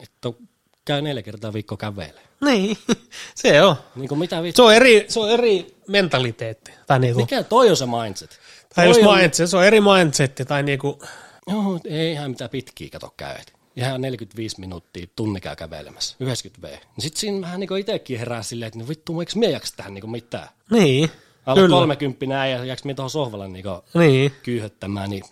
että 0.00 0.28
käy 0.84 1.02
neljä 1.02 1.22
kertaa 1.22 1.52
viikko 1.52 1.76
kävelee. 1.76 2.22
Niin. 2.44 2.78
Se 3.34 3.62
on. 3.62 3.76
Niin 3.96 4.08
kuin 4.08 4.18
mitä 4.18 4.42
vittu? 4.42 4.56
Se 4.56 4.62
on 4.62 4.74
eri, 4.74 5.04
se 5.08 5.20
on 5.20 5.30
eri 5.30 5.76
mentaliteetti. 5.88 6.72
Tai 6.86 6.98
niinku, 6.98 7.20
Mikä 7.20 7.42
toi 7.42 7.70
on 7.70 7.76
se 7.76 7.86
mindset? 7.86 8.38
tai 8.74 8.88
jos 8.88 8.96
on- 8.98 9.18
mindset, 9.18 9.50
se 9.50 9.56
on 9.56 9.64
eri 9.64 9.80
mindsetti. 9.80 10.44
Tai 10.44 10.62
niinku, 10.62 10.98
Joo, 11.46 11.80
ei 11.84 12.12
ihan 12.12 12.30
mitään 12.30 12.50
pitkiä 12.50 12.88
kato 12.92 13.14
käyt. 13.16 13.52
Ihan 13.76 14.00
45 14.00 14.60
minuuttia 14.60 15.06
tunni 15.16 15.40
käy 15.40 15.56
kävelemässä, 15.56 16.16
90 16.20 16.68
V. 16.68 16.70
Niin 16.70 16.80
sit 16.98 17.16
siinä 17.16 17.40
vähän 17.40 17.60
niinku 17.60 17.74
itekin 17.74 18.18
herää 18.18 18.42
silleen, 18.42 18.66
että 18.66 18.78
no 18.78 18.88
vittu, 18.88 19.20
eikö 19.20 19.32
mie 19.34 19.50
jaksa 19.50 19.76
tähän 19.76 19.94
niinku 19.94 20.06
mitään? 20.06 20.48
niin. 20.70 21.10
Alle 21.46 21.60
Kyllä. 21.60 21.76
30 21.76 22.26
näin 22.26 22.52
ja 22.52 22.64
jaks 22.64 22.84
mie 22.84 22.94
tuohon 22.94 23.10
sohvalle 23.10 23.48
niinku 23.48 23.68
Niin. 23.94 24.32
kyyhöttämään, 24.42 25.10
niin 25.10 25.24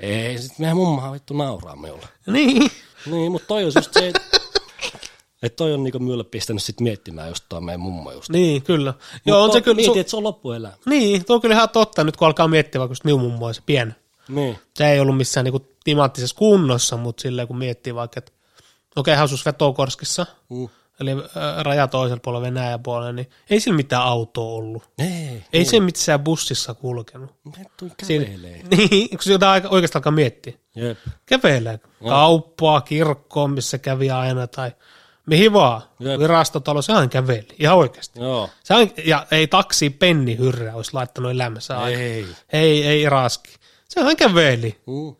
ei, 0.00 0.38
sit 0.38 0.58
meidän 0.58 0.76
mummahan 0.76 1.12
vittu 1.12 1.34
nauraa 1.34 1.76
minulle. 1.76 2.06
Niin. 2.26 2.70
Niin, 3.06 3.32
mutta 3.32 3.46
toi 3.48 3.64
on 3.64 3.72
just 3.76 3.92
se, 3.92 4.08
että 4.08 4.20
et 5.42 5.56
toi 5.56 5.74
on 5.74 5.84
niinku 5.84 5.98
minulle 5.98 6.24
pistänyt 6.24 6.62
sit 6.62 6.80
miettimään 6.80 7.28
just 7.28 7.44
tuo 7.48 7.60
meidän 7.60 7.80
mummo 7.80 8.12
just. 8.12 8.28
Niin, 8.30 8.62
kyllä. 8.62 8.94
Joo, 9.26 9.42
on 9.42 9.52
se 9.52 9.60
kyllä. 9.60 9.76
Mietin, 9.76 9.94
Su- 9.94 9.98
että 9.98 10.10
se 10.10 10.16
on 10.16 10.22
loppuelämä. 10.22 10.74
niin, 10.86 11.24
tuo 11.24 11.36
on 11.36 11.42
kyllä 11.42 11.54
ihan 11.54 11.68
totta 11.68 12.04
nyt, 12.04 12.16
kun 12.16 12.26
alkaa 12.26 12.48
miettiä, 12.48 12.78
vaikka 12.78 12.92
just 12.92 13.04
minun 13.04 13.20
mummo 13.20 13.46
on 13.46 13.54
se 13.54 13.62
pieni. 13.66 13.92
Niin. 14.28 14.58
Se 14.76 14.90
ei 14.90 15.00
ollut 15.00 15.16
missään 15.16 15.44
niinku 15.44 15.66
timanttisessa 15.84 16.36
kunnossa, 16.36 16.96
mutta 16.96 17.20
silleen 17.22 17.48
kun 17.48 17.58
miettii 17.58 17.94
vaikka, 17.94 18.18
että 18.18 18.32
okei, 18.96 19.14
okay, 19.14 19.24
asus 19.24 19.46
Vetokorskissa, 19.46 20.26
Mm. 20.48 20.68
eli 21.00 21.10
raja 21.62 21.86
toisella 21.88 22.20
puolella 22.24 22.46
Venäjän 22.46 22.82
puolella, 22.82 23.12
niin 23.12 23.30
ei 23.50 23.60
sillä 23.60 23.76
mitään 23.76 24.02
autoa 24.02 24.52
ollut. 24.54 24.82
Ei. 24.98 25.44
Ei 25.52 25.64
se 25.64 25.80
missään 25.80 26.20
bussissa 26.20 26.74
kulkenut. 26.74 27.30
Siinä, 28.02 28.24
kävelee. 28.26 28.62
niin, 28.70 29.10
kun 29.10 29.18
sitä 29.22 29.50
aika- 29.50 29.68
oikeastaan 29.68 30.00
alkaa 30.00 30.12
miettiä. 30.12 30.52
Jep. 30.74 30.98
Kävelee. 31.26 31.80
Kauppaa, 32.08 32.80
kirkkoon, 32.80 33.50
missä 33.50 33.78
kävi 33.78 34.10
aina, 34.10 34.46
tai 34.46 34.72
mihin 35.26 35.52
vaan. 35.52 35.82
Jep. 36.00 36.20
Virastotalo, 36.20 36.82
sehän 36.82 37.08
käveli. 37.08 37.46
Ihan 37.58 37.76
oikeasti. 37.76 38.20
Joo. 38.20 38.50
Sehän, 38.64 38.90
ja 39.04 39.26
ei 39.30 39.46
taksi 39.46 39.90
penni 39.90 40.38
hyrrä 40.38 40.74
olisi 40.74 40.94
laittanut 40.94 41.30
elämässä 41.30 41.78
aina. 41.78 41.98
Ei. 42.00 42.26
Ei, 42.52 42.86
ei 42.86 43.08
raski. 43.08 43.54
Sehän 43.88 44.16
käveli. 44.16 44.76
Mm. 44.86 45.14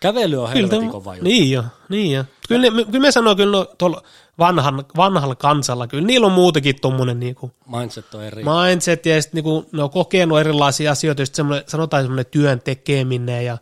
Kävely 0.00 0.36
on 0.42 0.48
Kyllä, 0.52 0.68
helvetin 0.68 0.90
kova 0.90 1.14
juttu. 1.14 1.24
niin 1.24 1.50
jo, 1.50 1.64
niin 1.88 2.12
jo. 2.12 2.24
Kyllä, 2.48 2.70
ne, 2.70 2.84
kyllä 2.84 3.00
me 3.00 3.10
sanoo 3.12 3.36
kyllä 3.36 3.58
no, 3.58 3.64
tuolla 3.78 4.02
vanhan, 4.38 4.84
vanhalla 4.96 5.34
kansalla, 5.34 5.86
kyllä 5.86 6.06
niillä 6.06 6.26
on 6.26 6.32
muutenkin 6.32 6.80
tuommoinen 6.80 7.20
niinku 7.20 7.50
Mindset 7.76 8.14
on 8.14 8.24
eri. 8.24 8.44
mindset 8.44 9.06
ja 9.06 9.22
sitten 9.22 9.44
niinku, 9.44 9.66
ne 9.72 9.82
on 9.82 9.90
kokenut 9.90 10.38
erilaisia 10.38 10.92
asioita, 10.92 11.22
just 11.22 11.34
semmoinen, 11.34 11.64
sanotaan 11.68 12.02
semmoinen 12.02 12.26
työn 12.30 12.60
tekeminen 12.60 13.44
ja 13.44 13.58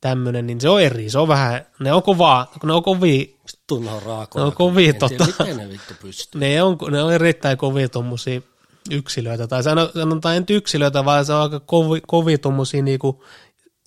tämmöinen, 0.00 0.46
niin 0.46 0.60
se 0.60 0.68
on 0.68 0.82
eri, 0.82 1.10
se 1.10 1.18
on 1.18 1.28
vähän, 1.28 1.66
ne 1.80 1.92
on 1.92 2.02
kovaa, 2.02 2.52
kun 2.60 2.68
ne 2.68 2.74
on 2.74 2.82
kovia, 2.82 3.24
Tunne 3.66 3.90
on 3.90 4.02
raakoja. 4.02 4.42
Ne 4.42 4.46
on 4.46 4.52
kovia 4.54 4.88
En 4.88 4.96
tota. 4.98 5.26
Miten 5.26 5.56
ne 5.56 5.68
vittu 5.68 5.94
pystyy? 6.02 6.40
ne 6.40 6.62
on, 6.62 6.78
ne 6.90 7.02
on 7.02 7.12
erittäin 7.12 7.58
kovia 7.58 7.88
tuommoisia 7.88 8.40
yksilöitä, 8.90 9.46
tai 9.46 9.62
sano- 9.62 9.90
sanotaan 9.94 10.36
nyt 10.36 10.50
yksilöitä, 10.50 11.04
vaan 11.04 11.24
se 11.24 11.32
on 11.32 11.40
aika 11.42 11.60
kovi, 11.60 12.00
kovia 12.06 12.38
tuommoisia 12.38 12.82
niinku 12.82 13.24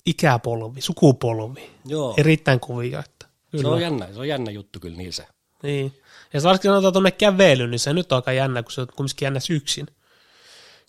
ikäpolvi, 0.05 0.81
sukupolvi, 0.81 1.69
Joo. 1.85 2.13
erittäin 2.17 2.59
kovia, 2.59 2.99
että 2.99 3.25
Se 3.61 3.67
on 3.67 3.81
jännä, 3.81 4.07
se 4.13 4.19
on 4.19 4.27
jännä 4.27 4.51
juttu 4.51 4.79
kyllä 4.79 4.97
niin 4.97 5.13
se. 5.13 5.27
Niin. 5.63 5.93
Ja 6.33 6.43
varsinkin 6.43 6.69
sanotaan 6.71 6.93
tuonne 6.93 7.11
kävelyyn, 7.11 7.71
niin 7.71 7.79
se 7.79 7.93
nyt 7.93 8.11
on 8.11 8.15
aika 8.15 8.31
jännä, 8.31 8.63
kun 8.63 8.71
se 8.71 8.81
on 8.81 8.87
kumminkin 8.95 9.25
jännä 9.25 9.39
yksin. 9.49 9.87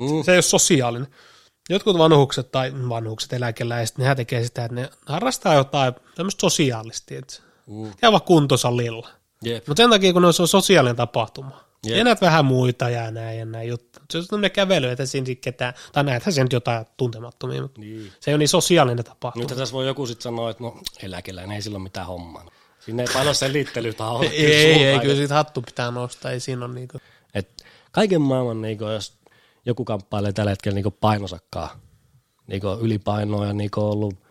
Mm. 0.00 0.24
Se 0.24 0.32
ei 0.32 0.36
ole 0.36 0.42
sosiaalinen. 0.42 1.08
Jotkut 1.70 1.98
vanhukset 1.98 2.52
tai 2.52 2.72
vanhukset, 2.88 3.32
eläkeläiset, 3.32 3.98
nehän 3.98 4.16
tekee 4.16 4.44
sitä, 4.44 4.64
että 4.64 4.74
ne 4.74 4.90
harrastaa 5.06 5.54
jotain 5.54 5.94
tämmöistä 6.14 6.40
sosiaalisesti, 6.40 7.16
että 7.16 7.34
Mm. 7.66 7.92
käy 8.00 8.12
vaikka 8.12 8.26
kuntosalilla. 8.26 9.08
Mutta 9.66 9.82
sen 9.82 9.90
takia, 9.90 10.12
kun 10.12 10.34
se 10.34 10.42
on 10.42 10.48
sosiaalinen 10.48 10.96
tapahtuma. 10.96 11.64
Jep. 11.86 11.96
Ja 11.96 12.04
näet 12.04 12.20
vähän 12.20 12.44
muita 12.44 12.88
ja 12.90 13.10
näin 13.10 13.38
ja 13.38 13.44
näin 13.44 13.68
juttu. 13.68 14.00
Se 14.10 14.18
on 14.18 14.26
tämmöinen 14.26 14.50
kävely, 14.50 14.88
että 14.90 15.06
siinä 15.06 15.26
ketään, 15.40 15.74
tai 15.92 16.04
näethän 16.04 16.32
sen 16.32 16.44
nyt 16.44 16.52
jotain 16.52 16.86
tuntemattomia, 16.96 17.62
mutta 17.62 17.80
Niin. 17.80 18.12
se 18.20 18.30
ei 18.30 18.34
ole 18.34 18.38
niin 18.38 18.48
sosiaalinen 18.48 19.04
tapahtuma. 19.04 19.46
Nyt 19.48 19.58
tässä 19.58 19.72
voi 19.72 19.86
joku 19.86 20.06
sitten 20.06 20.22
sanoa, 20.22 20.50
että 20.50 20.62
no 20.62 20.80
eläkeläinen 21.02 21.56
ei 21.56 21.62
sillä 21.62 21.76
ole 21.76 21.82
mitään 21.82 22.06
hommaa. 22.06 22.46
Sinne 22.80 23.02
ei 23.02 23.08
paljon 23.12 23.34
selittelytä 23.34 24.06
ole. 24.06 24.26
ei, 24.32 24.54
ei, 24.54 24.84
ei, 24.84 24.98
kyllä 24.98 25.14
siitä 25.14 25.34
hattu 25.34 25.62
pitää 25.62 25.90
nostaa, 25.90 26.30
ei 26.30 26.40
siinä 26.40 26.64
ole 26.64 26.74
niinku. 26.74 26.98
Et 27.34 27.64
kaiken 27.92 28.20
maailman, 28.20 28.62
niin 28.62 28.78
kuin, 28.78 28.92
jos 28.92 29.12
joku 29.66 29.84
kamppailee 29.84 30.32
tällä 30.32 30.50
hetkellä 30.50 30.74
niin 30.74 30.96
painosakkaa, 31.00 31.80
niin 32.46 32.62
ylipainoa 32.80 33.46
ja 33.46 33.52
niin 33.52 33.70
ollut 33.76 34.26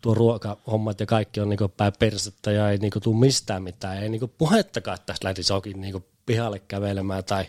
tuo 0.00 0.14
ruokahommat 0.14 1.00
ja 1.00 1.06
kaikki 1.06 1.40
on 1.40 1.48
niin 1.48 1.58
päin 1.76 1.92
persettä 1.98 2.52
ja 2.52 2.70
ei 2.70 2.78
niin 2.78 2.92
tule 3.02 3.16
mistään 3.16 3.62
mitään. 3.62 4.02
Ei 4.02 4.08
niin 4.08 4.32
puhettakaan, 4.38 4.94
että 4.94 5.06
tästä 5.06 5.26
lähtisi 5.28 5.52
jokin 5.52 5.80
niin 5.80 6.04
pihalle 6.30 6.58
kävelemään 6.58 7.24
tai 7.24 7.44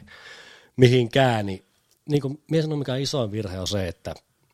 mihinkään. 0.78 1.46
Niin, 1.46 1.66
niin 2.10 2.22
kuin, 2.22 2.42
minä 2.52 2.62
sanon, 2.62 2.80
mikä 2.80 2.96
isoin 2.96 3.32
virhe 3.32 3.60
on 3.60 3.68
se, 3.68 3.88
että 3.88 4.14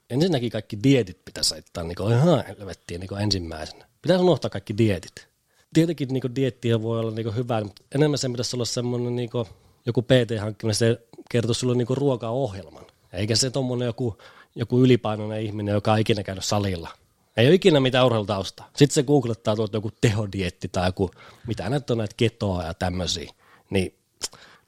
ensinnäkin 0.10 0.52
kaikki 0.52 0.80
dietit 0.84 1.26
pitäisi 1.26 1.54
laittaa 1.54 1.84
niin 1.84 2.12
ihan 2.12 2.44
helvettiin 2.48 3.00
niin 3.00 3.22
ensimmäisenä. 3.22 3.86
Pitäisi 4.02 4.24
unohtaa 4.24 4.50
kaikki 4.50 4.78
dietit. 4.78 5.28
Tietenkin 5.74 6.08
niin 6.08 6.36
diettiä 6.36 6.82
voi 6.82 7.00
olla 7.00 7.12
niin 7.12 7.36
hyvä, 7.36 7.62
mutta 7.62 7.82
enemmän 7.96 8.18
se 8.18 8.30
pitäisi 8.30 8.56
olla 8.56 8.66
semmoinen 8.66 9.16
niin 9.16 9.30
joku 9.86 10.02
PT-hankkiminen, 10.02 10.76
se 10.76 11.02
kertoo 11.32 11.54
sulle 11.54 11.76
niin 11.76 11.88
ruokaohjelman. 11.90 12.86
Eikä 13.14 13.36
se 13.36 13.50
tuommoinen 13.50 13.86
joku, 13.86 14.18
joku 14.56 14.84
ylipainoinen 14.84 15.42
ihminen, 15.42 15.74
joka 15.74 15.94
on 15.94 16.00
ikinä 16.00 16.24
käynyt 16.24 16.46
salilla. 16.46 16.90
Ei 17.38 17.48
ole 17.48 17.56
ikinä 17.56 17.80
mitään 17.80 18.06
urheilutausta. 18.06 18.64
Sitten 18.76 18.94
se 18.94 19.04
googlettaa 19.04 19.56
tuolta 19.56 19.78
joku 19.78 19.92
tehodietti 20.02 20.68
tai 20.68 20.88
joku, 20.88 21.12
mitä 21.48 21.70
näitä 21.70 21.94
on 21.94 21.98
näitä 21.98 22.14
ketoa 22.18 22.64
ja 22.64 22.74
tämmöisiä. 22.74 23.32
Niin 23.70 23.98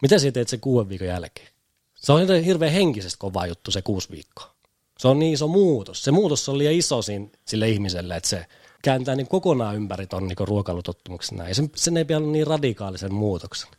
mitä 0.01 0.19
sä 0.19 0.31
teet 0.31 0.47
sen 0.47 0.59
kuuden 0.59 0.89
viikon 0.89 1.07
jälkeen? 1.07 1.47
Se 1.95 2.11
on 2.11 2.27
hirveän 2.45 2.73
henkisesti 2.73 3.19
kova 3.19 3.47
juttu 3.47 3.71
se 3.71 3.81
kuusi 3.81 4.11
viikkoa. 4.11 4.53
Se 4.99 5.07
on 5.07 5.19
niin 5.19 5.33
iso 5.33 5.47
muutos. 5.47 6.03
Se 6.03 6.11
muutos 6.11 6.49
on 6.49 6.57
liian 6.57 6.73
iso 6.73 7.01
siinä, 7.01 7.27
sille 7.45 7.69
ihmiselle, 7.69 8.15
että 8.15 8.29
se 8.29 8.45
kääntää 8.83 9.15
niin 9.15 9.27
kokonaan 9.27 9.75
ympäri 9.75 10.07
ton 10.07 10.27
niin 10.27 10.37
ruokailutottumuksen 10.47 11.37
näin. 11.37 11.55
Sen, 11.55 11.71
sen 11.75 11.97
ei 11.97 12.05
olla 12.17 12.27
niin 12.27 12.47
radikaalisen 12.47 13.13
muutoksen. 13.13 13.69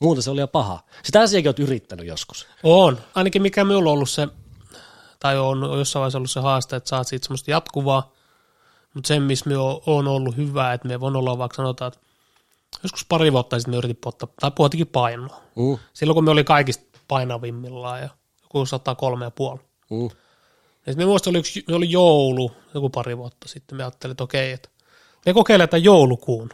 Muuten 0.00 0.22
se 0.22 0.30
oli 0.30 0.36
liian 0.36 0.48
paha. 0.48 0.84
Sitä 1.02 1.20
asiakin 1.20 1.48
olet 1.48 1.58
yrittänyt 1.58 2.06
joskus. 2.06 2.46
On. 2.62 2.98
Ainakin 3.14 3.42
mikä 3.42 3.64
minulla 3.64 3.90
on 3.90 3.94
ollut 3.94 4.10
se, 4.10 4.28
tai 5.20 5.38
on 5.38 5.78
jossain 5.78 6.00
vaiheessa 6.00 6.18
ollut 6.18 6.30
se 6.30 6.40
haaste, 6.40 6.76
että 6.76 6.88
saat 6.88 7.06
siitä 7.06 7.24
semmoista 7.24 7.50
jatkuvaa, 7.50 8.12
mutta 8.94 9.08
se, 9.08 9.20
missä 9.20 9.48
me 9.50 9.56
on 9.86 10.08
ollut 10.08 10.36
hyvä, 10.36 10.72
että 10.72 10.88
me 10.88 11.00
voin 11.00 11.16
olla 11.16 11.38
vaikka 11.38 11.56
sanotaan, 11.56 11.92
että 11.92 12.00
joskus 12.82 13.04
pari 13.08 13.32
vuotta 13.32 13.58
sitten 13.58 13.74
me 13.74 13.78
yritin 13.78 13.96
pottaa, 13.96 14.28
tai 14.40 14.50
puhuttikin 14.50 14.86
painoa. 14.86 15.40
Mm. 15.56 15.78
Silloin 15.92 16.14
kun 16.14 16.24
me 16.24 16.30
oli 16.30 16.44
kaikista 16.44 16.98
painavimmillaan 17.08 18.02
ja 18.02 18.08
joku 18.42 18.66
103 18.66 19.24
ja 19.24 19.30
puoli. 19.30 19.60
Mm. 19.90 20.10
Ja 20.86 20.94
me 20.96 21.04
muistin, 21.06 21.30
oli, 21.30 21.38
yksi, 21.38 21.64
oli 21.72 21.90
joulu 21.90 22.52
joku 22.74 22.90
pari 22.90 23.18
vuotta 23.18 23.48
sitten. 23.48 23.76
Me 23.76 23.82
ajattelin, 23.84 24.12
että 24.12 24.24
okei, 24.24 24.52
että 24.52 24.68
me 25.26 25.32
kokeiletaan 25.34 25.84
joulukuun. 25.84 26.50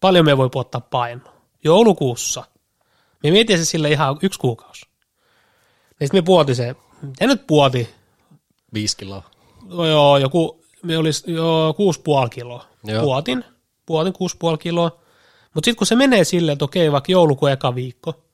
Paljon 0.00 0.24
me 0.24 0.36
voi 0.36 0.48
puottaa 0.50 0.80
painoa. 0.80 1.32
Joulukuussa. 1.64 2.44
Me 3.22 3.30
mietin 3.30 3.58
se 3.58 3.64
sille 3.64 3.90
ihan 3.90 4.18
yksi 4.22 4.38
kuukausi. 4.38 4.86
Ja 6.00 6.06
sitten 6.06 6.18
me 6.18 6.22
puoti 6.22 6.54
se, 6.54 6.76
ja 7.20 7.26
nyt 7.26 7.46
puoti, 7.46 7.88
Viisi 8.74 8.96
kiloa. 8.96 9.22
no 9.64 9.86
joo, 9.86 10.18
joku, 10.18 10.64
me 10.82 10.98
oli 10.98 11.10
jo 11.26 11.74
kuusi 11.76 12.00
puoli 12.00 12.30
kiloa. 12.30 12.64
Joo. 12.84 13.02
Puotin, 13.02 13.44
puotin 13.86 14.12
kuusi 14.12 14.36
puoli 14.38 14.58
kiloa. 14.58 15.00
Mutta 15.58 15.66
sitten 15.66 15.78
kun 15.78 15.86
se 15.86 15.96
menee 15.96 16.24
silleen, 16.24 16.52
että 16.52 16.64
okei, 16.64 16.92
vaikka 16.92 17.12
joulukuun 17.12 17.50
eka 17.50 17.74
viikko, 17.74 18.24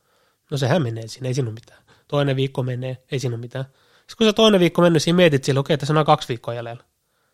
no 0.51 0.57
sehän 0.57 0.83
menee 0.83 1.09
siinä, 1.09 1.29
ei 1.29 1.35
siinä 1.35 1.49
ole 1.49 1.55
mitään. 1.55 1.83
Toinen 2.09 2.37
viikko 2.37 2.62
menee, 2.62 2.99
ei 3.12 3.18
siinä 3.18 3.35
ole 3.35 3.41
mitään. 3.41 3.64
Sitten 3.64 4.16
kun 4.18 4.27
se 4.27 4.33
toinen 4.33 4.61
viikko 4.61 4.83
mennyt, 4.83 5.03
siinä 5.03 5.16
mietit 5.16 5.45
sille, 5.45 5.61
okei, 5.61 5.79
tässä 5.79 5.99
on 5.99 6.05
kaksi 6.05 6.29
viikkoa 6.29 6.55
jäljellä. 6.55 6.85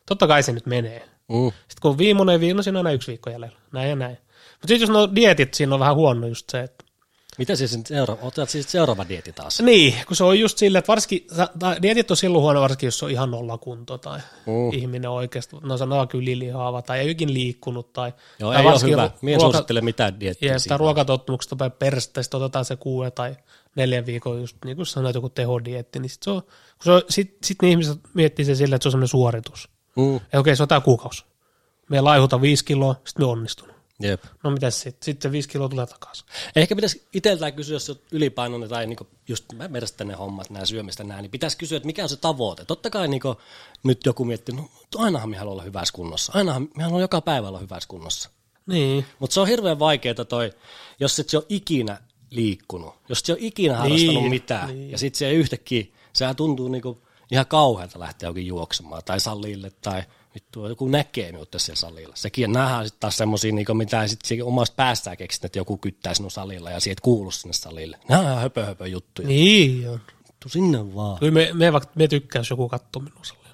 Totta 0.07 0.27
kai 0.27 0.43
se 0.43 0.53
nyt 0.53 0.67
menee. 0.67 1.09
Mm. 1.29 1.51
Sitten 1.51 1.81
kun 1.83 1.99
viimeinen 1.99 2.41
viikko, 2.41 2.57
no 2.57 2.63
siinä 2.63 2.81
on 2.81 2.87
aina 2.87 2.95
yksi 2.95 3.09
viikko 3.09 3.31
jäljellä. 3.31 3.59
Näin 3.73 3.89
ja 3.89 3.97
näin. 3.97 4.19
Mutta 4.53 4.69
sitten 4.69 4.81
jos 4.81 4.91
no 4.91 5.15
dietit, 5.15 5.55
siinä 5.55 5.75
on 5.75 5.81
vähän 5.81 5.95
huono 5.95 6.27
just 6.27 6.51
se, 6.51 6.61
että 6.61 6.85
Mitä 7.41 7.57
siis 7.57 7.77
nyt 7.77 7.87
seuraava? 7.87 8.23
Otat 8.23 8.51
siis 8.51 8.73
seuraava 8.73 9.09
dieti 9.09 9.33
taas? 9.33 9.61
niin, 9.63 9.95
kun 10.07 10.17
se 10.17 10.25
on 10.25 10.41
just 10.41 10.59
silleen, 10.59 10.79
että 10.79 10.89
varsinkin, 10.89 11.27
tai 11.59 11.83
dietit 11.83 12.11
on 12.11 12.17
silloin 12.17 12.43
huono, 12.43 12.61
varsinkin 12.61 12.87
jos 12.87 13.03
on 13.03 13.11
ihan 13.11 13.31
nolla 13.31 13.59
kunto 13.59 13.99
tai 13.99 14.19
Mm. 14.47 14.73
ihminen 14.73 15.11
oikeasti, 15.11 15.57
no 15.63 15.77
sanotaan 15.77 16.09
ylilihaava 16.15 16.83
tai 16.83 16.99
ei 16.99 17.11
ikin 17.11 17.35
liikkunut 17.35 17.93
tai, 17.93 18.13
Joo, 18.39 18.53
tai 18.53 18.63
ei 18.63 18.69
ole 18.69 18.81
hyvä. 18.83 19.05
En 19.05 19.11
ruoka- 19.11 19.41
suosittele 19.41 19.81
mitään 19.81 20.21
diettiä 20.21 20.47
Jep, 20.47 20.53
tai 20.55 20.61
siinä. 20.61 20.77
ruokatottumukset 20.77 21.53
on 21.53 21.59
päin 21.59 21.73
perstä, 21.73 22.23
sitten 22.23 22.41
otetaan 22.43 22.65
se 22.65 22.77
kuuden 22.77 23.13
tai 23.13 23.37
neljän 23.77 24.07
viikon, 24.07 24.41
just 24.41 24.57
niin 24.65 24.77
kuin 24.77 24.87
sanoit, 24.87 25.15
joku 25.15 25.29
tehodietti, 25.29 25.99
niin 26.01 26.11
sit 26.11 26.23
se 26.23 26.31
on, 26.31 26.43
kun 26.43 26.51
se 26.85 26.91
on, 26.93 27.03
sit, 27.09 27.37
sit 27.45 27.63
ne 27.63 27.69
ihmiset 27.71 27.99
miettii 28.15 28.45
sen 28.45 28.57
silleen, 28.57 28.77
että 28.77 28.83
se 28.83 28.89
on 28.89 28.93
semmoinen 28.93 29.09
suoritus. 29.09 29.69
Mm. 29.97 30.21
Ja 30.33 30.41
okei, 30.41 30.57
se 30.57 30.63
on 30.63 30.69
tämä 30.69 30.81
kuukausi. 30.81 31.25
Me 31.91 32.01
laihuta 32.01 32.41
viisi 32.41 32.65
kiloa, 32.65 32.95
sitten 33.05 33.27
me 33.27 33.31
onnistunut. 33.31 33.70
Jep. 34.01 34.25
No 34.45 34.51
mitäs 34.51 34.81
sitten? 34.81 35.05
Sitten 35.05 35.33
viisi 35.33 35.49
kiloa 35.49 35.69
tulee 35.69 35.87
takaisin. 35.87 36.27
Ehkä 36.57 36.77
pitäisi 36.77 37.07
itseltään 37.13 37.53
kysyä, 37.53 37.75
jos 37.75 37.91
olet 37.91 38.03
ylipainoinen 38.13 38.69
tai 38.69 38.87
niinku 38.87 39.07
just 39.29 39.45
verestä 39.73 40.05
ne 40.05 40.15
hommat, 40.15 40.51
nämä 40.51 40.65
syömistä 40.65 41.05
nämä, 41.05 41.23
niin 41.23 41.31
pitäisi 41.31 41.57
kysyä, 41.59 41.77
että 41.77 41.87
mikä 41.87 42.03
on 42.03 42.09
se 42.09 42.17
tavoite. 42.17 42.65
Totta 42.65 42.91
kai 42.91 43.09
niinku, 43.09 43.37
nyt 43.83 44.07
joku 44.07 44.25
miettii, 44.25 44.55
no 44.55 44.69
ainahan 44.97 45.31
me 45.31 45.37
haluaa 45.37 45.53
olla 45.53 45.63
hyvässä 45.63 45.93
kunnossa. 45.95 46.33
Ainahan 46.35 46.69
me 46.77 46.83
haluaa 46.83 47.01
joka 47.01 47.21
päivä 47.21 47.49
olla 47.49 47.59
hyvässä 47.59 47.89
kunnossa. 47.89 48.31
Niin. 48.67 49.07
Mutta 49.19 49.35
se 49.35 49.41
on 49.41 49.49
hirveän 49.49 49.79
vaikeaa 49.79 50.25
toi, 50.29 50.53
jos 51.01 51.19
et 51.19 51.29
se 51.29 51.37
ole 51.37 51.47
ikinä 51.49 51.99
liikkunut, 52.31 52.95
jos 53.09 53.19
et 53.19 53.25
se 53.25 53.33
ole 53.33 53.39
ikinä 53.43 53.77
harrastanut 53.77 54.15
Niin, 54.15 54.31
mitään, 54.31 54.69
niin. 54.69 54.91
ja 54.91 54.99
sitten 54.99 55.19
se 55.19 55.33
yhtäkkiä, 55.33 55.85
sehän 56.13 56.37
tuntuu 56.37 56.69
niinku 56.69 57.03
ihan 57.31 57.47
kauhealta 57.47 58.01
lähteä 58.01 58.29
jokin 58.29 58.47
juoksemaan 58.47 59.03
tai 59.05 59.21
salille 59.21 59.73
tai 59.83 60.03
vittu, 60.35 60.69
joku 60.69 60.89
näkee 60.89 61.33
minut 61.33 61.51
tässä 61.51 61.75
salilla. 61.75 62.17
Sekin 62.17 62.53
nähdään 62.53 62.87
sitten 62.87 63.01
taas 63.01 63.17
semmoisia, 63.17 63.53
niinku, 63.53 63.75
mitä 63.75 64.09
sitten 64.09 64.45
omasta 64.45 64.75
päästään 64.77 65.17
keksit, 65.17 65.45
että 65.45 65.59
joku 65.59 65.77
kyttää 65.77 66.15
sinun 66.15 66.31
salilla 66.31 66.71
ja 66.71 66.81
siitä 66.81 67.03
kuulu 67.03 67.31
sinne 67.31 67.53
salille. 67.53 67.99
Nämä 68.09 68.21
on 68.21 68.27
ihan 68.27 68.39
höpö, 68.39 68.65
höpö 68.65 68.87
juttuja. 68.87 69.29
Niin 69.29 69.89
on. 69.91 70.01
Tuu 70.41 70.51
sinne 70.51 70.95
vaan. 70.95 71.19
Kyllä 71.19 71.33
me, 71.33 71.51
me, 71.53 71.73
vaikka, 71.73 71.91
me 71.95 72.09
tykkää, 72.09 72.41
jos 72.41 72.51
joku 72.51 72.69
katsoo 72.69 73.03
minua 73.03 73.25
salilla. 73.25 73.51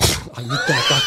Ai 0.36 0.42
mitä 0.42 1.00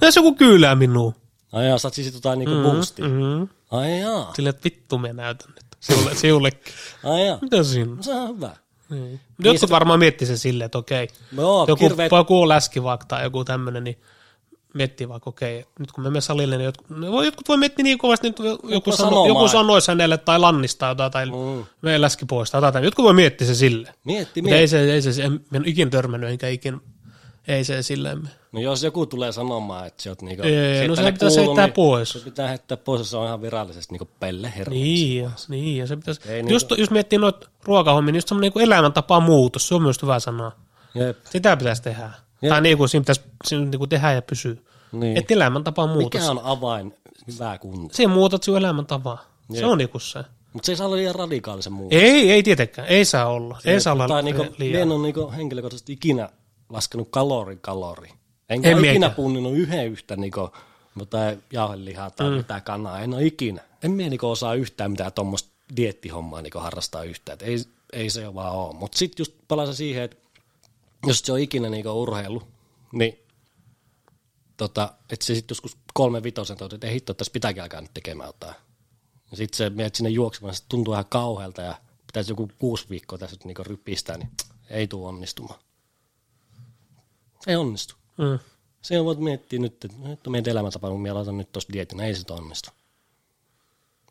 No 0.00 0.06
jos 0.06 0.16
joku 0.16 0.34
kyylää 0.34 0.74
minua. 0.74 1.12
Ai 1.52 1.68
jaa, 1.68 1.78
saat 1.78 1.94
siis 1.94 2.14
jotain 2.14 2.38
niinku 2.38 2.62
boostia. 2.62 3.04
Mm-hmm. 3.04 3.48
Ai 3.70 4.00
jaa, 4.00 4.32
Silleen, 4.34 4.54
että 4.54 4.64
vittu 4.64 4.98
me 4.98 5.12
näytän 5.12 5.48
nyt. 5.48 5.64
Siulle, 5.80 6.14
siullekin. 6.14 6.72
ai 7.04 7.26
jaa. 7.26 7.38
Mitä 7.42 7.62
siinä? 7.62 7.94
No, 7.94 8.02
se 8.02 8.14
on 8.14 8.36
hyvä. 8.36 8.56
Niin. 8.90 9.20
Jotkut 9.38 9.70
varmaan 9.70 9.98
miettii 9.98 10.26
sen 10.26 10.38
silleen, 10.38 10.66
että 10.66 10.78
okei, 10.78 11.08
Joo, 11.36 11.64
joku, 11.68 11.84
hirveet 11.84 12.12
joku 12.12 12.48
läski 12.48 12.82
vaikka 12.82 13.06
tai 13.06 13.22
joku 13.22 13.44
tämmöinen, 13.44 13.84
niin 13.84 13.98
miettii 14.74 15.08
vaikka, 15.08 15.30
okei, 15.30 15.58
että 15.58 15.72
nyt 15.78 15.92
kun 15.92 16.02
me 16.02 16.06
menemme 16.06 16.20
salille, 16.20 16.56
niin 16.56 16.64
jotkut, 16.64 16.86
voi, 17.10 17.24
jotkut 17.24 17.48
voi 17.48 17.56
miettiä 17.56 17.82
niin 17.82 17.98
kovasti, 17.98 18.28
että 18.28 18.42
joku, 18.68 18.92
sano, 18.92 19.08
sanomaan. 19.10 19.28
joku 19.28 19.48
sanoisi 19.48 19.90
hänelle 19.90 20.18
tai 20.18 20.38
lannistaa 20.38 20.88
jotain 20.90 21.12
tai 21.12 21.26
Mm. 21.26 21.64
me 21.82 22.00
läski 22.00 22.24
pois 22.24 22.50
tai 22.50 22.62
jotain. 22.62 22.84
Jotkut 22.84 23.04
voi 23.04 23.12
miettiä 23.14 23.46
se 23.46 23.54
sille. 23.54 23.94
Mietti, 24.04 24.42
Mutta 24.42 24.54
ei 24.54 24.60
mietti. 24.60 24.68
se, 24.70 24.92
ei 24.92 25.02
se, 25.02 25.22
en, 25.22 25.32
en 25.52 25.60
ole 25.62 25.68
ikin 25.68 25.90
törmännyt, 25.90 26.30
enkä 26.30 26.48
ikin, 26.48 26.80
ei 27.48 27.64
se 27.64 27.82
silleen. 27.82 28.30
No 28.52 28.60
jos 28.60 28.82
joku 28.82 29.06
tulee 29.06 29.32
sanomaan, 29.32 29.86
että 29.86 30.02
sä 30.02 30.10
oot 30.10 30.22
niinku... 30.22 30.42
Ei, 30.46 30.88
no 30.88 30.96
se 30.96 31.02
ne 31.02 31.12
pitäisi 31.12 31.36
kuuluu, 31.36 31.50
heittää 31.56 31.66
niin 31.66 31.74
pois. 31.74 32.10
Se 32.10 32.18
pitää 32.18 32.48
heittää 32.48 32.76
pois, 32.76 33.10
se 33.10 33.16
on 33.16 33.26
ihan 33.26 33.42
virallisesti 33.42 33.92
niinku 33.92 34.08
pelle 34.20 34.52
herra. 34.56 34.70
Niin, 34.70 35.22
ja, 35.24 35.30
niin, 35.48 35.76
ja 35.76 35.86
se 35.86 35.96
pitäisi, 35.96 36.20
Ei 36.28 36.44
just, 36.48 36.70
just 36.78 36.90
miettii 36.92 37.18
noita 37.18 37.48
ruokahommia, 37.64 38.12
niin 38.12 38.16
just 38.18 38.28
semmoinen 38.28 38.52
niin 38.54 38.64
elämäntapa 38.64 39.20
muutos, 39.20 39.68
se 39.68 39.74
on 39.74 39.82
myös 39.82 40.02
hyvä 40.02 40.18
sanoa. 40.20 40.52
Jep. 40.94 41.18
Sitä 41.30 41.56
pitäisi 41.56 41.82
tehdä. 41.82 42.10
Jep. 42.44 42.50
Tai 42.50 42.60
niin 42.60 42.78
kuin 42.78 42.88
siinä 42.88 43.02
pitäisi 43.02 43.20
siinä 43.44 43.64
niin 43.64 43.78
kuin 43.78 43.88
tehdä 43.88 44.12
ja 44.12 44.22
pysyä. 44.22 44.54
Niin. 44.92 45.16
Että 45.16 45.34
elämäntapa 45.34 45.86
muutos. 45.86 46.20
Mikä 46.20 46.30
on 46.30 46.40
avain 46.44 46.94
hyvää 47.26 47.58
kuntoa? 47.58 47.96
Siinä 47.96 48.14
muutat 48.14 48.42
sinun 48.42 48.58
elämäntapaa. 48.58 49.24
Se 49.52 49.60
Jep. 49.60 49.68
on 49.68 49.78
niinku 49.78 49.98
se. 49.98 50.24
Mutta 50.52 50.66
se 50.66 50.72
ei 50.72 50.76
saa 50.76 50.86
olla 50.86 50.96
liian 50.96 51.14
radikaalisen 51.14 51.72
muu. 51.72 51.88
Ei, 51.90 52.32
ei 52.32 52.42
tietenkään. 52.42 52.88
Ei 52.88 53.04
saa 53.04 53.26
olla. 53.26 53.58
Ei 53.64 53.80
saa 53.80 53.92
olla 53.92 54.22
niinku, 54.22 54.46
liian. 54.58 54.82
en 54.82 54.92
ole 54.92 55.02
niinku 55.02 55.32
henkilökohtaisesti 55.36 55.92
ikinä 55.92 56.28
laskenut 56.68 57.08
kalori 57.10 57.58
kalori. 57.60 58.10
Enkä 58.48 58.70
En 58.70 58.78
en 58.78 58.84
ikinä 58.84 59.10
punninut 59.10 59.52
yhden 59.54 59.86
yhtä 59.86 60.16
niinku, 60.16 60.50
jotain 60.98 61.42
jauhelihaa 61.52 62.10
tai 62.10 62.30
mm. 62.30 62.36
mitään 62.36 62.62
kanaa. 62.62 63.00
En 63.00 63.14
ole 63.14 63.24
ikinä. 63.24 63.62
En 63.82 63.90
mie 63.90 64.08
niinku 64.08 64.30
osaa 64.30 64.54
yhtään 64.54 64.90
mitään 64.90 65.12
tuommoista 65.12 65.50
diettihommaa 65.76 66.42
niinku 66.42 66.58
harrastaa 66.58 67.02
yhtään. 67.04 67.38
Et 67.40 67.42
ei, 67.42 67.56
ei 67.92 68.10
se 68.10 68.34
vaan 68.34 68.52
ole. 68.52 68.74
Mutta 68.74 68.98
sitten 68.98 69.20
just 69.20 69.34
palaa 69.48 69.66
se 69.66 69.74
siihen, 69.74 70.02
että 70.02 70.16
jos 71.06 71.18
se 71.18 71.32
on 71.32 71.38
ikinä 71.38 71.70
niinku 71.70 72.02
urheilu, 72.02 72.42
niin 72.92 73.18
tota, 74.56 74.94
että 75.10 75.26
se 75.26 75.34
sitten 75.34 75.54
joskus 75.54 75.76
kolme 75.94 76.22
vitosen 76.22 76.56
toteut, 76.56 76.72
että 76.72 76.86
ei 76.86 76.94
hitto, 76.94 77.14
tässä 77.14 77.32
pitääkin 77.32 77.62
alkaa 77.62 77.80
nyt 77.80 77.94
tekemään 77.94 78.28
jotain. 78.28 78.54
Ja 79.30 79.36
sitten 79.36 79.56
se 79.56 79.70
menet 79.70 79.94
sinne 79.94 80.10
juoksemaan, 80.10 80.54
se 80.54 80.62
tuntuu 80.68 80.94
ihan 80.94 81.06
kauhealta 81.08 81.62
ja 81.62 81.80
pitäisi 82.06 82.30
joku 82.30 82.50
kuusi 82.58 82.86
viikkoa 82.90 83.18
tässä 83.18 83.36
nyt 83.36 83.44
niinku 83.44 83.64
ryppistää, 83.64 84.18
niin 84.18 84.30
ei 84.70 84.86
tule 84.86 85.08
onnistumaan. 85.08 85.60
Ei 87.46 87.56
onnistu. 87.56 87.94
Mm. 88.18 88.38
Se 88.82 89.00
on 89.00 89.06
voit 89.06 89.18
miettiä 89.18 89.58
nyt, 89.58 89.84
että 89.84 89.98
nyt 90.08 90.26
on 90.26 90.30
meidän 90.30 90.50
elämäntapa, 90.50 90.88
kun 90.88 91.02
minä 91.02 91.14
laitan 91.14 91.38
nyt 91.38 91.52
tuosta 91.52 91.72
dietin, 91.72 92.00
ei 92.00 92.14
se 92.14 92.24
onnistu. 92.30 92.70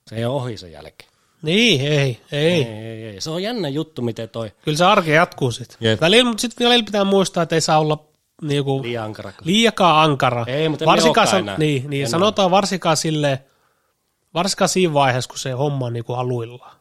Se 0.07 0.15
ei 0.15 0.25
ole 0.25 0.41
ohi 0.41 0.57
sen 0.57 0.71
jälkeen. 0.71 1.12
Niin, 1.43 1.81
ei, 1.81 2.21
ei. 2.31 2.51
Ei, 2.51 2.63
ei, 2.65 3.05
ei. 3.05 3.21
Se 3.21 3.29
on 3.29 3.43
jännä 3.43 3.67
juttu, 3.69 4.01
miten 4.01 4.29
toi 4.29 4.51
Kyllä 4.65 4.77
se 4.77 4.85
arki 4.85 5.11
jatkuu 5.11 5.51
sitten. 5.51 5.77
Jep. 5.81 6.01
Välillä, 6.01 6.29
mutta 6.29 6.41
sitten 6.41 6.67
välillä 6.67 6.85
pitää 6.85 7.03
muistaa, 7.03 7.43
että 7.43 7.55
ei 7.55 7.61
saa 7.61 7.79
olla 7.79 8.05
niinku, 8.41 8.83
liian 8.83 9.05
ankara. 9.05 9.31
liikaa 9.43 10.01
ankara. 10.03 10.45
Ei, 10.47 10.69
mutta 10.69 10.85
varsinkaan, 10.85 11.27
san- 11.27 11.39
enää. 11.39 11.57
niin, 11.57 11.89
niin 11.89 12.03
En 12.03 12.09
sanotaan 12.09 12.51
varsinkaan 12.51 12.97
silleen, 12.97 13.37
varsinkaan 14.33 14.69
siinä 14.69 14.93
vaiheessa, 14.93 15.29
kun 15.29 15.39
se 15.39 15.51
homma 15.51 15.85
on 15.85 15.93
niinku 15.93 16.13
aluillaan. 16.13 16.75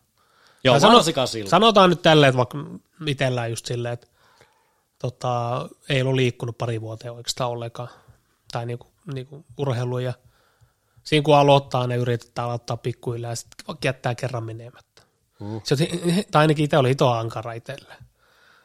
Joo, 0.64 0.78
sano- 0.80 0.94
varsinkaan 0.94 1.28
silloin. 1.28 1.50
Sanotaan 1.50 1.90
nyt 1.90 2.02
tälleen, 2.02 2.28
että 2.28 2.36
vaikka 2.36 2.58
itsellään 3.06 3.50
just 3.50 3.66
silleen, 3.66 3.94
että 3.94 4.06
tota, 4.98 5.68
ei 5.88 6.02
ole 6.02 6.16
liikkunut 6.16 6.58
pari 6.58 6.80
vuoteen 6.80 7.12
oikeastaan 7.12 7.50
ollenkaan, 7.50 7.88
tai 8.52 8.66
niinku, 8.66 8.86
niinku 9.14 9.44
urheilu, 9.58 9.98
ja 9.98 10.12
siinä 11.04 11.22
kun 11.24 11.36
aloittaa, 11.36 11.86
ne 11.86 11.96
yritetään 11.96 12.46
aloittaa 12.48 12.76
pikkuhiljaa, 12.76 13.32
ja 13.32 13.36
sitten 13.36 13.66
vaikka 13.68 13.88
jättää 13.88 14.14
kerran 14.14 14.44
menemättä. 14.44 15.02
Mm. 15.40 15.60
Se, 15.64 15.76
tai 16.30 16.40
ainakin 16.40 16.64
itse 16.64 16.76
oli 16.78 16.88
hito 16.88 17.10
ankara 17.10 17.52
itselle. 17.52 17.94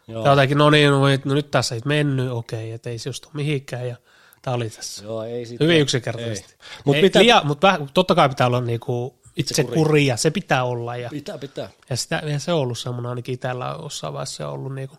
Joo. 0.08 0.24
Ja 0.26 0.30
jotenkin, 0.32 0.58
no 0.58 0.70
niin, 0.70 0.90
no, 0.90 1.00
no 1.26 1.34
nyt 1.34 1.52
tässä 1.52 1.76
ei 1.76 1.82
mennyt, 1.86 2.32
okei, 2.32 2.72
että 2.72 2.90
ei 2.90 3.00
se 3.00 3.10
just 3.10 3.26
ole 3.26 3.32
mihinkään, 3.36 3.88
ja 3.88 3.96
tämä 4.42 4.56
oli 4.56 4.70
tässä. 4.70 5.04
Joo, 5.04 5.24
ei 5.24 5.46
sit 5.46 5.60
Hyvin 5.60 5.82
yksinkertaisesti. 5.82 6.56
Mut 6.86 6.96
Mutta 6.96 7.20
pitää- 7.20 7.44
mut 7.44 7.62
vähän, 7.62 7.90
totta 7.94 8.16
kai 8.16 8.30
pitää 8.30 8.48
olla 8.48 8.62
niinku 8.62 9.20
itse 9.36 9.52
Itsekuri. 9.54 9.76
kuria, 9.78 10.18
se 10.18 10.32
pitää 10.32 10.64
olla. 10.64 10.96
Ja, 10.96 11.10
Pitää, 11.10 11.38
pitää. 11.38 11.70
ja, 11.90 11.98
sitä, 11.98 12.22
ja 12.26 12.40
se 12.40 12.54
on 12.54 12.60
ollut 12.60 12.78
semmoinen 12.80 13.10
ainakin 13.10 13.40
täällä 13.40 13.76
jossain 13.84 14.14
vaiheessa 14.14 14.50
ollut 14.50 14.76
niinku, 14.76 14.96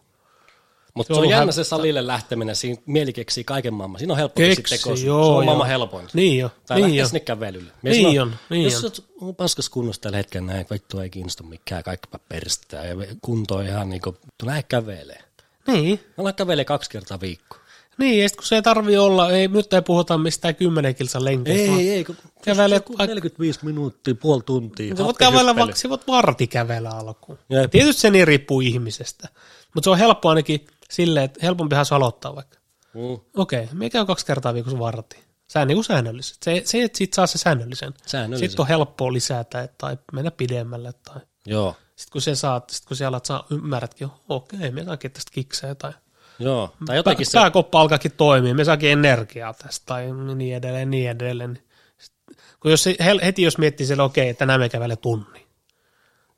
Mutta 0.95 1.15
Se 1.15 1.21
on 1.21 1.25
on 1.27 1.31
jännä 1.31 1.53
se 1.53 1.65
salille 1.65 2.07
lähteminen, 2.07 2.57
siinä 2.57 2.83
mieli 2.87 3.13
keksii 3.13 3.45
kaiken 3.45 3.75
maailman. 3.75 3.99
Siinä 3.99 4.13
on 4.13 4.19
helppo 4.19 4.41
Keksi, 4.41 5.07
joo, 5.07 5.25
Se 5.25 5.39
on 5.39 5.45
maailman 5.45 5.67
helpoin. 5.67 6.07
niin 6.13 6.39
jo, 6.39 6.51
Tai 6.67 6.81
niin 6.81 6.95
jo. 6.95 7.07
sinne 7.07 7.21
kävelylle. 7.21 7.73
Mies 7.83 7.97
Niin 7.97 8.07
sanoo, 8.09 8.23
on, 8.23 8.33
niin 8.51 8.63
jos 8.65 8.85
on. 8.85 8.91
oot 9.21 9.37
paskas 9.37 9.69
kunnossa 9.69 10.03
tällä 10.03 10.17
hetkellä 10.17 10.47
näin, 10.47 10.61
että 10.61 10.75
vittu 10.75 11.01
ei 11.01 11.11
kiinnosta 11.11 11.43
mikään, 11.45 11.83
kaikkipa 11.83 12.19
perstää 12.29 12.85
ja 12.87 12.95
kunto 13.23 13.55
on 13.57 13.67
ihan 13.67 13.91
niin 13.91 14.03
kuin, 14.03 14.17
lähde 14.43 14.63
kävelee. 14.63 15.23
Niin, 15.67 16.01
Mä 16.23 16.33
kävelee 16.33 16.65
kaksi 16.65 16.91
kertaa 16.91 17.21
viikko. 17.21 17.57
niin, 17.99 18.23
ja 18.23 18.29
kun 18.37 18.45
se 18.45 18.55
ei 18.55 18.63
tarvi 18.63 18.97
olla, 18.97 19.31
ei, 19.31 19.49
nyt 19.49 19.73
ei 19.73 19.83
puhuta 19.83 20.19
mistään 20.19 20.55
kymmenen 20.55 20.95
kilsan 20.95 21.25
lenkeistä. 21.25 21.77
ei, 21.77 22.05
kun 22.05 22.17
Kävelet 22.45 22.85
kun 22.85 22.99
vaikka- 22.99 23.15
45 23.15 23.65
minuuttia, 23.65 24.15
puoli 24.15 24.43
tuntia. 24.47 24.97
Sä 24.97 25.05
voit 25.05 25.19
kävellä 25.19 25.57
vaikka, 25.57 25.77
sä 25.77 25.89
voit 25.89 26.07
varti 26.07 26.47
kävellä 26.47 26.91
alkuun. 26.91 27.39
Tietysti 27.71 28.01
se 28.03 28.11
niin 28.11 28.27
riippuu 28.27 28.61
ihmisestä, 28.61 29.29
mutta 29.75 29.85
se 29.87 29.91
on 29.91 29.99
helppo 29.99 30.29
ainakin 30.29 30.67
silleen, 30.91 31.25
että 31.25 31.41
helpompihan 31.43 31.87
se 31.87 31.95
aloittaa 31.95 32.35
vaikka. 32.35 32.59
Mm. 32.95 33.19
Okei, 33.37 33.69
me 33.73 33.91
käy 33.91 34.07
kaksi 34.07 34.27
kertaa 34.27 34.55
viikossa 34.55 34.79
varti. 34.79 35.17
Sää 35.49 35.65
niin 35.65 35.77
kuin 35.77 35.85
säännöllisesti. 35.85 36.45
Se, 36.45 36.63
se, 36.65 36.83
että 36.83 36.99
siitä 36.99 37.15
saa 37.17 37.27
se 37.27 37.39
säännöllisen. 37.39 37.95
Säännöllisen. 38.07 38.51
Sitten 38.51 38.63
on 38.63 38.69
helppoa 38.69 39.13
lisätä 39.13 39.69
tai 39.79 39.99
mennä 40.13 40.31
pidemmälle. 40.31 40.93
Tai... 40.93 41.21
Joo, 41.47 41.77
Sitten 41.97 42.13
kun 42.13 42.23
se 42.23 42.35
saat, 42.35 42.71
sit 42.71 42.85
kun 42.87 42.97
siellä 42.97 43.09
alat 43.15 43.25
saa, 43.25 43.47
ymmärrätkin, 43.51 44.09
okei, 44.29 44.71
me 44.71 44.85
saakin 44.85 45.11
tästä 45.11 45.31
kiksejä 45.35 45.75
tai 45.75 45.93
joo. 46.39 46.67
Tai 46.69 46.87
Pää, 46.87 46.97
jotenkin 46.97 47.27
se, 47.27 47.39
pääkoppa 47.39 47.81
alkaakin 47.81 48.13
toimia, 48.13 48.55
me 48.55 48.65
saakin 48.65 48.91
energiaa 48.91 49.55
tästä 49.55 49.87
tai 49.87 50.07
niin 50.35 50.57
edelleen, 50.57 50.91
niin 50.91 51.11
edelleen. 51.11 51.53
niin 51.53 51.65
sit- 51.99 52.39
Kun 52.61 52.71
jos 52.71 52.85
heti 53.25 53.43
jos 53.43 53.59
miettii 53.59 53.87
siellä, 53.87 54.05
okei, 54.05 54.29
että 54.29 54.39
tänään 54.39 54.61
me 54.61 54.69
kävelee 54.69 54.97
tunni, 54.97 55.47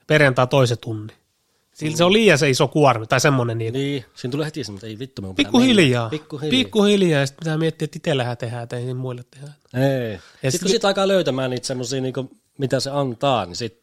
perjantai 0.07 0.47
toisen 0.47 0.79
tunni, 0.79 1.13
sillä 1.81 1.97
se 1.97 2.05
on 2.05 2.13
liian 2.13 2.39
se 2.39 2.51
iso 2.51 2.69
kuormi 2.69 3.07
tai 3.07 3.21
semmoinen 3.21 3.59
niin, 3.59 3.73
niin, 3.73 4.05
siinä 4.15 4.33
tulee 4.33 4.47
heti 4.47 4.61
että 4.75 4.87
ei 4.87 4.99
vittu, 4.99 5.23
me 5.23 5.29
pitää 5.29 5.35
pikkuhiljaa, 5.37 6.03
mennä. 6.03 6.11
Pikkuhiljaa. 6.11 6.51
pikkuhiljaa, 6.51 7.21
ja 7.21 7.27
sitten 7.27 7.45
pitää 7.45 7.59
miettiä, 7.59 7.85
että 7.85 7.97
itsellähän 7.97 8.37
tehdään, 8.37 8.63
että 8.63 8.77
ei 8.77 8.85
niin 8.85 8.97
muille 8.97 9.23
tehdä. 9.31 9.47
Ei. 9.75 10.19
Sitten 10.33 10.53
sit- 10.53 10.61
kun 10.61 10.71
sit 10.71 10.85
alkaa 10.85 11.09
löytämään 11.09 11.51
niitä 11.51 11.67
semmoisia, 11.67 12.01
niinku, 12.01 12.31
mitä 12.59 12.81
se 12.81 12.91
antaa, 12.91 13.47
niin 13.47 13.57
sit 13.57 13.81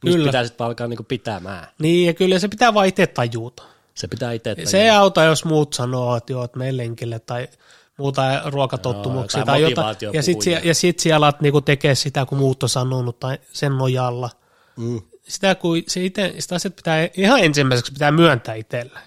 Kyllä. 0.00 0.26
Pitää 0.26 0.44
sitten 0.44 0.66
alkaa 0.66 0.86
niinku 0.86 1.02
pitämään. 1.02 1.68
Niin, 1.78 2.06
ja 2.06 2.14
kyllä 2.14 2.38
se 2.38 2.48
pitää 2.48 2.74
vaan 2.74 2.86
itse 2.86 3.06
tajuta. 3.06 3.62
Se 3.94 4.08
pitää 4.08 4.32
itse 4.32 4.56
Se 4.64 4.82
ei 4.82 4.90
auta, 4.90 5.24
jos 5.24 5.44
muut 5.44 5.72
sanoo, 5.72 6.16
että 6.16 6.32
joo, 6.32 6.44
että 6.44 6.58
menen 6.58 6.76
lenkille 6.76 7.18
tai 7.18 7.48
muuta 7.96 8.42
ruokatottumuksia 8.44 9.38
Joo, 9.38 9.46
tai 9.46 9.60
tai 9.60 9.70
jotain. 9.70 9.96
Ja 10.12 10.22
sitten 10.22 10.60
ja 10.64 10.74
sit 10.74 10.98
siellä 10.98 11.16
alat 11.26 11.40
niinku 11.40 11.60
tekee 11.60 11.94
sitä, 11.94 12.26
kun 12.26 12.38
muut 12.38 12.62
on 12.62 12.68
sanonut 12.68 13.20
tai 13.20 13.38
sen 13.52 13.76
nojalla. 13.76 14.30
Mm. 14.76 15.00
Sitä, 15.28 15.54
kun 15.54 15.82
se 15.88 16.04
ite, 16.04 16.34
sitä 16.38 16.54
asiat 16.54 16.76
pitää 16.76 17.08
ihan 17.14 17.40
ensimmäiseksi 17.40 17.92
pitää 17.92 18.10
myöntää 18.10 18.54
itselle. 18.54 19.00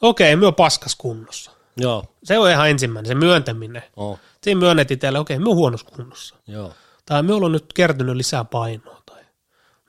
Okei, 0.00 0.36
me 0.36 0.46
on 0.46 0.54
paskas 0.54 0.96
kunnossa. 0.96 1.50
Joo, 1.76 2.04
Se 2.24 2.38
on 2.38 2.50
ihan 2.50 2.70
ensimmäinen, 2.70 3.08
se 3.08 3.14
myöntäminen. 3.14 3.82
oh, 3.96 4.18
Siinä 4.42 4.58
myönnet 4.58 4.90
itselle, 4.90 5.18
okei, 5.18 5.38
me 5.38 5.48
on 5.50 5.56
huonossa 5.56 5.86
kunnossa. 5.86 6.34
joo. 6.46 6.72
Tai 7.06 7.22
me 7.22 7.34
on 7.34 7.52
nyt 7.52 7.72
kertynyt 7.72 8.16
lisää 8.16 8.44
painoa. 8.44 9.02
Tai 9.06 9.22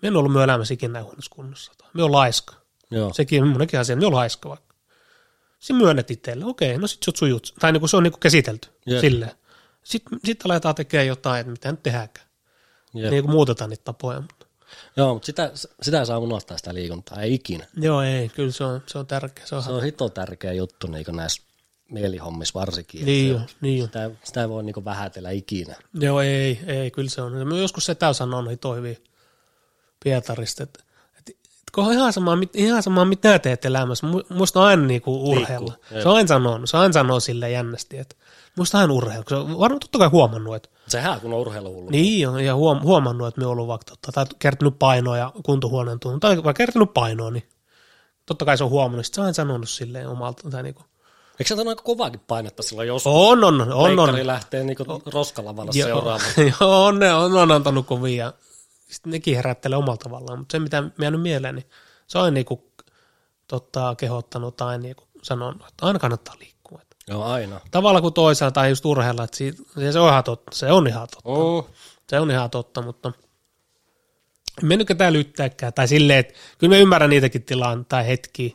me 0.01 0.07
en 0.07 0.15
ollut 0.15 0.31
myö 0.33 0.43
elämässä 0.43 0.73
ikinä 0.73 0.93
näin 0.93 1.05
huonossa 1.05 1.31
kunnossa. 1.35 1.71
Tai 1.77 1.89
me 1.93 2.03
on 2.03 2.11
laiska. 2.11 2.53
Joo. 2.91 3.13
Sekin 3.13 3.43
on 3.43 3.49
monenkin 3.49 3.79
asia, 3.79 3.95
me 3.95 4.05
on 4.05 4.13
laiska 4.15 4.49
vaikka. 4.49 4.75
Sitten 5.59 5.75
myönnet 5.77 6.11
itselle, 6.11 6.45
okei, 6.45 6.77
no 6.77 6.87
sit 6.87 7.03
sut 7.03 7.15
sujut. 7.17 7.53
Tai 7.59 7.71
niin 7.71 7.79
kuin 7.81 7.89
se 7.89 7.97
on 7.97 8.03
niin 8.03 8.11
kuin 8.11 8.19
käsitelty 8.19 8.69
Jep. 8.85 9.01
silleen. 9.01 9.31
Sitten 9.83 10.19
sit 10.25 10.45
aletaan 10.45 10.75
tekemään 10.75 11.07
jotain, 11.07 11.39
että 11.39 11.51
mitä 11.51 11.71
nyt 11.71 11.83
tehdäänkään. 11.83 12.27
Jep. 12.93 13.11
Niin 13.11 13.23
kuin 13.23 13.31
muutetaan 13.31 13.69
niitä 13.69 13.83
tapoja. 13.83 14.23
Joo, 14.97 15.13
mutta 15.13 15.25
sitä, 15.25 15.51
sitä 15.81 15.99
ei 15.99 16.05
saa 16.05 16.19
unohtaa 16.19 16.57
sitä 16.57 16.73
liikuntaa, 16.73 17.21
ei 17.21 17.33
ikinä. 17.33 17.65
Joo, 17.77 18.01
ei, 18.01 18.29
kyllä 18.29 18.51
se 18.51 18.63
on, 18.63 18.81
se 18.87 18.97
on 18.97 19.07
tärkeä. 19.07 19.45
Se 19.45 19.55
on 19.55 19.63
Se 19.63 19.71
on 19.71 19.83
hito 19.83 20.09
tärkeä 20.09 20.53
juttu 20.53 20.87
niin 20.87 21.05
näissä 21.11 21.41
mielihommissa 21.91 22.59
varsinkin. 22.59 23.05
niin 23.05 23.31
jo, 23.31 23.39
niin 23.61 23.79
jo. 23.79 23.85
Sitä, 23.85 24.11
sitä 24.23 24.41
ei 24.41 24.49
voi 24.49 24.63
niin 24.63 24.85
vähätellä 24.85 25.31
ikinä. 25.31 25.75
Joo, 25.93 26.21
ei, 26.21 26.59
ei, 26.67 26.91
kyllä 26.91 27.09
se 27.09 27.21
on. 27.21 27.59
Joskus 27.61 27.85
setä 27.85 28.07
on 28.07 28.15
sanonut 28.15 28.51
hito 28.51 28.75
hyvin 28.75 28.97
Pietarista, 30.03 30.63
että, 30.63 30.83
kun 31.75 31.85
on 31.85 31.93
ihan 31.93 32.13
sama, 32.13 32.37
ihan 32.53 32.83
sama 32.83 33.05
mitä 33.05 33.39
teet 33.39 33.65
elämässä, 33.65 34.07
mu- 34.07 34.33
muista 34.35 34.63
aina 34.63 34.83
niinku 34.85 35.29
urheilla. 35.31 35.73
Se 36.03 36.09
on 36.09 36.15
aina 36.15 36.27
sanonut, 36.27 36.69
se 36.69 36.77
on 36.77 36.83
aina 36.83 36.93
sanoo 36.93 37.19
sille 37.19 37.51
jännästi, 37.51 37.97
että 37.97 38.15
muista 38.57 38.79
aina 38.79 38.93
urheilla, 38.93 39.23
kun 39.23 39.29
se 39.29 39.35
on 39.35 39.59
varmaan 39.59 39.79
totta 39.79 39.97
kai 39.97 40.07
huomannut, 40.07 40.55
että 40.55 40.69
Sehän 40.87 41.21
kun 41.21 41.33
on 41.33 41.39
urheiluhullu. 41.39 41.89
niin 41.89 42.29
on, 42.29 42.43
ja 42.43 42.55
huom- 42.55 42.81
huomannut, 42.83 43.27
että 43.27 43.41
me 43.41 43.45
on 43.45 43.51
ollut 43.51 43.67
vaikka 43.67 43.85
totta, 43.85 44.11
tai 44.11 44.25
kertynyt 44.39 44.79
painoa 44.79 45.17
ja 45.17 45.31
kunto 45.45 45.69
huonontunut, 45.69 46.19
tai 46.19 46.35
vaikka 46.35 46.53
kertynyt 46.53 46.93
painoa, 46.93 47.31
niin 47.31 47.49
totta 48.25 48.45
kai 48.45 48.57
se 48.57 48.63
on 48.63 48.69
huomannut, 48.69 49.05
sitten 49.05 49.23
se 49.23 49.27
on 49.27 49.33
sanonut 49.33 49.69
silleen 49.69 50.09
omalta, 50.09 50.49
tai 50.49 50.63
niinku, 50.63 50.83
Eikö 51.39 51.55
se 51.55 51.61
ole 51.61 51.69
aika 51.69 51.83
kovaakin 51.83 52.19
painetta 52.27 52.63
silloin, 52.63 52.87
jos 52.87 53.07
on, 53.07 53.43
on, 53.43 53.61
on, 53.61 53.71
on, 53.71 53.97
leikkari 53.97 54.27
lähtee 54.27 54.63
niin 54.63 54.77
roskalavalla 55.05 55.71
Joo, 55.75 55.87
seuraava? 55.87 56.23
Joo, 56.59 56.85
on, 56.85 56.99
ne 56.99 57.13
on, 57.13 57.37
on 57.37 57.51
antanut 57.51 57.85
kovia. 57.85 58.33
Sitten 58.89 59.11
nekin 59.11 59.35
herättelee 59.35 59.77
omalla 59.77 59.97
tavallaan, 59.97 60.39
mutta 60.39 60.51
se 60.51 60.59
mitä 60.59 60.81
mä 60.81 60.89
jäänyt 61.01 61.21
mieleen, 61.21 61.55
niin 61.55 61.65
se 62.07 62.17
on 62.17 62.33
niinku, 62.33 62.71
totta, 63.47 63.95
kehottanut 63.97 64.57
tai 64.57 64.77
niinku 64.77 65.03
sanonut, 65.21 65.67
että 65.67 65.85
aina 65.85 65.99
kannattaa 65.99 66.35
liikkua. 66.39 66.54
Joo, 67.09 67.23
aina. 67.23 67.61
tavalla 67.71 68.01
kuin 68.01 68.13
toisella 68.13 68.51
tai 68.51 68.69
just 68.69 68.85
urheilla, 68.85 69.23
että 69.23 69.37
siitä, 69.37 69.63
se 69.91 69.99
on 69.99 70.09
ihan 70.09 70.23
totta, 70.23 70.55
se 70.55 70.71
on 70.71 70.87
ihan 70.87 71.07
totta. 71.07 71.29
Oh. 71.29 71.69
Se 72.09 72.19
on 72.19 72.31
ihan 72.31 72.49
totta, 72.49 72.81
mutta 72.81 73.11
en 74.61 74.67
mennyt 74.67 74.87
ketään 74.87 75.13
lyttääkään. 75.13 75.73
Tai 75.73 75.87
silleen, 75.87 76.19
että 76.19 76.33
kyllä 76.57 76.75
mä 76.75 76.79
ymmärrän 76.81 77.09
niitäkin 77.09 77.43
tilan, 77.43 77.85
tai 77.85 78.07
hetkiä, 78.07 78.51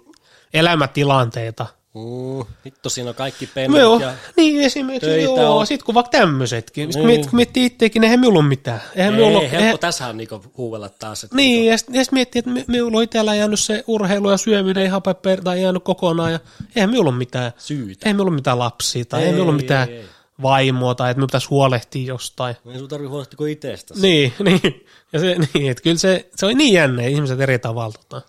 elämätilanteita. 0.55 1.67
Mm, 1.95 2.45
vittu, 2.65 2.91
siinä 2.91 3.09
on 3.11 3.15
kaikki 3.17 3.45
No 3.47 3.51
pennut 3.55 3.81
joo, 3.81 4.01
ja 4.01 4.13
niin 4.37 4.61
esimerkiksi, 4.61 5.23
joo, 5.23 5.59
on. 5.59 5.67
sit 5.67 5.83
kun 5.83 5.95
vaikka 5.95 6.11
tämmöisetkin. 6.11 6.93
Sitten 6.93 7.07
Niin. 7.09 7.17
niin. 7.21 7.31
kun 7.31 7.37
miettii 7.37 7.67
itsekin, 7.67 8.05
eihän 8.05 8.21
minulla 8.21 8.39
ole 8.39 8.49
mitään. 8.49 8.81
Eihän 8.97 9.15
minulla 9.15 9.31
ei, 9.31 9.37
ole, 9.37 9.51
helppo 9.51 9.65
eihän, 9.65 9.79
tässähän 9.79 10.17
niinku 10.17 10.43
huuvella 10.57 10.89
taas. 10.89 11.25
Että 11.25 11.37
niin, 11.37 11.67
ja 11.67 11.79
sitten 11.79 12.05
sit 12.05 12.13
miettii, 12.13 12.39
että 12.39 12.51
mi- 12.51 12.65
minulla 12.67 12.99
on 12.99 13.05
itsellä 13.05 13.35
jäänyt 13.35 13.61
se 13.61 13.85
urheilu 13.87 14.31
ja 14.31 14.37
syöminen 14.37 14.85
ihan 14.85 15.03
per, 15.23 15.41
tai 15.45 15.63
jäänyt 15.63 15.85
kokonaan, 15.85 16.33
ja 16.33 16.41
eihän 16.77 16.91
minulla 16.91 17.11
ole 17.11 17.19
mitään, 17.19 17.53
Syytä. 17.59 18.07
eihän 18.07 18.17
minulla 18.17 18.29
ole 18.31 18.35
mitään 18.37 18.59
lapsia, 18.59 19.05
tai 19.05 19.21
ei, 19.21 19.25
Ei, 19.25 19.29
ei 19.29 19.33
minulla 19.33 19.53
ole 19.53 19.61
mitään 19.61 19.89
ei, 19.89 19.95
ei. 19.97 20.05
vaimoa, 20.43 20.95
tai 20.95 21.11
että 21.11 21.19
minun 21.19 21.27
pitäisi 21.27 21.49
huolehtia 21.51 22.07
jostain. 22.07 22.57
Ei 22.73 22.79
sun 22.79 22.89
tarvitse 22.89 23.11
huolehtia 23.11 23.37
kuin 23.37 23.53
itsestäsi. 23.53 24.01
Niin, 24.03 24.33
niin. 24.45 24.87
Ja 25.13 25.21
se, 25.21 25.37
niin, 25.55 25.71
että 25.71 25.83
kyllä 25.83 25.99
se, 25.99 26.29
se 26.37 26.47
on 26.47 26.57
niin 26.57 26.73
jännä, 26.75 27.03
ihmiset 27.03 27.41
eri 27.41 27.59
tavalla. 27.59 27.95
Tota. 28.09 28.23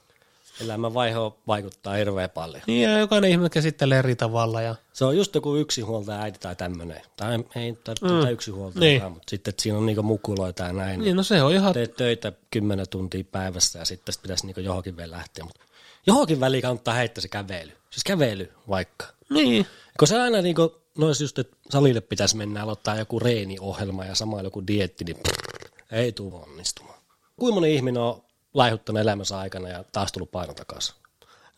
Elämän 0.62 0.94
vaiho 0.94 1.38
vaikuttaa 1.48 1.94
hirveän 1.94 2.30
paljon. 2.30 2.64
Niin, 2.68 2.90
ja 2.90 3.00
jokainen 3.00 3.32
ihminen 3.32 3.52
käsittelee 3.52 4.00
eri 4.00 4.16
tavalla. 4.16 4.62
Ja, 4.62 4.76
Se 4.94 5.06
on 5.06 5.18
just 5.18 5.36
joku 5.36 5.56
yksinhuoltaja 5.56 6.22
äiti 6.22 6.40
tai 6.40 6.56
tämmöinen. 6.56 7.02
Tai 7.18 7.40
ei 7.56 7.74
tarvitse 7.84 8.26
mm. 8.28 8.32
yksinhuoltaja, 8.32 8.80
Niin. 8.80 9.04
mutta 9.12 9.30
sitten 9.30 9.52
että 9.52 9.62
siinä 9.64 9.78
on 9.78 9.86
niinku 9.86 10.04
mukuloita 10.04 10.64
ja 10.64 10.74
näin. 10.74 11.00
niin, 11.02 11.16
no 11.16 11.24
se 11.24 11.42
on 11.44 11.52
ihan, 11.54 11.74
Teet 11.74 11.96
töitä 11.96 12.34
kymmenen 12.52 12.90
tuntia 12.90 13.24
päivässä 13.32 13.80
ja 13.80 13.86
sitten 13.86 14.16
pitäisi 14.22 14.46
niinku 14.46 14.62
johonkin 14.62 14.98
vielä 14.98 15.12
lähteä. 15.16 15.44
Mutta 15.46 15.62
johonkin 16.08 16.40
väliin 16.40 16.62
kannattaa 16.62 16.94
heittää 16.94 17.22
se 17.22 17.28
kävely. 17.28 17.72
Siis 17.90 18.04
kävely 18.04 18.52
vaikka. 18.70 19.06
niin, 19.30 19.68
Kun 20.00 20.08
se 20.08 20.20
aina 20.22 20.42
niinku, 20.42 20.76
no 20.98 21.08
jos 21.08 21.22
just, 21.22 21.40
että 21.40 21.58
salille 21.70 22.02
pitäisi 22.02 22.38
mennä 22.38 22.64
aloittaa 22.64 22.96
joku 22.98 23.20
reeniohjelma 23.20 24.06
ja 24.06 24.16
sama 24.16 24.42
joku 24.42 24.68
dietti, 24.68 25.04
niin 25.06 25.18
prrr, 25.18 25.72
ei 25.92 26.12
tule 26.12 26.36
onnistumaan. 26.36 27.00
Kuinka 27.40 27.54
moni 27.56 27.76
ihminen 27.76 28.02
on 28.02 28.22
laihuttanut 28.54 29.02
elämänsä 29.02 29.38
aikana 29.38 29.70
ja 29.70 29.84
taas 29.92 30.12
tullut 30.12 30.32
painon 30.32 30.56
takaisin? 30.56 30.96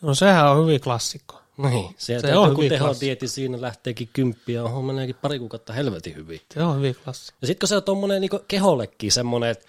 No 0.02 0.16
sehän 0.16 0.52
on 0.52 0.66
hyvin 0.66 0.82
klassikko. 0.82 1.42
Niin, 1.58 1.96
se, 1.98 2.20
Se 2.20 2.38
on 2.38 2.58
hyvin 2.58 2.70
tehodieti 2.70 3.28
siinä 3.28 3.62
lähteekin 3.62 4.10
kymppiä, 4.14 4.64
on 4.64 4.86
meneekin 4.86 5.16
pari 5.22 5.40
kuukautta 5.40 5.74
helvetin 5.74 6.16
hyvin. 6.16 6.42
Se 6.54 6.64
on 6.64 6.78
hyvin 6.78 6.96
klassikko. 7.04 7.38
Ja 7.42 7.48
sitten 7.48 7.60
kun 7.60 7.68
se 7.68 7.76
on 7.76 7.84
tuommoinen 7.84 8.22
niin 8.22 8.32
kehollekin 8.48 9.12
semmoinen, 9.12 9.50
että 9.50 9.66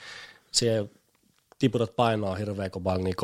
se 0.52 0.86
tiputat 1.58 1.96
painoa 1.96 2.34
hirveän 2.34 2.70
kovalla 2.70 3.04
niin 3.04 3.16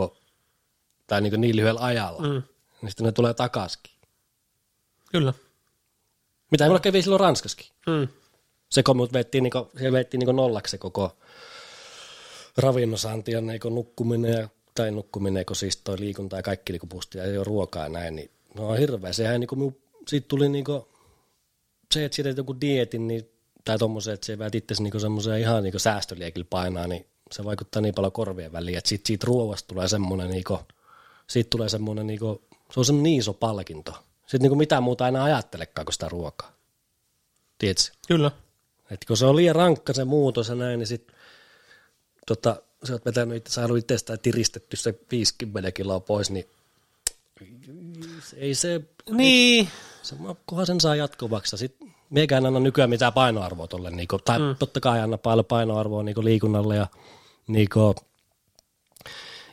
tai 1.06 1.20
niin, 1.20 1.40
niin 1.40 1.56
lyhyellä 1.56 1.81
ajalla, 1.81 2.22
mm. 2.22 2.43
Niin 2.82 2.90
sitten 2.90 3.06
ne 3.06 3.12
tulee 3.12 3.35
takaskin. 3.35 3.93
Kyllä. 5.12 5.35
Mitä 6.51 6.66
mulla 6.66 6.81
kävi 6.81 7.02
silloin 7.02 7.20
Ranskaskin. 7.20 7.66
Mm. 7.86 8.09
Se 8.68 8.82
kun 8.82 8.97
mut 8.97 9.12
vettiin, 9.12 9.44
niin 9.44 9.52
se 9.81 9.93
vettiin 9.93 10.18
niin 10.18 10.36
nollaksi 10.36 10.70
se 10.70 10.78
koko 10.78 11.16
ravinnosaanti 12.61 13.32
ja 13.32 13.41
niin 13.41 13.61
nukkuminen, 13.70 14.32
ja, 14.32 14.49
tai 14.74 14.91
nukkuminen, 14.91 15.47
kun 15.47 15.57
siis 15.57 15.77
toi 15.77 16.01
liikunta 16.01 16.37
ja 16.37 16.43
kaikki 16.43 16.73
niin 16.73 16.89
pusti 16.89 17.19
ja 17.19 17.24
ei 17.24 17.37
ole 17.37 17.45
ruokaa 17.45 17.82
ja 17.82 17.89
näin, 17.89 18.16
niin 18.16 18.31
no 18.55 18.69
on 18.69 18.78
hirveä. 18.78 19.12
Sehän 19.12 19.41
niin 19.41 19.49
kuin, 19.49 19.77
siitä 20.09 20.28
tuli 20.28 20.49
niin 20.49 20.65
kuin, 20.65 20.82
se, 21.95 22.05
että 22.05 22.16
siitä 22.16 22.28
joku 22.28 22.61
dietin, 22.61 23.09
niin, 23.09 23.31
tai 23.65 23.78
tommosen, 23.78 24.15
että 24.15 24.27
se 24.27 24.39
väät 24.39 24.55
itse 24.55 24.74
niin 24.82 25.01
semmoiseen 25.01 25.41
ihan 25.41 25.62
niin 25.62 25.81
säästöliekillä 25.81 26.47
painaa, 26.51 26.87
niin 26.87 27.07
se 27.32 27.45
vaikuttaa 27.45 27.82
niin 27.82 27.95
paljon 27.95 28.12
korvien 28.12 28.53
väliin, 28.53 28.78
että 28.78 28.89
siitä, 28.89 29.07
siitä 29.07 29.27
ruoasta 29.27 29.69
tulee 29.69 29.89
semmoinen, 29.89 30.31
niin 30.31 30.45
kuin, 30.45 30.61
siitä 31.27 31.51
tulee 31.51 31.69
semmoinen, 31.69 32.07
niin 32.07 32.20
kuin, 32.20 32.41
se 32.73 32.81
on 32.81 32.85
semmoinen 32.85 33.05
niin 33.05 33.19
iso 33.19 33.32
palkinto. 33.32 33.93
Sitten 34.20 34.41
niin 34.41 34.51
kuin 34.51 34.59
mitään 34.59 34.82
muuta 34.82 35.05
aina 35.05 35.24
ajattelekaan 35.24 35.85
kuin 35.85 35.93
sitä 35.93 36.09
ruokaa. 36.09 36.53
Tiedätkö? 37.59 37.97
Kyllä. 38.09 38.31
Että 38.91 39.07
kun 39.07 39.16
se 39.16 39.27
on 39.27 39.37
liian 39.37 39.57
rankka 39.57 39.93
se 39.93 40.05
muutos 40.05 40.49
ja 40.49 40.55
näin, 40.55 40.78
niin 40.78 40.87
sit, 40.87 41.12
tota, 42.27 42.63
sä 42.85 42.93
oot 42.93 43.05
vetänyt 43.05 43.37
itse, 43.37 43.53
saanut 43.53 43.79
itsestään 43.79 44.19
tiristetty 44.19 44.77
se 44.77 44.95
50 45.11 45.73
kiloa 45.73 46.01
pois, 46.01 46.31
niin 46.31 46.45
ei 48.37 48.55
se, 48.55 48.81
Niin. 49.11 49.69
se 50.03 50.17
kunhan 50.47 50.67
sen 50.67 50.81
saa 50.81 50.97
jatkuvaksi. 50.97 51.57
Sitten 51.57 51.95
miekään 52.11 52.47
anna 52.47 52.61
nykyään 52.61 52.91
mitään 52.91 53.13
painoarvoa 53.13 53.67
tolle, 53.67 53.91
niin 53.91 54.09
tai 54.25 54.39
mm. 54.39 54.57
totta 54.59 54.81
kai 54.81 55.01
anna 55.01 55.19
paljon 55.19 55.45
painoarvoa 55.45 56.03
niin 56.03 56.25
liikunnalle 56.25 56.77
ja 56.77 56.87
niin 57.47 57.69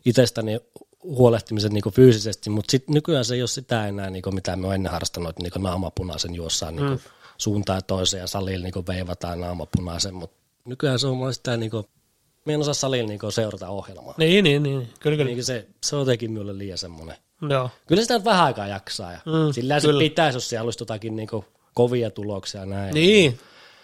itsestäni 0.06 0.60
huolehtimisen 1.04 1.72
niin 1.72 1.94
fyysisesti, 1.94 2.50
mutta 2.50 2.72
sit 2.72 2.90
nykyään 2.90 3.26
se 3.26 3.36
ei 3.36 3.42
ole 3.42 3.48
sitä 3.48 3.88
enää, 3.88 4.10
niin 4.10 4.24
mitä 4.32 4.56
me 4.56 4.68
on 4.68 4.76
ennen 4.76 4.92
harrastanut, 4.92 5.30
että 5.30 5.44
niin 5.44 5.64
naamapunaisen 5.64 6.36
juossaan 6.36 6.76
niin 6.76 6.90
mm. 6.90 7.00
suuntaan 7.38 7.82
toiseen 7.88 8.22
ja 8.22 8.28
salilla 8.28 8.64
niin 8.64 8.88
veivataan 8.88 9.40
naamapunaisen, 9.40 10.14
mutta 10.14 10.38
nykyään 10.66 11.00
se 11.00 11.08
on 11.08 11.20
vaan 11.20 11.34
sitä, 11.34 11.58
niin 11.58 11.72
me 12.48 12.54
en 12.54 12.60
osaa 12.60 12.74
salilla 12.74 13.08
niin 13.08 13.20
seurata 13.30 13.70
ohjelmaa. 13.70 14.14
Niin, 14.18 14.44
niin, 14.44 14.64
niin. 14.64 14.90
Kyllä, 15.00 15.18
kyllä. 15.18 15.32
Niin 15.32 15.44
se, 15.44 15.68
se 15.84 15.96
on 15.96 16.02
jotenkin 16.02 16.32
minulle 16.32 16.58
liian 16.58 16.78
semmoinen. 16.78 17.16
Joo. 17.50 17.70
Kyllä 17.88 18.02
sitä 18.02 18.14
nyt 18.14 18.26
vähän 18.26 18.46
aikaa 18.46 18.68
jaksaa 18.68 19.12
ja 19.12 19.20
Mm, 19.26 19.54
sillä 19.54 19.80
se 19.80 19.88
pitäisi, 20.00 20.36
jos 20.36 20.50
siellä 20.50 20.66
olisi 20.66 20.82
jotakin 20.82 21.16
niin 21.16 21.30
kovia 21.74 22.12
tuloksia 22.12 22.66
näin. 22.66 22.94
Niin. 22.94 23.40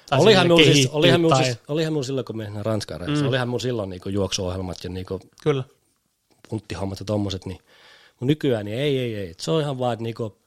Tai 0.10 0.20
Olihan 0.20 0.46
minulla, 0.46 0.64
siis, 0.64 0.90
olihan, 0.92 1.20
minulla 1.20 1.36
tai- 1.36 1.46
siis, 1.46 1.58
olihan 1.68 1.94
minulla 1.94 2.04
silloin, 2.06 2.26
kun 2.26 2.38
menin 2.38 2.66
Ranskan 2.66 3.00
reissuun, 3.00 3.22
mm. 3.22 3.28
olihan 3.30 3.48
minulla 3.48 3.60
silloin 3.62 3.90
niin 3.90 4.02
juoksuohjelmat 4.10 4.84
ja 4.84 4.90
niin 4.90 5.06
Kyllä. 5.44 5.64
punttihommat 6.50 7.00
ja 7.00 7.06
tommoset, 7.06 7.46
niin 7.46 7.60
nykyään 8.22 8.66
niin 8.66 8.78
ei, 8.78 9.00
ei, 9.00 9.16
ei. 9.16 9.34
Se 9.40 9.52
on 9.52 9.62
ihan 9.62 9.80
vaan 9.80 9.98
niinku 10.00 10.38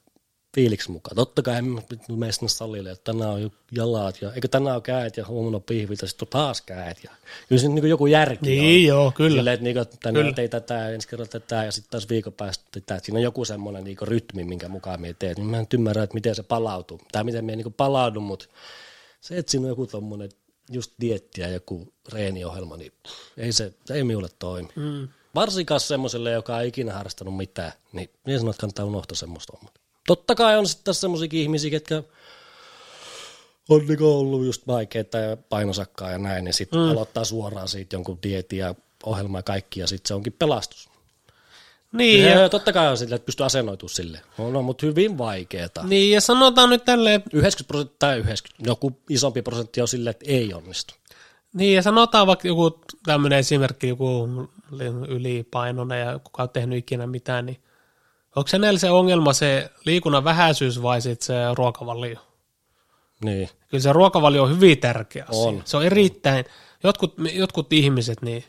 fiiliksi 0.57 0.91
mukaan. 0.91 1.16
Totta 1.16 1.43
kai 1.43 1.57
en 1.57 1.65
mene 2.16 2.33
sinne 2.33 2.49
salille, 2.49 2.91
että 2.91 3.12
tänään 3.12 3.31
on 3.33 3.51
jalat 3.73 4.23
ja 4.23 4.33
eikö 4.33 4.49
tänään 4.49 4.77
on 4.77 4.83
käet 4.83 5.16
ja 5.16 5.27
huomenna 5.27 5.61
pihvit 5.61 6.03
ja 6.03 6.09
sitten 6.09 6.28
taas 6.28 6.62
käet. 6.62 7.05
Ja, 7.05 7.11
kyllä 7.49 7.62
se 7.62 7.69
niinku 7.69 7.87
joku 7.87 8.07
järki 8.07 8.47
Niin, 8.51 8.93
on. 8.93 8.97
joo, 8.99 9.12
kyllä. 9.16 9.37
Silleen, 9.37 9.55
että 9.55 9.65
niinku, 9.65 9.85
tänään 10.03 10.24
Kyllä. 10.24 10.35
teit 10.35 10.51
tätä 10.51 10.89
ensi 10.91 11.09
kerralla 11.09 11.31
tätä 11.31 11.65
ja 11.65 11.73
sitten 11.73 11.91
taas 11.91 12.09
viikon 12.09 12.33
päästä 12.33 12.65
tätä. 12.70 12.95
Että 12.95 13.07
Siinä 13.07 13.19
on 13.19 13.23
joku 13.23 13.45
semmoinen 13.45 13.85
niinku 13.85 14.05
rytmi, 14.05 14.45
minkä 14.45 14.69
mukaan 14.69 15.01
me 15.01 15.15
teet. 15.19 15.37
Niin 15.39 15.47
mä 15.47 15.59
en 15.59 15.66
ymmärrä, 15.74 16.03
että 16.03 16.15
miten 16.15 16.35
se 16.35 16.43
palautuu. 16.43 17.01
Tai 17.12 17.24
miten 17.24 17.45
me 17.45 17.57
niinku 17.57 17.70
palaudu, 17.70 18.20
mutta 18.20 18.47
se, 19.20 19.39
että 19.39 19.51
siinä 19.51 19.65
on 19.65 19.69
joku 19.69 19.87
tommonen 19.87 20.31
just 20.73 20.93
dietti 21.01 21.41
ja 21.41 21.49
joku 21.49 21.93
reeniohjelma, 22.12 22.77
niin 22.77 22.93
ei 23.37 23.53
se, 23.53 23.73
se 23.85 23.95
ei 23.95 24.05
minulle 24.05 24.28
toimi. 24.39 24.69
Mm. 24.77 25.09
Varsinkaan 25.35 25.81
semmoiselle, 25.81 26.31
joka 26.31 26.61
ei 26.61 26.69
ikinä 26.69 26.93
harrastanut 26.93 27.37
mitään, 27.37 27.73
niin 27.93 28.11
minä 28.27 28.39
sanon, 28.39 28.51
että 28.51 28.61
kannattaa 28.61 28.85
unohtaa 28.85 29.16
semmoista 29.16 29.53
hommaa. 29.57 29.73
Totta 30.07 30.35
kai 30.35 30.59
on 30.59 30.69
sitten 30.69 30.95
semmoisiakin 30.95 31.41
ihmisiä, 31.41 31.70
ketkä 31.70 32.03
on 33.69 33.87
niinku 33.87 34.19
ollut 34.19 34.45
just 34.45 34.66
vaikeita 34.66 35.19
ja 35.19 35.37
painosakkaa 35.37 36.11
ja 36.11 36.19
näin, 36.19 36.45
niin 36.45 36.55
sitten 36.55 36.81
mm. 36.81 36.91
aloittaa 36.91 37.24
suoraan 37.24 37.69
siitä 37.69 37.97
jonkun 37.97 38.19
dietin 38.23 38.59
ja 38.59 38.74
ohjelma 39.07 39.39
ja 39.39 39.43
kaikki, 39.43 39.81
ja 39.81 39.87
sitten 39.87 40.09
se 40.09 40.15
onkin 40.15 40.33
pelastus. 40.33 40.89
Niin, 41.93 42.24
Ja, 42.24 42.31
ja, 42.31 42.41
ja 42.41 42.49
totta 42.49 42.73
kai 42.73 42.89
on 42.89 42.99
sille, 42.99 43.15
että 43.15 43.27
pystyy 43.27 43.47
asennoitumaan 43.47 43.95
sille. 43.95 44.20
On, 44.39 44.53
no, 44.53 44.62
mutta 44.62 44.87
hyvin 44.87 45.19
vaikeeta. 45.19 45.83
niin, 45.85 46.12
ja 46.12 46.20
sanotaan 46.20 46.70
nyt 46.70 46.85
tälleen, 46.85 47.23
90 47.33 47.69
prosenttia 47.69 47.97
tai 47.99 48.19
90, 48.19 48.70
joku 48.70 49.01
isompi 49.11 49.43
prosentti 49.43 49.81
on 49.81 49.89
sille, 49.89 50.11
että 50.11 50.24
ei 50.28 50.55
onnistu. 50.55 50.95
niin 51.53 51.74
ja 51.74 51.83
sanotaan 51.83 52.27
vaikka 52.27 52.49
joku 52.49 52.81
tämmöinen 53.05 53.39
esimerkki, 53.39 53.89
joku 53.89 54.28
ylipainoinen 55.09 56.01
ja 56.01 56.19
kuka 56.19 56.43
on 56.43 56.51
tehnyt 56.51 56.78
ikinä 56.78 57.07
mitään, 57.07 57.47
niin 57.47 57.61
onko 58.37 58.49
se 58.49 58.59
näillä 58.59 58.79
se 58.79 58.91
ongelma 58.91 59.33
se 59.33 59.71
liikunnan 59.85 60.25
vähäisyys 60.25 60.83
vai 60.83 61.01
sitten 61.01 61.27
se 61.27 61.35
ruokavalio? 61.55 62.19
Niin. 63.25 63.49
Kyllä 63.71 63.83
se 63.83 63.93
ruokavalio 63.93 64.43
on 64.43 64.51
hyvin 64.51 64.79
tärkeä 64.79 65.25
asia. 65.29 65.43
On. 65.43 65.63
Se 65.65 65.77
on 65.77 65.85
erittäin, 65.87 66.45
jotkut, 66.85 67.15
jotkut 67.33 67.73
ihmiset, 67.73 68.23
niin 68.23 68.45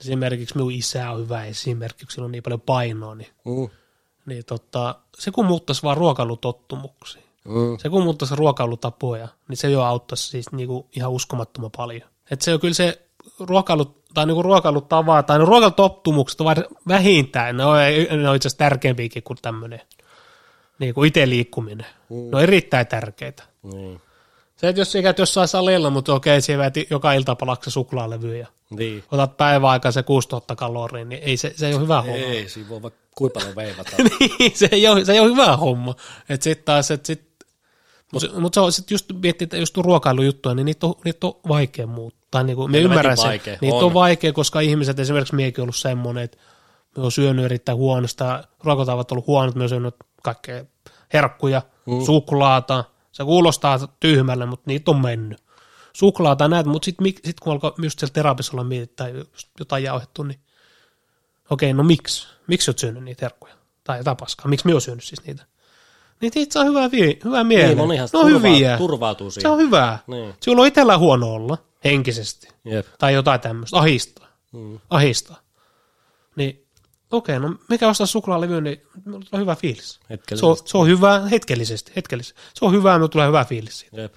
esimerkiksi 0.00 0.54
minun 0.54 0.72
isä 0.72 1.10
on 1.10 1.18
hyvä 1.20 1.44
esimerkki, 1.44 2.04
kun 2.04 2.12
sillä 2.12 2.24
on 2.24 2.32
niin 2.32 2.42
paljon 2.42 2.60
painoa, 2.60 3.14
niin, 3.14 3.30
Mm. 3.44 3.68
niin 4.26 4.44
tota, 4.44 4.94
se 5.18 5.30
kun 5.30 5.46
muuttaisi 5.46 5.82
vaan 5.82 5.96
ruokailutottumuksia, 5.96 7.22
Mm. 7.44 7.78
se 7.78 7.88
kun 7.88 8.02
muuttaisi 8.02 8.36
ruokailutapoja, 8.36 9.28
niin 9.48 9.56
se 9.56 9.70
jo 9.70 9.82
auttaisi 9.82 10.28
siis 10.28 10.52
niinku 10.52 10.88
ihan 10.96 11.10
uskomattoman 11.10 11.70
paljon. 11.76 12.08
Et 12.30 12.42
se 12.42 12.54
on 12.54 12.60
kyllä 12.60 12.74
se 12.74 13.02
ruokailu, 13.38 14.01
tai 14.14 14.26
niinku 14.26 14.42
ruokailutava, 14.42 15.22
tai 15.22 15.38
ne 15.38 15.44
ruokailutottumukset 15.44 16.40
ovat 16.40 16.58
vähintään, 16.88 17.56
ne 17.56 17.64
on, 17.64 17.76
ne 18.22 18.28
on 18.28 18.36
itse 18.36 18.48
asiassa 18.48 18.58
tärkeämpiäkin 18.58 19.22
kuin 19.22 19.38
tämmöinen 19.42 19.80
niinku 20.78 21.04
itse 21.04 21.28
liikkuminen. 21.28 21.86
Mm. 22.10 22.16
Ne 22.16 22.36
on 22.36 22.42
erittäin 22.42 22.86
tärkeitä. 22.86 23.42
Niin. 23.62 24.00
Se, 24.56 24.68
että 24.68 24.80
jos 24.80 24.92
sä 24.92 25.02
käyt 25.02 25.18
jossain 25.18 25.48
salilla, 25.48 25.90
mutta 25.90 26.14
okei, 26.14 26.40
siellä 26.40 26.62
väät 26.62 26.74
joka 26.90 27.12
ilta 27.12 27.34
palaksi 27.34 27.70
suklaalevyä 27.70 28.36
ja 28.36 28.46
Niin. 28.70 29.04
otat 29.12 29.36
päiväaikaan 29.36 29.92
se 29.92 30.02
6000 30.02 30.56
kaloria, 30.56 31.04
niin 31.04 31.22
ei, 31.22 31.36
se, 31.36 31.52
se 31.56 31.66
ei 31.66 31.74
ole 31.74 31.82
hyvä 31.82 32.02
homma. 32.02 32.16
Ei, 32.16 32.48
siinä 32.48 32.68
voi 32.68 32.82
vaikka 32.82 33.00
kuinka 33.14 33.40
paljon 33.40 33.56
veivata. 33.56 33.90
niin, 34.20 34.52
se 34.54 34.68
ei 34.72 34.88
ole, 34.88 35.04
se 35.04 35.12
ei 35.12 35.20
ole 35.20 35.30
hyvä 35.30 35.56
homma. 35.56 35.94
Että 36.28 36.44
sitten 36.44 36.64
taas, 36.64 36.90
että 36.90 37.06
sit, 37.06 37.32
mutta 38.12 38.40
mut 38.40 38.54
se 38.54 38.60
on 38.60 38.72
sitten 38.72 38.94
just 38.94 39.12
miettii, 39.22 39.44
että 39.44 39.56
just 39.56 39.76
ruokailujuttuja, 39.76 40.54
niin 40.54 40.66
niitä 40.66 40.86
on, 40.86 40.94
niitä 41.04 41.26
on 41.26 41.40
vaikea 41.48 41.86
muuttaa. 41.86 42.21
Niin 42.42 42.56
kuin, 42.56 42.70
me 42.70 42.78
ymmärrän 42.78 43.16
sen. 43.16 43.26
vaikea, 43.26 43.58
Niitä 43.60 43.76
on. 43.76 43.84
on. 43.84 43.94
vaikea, 43.94 44.32
koska 44.32 44.60
ihmiset, 44.60 44.98
esimerkiksi 44.98 45.34
miekin 45.34 45.62
ollut 45.62 45.76
semmoinen, 45.76 46.24
että 46.24 46.38
me 46.96 47.02
on 47.02 47.12
syönyt 47.12 47.44
erittäin 47.44 47.78
huonosta, 47.78 48.44
ruokatavat 48.64 49.12
on 49.12 49.14
ollut 49.16 49.26
huonot, 49.26 49.54
me 49.54 49.62
on 49.62 49.68
syönyt 49.68 49.94
kaikkea 50.22 50.64
herkkuja, 51.12 51.62
mm. 51.86 52.04
suklaata. 52.04 52.84
Se 53.12 53.24
kuulostaa 53.24 53.78
tyhmälle, 54.00 54.46
mutta 54.46 54.64
niitä 54.66 54.90
on 54.90 55.00
mennyt. 55.02 55.42
Suklaata 55.92 56.48
näitä, 56.48 56.68
mutta 56.70 56.84
sitten 56.84 57.12
sit 57.24 57.40
kun 57.40 57.52
alkoi 57.52 57.72
just 57.82 57.98
siellä 57.98 58.12
terapiassa 58.12 58.56
olla 58.56 58.66
tai 58.96 59.24
jotain 59.58 59.84
jauhettu, 59.84 60.22
niin 60.22 60.40
okei, 61.50 61.72
no 61.72 61.82
miksi? 61.82 62.28
Miksi 62.46 62.70
olet 62.70 62.78
syönyt 62.78 63.04
niitä 63.04 63.24
herkkuja? 63.24 63.54
Tai 63.84 63.98
jotain 63.98 64.16
paskaa. 64.16 64.48
Miksi 64.48 64.66
minä 64.66 64.74
olen 64.74 64.80
syönyt 64.80 65.04
siis 65.04 65.24
niitä? 65.26 65.44
Niin 66.22 66.32
niitä 66.34 66.52
saa 66.52 66.64
hyvää, 66.64 66.90
vie, 66.90 67.16
hyvää 67.24 67.44
mieleen. 67.44 67.68
Niin, 67.68 67.78
monihan 67.78 68.08
ne 68.12 68.18
on 68.18 68.26
turvaa, 68.30 68.50
hyviä. 68.50 68.78
turvautuu 68.78 69.30
Se 69.30 69.34
siihen. 69.34 69.50
on 69.52 69.58
hyvää. 69.58 69.98
Niin. 70.06 70.34
Sinulla 70.40 70.62
on 70.62 70.68
itsellä 70.68 70.98
huono 70.98 71.32
olla 71.34 71.58
henkisesti. 71.84 72.48
Jep. 72.64 72.86
Tai 72.98 73.14
jotain 73.14 73.40
tämmöistä. 73.40 73.78
Ahistaa. 73.78 74.26
Mm. 74.52 74.78
Ahistaa. 74.90 75.40
Niin 76.36 76.66
okei, 77.10 77.38
no 77.40 77.54
mikä 77.68 77.88
ostaa 77.88 78.06
suklaalevyä, 78.06 78.60
niin 78.60 78.82
minulla 79.04 79.24
tulee 79.30 79.40
hyvä 79.40 79.56
fiilis. 79.56 80.00
Se 80.34 80.46
on, 80.46 80.56
se 80.64 80.78
on 80.78 80.86
hyvä 80.86 81.20
hetkellisesti, 81.30 81.92
hetkellisesti. 81.96 82.40
Se 82.54 82.64
on 82.64 82.72
hyvä, 82.72 82.92
minulla 82.92 83.08
tulee 83.08 83.26
hyvä 83.26 83.44
fiilis 83.44 83.80
siitä. 83.80 84.00
Jep. 84.00 84.14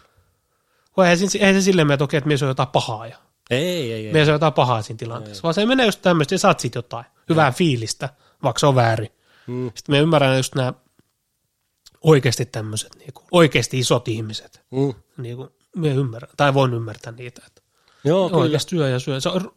Kun 0.92 1.04
eihän, 1.06 1.18
se- 1.30 1.38
eihän 1.38 1.56
se 1.56 1.62
silleen 1.62 1.88
mene, 1.88 1.94
että 1.94 2.04
okei, 2.04 2.18
että 2.18 2.28
mies 2.28 2.42
on 2.44 2.48
jotain 2.50 2.70
pahaa 2.70 3.08
ja 3.08 3.18
Ei, 3.50 3.92
ei, 3.94 4.08
ei. 4.08 4.14
mies 4.14 4.28
on 4.28 4.34
jotain 4.34 4.54
pahaa 4.54 4.82
siinä 4.82 4.98
tilanteessa, 4.98 5.44
vaan 5.44 5.54
se 5.54 5.66
menee 5.66 5.86
just 5.86 6.02
tämmöistä, 6.02 6.36
ja 6.36 6.40
saat 6.40 6.60
siitä 6.60 6.78
jotain 6.78 7.06
hyvää 7.30 7.52
fiilistä, 7.52 8.10
vaikka 8.44 8.60
se 8.60 8.66
on 8.66 8.76
väärin. 8.76 9.10
Mm. 9.48 9.72
Sitten 9.76 9.96
me 9.96 10.00
ymmärrän 10.00 10.38
just 10.38 10.56
nämä 10.56 10.74
oikeasti 12.06 12.46
tämmöiset, 12.46 12.96
niin 12.96 13.14
kuin, 13.14 13.26
oikeasti 13.32 13.80
isot 13.80 14.08
ihmiset, 14.08 14.62
Mm. 14.72 14.94
niin 15.18 15.38
kuin, 15.38 15.50
me 15.76 15.88
ymmärrän, 15.90 16.32
tai 16.38 16.54
voin 16.54 16.74
ymmärtää 16.74 17.12
niitä. 17.14 17.42
Että 17.48 17.62
Joo, 18.04 18.30
kyllä. 18.30 18.60
Syö 18.60 18.90
ja 18.90 19.00
syö. 19.00 19.20
Se 19.20 19.30
on, 19.30 19.52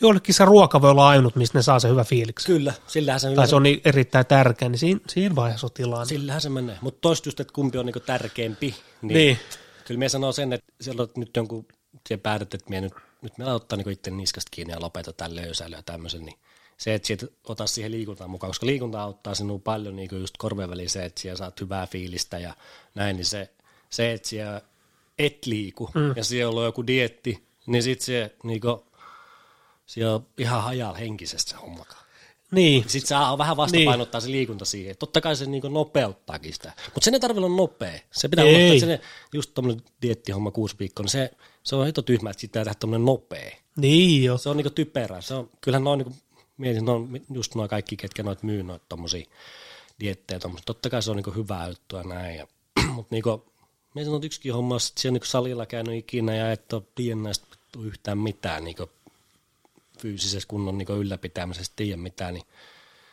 joillekin 0.00 0.34
se 0.34 0.44
ruoka 0.44 0.80
voi 0.82 0.90
olla 0.90 1.08
ainut, 1.08 1.36
mistä 1.36 1.58
ne 1.58 1.62
saa 1.62 1.78
se 1.80 1.88
hyvä 1.88 2.04
fiiliksi. 2.04 2.46
Kyllä, 2.46 2.72
sillähän 2.86 3.20
se, 3.20 3.34
Tai 3.34 3.48
se 3.48 3.56
on 3.56 3.62
niin 3.62 3.80
erittäin 3.84 4.26
tärkeä, 4.26 4.68
niin 4.68 4.78
siinä, 4.78 5.00
siinä 5.08 5.36
vaiheessa 5.36 5.66
on 5.66 5.70
tilanne. 5.74 6.06
sillähän 6.06 6.40
se 6.40 6.48
menee. 6.48 6.78
Mutta 6.80 6.98
toista 7.00 7.28
just, 7.28 7.40
että 7.40 7.52
kumpi 7.52 7.78
on 7.78 7.86
niinku 7.86 8.00
tärkeämpi. 8.00 8.74
Niin, 9.02 9.14
Niin. 9.14 9.38
Kyllä 9.84 9.98
me 9.98 10.08
sanoo 10.08 10.32
sen, 10.32 10.52
että 10.52 10.72
siellä 10.80 11.02
on 11.02 11.08
nyt 11.16 11.30
jonkun, 11.36 11.66
siihen 12.08 12.20
päätet, 12.20 12.54
että 12.54 12.70
mie 12.70 12.80
nyt, 12.80 12.92
nyt 13.22 13.38
meillä 13.38 13.54
ottaa 13.54 13.76
niinku 13.76 13.90
itse 13.90 14.10
niskasta 14.10 14.48
kiinni 14.50 14.72
ja 14.72 14.80
lopeta 14.80 15.12
tämän 15.12 15.36
löysäily 15.36 15.76
ja 15.76 15.82
tämmöisen, 15.82 16.24
niin 16.24 16.38
se, 16.78 16.94
että 16.94 17.06
siitä 17.06 17.26
ota 17.48 17.66
siihen 17.66 17.92
liikuntaan 17.92 18.30
mukaan, 18.30 18.48
koska 18.48 18.66
liikunta 18.66 19.02
auttaa 19.02 19.34
sinua 19.34 19.58
paljon 19.58 19.96
niin 19.96 20.08
just 20.12 20.36
korvien 20.38 20.70
väliin 20.70 20.90
se, 20.90 21.04
että 21.04 21.20
siellä 21.20 21.36
saat 21.36 21.60
hyvää 21.60 21.86
fiilistä 21.86 22.38
ja 22.38 22.54
näin, 22.94 23.16
niin 23.16 23.26
se, 23.26 23.50
se 23.90 24.12
että 24.12 24.28
siellä 24.28 24.60
et 25.18 25.46
liiku 25.46 25.90
mm. 25.94 26.12
ja 26.16 26.24
siellä 26.24 26.60
on 26.60 26.66
joku 26.66 26.86
dietti, 26.86 27.46
niin 27.66 27.82
sitten 27.82 28.06
se 28.06 28.36
niinku, 28.42 28.86
siellä 29.86 30.14
on 30.14 30.26
ihan 30.38 30.62
hajalla 30.62 30.98
henkisesti 30.98 31.50
se 31.50 31.56
hommakaan. 31.56 32.04
Niin, 32.50 32.84
Sitten 32.86 33.08
saa 33.08 33.38
vähän 33.38 33.56
vastapainottaa 33.56 34.18
niin. 34.18 34.26
se 34.26 34.30
liikunta 34.30 34.64
siihen. 34.64 34.96
Totta 34.98 35.20
kai 35.20 35.36
se 35.36 35.46
niinku 35.46 35.68
nopeuttaakin 35.68 36.52
sitä. 36.52 36.72
Mutta 36.84 37.04
sen 37.04 37.14
ei 37.14 37.20
tarvitse 37.20 37.46
olla 37.46 37.56
nopea. 37.56 38.00
Se 38.12 38.28
pitää 38.28 38.44
Ei. 38.44 38.70
olla, 38.70 38.94
että 38.94 39.06
just 39.32 39.54
tuommoinen 39.54 39.84
diettihomma 40.02 40.50
kuusi 40.50 40.76
viikkoa, 40.78 41.02
niin 41.02 41.10
se, 41.10 41.30
se 41.62 41.76
on 41.76 41.86
hito 41.86 42.02
tyhmä, 42.02 42.30
että 42.30 42.40
pitää 42.40 42.64
tehdä 42.64 42.74
tuommoinen 42.80 43.04
nopea. 43.04 43.50
niin 43.76 44.24
jo. 44.24 44.38
Se 44.38 44.48
on 44.48 44.56
niinku 44.56 44.70
typerä. 44.70 45.20
Se 45.20 45.34
on, 45.34 45.50
kyllähän 45.60 45.84
noin, 45.84 45.98
niinku, 45.98 46.14
mietin, 46.56 46.84
ne 46.84 46.90
on 46.90 47.20
just 47.32 47.54
nuo 47.54 47.68
kaikki, 47.68 47.96
ketkä 47.96 48.22
noit 48.22 48.42
myy 48.42 48.62
noita 48.62 48.84
tommosia 48.88 49.26
diettejä. 50.00 50.40
Tommosia. 50.40 50.64
Totta 50.66 50.90
kai 50.90 51.02
se 51.02 51.10
on 51.10 51.16
niinku 51.16 51.30
hyvää 51.30 51.68
juttua 51.68 52.02
näin. 52.02 52.36
Ja, 52.36 52.46
mutta 52.94 53.14
niinku, 53.14 53.44
mietin 53.94 54.12
on 54.12 54.24
yksikin 54.24 54.54
homma, 54.54 54.76
että 54.76 55.00
siellä 55.00 55.14
niinku 55.14 55.26
salilla 55.26 55.66
käynyt 55.66 55.94
ikinä 55.94 56.34
ja 56.34 56.52
et 56.52 56.72
ole 56.72 56.82
tiedä 56.94 57.20
näistä 57.20 57.46
yhtään 57.82 58.18
mitään 58.18 58.64
niinku, 58.64 58.90
fyysisessä 59.98 60.48
kunnon 60.48 60.78
niinku, 60.78 60.92
ylläpitämisestä 60.92 61.72
tiedä 61.76 61.96
mitään, 61.96 62.34
niin 62.34 62.46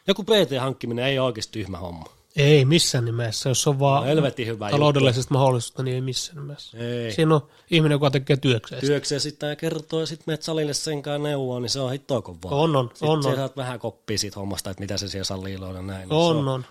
joku 0.07 0.23
PT-hankkiminen 0.23 1.05
ei 1.05 1.19
ole 1.19 1.26
oikeasti 1.26 1.51
tyhmä 1.51 1.77
homma. 1.77 2.20
Ei 2.36 2.66
missään 2.66 3.06
nimessä. 3.06 3.49
Jos 3.49 3.68
on 3.68 3.80
vaan 3.80 4.03
No, 4.16 4.24
hyvä 4.45 4.70
taloudellisesta 4.70 5.34
mahdollisuutta, 5.34 5.84
niin 5.84 5.95
ei 5.95 6.02
missään 6.02 6.38
nimessä. 6.38 6.78
Ei. 6.78 7.12
Siinä 7.12 7.36
on 7.36 7.48
ihminen, 7.72 7.95
joka 7.95 8.12
tekee 8.12 8.38
työkseen. 8.38 8.82
Työkseen 8.82 9.22
sitten 9.22 9.49
ja 9.49 9.56
kertoo 9.56 9.99
ja 9.99 10.06
sitten 10.06 10.24
menet 10.28 10.41
salille 10.44 10.74
senkaan 10.74 11.24
neuvoa, 11.24 11.60
niin 11.60 11.70
se 11.70 11.80
on 11.80 11.91
hittoa 11.91 12.22
kovaa. 12.22 12.52
On, 12.52 12.76
on, 12.76 12.90
Sitten 12.90 13.10
on, 13.10 13.26
on. 13.26 13.36
saat 13.36 13.58
vähän 13.58 13.80
koppia 13.80 14.18
siitä 14.18 14.40
hommasta, 14.40 14.70
että 14.70 14.82
mitä 14.82 14.98
se 14.98 15.08
siellä 15.08 15.24
salilla 15.24 15.68
on 15.68 15.76
ja 15.76 15.82
näin. 15.82 15.99
niin 15.99 16.10
se 16.10 16.16
On, 16.16 16.48
on. 16.48 16.66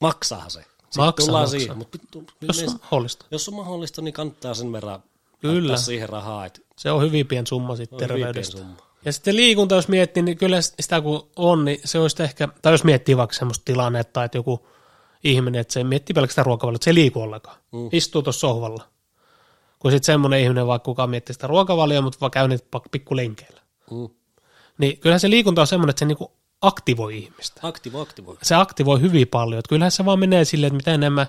Maksaahan 0.00 0.50
se. 0.50 0.60
Sitten 0.60 1.04
Maksaa, 1.04 1.26
tullaan 1.26 1.42
maksaa. 1.42 1.58
siihen. 1.60 1.76
Mutta 1.78 1.98
Jos 2.40 2.62
on 2.62 2.78
mahdollista. 2.82 3.26
jos 3.30 3.48
on 3.48 3.54
mahdollista, 3.54 4.02
niin 4.02 4.14
kannattaa 4.14 4.54
sen 4.54 4.72
verran 4.72 5.02
Kyllä. 5.40 5.76
siihen 5.76 6.08
rahaa. 6.08 6.46
Että 6.46 6.60
Se 6.76 6.90
on 6.90 7.02
hyvin 7.02 7.26
pieni 7.26 7.46
summa 7.46 7.76
sitten 7.76 7.96
on 7.96 8.00
terveydestä. 8.00 8.58
summa. 8.58 8.76
Ja 9.04 9.12
sitten 9.12 9.36
liikunta, 9.36 9.74
jos 9.74 9.88
miettii, 9.88 10.22
niin 10.22 10.38
kyllä 10.38 10.60
sitä 10.60 11.00
kun 11.00 11.28
on, 11.36 11.64
niin 11.64 11.80
se 11.84 11.98
olisi 11.98 12.22
ehkä, 12.22 12.48
tai 12.62 12.72
jos 12.72 12.84
miettii 12.84 13.16
vaikka 13.16 13.36
semmoista 13.36 13.64
tilannetta, 13.64 14.24
että 14.24 14.38
joku 14.38 14.66
ihminen, 15.24 15.60
että 15.60 15.72
se 15.72 15.84
miettii 15.84 16.14
pelkästään 16.14 16.46
ruokavaliota, 16.46 16.76
että 16.76 16.84
se 16.84 16.90
ei 16.90 16.94
liiku 16.94 17.22
ollenkaan. 17.22 17.56
Mm. 17.72 17.88
Istuu 17.92 18.22
tuossa 18.22 18.40
sohvalla. 18.40 18.84
Kun 19.78 19.90
sitten 19.90 20.06
semmoinen 20.06 20.40
ihminen, 20.40 20.66
vaikka 20.66 20.84
kuka 20.84 21.06
miettii 21.06 21.32
sitä 21.32 21.46
ruokavalioa, 21.46 22.02
mutta 22.02 22.18
vaan 22.20 22.30
käy 22.30 22.48
niitä 22.48 22.80
pikkulenkeillä. 22.90 23.60
Mm. 23.90 24.08
Niin 24.78 24.98
kyllähän 24.98 25.20
se 25.20 25.30
liikunta 25.30 25.60
on 25.60 25.66
semmoinen, 25.66 25.90
että 25.90 25.98
se 25.98 26.04
niinku 26.04 26.32
aktivoi 26.60 27.18
ihmistä. 27.18 27.60
Aktivo, 27.62 28.00
aktivo. 28.00 28.36
Se 28.42 28.54
aktivoi 28.54 29.00
hyvin 29.00 29.28
paljon. 29.28 29.58
Että 29.58 29.68
kyllähän 29.68 29.90
se 29.90 30.04
vaan 30.04 30.18
menee 30.18 30.44
silleen, 30.44 30.66
että 30.68 30.76
mitä 30.76 30.94
enemmän 30.94 31.26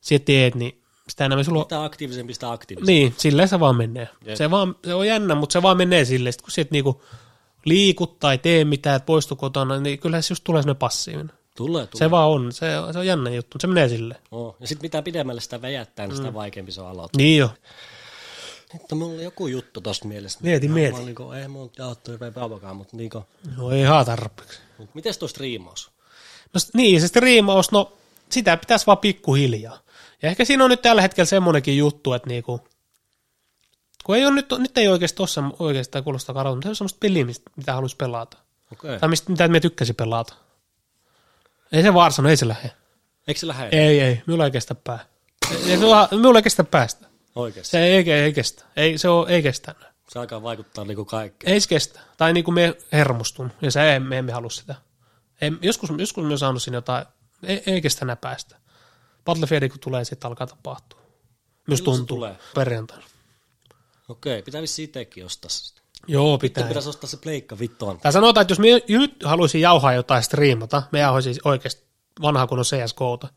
sä 0.00 0.18
teet, 0.18 0.54
niin 0.54 0.82
sitä 1.08 1.24
enemmän 1.24 1.44
sulla 1.44 1.60
Mitä 1.60 1.84
aktiivisempi, 1.84 2.34
sitä 2.34 2.52
aktiivisempi. 2.52 2.92
niin, 2.92 3.14
silleen 3.16 3.48
se 3.48 3.60
vaan 3.60 3.76
menee. 3.76 4.08
Jep. 4.24 4.36
Se, 4.36 4.50
vaan, 4.50 4.76
se 4.84 4.94
on 4.94 5.06
jännä, 5.06 5.34
mutta 5.34 5.52
se 5.52 5.62
vaan 5.62 5.76
menee 5.76 6.04
silleen, 6.04 6.32
sit 6.32 6.42
kun 6.42 6.50
sä 6.50 6.60
et 6.62 6.70
niinku 6.70 7.02
liikut 7.64 8.18
tai 8.18 8.38
tee 8.38 8.64
mitään, 8.64 8.96
että 8.96 9.06
poistu 9.06 9.36
kotona, 9.36 9.80
niin 9.80 9.98
kyllä 9.98 10.22
se 10.22 10.32
just 10.32 10.44
tulee 10.44 10.62
sinne 10.62 10.74
passiivinen. 10.74 11.32
Tulee, 11.56 11.86
tulee. 11.86 11.98
Se 11.98 12.10
vaan 12.10 12.28
on, 12.28 12.52
se, 12.52 12.66
se 12.92 12.98
on 12.98 13.06
jännä 13.06 13.30
juttu, 13.30 13.54
mutta 13.54 13.62
se 13.62 13.66
menee 13.66 13.88
silleen. 13.88 14.20
Oh. 14.30 14.56
Ja 14.60 14.66
sitten 14.66 14.84
mitä 14.84 15.02
pidemmälle 15.02 15.40
sitä 15.40 15.62
väjättää, 15.62 16.06
niin 16.06 16.16
sitä 16.16 16.34
vaikeampi 16.34 16.72
se 16.72 16.80
on 16.80 16.88
aloittaa. 16.88 17.18
Niin 17.18 17.38
jo. 17.38 17.50
Mutta 18.72 18.94
mulla 18.94 19.14
oli 19.14 19.24
joku 19.24 19.46
juttu 19.46 19.80
tosta 19.80 20.08
mielessä. 20.08 20.38
Mieti, 20.42 20.68
Mä- 20.68 20.74
mieti. 20.74 20.98
Mä 20.98 21.04
niinku, 21.04 21.30
ei 21.32 21.48
mun 21.48 21.70
jaottu 21.78 22.10
hirveän 22.10 22.32
kauankaan, 22.32 22.76
mutta 22.76 22.96
niinku, 22.96 23.24
No 23.56 23.70
ei 23.70 23.82
haa 23.82 24.04
tarpeeksi. 24.04 24.58
mites 24.94 25.18
toi 25.18 25.28
striimaus? 25.28 25.90
No 26.54 26.60
niin, 26.74 27.00
se 27.00 27.08
striimaus, 27.08 27.72
no 27.72 27.92
sitä 28.30 28.56
pitäisi 28.56 28.86
vaan 28.86 28.98
pikkuhiljaa. 28.98 29.78
Ja 30.22 30.28
ehkä 30.28 30.44
siinä 30.44 30.64
on 30.64 30.70
nyt 30.70 30.82
tällä 30.82 31.02
hetkellä 31.02 31.26
semmoinenkin 31.26 31.78
juttu, 31.78 32.12
että 32.12 32.28
niinku, 32.28 32.60
kun 34.04 34.16
ei 34.16 34.24
ole 34.26 34.34
nyt, 34.34 34.46
nyt 34.58 34.78
ei 34.78 34.88
oikeasti 34.88 35.16
tossa 35.16 35.42
oikeastaan 35.58 36.04
kuulostaa 36.04 36.34
karalta, 36.34 36.56
mutta 36.56 36.66
se 36.66 36.70
on 36.70 36.76
semmoista 36.76 36.98
peliä, 37.00 37.24
mitä 37.56 37.74
haluaisi 37.74 37.96
pelata. 37.96 38.36
Okei. 38.72 38.98
Tai 38.98 39.08
mistä, 39.08 39.30
mitä 39.30 39.48
me 39.48 39.60
tykkäsi 39.60 39.92
pelata. 39.92 40.34
Ei 41.72 41.82
se 41.82 41.94
varsano, 41.94 42.28
ei 42.28 42.36
se 42.36 42.48
lähde. 42.48 42.70
Eikö 43.28 43.40
se 43.40 43.46
lähde? 43.46 43.68
Ei, 43.72 44.00
ei, 44.00 44.22
minulla 44.26 44.44
ei 44.44 44.50
kestä 44.50 44.74
pää. 44.74 45.06
Ei, 45.66 45.76
minulla, 45.76 46.08
minulla 46.10 46.38
ei 46.38 46.42
kestä 46.42 46.64
päästä. 46.64 47.06
Oikeesti. 47.34 47.70
Se 47.70 47.78
ei, 47.78 47.94
ei, 47.94 48.10
ei 48.10 48.32
kestä. 48.32 48.64
Ei, 48.76 48.98
se 48.98 49.08
on, 49.08 49.30
ei 49.30 49.42
kestä. 49.42 49.74
Se 50.08 50.18
alkaa 50.18 50.42
vaikuttaa 50.42 50.84
niinku 50.84 51.04
kaikkeen. 51.04 51.52
Ei 51.52 51.60
se 51.60 51.68
kestä. 51.68 52.00
Tai 52.16 52.32
niin 52.32 52.44
kuin 52.44 52.54
me 52.54 52.76
hermostun, 52.92 53.52
ja 53.62 53.70
se 53.70 53.92
ei, 53.92 54.00
me 54.00 54.18
emme 54.18 54.32
halua 54.32 54.50
sitä. 54.50 54.74
Ei, 55.40 55.52
joskus, 55.62 55.90
joskus 55.98 56.24
me 56.24 56.32
on 56.32 56.38
saanut 56.38 56.62
sinne 56.62 56.76
jotain, 56.76 57.06
ei, 57.42 57.62
ei 57.66 57.80
kestä 57.80 58.04
enää 58.04 58.16
päästä. 58.16 58.56
Battlefield 59.24 59.68
kun 59.68 59.80
tulee, 59.80 60.04
sitten 60.04 60.28
alkaa 60.28 60.46
tapahtua. 60.46 61.00
Myös 61.66 61.82
tuntuu 61.82 62.16
tulee? 62.16 62.36
perjantaina. 62.54 63.04
Okei, 64.08 64.42
pitää 64.42 64.62
vissiin 64.62 64.84
itsekin 64.84 65.26
ostaa 65.26 65.50
se. 65.50 65.79
Joo, 66.06 66.32
Sitten 66.32 66.50
pitää. 66.50 66.68
pitäisi 66.68 66.88
ostaa 66.88 67.10
se 67.10 67.16
pleikka 67.16 67.58
vittuun. 67.58 67.98
Tai 67.98 68.12
sanotaan, 68.12 68.42
että 68.42 68.52
jos 68.52 68.58
me 68.58 68.66
nyt 68.98 69.22
haluaisin 69.24 69.60
jauhaa 69.60 69.92
jotain 69.92 70.22
striimata, 70.22 70.82
me 70.92 70.98
jauhoisin 70.98 71.36
oikeasti 71.44 71.82
vanha 72.22 72.46
kunnon 72.46 72.64
CSGOta. 72.64 73.28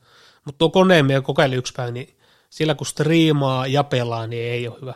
Mutta 0.45 0.57
tuo 0.57 0.69
koneen 0.69 1.06
me 1.06 1.22
kokeilin 1.22 1.57
yksi 1.57 1.73
päivä, 1.76 1.91
niin 1.91 2.18
sillä 2.49 2.76
kun 2.76 2.88
striimaa 2.88 3.68
ja 3.68 3.84
pelaa, 3.84 4.27
niin 4.27 4.52
ei 4.52 4.68
ole 4.68 4.77
hyvä. 4.81 4.94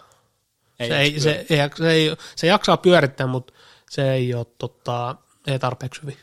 Ei 0.80 0.90
se, 0.90 0.98
ei, 0.98 1.20
se, 1.20 1.46
ei, 1.50 1.58
se, 1.78 1.92
ei, 1.92 2.16
se 2.36 2.48
jaksaa 2.48 2.78
pyörittää, 2.78 3.28
mutta 3.28 3.54
se 3.90 4.12
ei 4.12 4.34
ole, 4.34 4.46
tota, 4.58 5.16
ei 5.48 5.60
tarpeeksi 5.60 6.02
hyvin. 6.02 6.18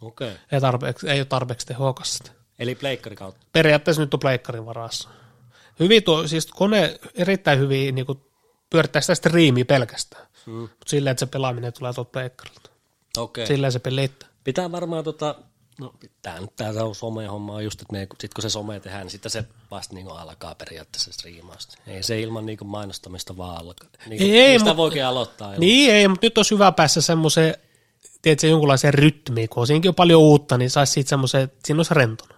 Okei. 0.00 0.32
Ei, 0.52 0.60
tarpeeksi, 0.60 1.10
ei 1.10 1.20
ole 1.20 1.24
tarpeeksi 1.24 1.66
tehokasta. 1.66 2.32
Eli 2.58 2.74
pleikkari 2.74 3.16
kautta. 3.16 3.46
Periaatteessa 3.52 4.02
nyt 4.02 4.14
on 4.14 4.20
pleikkarin 4.20 4.66
varassa. 4.66 5.08
Hyvin 5.80 6.02
tuo, 6.02 6.26
siis 6.26 6.46
kone 6.46 6.98
erittäin 7.14 7.58
hyvin 7.58 7.94
niin 7.94 8.06
kuin, 8.06 8.20
pyörittää 8.70 9.02
sitä 9.02 9.14
striimiä 9.14 9.64
pelkästään. 9.64 10.26
Mm. 10.46 10.52
Mutta 10.60 10.76
silleen, 10.86 11.12
että 11.12 11.20
se 11.20 11.26
pelaaminen 11.30 11.72
tulee 11.72 11.92
tuolta 11.92 12.10
pleikkarilta. 12.10 12.70
Okei. 13.16 13.46
Silleen 13.46 13.72
se 13.72 13.78
pelittää. 13.78 14.28
Pitää 14.44 14.72
varmaan 14.72 15.04
tota, 15.04 15.34
no 15.80 15.94
pitää 16.00 16.40
nyt 16.40 16.56
tää 16.56 16.72
on 16.84 16.94
some-homma 16.94 17.54
on 17.54 17.64
just, 17.64 17.82
että 17.82 17.92
me, 17.92 18.06
sit 18.20 18.34
kun 18.34 18.42
se 18.42 18.50
some 18.50 18.80
tehdään, 18.80 19.02
niin 19.02 19.10
sitten 19.10 19.30
se 19.30 19.44
vasta 19.70 19.94
niinku 19.94 20.12
alkaa 20.12 20.54
periaatteessa 20.54 21.12
striimausta. 21.12 21.78
Ei 21.86 22.02
se 22.02 22.20
ilman 22.20 22.46
niinku 22.46 22.64
mainostamista 22.64 23.36
vaan 23.36 23.56
alkaa. 23.60 23.88
Niinku, 24.06 24.24
Ei, 24.24 24.40
ei, 24.40 24.58
sitä 24.58 24.70
mut- 24.70 24.76
voikin 24.76 25.04
aloittaa. 25.04 25.48
ilman. 25.48 25.60
Niin 25.60 25.92
ei, 25.94 26.08
mutta 26.08 26.26
nyt 26.26 26.38
olisi 26.38 26.54
hyvä 26.54 26.72
päässä 26.72 27.00
semmoiseen, 27.00 27.54
tiedätkö, 28.22 28.46
jonkunlaiseen 28.46 28.94
rytmiin, 28.94 29.48
kun 29.48 29.60
on 29.60 29.66
siinäkin 29.66 29.88
on 29.88 29.94
paljon 29.94 30.20
uutta, 30.20 30.58
niin 30.58 30.70
saisi 30.70 30.92
siitä 30.92 31.08
semmoiseen, 31.08 31.44
että 31.44 31.58
siinä 31.64 31.78
olisi 31.78 31.94
rentona. 31.94 32.34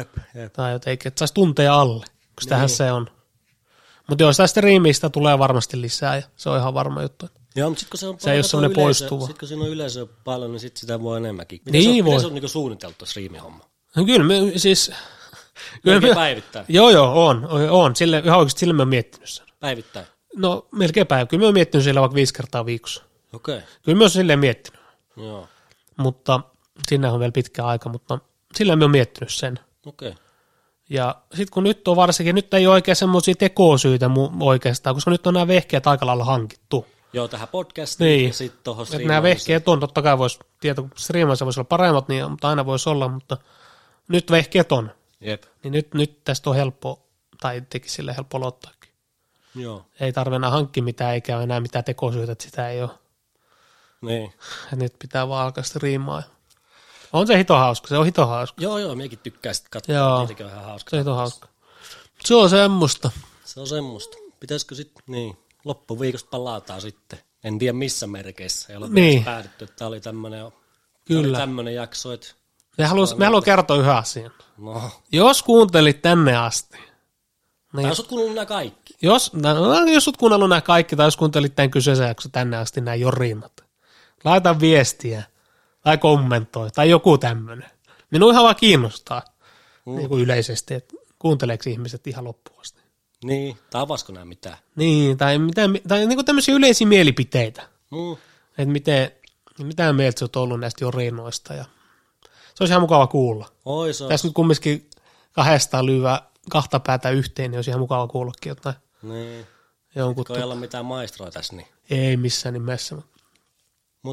Ep, 0.00 0.08
ep. 0.34 0.52
Tai 0.52 0.72
jotenkin, 0.72 1.08
että 1.08 1.18
saisi 1.18 1.34
tunteja 1.34 1.80
alle, 1.80 2.04
kun 2.06 2.42
sitähän 2.42 2.68
se 2.68 2.92
on. 2.92 3.10
Mutta 4.08 4.22
joo, 4.24 4.32
sitä 4.32 4.46
striimistä 4.46 5.10
tulee 5.10 5.38
varmasti 5.38 5.80
lisää 5.80 6.16
ja 6.16 6.22
se 6.36 6.50
on 6.50 6.58
ihan 6.58 6.74
varma 6.74 7.02
juttu. 7.02 7.26
Joo, 7.56 7.70
mutta 7.70 7.80
sitten 7.80 7.90
kun 7.90 7.98
se 7.98 8.06
on 8.06 8.16
Se 8.20 8.32
ei 8.32 8.36
ole 8.36 8.42
semmoinen 8.42 8.74
poistuva. 8.74 9.20
Sitten 9.20 9.38
kun 9.38 9.48
siinä 9.48 9.64
on 9.64 9.70
yleisö 9.70 10.06
paljon, 10.24 10.52
niin 10.52 10.60
sitten 10.60 10.80
sitä 10.80 11.02
voi 11.02 11.16
enemmänkin. 11.16 11.60
Miten 11.64 11.80
Niin 11.80 11.94
se 11.94 12.00
on, 12.00 12.04
voi. 12.04 12.12
Miten 12.12 12.20
se 12.20 12.26
on 12.26 12.34
niinku 12.34 12.48
suunniteltu 12.48 13.06
striimihomma? 13.06 13.64
No 13.96 14.04
kyllä 14.04 14.24
me 14.24 14.34
siis... 14.56 14.92
Kyllä 15.82 15.94
Melkein 15.94 16.10
me, 16.10 16.14
päivittäin. 16.14 16.66
joo, 16.68 16.90
joo, 16.90 17.26
on, 17.26 17.48
on. 17.70 17.96
Sille, 17.96 18.22
ihan 18.24 18.38
oikeasti 18.38 18.60
sille 18.60 18.74
mä 18.74 18.82
oon 18.82 18.88
miettinyt 18.88 19.28
sen. 19.28 19.46
Päivittäin. 19.60 20.06
No 20.36 20.68
melkein 20.72 21.06
päivä. 21.06 21.26
Kyllä 21.26 21.40
mä 21.40 21.46
oon 21.46 21.54
miettinyt 21.54 21.84
sillä 21.84 22.00
vaikka 22.00 22.14
viisi 22.14 22.34
kertaa 22.34 22.66
viikossa. 22.66 23.02
Okei. 23.32 23.60
Kyllä 23.82 23.98
mä 23.98 24.04
oon 24.04 24.10
silleen 24.10 24.38
miettinyt. 24.38 24.80
Joo. 25.16 25.48
Mutta 25.96 26.40
sinne 26.88 27.10
on 27.10 27.20
vielä 27.20 27.32
pitkä 27.32 27.66
aika, 27.66 27.88
mutta 27.88 28.18
sillä 28.54 28.76
mä 28.76 28.84
oon 28.84 28.90
miettinyt 28.90 29.32
sen. 29.32 29.58
Okei. 29.86 30.14
Ja 30.90 31.14
sitten 31.30 31.52
kun 31.52 31.64
nyt 31.64 31.88
on 31.88 31.96
varsinkin, 31.96 32.34
nyt 32.34 32.54
ei 32.54 32.66
ole 32.66 32.74
oikein 32.74 32.96
semmoisia 32.96 33.34
tekosyitä 33.34 34.06
mu- 34.06 34.36
oikeastaan, 34.40 34.96
koska 34.96 35.10
nyt 35.10 35.26
on 35.26 35.34
nämä 35.34 35.46
vehkeet 35.46 35.86
aika 35.86 36.06
lailla 36.06 36.24
hankittu. 36.24 36.86
Joo, 37.12 37.28
tähän 37.28 37.48
podcastiin 37.48 38.08
Niin. 38.08 38.26
ja 38.26 38.32
sitten 38.32 38.60
tuohon 38.64 38.86
Että 38.92 39.08
nämä 39.08 39.22
vehkeet 39.22 39.68
on, 39.68 39.80
totta 39.80 40.02
kai 40.02 40.18
voisi, 40.18 40.38
tietää, 40.60 40.82
kun 40.82 40.90
striimaissa 40.96 41.44
voisi 41.44 41.60
olla 41.60 41.66
paremmat, 41.68 42.08
niin, 42.08 42.30
mutta 42.30 42.48
aina 42.48 42.66
voisi 42.66 42.88
olla, 42.88 43.08
mutta 43.08 43.36
nyt 44.08 44.30
vehkeet 44.30 44.72
on. 44.72 44.90
Jep. 45.20 45.42
Niin 45.62 45.72
nyt, 45.72 45.94
nyt 45.94 46.24
tästä 46.24 46.50
on 46.50 46.56
helppo, 46.56 47.06
tai 47.40 47.62
teki 47.70 47.88
sille 47.88 48.16
helppo 48.16 48.36
aloittaakin. 48.36 48.90
Joo. 49.54 49.86
Ei 50.00 50.12
tarvitse 50.12 50.36
enää 50.36 50.50
hankkia 50.50 50.82
mitään, 50.82 51.14
eikä 51.14 51.34
ole 51.36 51.42
enää 51.42 51.60
mitään 51.60 51.84
tekosyitä, 51.84 52.32
että 52.32 52.44
sitä 52.44 52.68
ei 52.68 52.82
ole. 52.82 52.90
Niin. 54.00 54.32
Et 54.72 54.78
nyt 54.78 54.94
pitää 54.98 55.28
vaan 55.28 55.44
alkaa 55.44 55.64
striimaa. 55.64 56.22
On 57.16 57.26
se 57.26 57.38
hito 57.38 57.54
hauska, 57.56 57.88
se 57.88 57.98
on 57.98 58.04
hito 58.06 58.26
hauska. 58.26 58.62
Joo, 58.62 58.78
joo, 58.78 58.94
mekin 58.94 59.18
tykkää 59.18 59.52
sitten 59.52 59.70
katsoa. 59.70 59.94
Joo. 59.94 60.18
Niitäkin 60.18 60.46
on 60.46 60.52
ihan 60.52 60.64
hauska. 60.64 60.90
Se 60.90 60.96
on 60.96 61.00
hito 61.00 61.14
hauska. 61.14 61.48
Se 62.24 62.34
on 62.34 62.50
semmoista. 62.50 63.10
Se 63.44 63.60
on 63.60 63.66
semmoista. 63.66 64.16
Pitäisikö 64.40 64.74
sitten, 64.74 65.02
niin, 65.06 65.36
loppuviikosta 65.64 66.28
palataan 66.30 66.80
sitten 66.80 67.18
en 67.44 67.58
tiedä 67.58 67.72
missä 67.72 68.06
merkeissä. 68.06 68.72
Ei 68.72 68.76
ole 68.76 68.86
Niin. 68.88 69.24
päädytty, 69.24 69.64
että 69.64 69.76
tämä 69.76 69.88
oli 69.88 70.00
tämmöinen 70.00 70.52
Kyllä. 71.04 71.38
tämmöinen 71.38 71.74
jakso, 71.74 72.12
että 72.12 72.26
Me 72.78 72.84
haluan, 72.86 73.08
me 73.16 73.24
haluan 73.24 73.42
kertoa 73.42 73.76
yhden 73.76 73.92
asian. 73.94 74.30
no, 74.58 74.90
Jos 75.12 75.42
kuuntelit 75.42 76.02
tänne 76.02 76.36
asti, 76.36 76.76
tai 76.76 77.82
niin 77.82 77.88
jos 77.88 78.00
oot 78.00 78.08
kuunnellut 78.08 78.34
nämä 78.34 78.46
kaikki. 78.46 78.94
jos, 79.02 79.32
no, 79.32 79.48
jos 79.92 80.08
olet 80.08 80.16
kuunnellut 80.16 80.48
nämä 80.48 80.60
kaikki, 80.60 80.96
tai 80.96 81.06
jos 81.06 81.16
kuuntelit 81.16 81.54
tämän 81.54 81.70
kyseisen 81.70 82.08
jakson 82.08 82.32
tänne 82.32 82.56
asti, 82.56 82.80
nämä 82.80 82.94
jorinat, 82.94 83.64
laita 84.24 84.60
viestiä, 84.60 85.22
tai 85.86 85.98
kommentoi, 85.98 86.70
tai 86.70 86.90
joku 86.90 87.18
tämmöinen. 87.18 87.70
Minua 88.10 88.32
ihan 88.32 88.44
vaan 88.44 88.56
kiinnostaa 88.56 89.22
mm. 89.86 89.96
niin 89.96 90.08
kuin 90.08 90.22
yleisesti, 90.22 90.74
että 90.74 90.94
kuunteleeko 91.18 91.70
ihmiset 91.70 92.06
ihan 92.06 92.24
loppuun 92.24 92.60
asti. 92.60 92.82
Niin, 93.24 93.58
tai 93.70 93.82
avasko 93.82 94.12
nämä 94.12 94.24
mitään? 94.24 94.56
Niin, 94.76 95.16
tai, 95.18 95.38
mitä, 95.38 95.62
tai 95.88 96.06
niin 96.06 96.16
kuin 96.16 96.24
tämmöisiä 96.26 96.54
yleisiä 96.54 96.86
mielipiteitä, 96.86 97.68
Mm. 97.90 98.12
että 98.58 98.72
miten, 98.72 99.10
mitä 99.62 99.92
mieltä 99.92 100.24
oot 100.24 100.36
ollut 100.36 100.60
näistä 100.60 100.84
jorinoista, 100.84 101.54
ja 101.54 101.64
se 102.54 102.62
olisi 102.62 102.72
ihan 102.72 102.80
mukava 102.80 103.06
kuulla. 103.06 103.48
Oi, 103.64 103.92
se. 103.94 104.08
Tässä 104.08 104.28
nyt 104.28 104.34
kumminkin 104.34 104.90
kahdesta 105.32 105.86
lyövä 105.86 106.22
kahta 106.50 106.80
päätä 106.80 107.10
yhteen, 107.10 107.50
niin 107.50 107.58
olisi 107.58 107.70
ihan 107.70 107.80
mukava 107.80 108.08
kuullakin 108.08 108.50
jotain 108.50 108.76
Niin. 109.02 109.46
jonkun. 109.94 110.24
Kun 110.24 110.36
ei 110.36 110.42
olla 110.42 110.54
mitään 110.54 110.84
maistroa 110.84 111.30
tässä, 111.30 111.56
niin. 111.56 111.68
Ei 111.90 112.16
missään 112.16 112.52
nimessä. 112.52 112.94
Mutta 112.94 113.15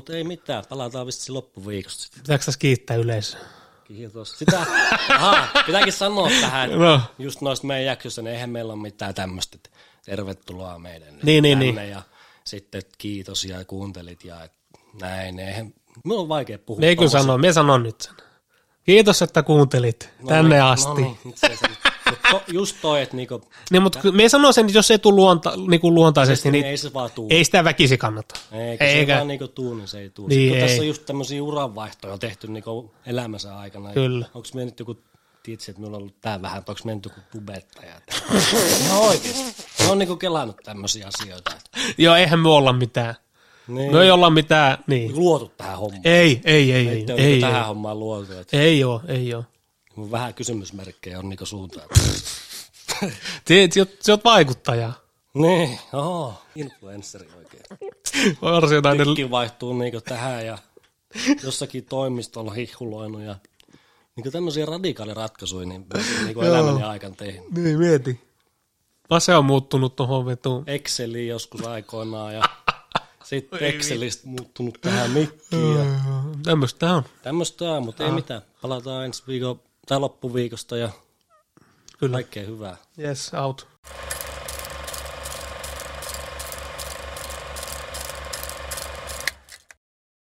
ei 0.10 0.24
mitään, 0.24 0.64
palataan 0.70 1.06
vissi 1.08 1.32
loppuviikosta 1.32 2.04
sitten. 2.04 2.22
Pitääkö 2.22 2.46
tässä 2.46 2.60
kiittää 2.60 2.98
yleisöä? 2.98 3.40
Kiitos. 3.84 4.40
Sitä, 4.40 4.66
aha, 5.10 5.48
pitääkin 5.66 5.94
sanoa 5.94 6.30
tähän, 6.42 6.72
No. 6.80 7.02
just 7.20 7.42
noista 7.42 7.68
meidän 7.68 7.86
jaksoista, 7.86 8.22
niin 8.22 8.34
eihän 8.34 8.50
meillä 8.50 8.74
ole 8.74 8.82
mitään 8.82 9.14
tämmöistä, 9.14 9.58
tervetuloa 10.06 10.80
meidän 10.80 11.20
Niin, 11.24 11.42
niin, 11.42 11.60
tänne 11.60 11.88
ja 11.88 12.02
sitten 12.46 12.80
että 12.80 12.96
kiitos 12.98 13.46
ja 13.46 13.66
kuuntelit 13.66 14.24
ja 14.26 14.44
et 14.44 14.52
näin. 15.02 15.40
Eihän, 15.40 15.74
minun 16.04 16.20
on 16.20 16.30
vaikea 16.30 16.60
puhua. 16.60 16.86
Ei 16.86 16.96
kyllä 16.96 17.10
tommosia- 17.10 17.22
sano, 17.22 17.38
me 17.38 17.54
sanon 17.54 17.84
nyt 17.84 18.02
sen. 18.02 18.14
Kiitos, 18.84 19.22
että 19.22 19.44
kuuntelit 19.44 20.10
No 20.22 20.28
tänne 20.28 20.56
niin, 20.56 20.64
asti. 20.64 20.88
No 20.88 20.96
niin, 20.96 21.18
itse 21.26 21.48
asiassa. 21.48 21.83
To, 22.34 22.44
just 22.54 22.76
toi, 22.82 23.02
että 23.02 23.16
niinku, 23.16 23.42
Niin, 23.72 23.84
mutta 23.84 24.00
me 24.12 24.30
sanon 24.30 24.54
sen, 24.54 24.66
että 24.66 24.78
jos 24.78 24.88
se 24.88 24.94
ei 24.94 25.00
tule 25.00 25.16
luonta, 25.16 25.54
niin 25.68 25.82
kuin 25.82 25.96
luontaisesti, 25.96 26.52
niin 26.52 26.62
niin 26.62 26.70
ei 26.72 26.78
se 26.78 26.94
vaan 26.94 27.10
tuu. 27.16 27.28
ei 27.32 27.44
sitä 27.46 27.64
väkisi 27.64 27.98
kannata. 27.98 28.40
Eikä, 28.52 28.86
se 28.86 28.92
Eikä. 28.92 29.16
vaan 29.16 29.28
niinku 29.28 29.48
tuu, 29.48 29.74
niin 29.76 29.88
se 29.88 30.00
ei 30.00 30.10
tuu. 30.10 30.28
Niin, 30.28 30.38
Niin, 30.40 30.50
kun 30.52 30.60
tässä 30.60 30.74
ei. 30.74 30.80
on 30.80 30.88
just 30.88 31.06
tämmöisiä 31.06 31.44
uranvaihtoja 31.44 32.18
tehty 32.18 32.48
niinku 32.48 32.94
elämänsä 33.06 33.58
aikana. 33.58 33.94
Kyllä. 33.94 34.26
Onko 34.34 34.48
me 34.54 34.66
nyt 34.66 34.80
joku, 34.80 34.98
tiedätkö, 35.44 35.72
että 35.72 35.80
minulla 35.82 35.98
on 35.98 36.02
ollut 36.02 36.22
tää 36.22 36.42
vähän, 36.42 36.60
että 36.60 36.72
onko 36.72 36.82
me 36.86 36.96
nyt 36.96 37.06
joku 37.06 37.20
tubettaja? 37.32 37.94
Ihan 38.86 39.00
oikeesti. 39.00 39.64
Ne 39.80 39.92
on 39.92 40.00
niinku 40.00 40.16
kelannut 40.16 40.58
tämmöisiä 40.64 41.08
asioita. 41.08 41.52
Joo, 41.98 42.16
eihän 42.16 42.40
me 42.40 42.50
olla 42.50 42.74
mitään. 42.74 43.16
niin, 43.68 43.92
Me 43.96 44.02
ei 44.04 44.12
olla 44.12 44.30
mitään, 44.30 44.78
niin. 44.88 45.16
luotu 45.16 45.52
tähän 45.58 45.78
hommaan. 45.78 46.02
Ei, 46.06 46.42
ei, 46.46 46.72
ei, 46.72 46.72
ei, 46.72 46.88
Ei, 46.88 47.06
ei, 47.18 47.34
ei, 47.34 47.42
tähän 47.42 47.66
hommaan 47.66 48.00
luotu. 48.00 48.34
Että 48.34 48.58
ei 48.60 48.84
oo, 48.84 49.02
ei 49.08 49.34
oo. 49.34 49.44
Mun 49.96 50.12
vähän 50.12 50.34
kysymysmerkkejä 50.34 51.20
on 51.20 51.30
niinku 51.30 51.46
suuntaan. 51.46 51.90
Te, 53.46 53.68
te 54.06 54.12
oot 54.12 54.24
vaikuttaja. 54.24 54.94
niin, 55.34 55.80
oho, 55.94 56.42
influenssari 56.56 57.28
oikein. 57.38 57.64
Varsinainen, 58.42 59.08
Tikki 59.08 59.32
vaihtuu 59.32 59.74
niinku 59.74 60.02
tähän 60.02 60.46
ja 60.46 60.58
jossakin 61.44 61.86
toimistolla 61.86 62.52
hihuloinut 62.54 63.22
ja 63.22 63.36
niinku 64.16 64.32
tämmöisiä 64.32 64.66
radikaaliratkaisuja 64.66 65.66
niin 65.66 65.86
niinku 66.26 66.42
elämäni 66.42 66.84
aikana 66.84 67.16
tehnyt. 67.16 67.52
niin 67.52 67.80
mieti. 67.80 68.22
Vase 69.10 69.36
on 69.36 69.46
muuttunut 69.46 69.96
tuohon 69.96 70.26
vetuun. 70.26 70.64
Exceliin 70.68 71.28
joskus 71.28 71.62
aikoinaan 71.68 72.34
ja 72.34 72.42
sitten 73.24 73.60
Excelistä 73.64 74.28
muuttunut 74.28 74.78
tähän 74.82 75.12
mikkiin 75.12 75.76
ja 75.78 75.86
Tämmöistä 76.44 76.94
on. 76.94 77.04
tämmöistä 77.24 77.72
on, 77.72 77.84
mutta 77.86 78.06
ei 78.06 78.12
mitään. 78.12 78.42
Palataan 78.62 79.06
ensi 79.06 79.24
viikon 79.28 79.60
tai 79.88 80.00
loppuviikosta 80.00 80.78
ja 80.78 80.90
Kyllä. 81.98 82.14
kaikkea 82.14 82.44
hyvää. 82.44 82.78
Yes, 83.00 83.32
out. 83.34 83.68